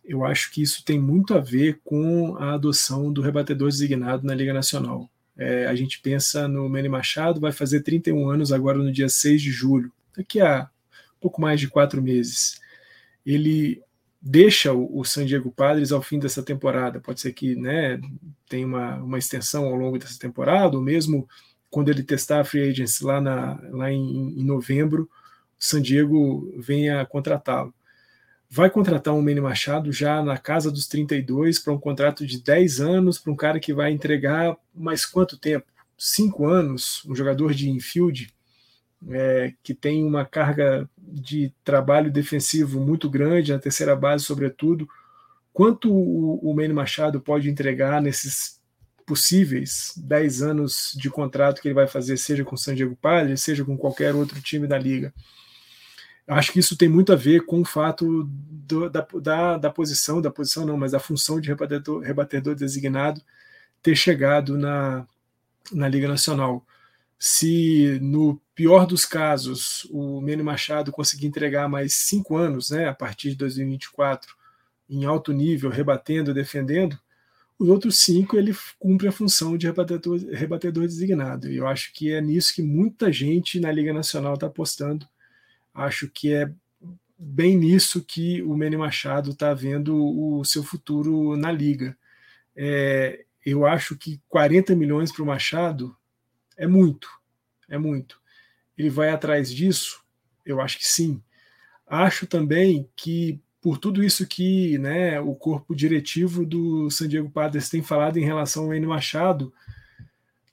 Eu 0.05 0.25
acho 0.25 0.53
que 0.53 0.63
isso 0.63 0.85
tem 0.85 0.97
muito 0.97 1.35
a 1.35 1.41
ver 1.41 1.81
com 1.85 2.37
a 2.37 2.55
adoção 2.55 3.13
do 3.13 3.21
rebatedor 3.21 3.69
designado 3.69 4.25
na 4.25 4.33
Liga 4.33 4.55
Nacional. 4.55 5.11
É, 5.37 5.67
a 5.67 5.75
gente 5.75 6.01
pensa 6.01 6.47
no 6.47 6.69
Manny 6.69 6.89
Machado, 6.89 7.41
vai 7.41 7.51
fazer 7.51 7.81
31 7.81 8.31
anos 8.31 8.53
agora 8.53 8.79
no 8.79 8.93
dia 8.93 9.09
6 9.09 9.43
de 9.43 9.51
julho, 9.51 9.91
daqui 10.17 10.41
a 10.41 10.71
pouco 11.21 11.41
mais 11.41 11.59
de 11.59 11.67
quatro 11.67 12.01
meses. 12.01 12.61
Ele 13.25 13.83
deixa 14.21 14.73
o, 14.73 15.01
o 15.01 15.05
San 15.05 15.25
Diego 15.25 15.51
Padres 15.51 15.93
ao 15.93 16.03
fim 16.03 16.19
dessa 16.19 16.43
temporada. 16.43 17.01
Pode 17.01 17.21
ser 17.21 17.33
que 17.33 17.55
né, 17.55 18.01
tenha 18.49 18.67
uma, 18.67 18.97
uma 18.97 19.19
extensão 19.19 19.67
ao 19.67 19.75
longo 19.75 19.99
dessa 19.99 20.19
temporada, 20.19 20.77
ou 20.77 20.83
mesmo 20.83 21.29
quando 21.71 21.91
ele 21.91 22.03
testar 22.03 22.41
a 22.41 22.45
free 22.45 22.69
agency 22.71 23.05
lá, 23.05 23.21
na, 23.21 23.61
lá 23.71 23.91
em, 23.91 24.41
em 24.41 24.45
novembro, 24.45 25.03
o 25.59 25.65
San 25.65 25.83
Diego 25.83 26.53
venha 26.59 27.05
contratá-lo. 27.07 27.75
Vai 28.49 28.71
contratar 28.71 29.13
um 29.13 29.21
Manny 29.21 29.41
Machado 29.41 29.93
já 29.93 30.23
na 30.23 30.39
casa 30.39 30.71
dos 30.71 30.87
32 30.87 31.59
para 31.59 31.73
um 31.73 31.79
contrato 31.79 32.25
de 32.25 32.41
10 32.41 32.81
anos, 32.81 33.19
para 33.19 33.33
um 33.33 33.37
cara 33.37 33.59
que 33.59 33.75
vai 33.75 33.91
entregar 33.91 34.57
mais 34.73 35.05
quanto 35.05 35.37
tempo? 35.37 35.67
Cinco 35.99 36.47
anos, 36.47 37.05
um 37.07 37.15
jogador 37.15 37.53
de 37.53 37.69
infield 37.69 38.33
é, 39.11 39.53
que 39.63 39.75
tem 39.75 40.05
uma 40.05 40.25
carga 40.25 40.89
de 40.99 41.53
trabalho 41.63 42.11
defensivo 42.11 42.81
muito 42.81 43.09
grande, 43.09 43.53
na 43.53 43.59
terceira 43.59 43.95
base, 43.95 44.25
sobretudo. 44.25 44.89
Quanto 45.53 45.93
o, 45.93 46.39
o 46.39 46.55
Manny 46.55 46.73
Machado 46.73 47.21
pode 47.21 47.49
entregar 47.49 48.01
nesses 48.01 48.61
possíveis 49.07 49.95
10 49.97 50.43
anos 50.43 50.93
de 50.97 51.09
contrato 51.09 51.63
que 51.63 51.69
ele 51.69 51.75
vai 51.75 51.87
fazer, 51.87 52.17
seja 52.17 52.45
com 52.45 52.57
o 52.57 52.59
San 52.59 52.75
Diego 52.75 52.97
Padres, 52.97 53.41
seja 53.41 53.65
com 53.65 53.77
qualquer 53.77 54.15
outro 54.15 54.41
time 54.41 54.67
da 54.67 54.77
liga? 54.77 55.15
Acho 56.27 56.53
que 56.53 56.59
isso 56.59 56.77
tem 56.77 56.89
muito 56.89 57.13
a 57.13 57.17
ver 57.17 57.47
com 57.47 57.61
o 57.61 57.65
fato 57.65 58.25
do, 58.25 58.91
da, 58.91 59.07
da, 59.23 59.59
da, 59.59 59.71
posição, 59.71 60.21
da 60.21 60.31
posição 60.31 60.67
não, 60.67 60.77
mas 60.77 60.91
da 60.91 60.99
função 60.99 61.41
de 61.41 61.49
rebatedor, 61.49 62.01
rebatedor 62.01 62.57
designado 62.57 63.23
ter 63.81 63.95
chegado 63.95 64.59
na, 64.59 65.07
na 65.73 65.89
Liga 65.89 66.09
Nacional 66.09 66.67
se 67.17 67.99
no 68.03 68.41
pior 68.57 68.87
dos 68.87 69.05
casos 69.05 69.87
o 69.91 70.19
Mene 70.23 70.43
Machado 70.43 70.91
conseguir 70.91 71.27
entregar 71.27 71.69
mais 71.69 71.93
cinco 71.95 72.37
anos, 72.37 72.71
né, 72.71 72.89
a 72.89 72.95
partir 72.95 73.31
de 73.31 73.37
2024, 73.37 74.35
em 74.89 75.05
alto 75.05 75.31
nível, 75.33 75.69
rebatendo, 75.69 76.33
defendendo, 76.33 76.99
os 77.59 77.69
outros 77.69 77.99
cinco 77.99 78.37
ele 78.37 78.55
cumpre 78.79 79.09
a 79.09 79.13
função 79.13 79.57
de 79.57 79.67
rebatedor, 79.67 80.19
rebatedor 80.33 80.85
designado. 80.85 81.51
E 81.51 81.57
eu 81.57 81.67
acho 81.67 81.93
que 81.93 82.13
é 82.13 82.21
nisso 82.21 82.55
que 82.55 82.63
muita 82.63 83.13
gente 83.13 83.61
na 83.61 83.71
Liga 83.71 83.93
Nacional 83.93 84.35
está 84.35 84.47
apostando. 84.47 85.07
Acho 85.75 86.09
que 86.09 86.33
é 86.33 86.51
bem 87.19 87.57
nisso 87.57 88.03
que 88.05 88.43
o 88.43 88.55
Mene 88.57 88.77
Machado 88.77 89.31
está 89.31 89.53
vendo 89.55 89.97
o 89.97 90.45
seu 90.45 90.63
futuro 90.63 91.37
na 91.37 91.51
Liga. 91.53 91.97
É, 92.55 93.25
eu 93.45 93.67
acho 93.67 93.97
que 93.97 94.21
40 94.29 94.75
milhões 94.75 95.13
para 95.13 95.23
o 95.23 95.27
Machado 95.27 95.97
é 96.57 96.67
muito, 96.67 97.09
é 97.69 97.79
muito. 97.79 98.21
Ele 98.77 98.91
vai 98.91 99.11
atrás 99.11 99.53
disso? 99.53 100.01
Eu 100.45 100.61
acho 100.61 100.79
que 100.79 100.87
sim. 100.87 101.23
Acho 101.87 102.27
também 102.27 102.89
que 102.97 103.41
por 103.61 103.79
tudo 103.79 104.03
isso 104.03 104.27
que 104.27 104.79
né, 104.79 105.21
o 105.21 105.35
corpo 105.35 105.75
diretivo 105.75 106.47
do 106.47 106.89
San 106.91 107.09
Diego 107.09 107.31
Padres 107.31 107.69
tem 107.69 107.83
falado 107.83 108.17
em 108.17 108.25
relação 108.25 108.65
ao 108.65 108.75
Enio 108.75 108.91
Machado, 108.91 109.53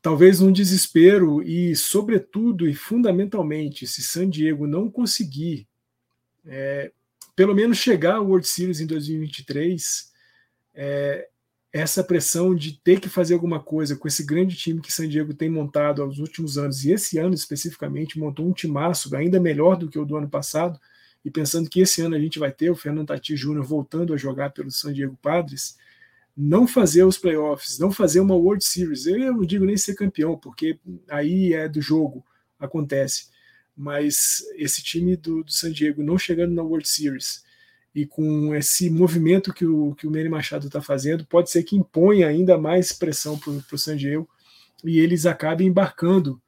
talvez 0.01 0.41
um 0.41 0.51
desespero 0.51 1.41
e, 1.43 1.75
sobretudo 1.75 2.67
e 2.67 2.73
fundamentalmente, 2.73 3.85
se 3.85 4.01
San 4.01 4.29
Diego 4.29 4.65
não 4.65 4.89
conseguir 4.89 5.67
é, 6.45 6.91
pelo 7.35 7.55
menos 7.55 7.77
chegar 7.77 8.15
ao 8.15 8.25
World 8.25 8.47
Series 8.47 8.79
em 8.79 8.87
2023, 8.87 10.11
é, 10.75 11.29
essa 11.73 12.03
pressão 12.03 12.53
de 12.53 12.73
ter 12.73 12.99
que 12.99 13.09
fazer 13.09 13.33
alguma 13.33 13.59
coisa 13.59 13.95
com 13.95 14.07
esse 14.07 14.23
grande 14.23 14.55
time 14.55 14.79
que 14.79 14.93
San 14.93 15.09
Diego 15.09 15.33
tem 15.33 15.49
montado 15.49 16.03
aos 16.03 16.19
últimos 16.19 16.55
anos, 16.55 16.85
e 16.85 16.91
esse 16.91 17.17
ano 17.17 17.33
especificamente 17.33 18.19
montou 18.19 18.47
um 18.47 18.53
timaço 18.53 19.13
ainda 19.15 19.39
melhor 19.39 19.75
do 19.75 19.89
que 19.89 19.97
o 19.97 20.05
do 20.05 20.15
ano 20.15 20.29
passado, 20.29 20.79
e 21.25 21.31
pensando 21.31 21.67
que 21.67 21.81
esse 21.81 21.99
ano 22.01 22.15
a 22.15 22.19
gente 22.19 22.37
vai 22.37 22.51
ter 22.51 22.69
o 22.69 22.75
Fernando 22.75 23.07
Tati 23.07 23.35
Júnior 23.35 23.65
voltando 23.65 24.13
a 24.13 24.17
jogar 24.17 24.51
pelo 24.51 24.69
San 24.69 24.93
Diego 24.93 25.17
Padres, 25.19 25.75
não 26.37 26.67
fazer 26.67 27.05
os 27.05 27.17
playoffs, 27.17 27.79
não 27.79 27.91
fazer 27.91 28.19
uma 28.19 28.35
World 28.35 28.63
Series, 28.63 29.07
eu 29.07 29.33
não 29.33 29.45
digo 29.45 29.65
nem 29.65 29.77
ser 29.77 29.95
campeão, 29.95 30.37
porque 30.37 30.77
aí 31.09 31.53
é 31.53 31.67
do 31.67 31.81
jogo, 31.81 32.23
acontece, 32.59 33.29
mas 33.75 34.43
esse 34.57 34.83
time 34.83 35.15
do, 35.15 35.43
do 35.43 35.51
San 35.51 35.71
Diego 35.71 36.03
não 36.03 36.19
chegando 36.19 36.53
na 36.53 36.61
World 36.61 36.87
Series 36.87 37.43
e 37.95 38.05
com 38.05 38.55
esse 38.55 38.89
movimento 38.89 39.53
que 39.53 39.65
o, 39.65 39.93
que 39.95 40.07
o 40.07 40.11
Manny 40.11 40.29
Machado 40.29 40.67
está 40.67 40.81
fazendo, 40.81 41.25
pode 41.25 41.51
ser 41.51 41.63
que 41.63 41.75
imponha 41.75 42.27
ainda 42.27 42.57
mais 42.57 42.91
pressão 42.91 43.37
para 43.37 43.51
o 43.51 43.77
San 43.77 43.95
Diego 43.95 44.27
e 44.83 44.99
eles 44.99 45.25
acabem 45.25 45.67
embarcando 45.67 46.41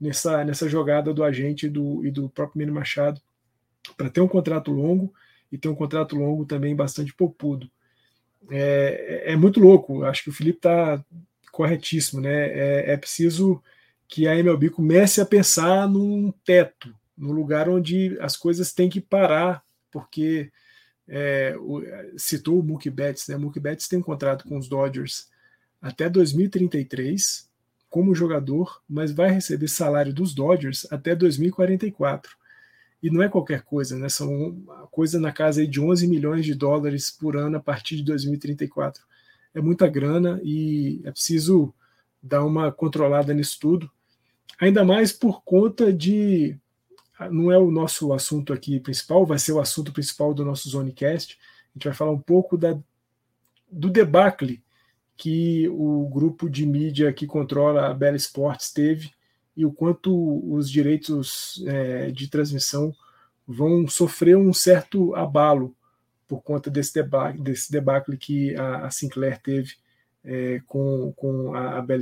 nessa, 0.00 0.44
nessa 0.44 0.68
jogada 0.68 1.12
do 1.12 1.24
agente 1.24 1.68
do, 1.68 2.04
e 2.06 2.10
do 2.10 2.28
próprio 2.28 2.60
Manny 2.60 2.72
Machado 2.72 3.20
para 3.96 4.10
ter 4.10 4.20
um 4.20 4.28
contrato 4.28 4.70
longo 4.70 5.12
e 5.50 5.58
ter 5.58 5.68
um 5.68 5.74
contrato 5.74 6.16
longo 6.16 6.44
também 6.44 6.74
bastante 6.74 7.12
popudo. 7.12 7.68
É, 8.50 9.24
é, 9.26 9.32
é 9.32 9.36
muito 9.36 9.60
louco, 9.60 10.04
acho 10.04 10.24
que 10.24 10.30
o 10.30 10.32
Felipe 10.32 10.58
está 10.58 11.04
corretíssimo, 11.50 12.20
né? 12.20 12.48
É, 12.48 12.92
é 12.92 12.96
preciso 12.96 13.62
que 14.08 14.26
a 14.26 14.36
MLB 14.36 14.70
comece 14.70 15.20
a 15.20 15.26
pensar 15.26 15.88
num 15.88 16.32
teto, 16.44 16.94
no 17.16 17.32
lugar 17.32 17.68
onde 17.68 18.16
as 18.20 18.36
coisas 18.36 18.72
têm 18.72 18.88
que 18.88 19.00
parar, 19.00 19.62
porque 19.90 20.50
é, 21.14 21.54
o, 21.58 21.82
citou 22.16 22.58
o 22.58 22.62
Mookie 22.62 22.88
Betts, 22.88 23.28
né? 23.28 23.36
O 23.36 23.40
Mookie 23.40 23.60
Betts 23.60 23.86
tem 23.86 23.98
um 23.98 24.02
contrato 24.02 24.48
com 24.48 24.56
os 24.56 24.66
Dodgers 24.66 25.28
até 25.80 26.08
2033 26.08 27.50
como 27.90 28.14
jogador, 28.14 28.80
mas 28.88 29.12
vai 29.12 29.30
receber 29.30 29.68
salário 29.68 30.14
dos 30.14 30.34
Dodgers 30.34 30.86
até 30.90 31.14
2044. 31.14 32.34
E 33.02 33.10
não 33.10 33.22
é 33.22 33.28
qualquer 33.28 33.60
coisa, 33.60 33.98
né? 33.98 34.08
São 34.08 34.56
coisa 34.90 35.20
na 35.20 35.30
casa 35.30 35.66
de 35.66 35.78
11 35.78 36.08
milhões 36.08 36.46
de 36.46 36.54
dólares 36.54 37.10
por 37.10 37.36
ano 37.36 37.58
a 37.58 37.60
partir 37.60 37.96
de 37.96 38.04
2034. 38.04 39.04
É 39.54 39.60
muita 39.60 39.86
grana 39.88 40.40
e 40.42 41.02
é 41.04 41.10
preciso 41.10 41.74
dar 42.22 42.42
uma 42.42 42.72
controlada 42.72 43.34
nisso 43.34 43.58
tudo. 43.60 43.90
Ainda 44.58 44.82
mais 44.82 45.12
por 45.12 45.42
conta 45.44 45.92
de 45.92 46.56
não 47.30 47.50
é 47.50 47.58
o 47.58 47.70
nosso 47.70 48.12
assunto 48.12 48.52
aqui 48.52 48.80
principal, 48.80 49.26
vai 49.26 49.38
ser 49.38 49.52
o 49.52 49.60
assunto 49.60 49.92
principal 49.92 50.32
do 50.34 50.44
nosso 50.44 50.68
Zonecast. 50.68 51.38
A 51.70 51.78
gente 51.78 51.84
vai 51.84 51.94
falar 51.94 52.10
um 52.12 52.18
pouco 52.18 52.56
da, 52.56 52.78
do 53.70 53.90
debacle 53.90 54.62
que 55.16 55.68
o 55.68 56.08
grupo 56.08 56.48
de 56.48 56.66
mídia 56.66 57.12
que 57.12 57.26
controla 57.26 57.88
a 57.88 57.94
Bell 57.94 58.16
Sports 58.16 58.72
teve 58.72 59.10
e 59.56 59.64
o 59.64 59.72
quanto 59.72 60.12
os 60.52 60.70
direitos 60.70 61.62
é, 61.66 62.10
de 62.10 62.28
transmissão 62.28 62.94
vão 63.46 63.86
sofrer 63.86 64.36
um 64.36 64.52
certo 64.52 65.14
abalo 65.14 65.74
por 66.26 66.42
conta 66.42 66.70
desse 66.70 66.94
debacle, 66.94 67.42
desse 67.42 67.70
debacle 67.70 68.16
que 68.16 68.56
a, 68.56 68.86
a 68.86 68.90
Sinclair 68.90 69.40
teve 69.42 69.74
é, 70.24 70.60
com, 70.66 71.12
com 71.12 71.54
a, 71.54 71.78
a 71.78 71.82
Bell. 71.82 72.00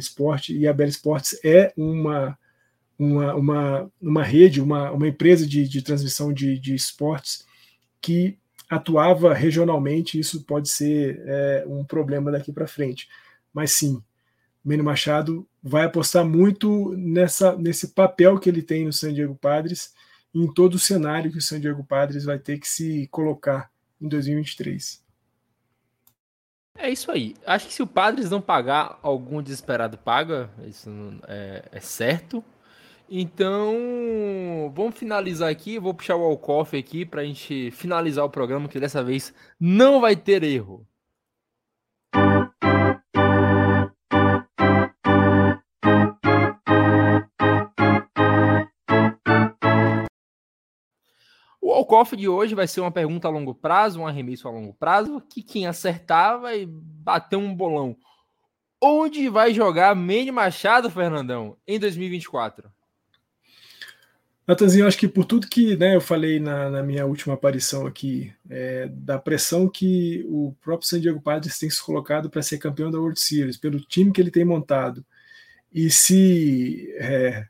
E 0.51 0.69
a 0.69 0.73
Bell 0.73 0.89
Sports 0.89 1.39
é 1.45 1.73
uma 1.77 2.39
uma, 3.01 3.35
uma, 3.35 3.93
uma 3.99 4.23
rede, 4.23 4.61
uma, 4.61 4.91
uma 4.91 5.09
empresa 5.09 5.47
de, 5.47 5.67
de 5.67 5.81
transmissão 5.81 6.31
de, 6.35 6.59
de 6.59 6.75
esportes 6.75 7.47
que 7.99 8.39
atuava 8.69 9.33
regionalmente, 9.33 10.21
isso 10.21 10.45
pode 10.45 10.69
ser 10.69 11.19
é, 11.25 11.65
um 11.67 11.83
problema 11.83 12.31
daqui 12.31 12.53
para 12.53 12.67
frente. 12.67 13.09
Mas 13.55 13.73
sim, 13.73 14.03
Mano 14.63 14.85
Machado 14.85 15.49
vai 15.63 15.87
apostar 15.87 16.27
muito 16.27 16.95
nessa, 16.95 17.57
nesse 17.57 17.89
papel 17.89 18.39
que 18.39 18.51
ele 18.51 18.63
tem 18.63 18.85
no 18.85 18.93
San 18.93 19.15
Diego 19.15 19.35
Padres 19.35 19.95
em 20.35 20.47
todo 20.53 20.75
o 20.75 20.79
cenário 20.79 21.33
que 21.33 21.39
o 21.39 21.43
San 21.43 21.59
Diego 21.59 21.83
Padres 21.83 22.25
vai 22.25 22.39
ter 22.39 22.59
que 22.59 22.69
se 22.69 23.09
colocar 23.11 23.71
em 23.99 24.09
2023. 24.09 25.03
É 26.77 26.91
isso 26.91 27.11
aí. 27.11 27.35
Acho 27.47 27.67
que 27.67 27.75
se 27.75 27.83
o 27.83 27.87
Padres 27.87 28.31
não 28.31 28.43
pagar, 28.43 28.99
algum 29.03 29.43
desesperado 29.43 29.97
paga, 29.97 30.51
isso 30.67 30.91
é, 31.27 31.65
é 31.73 31.81
certo. 31.81 32.45
Então, 33.13 34.73
vamos 34.73 34.97
finalizar 34.97 35.51
aqui. 35.51 35.81
Vou 35.81 35.93
puxar 35.93 36.15
o 36.15 36.23
Alcoff 36.23 36.77
aqui 36.77 37.05
para 37.05 37.23
a 37.23 37.25
gente 37.25 37.73
finalizar 37.73 38.25
o 38.25 38.31
programa, 38.31 38.69
que 38.69 38.79
dessa 38.79 39.03
vez 39.03 39.35
não 39.59 40.01
vai 40.01 40.15
ter 40.15 40.45
erro. 40.45 40.87
O 51.61 51.73
Alcoff 51.73 52.17
de 52.17 52.29
hoje 52.29 52.55
vai 52.55 52.69
ser 52.69 52.81
uma 52.81 52.93
pergunta 52.93 53.27
a 53.27 53.31
longo 53.31 53.53
prazo, 53.53 54.01
um 54.01 54.07
arremesso 54.07 54.47
a 54.47 54.53
longo 54.53 54.73
prazo, 54.75 55.21
que 55.21 55.43
quem 55.43 55.67
acertar 55.67 56.41
vai 56.41 56.65
bater 56.65 57.35
um 57.35 57.53
bolão. 57.53 57.97
Onde 58.81 59.29
vai 59.29 59.53
jogar 59.53 59.97
Manny 59.97 60.31
Machado, 60.31 60.89
Fernandão, 60.89 61.57
em 61.67 61.77
2024? 61.77 62.71
Natanzinho, 64.51 64.85
acho 64.85 64.99
que 64.99 65.07
por 65.07 65.25
tudo 65.25 65.47
que 65.49 65.77
né, 65.77 65.95
eu 65.95 66.01
falei 66.01 66.41
na, 66.41 66.69
na 66.69 66.83
minha 66.83 67.07
última 67.07 67.35
aparição 67.35 67.87
aqui, 67.87 68.33
é, 68.49 68.89
da 68.89 69.17
pressão 69.17 69.69
que 69.69 70.27
o 70.29 70.57
próprio 70.61 70.89
San 70.89 71.01
Diego 71.01 71.21
Padres 71.21 71.57
tem 71.57 71.71
se 71.71 71.81
colocado 71.81 72.29
para 72.29 72.43
ser 72.43 72.59
campeão 72.59 72.91
da 72.91 72.99
World 72.99 73.21
Series, 73.21 73.57
pelo 73.57 73.81
time 73.81 74.13
que 74.13 74.21
ele 74.21 74.31
tem 74.31 74.45
montado, 74.45 75.07
e 75.73 75.89
se 75.89 76.93
é, 76.99 77.47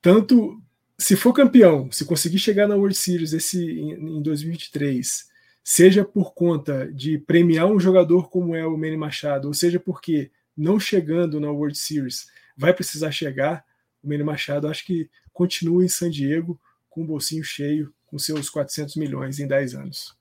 tanto 0.00 0.62
se 0.96 1.16
for 1.16 1.32
campeão, 1.32 1.90
se 1.90 2.04
conseguir 2.04 2.38
chegar 2.38 2.68
na 2.68 2.76
World 2.76 2.96
Series 2.96 3.32
esse, 3.32 3.60
em, 3.60 4.18
em 4.18 4.22
2023, 4.22 5.28
seja 5.64 6.04
por 6.04 6.34
conta 6.34 6.88
de 6.92 7.18
premiar 7.18 7.66
um 7.66 7.80
jogador 7.80 8.30
como 8.30 8.54
é 8.54 8.64
o 8.64 8.76
Manny 8.76 8.96
Machado, 8.96 9.48
ou 9.48 9.54
seja 9.54 9.80
porque 9.80 10.30
não 10.56 10.78
chegando 10.78 11.40
na 11.40 11.50
World 11.50 11.76
Series 11.76 12.28
vai 12.56 12.72
precisar 12.72 13.10
chegar, 13.10 13.64
o 14.00 14.08
Manny 14.08 14.22
Machado 14.22 14.68
acho 14.68 14.86
que 14.86 15.10
continua 15.38 15.84
em 15.84 15.88
San 15.88 16.10
Diego 16.10 16.58
com 16.90 17.02
o 17.02 17.06
bolsinho 17.06 17.44
cheio, 17.44 17.94
com 18.08 18.18
seus 18.18 18.50
400 18.50 18.96
milhões 18.96 19.38
em 19.38 19.46
10 19.46 19.76
anos. 19.76 20.18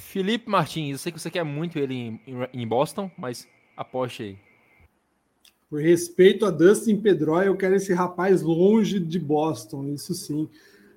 Felipe 0.00 0.48
Martins, 0.48 0.92
eu 0.92 0.98
sei 0.98 1.10
que 1.10 1.20
você 1.20 1.28
quer 1.28 1.42
muito 1.42 1.80
ele 1.80 1.92
em, 1.92 2.20
em 2.52 2.68
Boston, 2.68 3.10
mas 3.18 3.48
aposte 3.76 4.22
aí. 4.22 4.38
Por 5.68 5.82
respeito 5.82 6.46
a 6.46 6.50
Dustin 6.52 7.00
Pedroia, 7.00 7.46
eu 7.46 7.56
quero 7.56 7.74
esse 7.74 7.92
rapaz 7.92 8.40
longe 8.40 9.00
de 9.00 9.18
Boston, 9.18 9.88
isso 9.88 10.14
sim. 10.14 10.48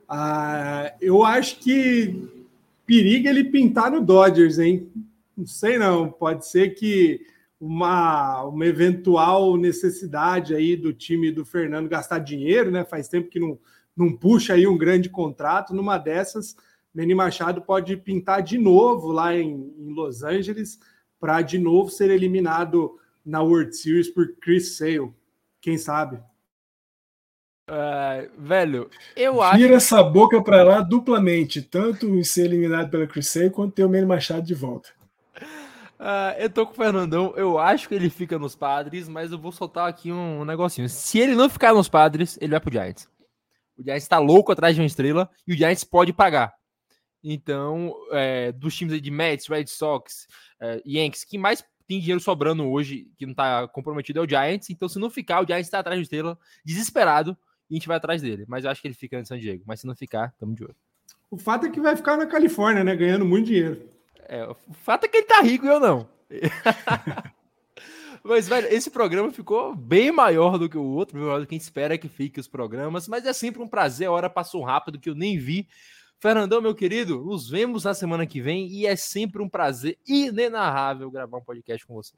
Ah, 0.07 0.93
eu 1.01 1.23
acho 1.23 1.57
que 1.61 2.29
periga 2.85 3.31
ele 3.31 3.45
pintar 3.45 3.89
no 3.89 3.99
Dodgers, 3.99 4.59
hein? 4.59 4.87
Não 5.35 5.47
sei 5.47 5.79
não, 5.79 6.11
pode 6.11 6.45
ser 6.45 6.75
que 6.75 7.25
uma, 7.59 8.43
uma 8.43 8.65
eventual 8.65 9.57
necessidade 9.57 10.53
aí 10.53 10.75
do 10.75 10.93
time 10.93 11.31
do 11.31 11.45
Fernando 11.45 11.89
gastar 11.89 12.19
dinheiro, 12.19 12.69
né? 12.69 12.83
Faz 12.83 13.07
tempo 13.07 13.29
que 13.29 13.39
não, 13.39 13.57
não 13.95 14.15
puxa 14.15 14.53
aí 14.53 14.67
um 14.67 14.77
grande 14.77 15.09
contrato. 15.09 15.73
Numa 15.73 15.97
dessas, 15.97 16.55
Manny 16.93 17.15
Machado 17.15 17.61
pode 17.61 17.95
pintar 17.97 18.41
de 18.41 18.57
novo 18.57 19.11
lá 19.11 19.35
em, 19.35 19.73
em 19.77 19.93
Los 19.93 20.23
Angeles 20.23 20.79
para 21.19 21.41
de 21.41 21.57
novo 21.57 21.89
ser 21.89 22.09
eliminado 22.09 22.99
na 23.25 23.41
World 23.41 23.75
Series 23.75 24.09
por 24.09 24.35
Chris 24.35 24.77
Sale. 24.77 25.13
Quem 25.61 25.77
sabe? 25.77 26.17
Uh, 27.67 28.29
velho, 28.37 28.91
eu 29.15 29.33
Tira 29.33 29.45
acho. 29.45 29.57
Tira 29.57 29.75
essa 29.75 30.03
boca 30.03 30.39
para 30.43 30.61
lá 30.61 30.81
duplamente, 30.81 31.63
tanto 31.63 32.07
em 32.07 32.23
ser 32.23 32.45
eliminado 32.45 32.91
pela 32.91 33.07
Chris 33.07 33.27
Sale 33.27 33.49
quanto 33.49 33.73
ter 33.73 33.83
o 33.83 33.89
Manny 33.89 34.05
Machado 34.05 34.45
de 34.45 34.53
volta. 34.53 34.89
Uh, 35.99 36.35
eu 36.37 36.49
tô 36.49 36.65
com 36.65 36.73
o 36.73 36.75
Fernandão, 36.75 37.33
eu 37.37 37.57
acho 37.57 37.87
que 37.87 37.95
ele 37.95 38.09
fica 38.09 38.37
nos 38.37 38.55
Padres, 38.55 39.07
mas 39.07 39.31
eu 39.31 39.39
vou 39.39 39.51
soltar 39.51 39.87
aqui 39.87 40.11
um 40.11 40.43
negocinho. 40.43 40.89
Se 40.89 41.19
ele 41.19 41.35
não 41.35 41.49
ficar 41.49 41.73
nos 41.73 41.87
Padres, 41.87 42.37
ele 42.41 42.51
vai 42.51 42.59
pro 42.59 42.71
Giants. 42.71 43.07
O 43.77 43.83
Giants 43.83 44.07
tá 44.07 44.19
louco 44.19 44.51
atrás 44.51 44.75
de 44.75 44.81
uma 44.81 44.87
estrela 44.87 45.29
e 45.47 45.53
o 45.53 45.57
Giants 45.57 45.83
pode 45.83 46.11
pagar. 46.11 46.53
Então, 47.23 47.95
é, 48.11 48.51
dos 48.51 48.75
times 48.75 49.01
de 49.01 49.09
Mets, 49.09 49.47
Red 49.47 49.67
Sox, 49.67 50.27
é, 50.59 50.81
Yankees, 50.85 51.23
que 51.23 51.37
mais 51.37 51.63
tem 51.87 51.99
dinheiro 51.99 52.19
sobrando 52.19 52.65
hoje, 52.65 53.07
que 53.17 53.25
não 53.25 53.33
tá 53.33 53.67
comprometido, 53.67 54.19
é 54.19 54.21
o 54.21 54.29
Giants. 54.29 54.69
Então, 54.69 54.89
se 54.89 54.99
não 54.99 55.09
ficar, 55.09 55.41
o 55.41 55.47
Giants 55.47 55.69
tá 55.69 55.79
atrás 55.79 55.97
de 55.97 56.03
estrela, 56.03 56.37
desesperado, 56.63 57.37
e 57.69 57.73
a 57.73 57.77
gente 57.77 57.87
vai 57.87 57.97
atrás 57.97 58.21
dele. 58.21 58.45
Mas 58.47 58.63
eu 58.63 58.69
acho 58.69 58.81
que 58.81 58.87
ele 58.87 58.95
fica 58.95 59.19
em 59.19 59.25
San 59.25 59.39
Diego. 59.39 59.63
Mas 59.65 59.79
se 59.79 59.87
não 59.87 59.95
ficar, 59.95 60.33
tamo 60.37 60.53
de 60.53 60.63
olho. 60.63 60.75
O 61.31 61.37
fato 61.37 61.65
é 61.65 61.69
que 61.69 61.81
vai 61.81 61.95
ficar 61.95 62.17
na 62.17 62.25
Califórnia, 62.25 62.83
né? 62.83 62.95
Ganhando 62.95 63.25
muito 63.25 63.47
dinheiro. 63.47 63.94
É, 64.27 64.45
o 64.45 64.55
fato 64.73 65.05
é 65.05 65.07
que 65.07 65.17
ele 65.17 65.27
tá 65.27 65.41
rico 65.41 65.65
e 65.65 65.69
eu 65.69 65.79
não. 65.79 66.07
mas, 68.23 68.47
velho, 68.47 68.67
esse 68.67 68.89
programa 68.89 69.31
ficou 69.31 69.75
bem 69.75 70.11
maior 70.11 70.57
do 70.57 70.67
que 70.67 70.77
o 70.77 70.83
outro, 70.83 71.17
maior 71.17 71.39
do 71.39 71.47
que 71.47 71.55
a 71.55 71.57
gente 71.57 71.63
espera 71.63 71.97
que 71.97 72.09
fique 72.09 72.39
os 72.39 72.47
programas, 72.47 73.07
mas 73.07 73.25
é 73.25 73.33
sempre 73.33 73.61
um 73.61 73.67
prazer, 73.67 74.07
a 74.07 74.11
hora 74.11 74.29
passou 74.29 74.63
rápido 74.63 74.99
que 74.99 75.09
eu 75.09 75.15
nem 75.15 75.37
vi. 75.37 75.67
Fernandão, 76.19 76.61
meu 76.61 76.73
querido, 76.73 77.23
nos 77.23 77.49
vemos 77.49 77.83
na 77.83 77.93
semana 77.93 78.25
que 78.25 78.41
vem 78.41 78.67
e 78.67 78.85
é 78.87 78.95
sempre 78.95 79.41
um 79.41 79.49
prazer 79.49 79.97
inenarrável 80.07 81.11
gravar 81.11 81.37
um 81.37 81.43
podcast 81.43 81.85
com 81.85 81.93
você. 81.93 82.13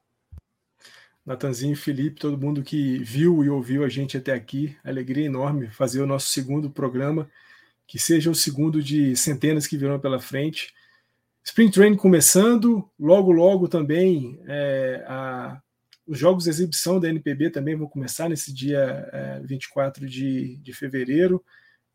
Natanzinho, 1.26 1.76
Felipe, 1.76 2.18
todo 2.18 2.38
mundo 2.38 2.62
que 2.62 2.98
viu 3.00 3.44
e 3.44 3.50
ouviu 3.50 3.84
a 3.84 3.88
gente 3.88 4.16
até 4.16 4.32
aqui, 4.32 4.74
alegria 4.82 5.26
enorme 5.26 5.68
fazer 5.68 6.00
o 6.00 6.06
nosso 6.06 6.28
segundo 6.28 6.70
programa, 6.70 7.28
que 7.86 7.98
seja 7.98 8.30
o 8.30 8.34
segundo 8.34 8.82
de 8.82 9.14
centenas 9.14 9.66
que 9.66 9.76
virão 9.76 10.00
pela 10.00 10.18
frente. 10.18 10.74
Spring 11.48 11.70
Training 11.70 11.96
começando, 11.96 12.86
logo, 13.00 13.32
logo 13.32 13.68
também 13.68 14.38
é, 14.46 15.02
a, 15.08 15.58
os 16.06 16.18
jogos 16.18 16.44
de 16.44 16.50
exibição 16.50 17.00
da 17.00 17.08
NPB 17.08 17.48
também 17.48 17.74
vão 17.74 17.88
começar 17.88 18.28
nesse 18.28 18.52
dia 18.52 19.08
é, 19.10 19.40
24 19.40 20.06
de, 20.06 20.56
de 20.58 20.72
fevereiro. 20.74 21.42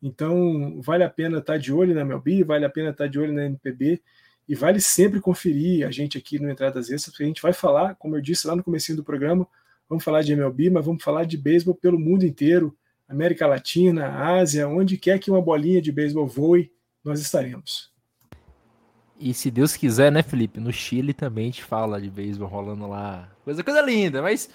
Então, 0.02 0.82
vale 0.82 1.04
a 1.04 1.10
pena 1.10 1.38
estar 1.38 1.58
de 1.58 1.72
olho 1.72 1.94
na 1.94 2.02
MLB, 2.02 2.44
vale 2.44 2.66
a 2.66 2.70
pena 2.70 2.90
estar 2.90 3.06
de 3.06 3.20
olho 3.20 3.32
na 3.32 3.46
NPB 3.46 4.02
e 4.50 4.56
vale 4.56 4.82
sempre 4.82 5.22
conferir 5.22 5.88
a 5.88 5.92
gente 5.92 6.18
aqui 6.18 6.40
no 6.40 6.50
Entradas 6.50 6.90
Extras, 6.90 7.14
porque 7.14 7.24
a 7.24 7.28
gente 7.28 7.42
vai 7.42 7.54
falar, 7.54 7.94
como 7.96 8.16
eu 8.18 8.22
disse 8.22 8.48
lá 8.48 8.56
no 8.56 8.64
começo 8.64 8.96
do 8.96 9.04
programa, 9.04 9.48
vamos 9.88 10.04
falar 10.04 10.24
de 10.24 10.34
MLB, 10.34 10.72
mas 10.72 10.84
vamos 10.84 11.04
falar 11.04 11.26
de 11.26 11.38
beisebol 11.38 11.76
pelo 11.76 12.00
mundo 12.00 12.26
inteiro, 12.26 12.76
América 13.08 13.46
Latina, 13.46 14.36
Ásia, 14.36 14.68
onde 14.68 14.98
quer 14.98 15.20
que 15.20 15.30
uma 15.30 15.44
bolinha 15.44 15.80
de 15.80 15.92
beisebol 15.92 16.26
voe, 16.26 16.72
nós 17.04 17.22
estaremos. 17.22 17.93
E 19.26 19.34
se 19.34 19.50
Deus 19.50 19.78
quiser, 19.78 20.12
né, 20.12 20.22
Felipe? 20.22 20.60
No 20.60 20.74
Chile 20.74 21.14
também 21.14 21.46
a 21.46 21.48
gente 21.48 21.64
fala 21.64 22.02
de 22.02 22.10
beisebol 22.10 22.50
rolando 22.50 22.86
lá. 22.90 23.30
Coisa, 23.46 23.64
coisa 23.64 23.82
linda, 23.82 24.22
mas 24.22 24.50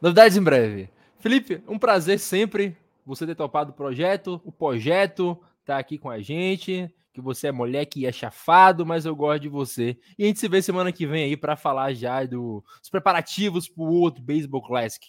novidades 0.00 0.36
em 0.36 0.42
breve. 0.42 0.88
Felipe, 1.18 1.60
um 1.66 1.76
prazer 1.76 2.20
sempre 2.20 2.76
você 3.04 3.26
ter 3.26 3.34
topado 3.34 3.72
o 3.72 3.74
projeto, 3.74 4.40
o 4.44 4.52
projeto 4.52 5.36
tá 5.64 5.76
aqui 5.76 5.98
com 5.98 6.08
a 6.08 6.20
gente, 6.20 6.88
que 7.12 7.20
você 7.20 7.48
é 7.48 7.52
moleque 7.52 7.98
e 7.98 8.06
é 8.06 8.12
chafado, 8.12 8.86
mas 8.86 9.04
eu 9.04 9.16
gosto 9.16 9.42
de 9.42 9.48
você. 9.48 9.98
E 10.16 10.22
a 10.22 10.26
gente 10.28 10.38
se 10.38 10.46
vê 10.46 10.62
semana 10.62 10.92
que 10.92 11.04
vem 11.04 11.24
aí 11.24 11.36
para 11.36 11.56
falar 11.56 11.92
já 11.92 12.24
dos 12.24 12.62
preparativos 12.92 13.68
para 13.68 13.82
o 13.82 13.92
outro 13.92 14.22
Baseball 14.22 14.62
Classic. 14.62 15.04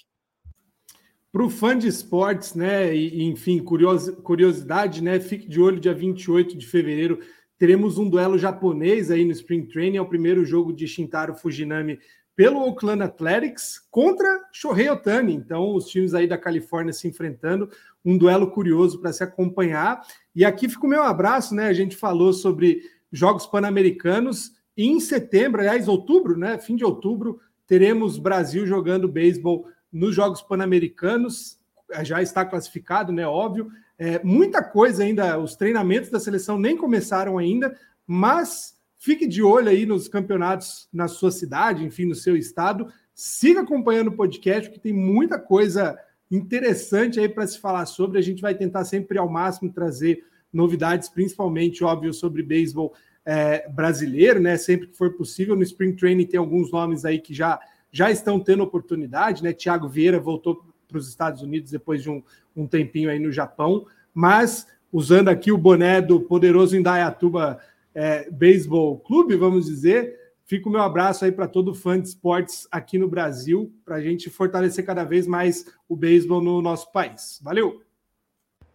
Para 1.31 1.45
o 1.45 1.51
fã 1.51 1.77
de 1.77 1.87
esportes, 1.87 2.55
né, 2.55 2.95
e, 2.95 3.23
enfim, 3.25 3.63
curiosidade, 3.63 5.03
né, 5.03 5.19
fique 5.19 5.47
de 5.47 5.61
olho 5.61 5.79
dia 5.79 5.93
28 5.93 6.57
de 6.57 6.65
fevereiro, 6.65 7.19
teremos 7.61 7.99
um 7.99 8.09
duelo 8.09 8.39
japonês 8.39 9.11
aí 9.11 9.23
no 9.23 9.31
Spring 9.33 9.67
Training, 9.67 9.97
é 9.97 10.01
o 10.01 10.07
primeiro 10.07 10.43
jogo 10.43 10.73
de 10.73 10.87
Shintaro 10.87 11.35
Fujinami 11.35 11.99
pelo 12.35 12.59
Oakland 12.59 13.03
Athletics 13.03 13.77
contra 13.91 14.27
Shohei 14.51 14.89
Otani. 14.89 15.35
Então, 15.35 15.75
os 15.75 15.85
times 15.85 16.15
aí 16.15 16.25
da 16.25 16.39
Califórnia 16.39 16.91
se 16.91 17.07
enfrentando, 17.07 17.69
um 18.03 18.17
duelo 18.17 18.49
curioso 18.49 18.99
para 18.99 19.13
se 19.13 19.23
acompanhar. 19.23 20.01
E 20.35 20.43
aqui 20.43 20.67
fica 20.67 20.87
o 20.87 20.89
meu 20.89 21.03
abraço, 21.03 21.53
né? 21.53 21.67
A 21.67 21.73
gente 21.73 21.95
falou 21.95 22.33
sobre 22.33 22.81
Jogos 23.11 23.45
Pan-Americanos 23.45 24.53
e 24.75 24.87
em 24.87 24.99
setembro, 24.99 25.61
aliás, 25.61 25.87
outubro, 25.87 26.35
né? 26.35 26.57
Fim 26.57 26.75
de 26.75 26.83
outubro, 26.83 27.39
teremos 27.67 28.17
Brasil 28.17 28.65
jogando 28.65 29.07
beisebol 29.07 29.67
nos 29.93 30.15
Jogos 30.15 30.41
Pan-Americanos. 30.41 31.59
Já 32.01 32.23
está 32.23 32.43
classificado, 32.43 33.11
né? 33.11 33.27
Óbvio. 33.27 33.69
É, 34.03 34.23
muita 34.23 34.63
coisa 34.63 35.03
ainda, 35.03 35.37
os 35.37 35.55
treinamentos 35.55 36.09
da 36.09 36.19
seleção 36.19 36.57
nem 36.57 36.75
começaram 36.75 37.37
ainda, 37.37 37.77
mas 38.07 38.81
Fique 39.03 39.25
de 39.25 39.41
olho 39.41 39.67
aí 39.67 39.83
nos 39.83 40.07
campeonatos 40.07 40.87
na 40.93 41.07
sua 41.07 41.31
cidade, 41.31 41.83
enfim, 41.83 42.05
no 42.05 42.13
seu 42.13 42.37
estado. 42.37 42.87
Siga 43.15 43.61
acompanhando 43.61 44.09
o 44.09 44.15
podcast, 44.15 44.69
que 44.69 44.79
tem 44.79 44.93
muita 44.93 45.39
coisa 45.39 45.97
interessante 46.29 47.19
aí 47.19 47.27
para 47.27 47.47
se 47.47 47.57
falar 47.57 47.87
sobre. 47.87 48.19
A 48.19 48.21
gente 48.21 48.43
vai 48.43 48.53
tentar 48.53 48.85
sempre 48.85 49.17
ao 49.17 49.27
máximo 49.27 49.73
trazer 49.73 50.23
novidades, 50.53 51.09
principalmente, 51.09 51.83
óbvio, 51.83 52.13
sobre 52.13 52.43
beisebol 52.43 52.93
é, 53.25 53.67
brasileiro, 53.69 54.39
né? 54.39 54.55
Sempre 54.55 54.85
que 54.85 54.95
for 54.95 55.17
possível. 55.17 55.55
No 55.55 55.63
Spring 55.63 55.95
Training 55.95 56.27
tem 56.27 56.39
alguns 56.39 56.71
nomes 56.71 57.03
aí 57.03 57.17
que 57.17 57.33
já, 57.33 57.59
já 57.91 58.11
estão 58.11 58.39
tendo 58.39 58.61
oportunidade, 58.61 59.41
né? 59.41 59.51
Tiago 59.51 59.89
Vieira 59.89 60.19
voltou 60.19 60.63
para 60.91 60.99
os 60.99 61.07
Estados 61.07 61.41
Unidos 61.41 61.71
depois 61.71 62.03
de 62.03 62.09
um, 62.09 62.21
um 62.55 62.67
tempinho 62.67 63.09
aí 63.09 63.17
no 63.17 63.31
Japão, 63.31 63.87
mas 64.13 64.67
usando 64.91 65.29
aqui 65.29 65.51
o 65.51 65.57
boné 65.57 66.01
do 66.01 66.19
poderoso 66.19 66.77
Indaiatuba 66.77 67.59
é, 67.95 68.29
Baseball 68.29 68.99
Clube, 68.99 69.35
vamos 69.35 69.65
dizer. 69.65 70.19
Fica 70.45 70.67
o 70.67 70.71
meu 70.71 70.81
abraço 70.81 71.23
aí 71.23 71.31
para 71.31 71.47
todo 71.47 71.73
fã 71.73 71.99
de 71.99 72.09
esportes 72.09 72.67
aqui 72.69 72.97
no 72.97 73.07
Brasil, 73.07 73.73
para 73.85 73.95
a 73.95 74.01
gente 74.01 74.29
fortalecer 74.29 74.85
cada 74.85 75.05
vez 75.05 75.25
mais 75.25 75.65
o 75.87 75.95
beisebol 75.95 76.41
no 76.41 76.61
nosso 76.61 76.91
país. 76.91 77.39
Valeu! 77.41 77.81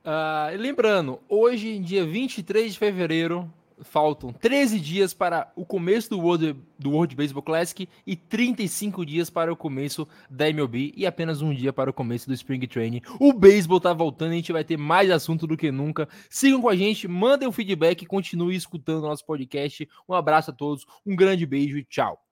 Uh, 0.03 0.57
lembrando, 0.57 1.19
hoje, 1.29 1.79
dia 1.79 2.07
23 2.07 2.73
de 2.73 2.79
fevereiro, 2.79 3.53
faltam 3.83 4.33
13 4.33 4.81
dias 4.81 5.15
para 5.15 5.51
o 5.55 5.65
começo 5.65 6.11
do 6.11 6.19
World, 6.19 6.57
do 6.79 6.91
World 6.91 7.15
Baseball 7.15 7.43
Classic 7.43 7.89
e 8.07 8.17
35 8.17 9.05
dias 9.05 9.31
para 9.31 9.53
o 9.53 9.57
começo 9.57 10.07
da 10.31 10.49
MLB 10.49 10.93
e 10.97 11.07
apenas 11.07 11.43
um 11.43 11.55
dia 11.55 11.73
para 11.73 11.91
o 11.91 11.95
começo 11.95 12.27
do 12.27 12.35
Spring 12.35 12.67
Training. 12.67 13.03
O 13.21 13.33
beisebol 13.33 13.81
tá 13.81 13.93
voltando, 13.93 14.33
a 14.33 14.37
gente 14.37 14.53
vai 14.53 14.65
ter 14.65 14.77
mais 14.77 15.11
assunto 15.11 15.47
do 15.47 15.57
que 15.57 15.71
nunca. 15.71 16.09
Sigam 16.31 16.61
com 16.61 16.69
a 16.69 16.77
gente, 16.77 17.07
mandem 17.09 17.49
um 17.49 17.53
feedback, 17.53 18.07
continue 18.07 18.57
escutando 18.57 19.05
o 19.05 19.09
nosso 19.09 19.25
podcast. 19.25 19.89
Um 20.09 20.15
abraço 20.15 20.51
a 20.51 20.55
todos, 20.55 20.87
um 21.05 21.15
grande 21.15 21.47
beijo 21.47 21.79
e 21.79 21.85
tchau. 21.85 22.26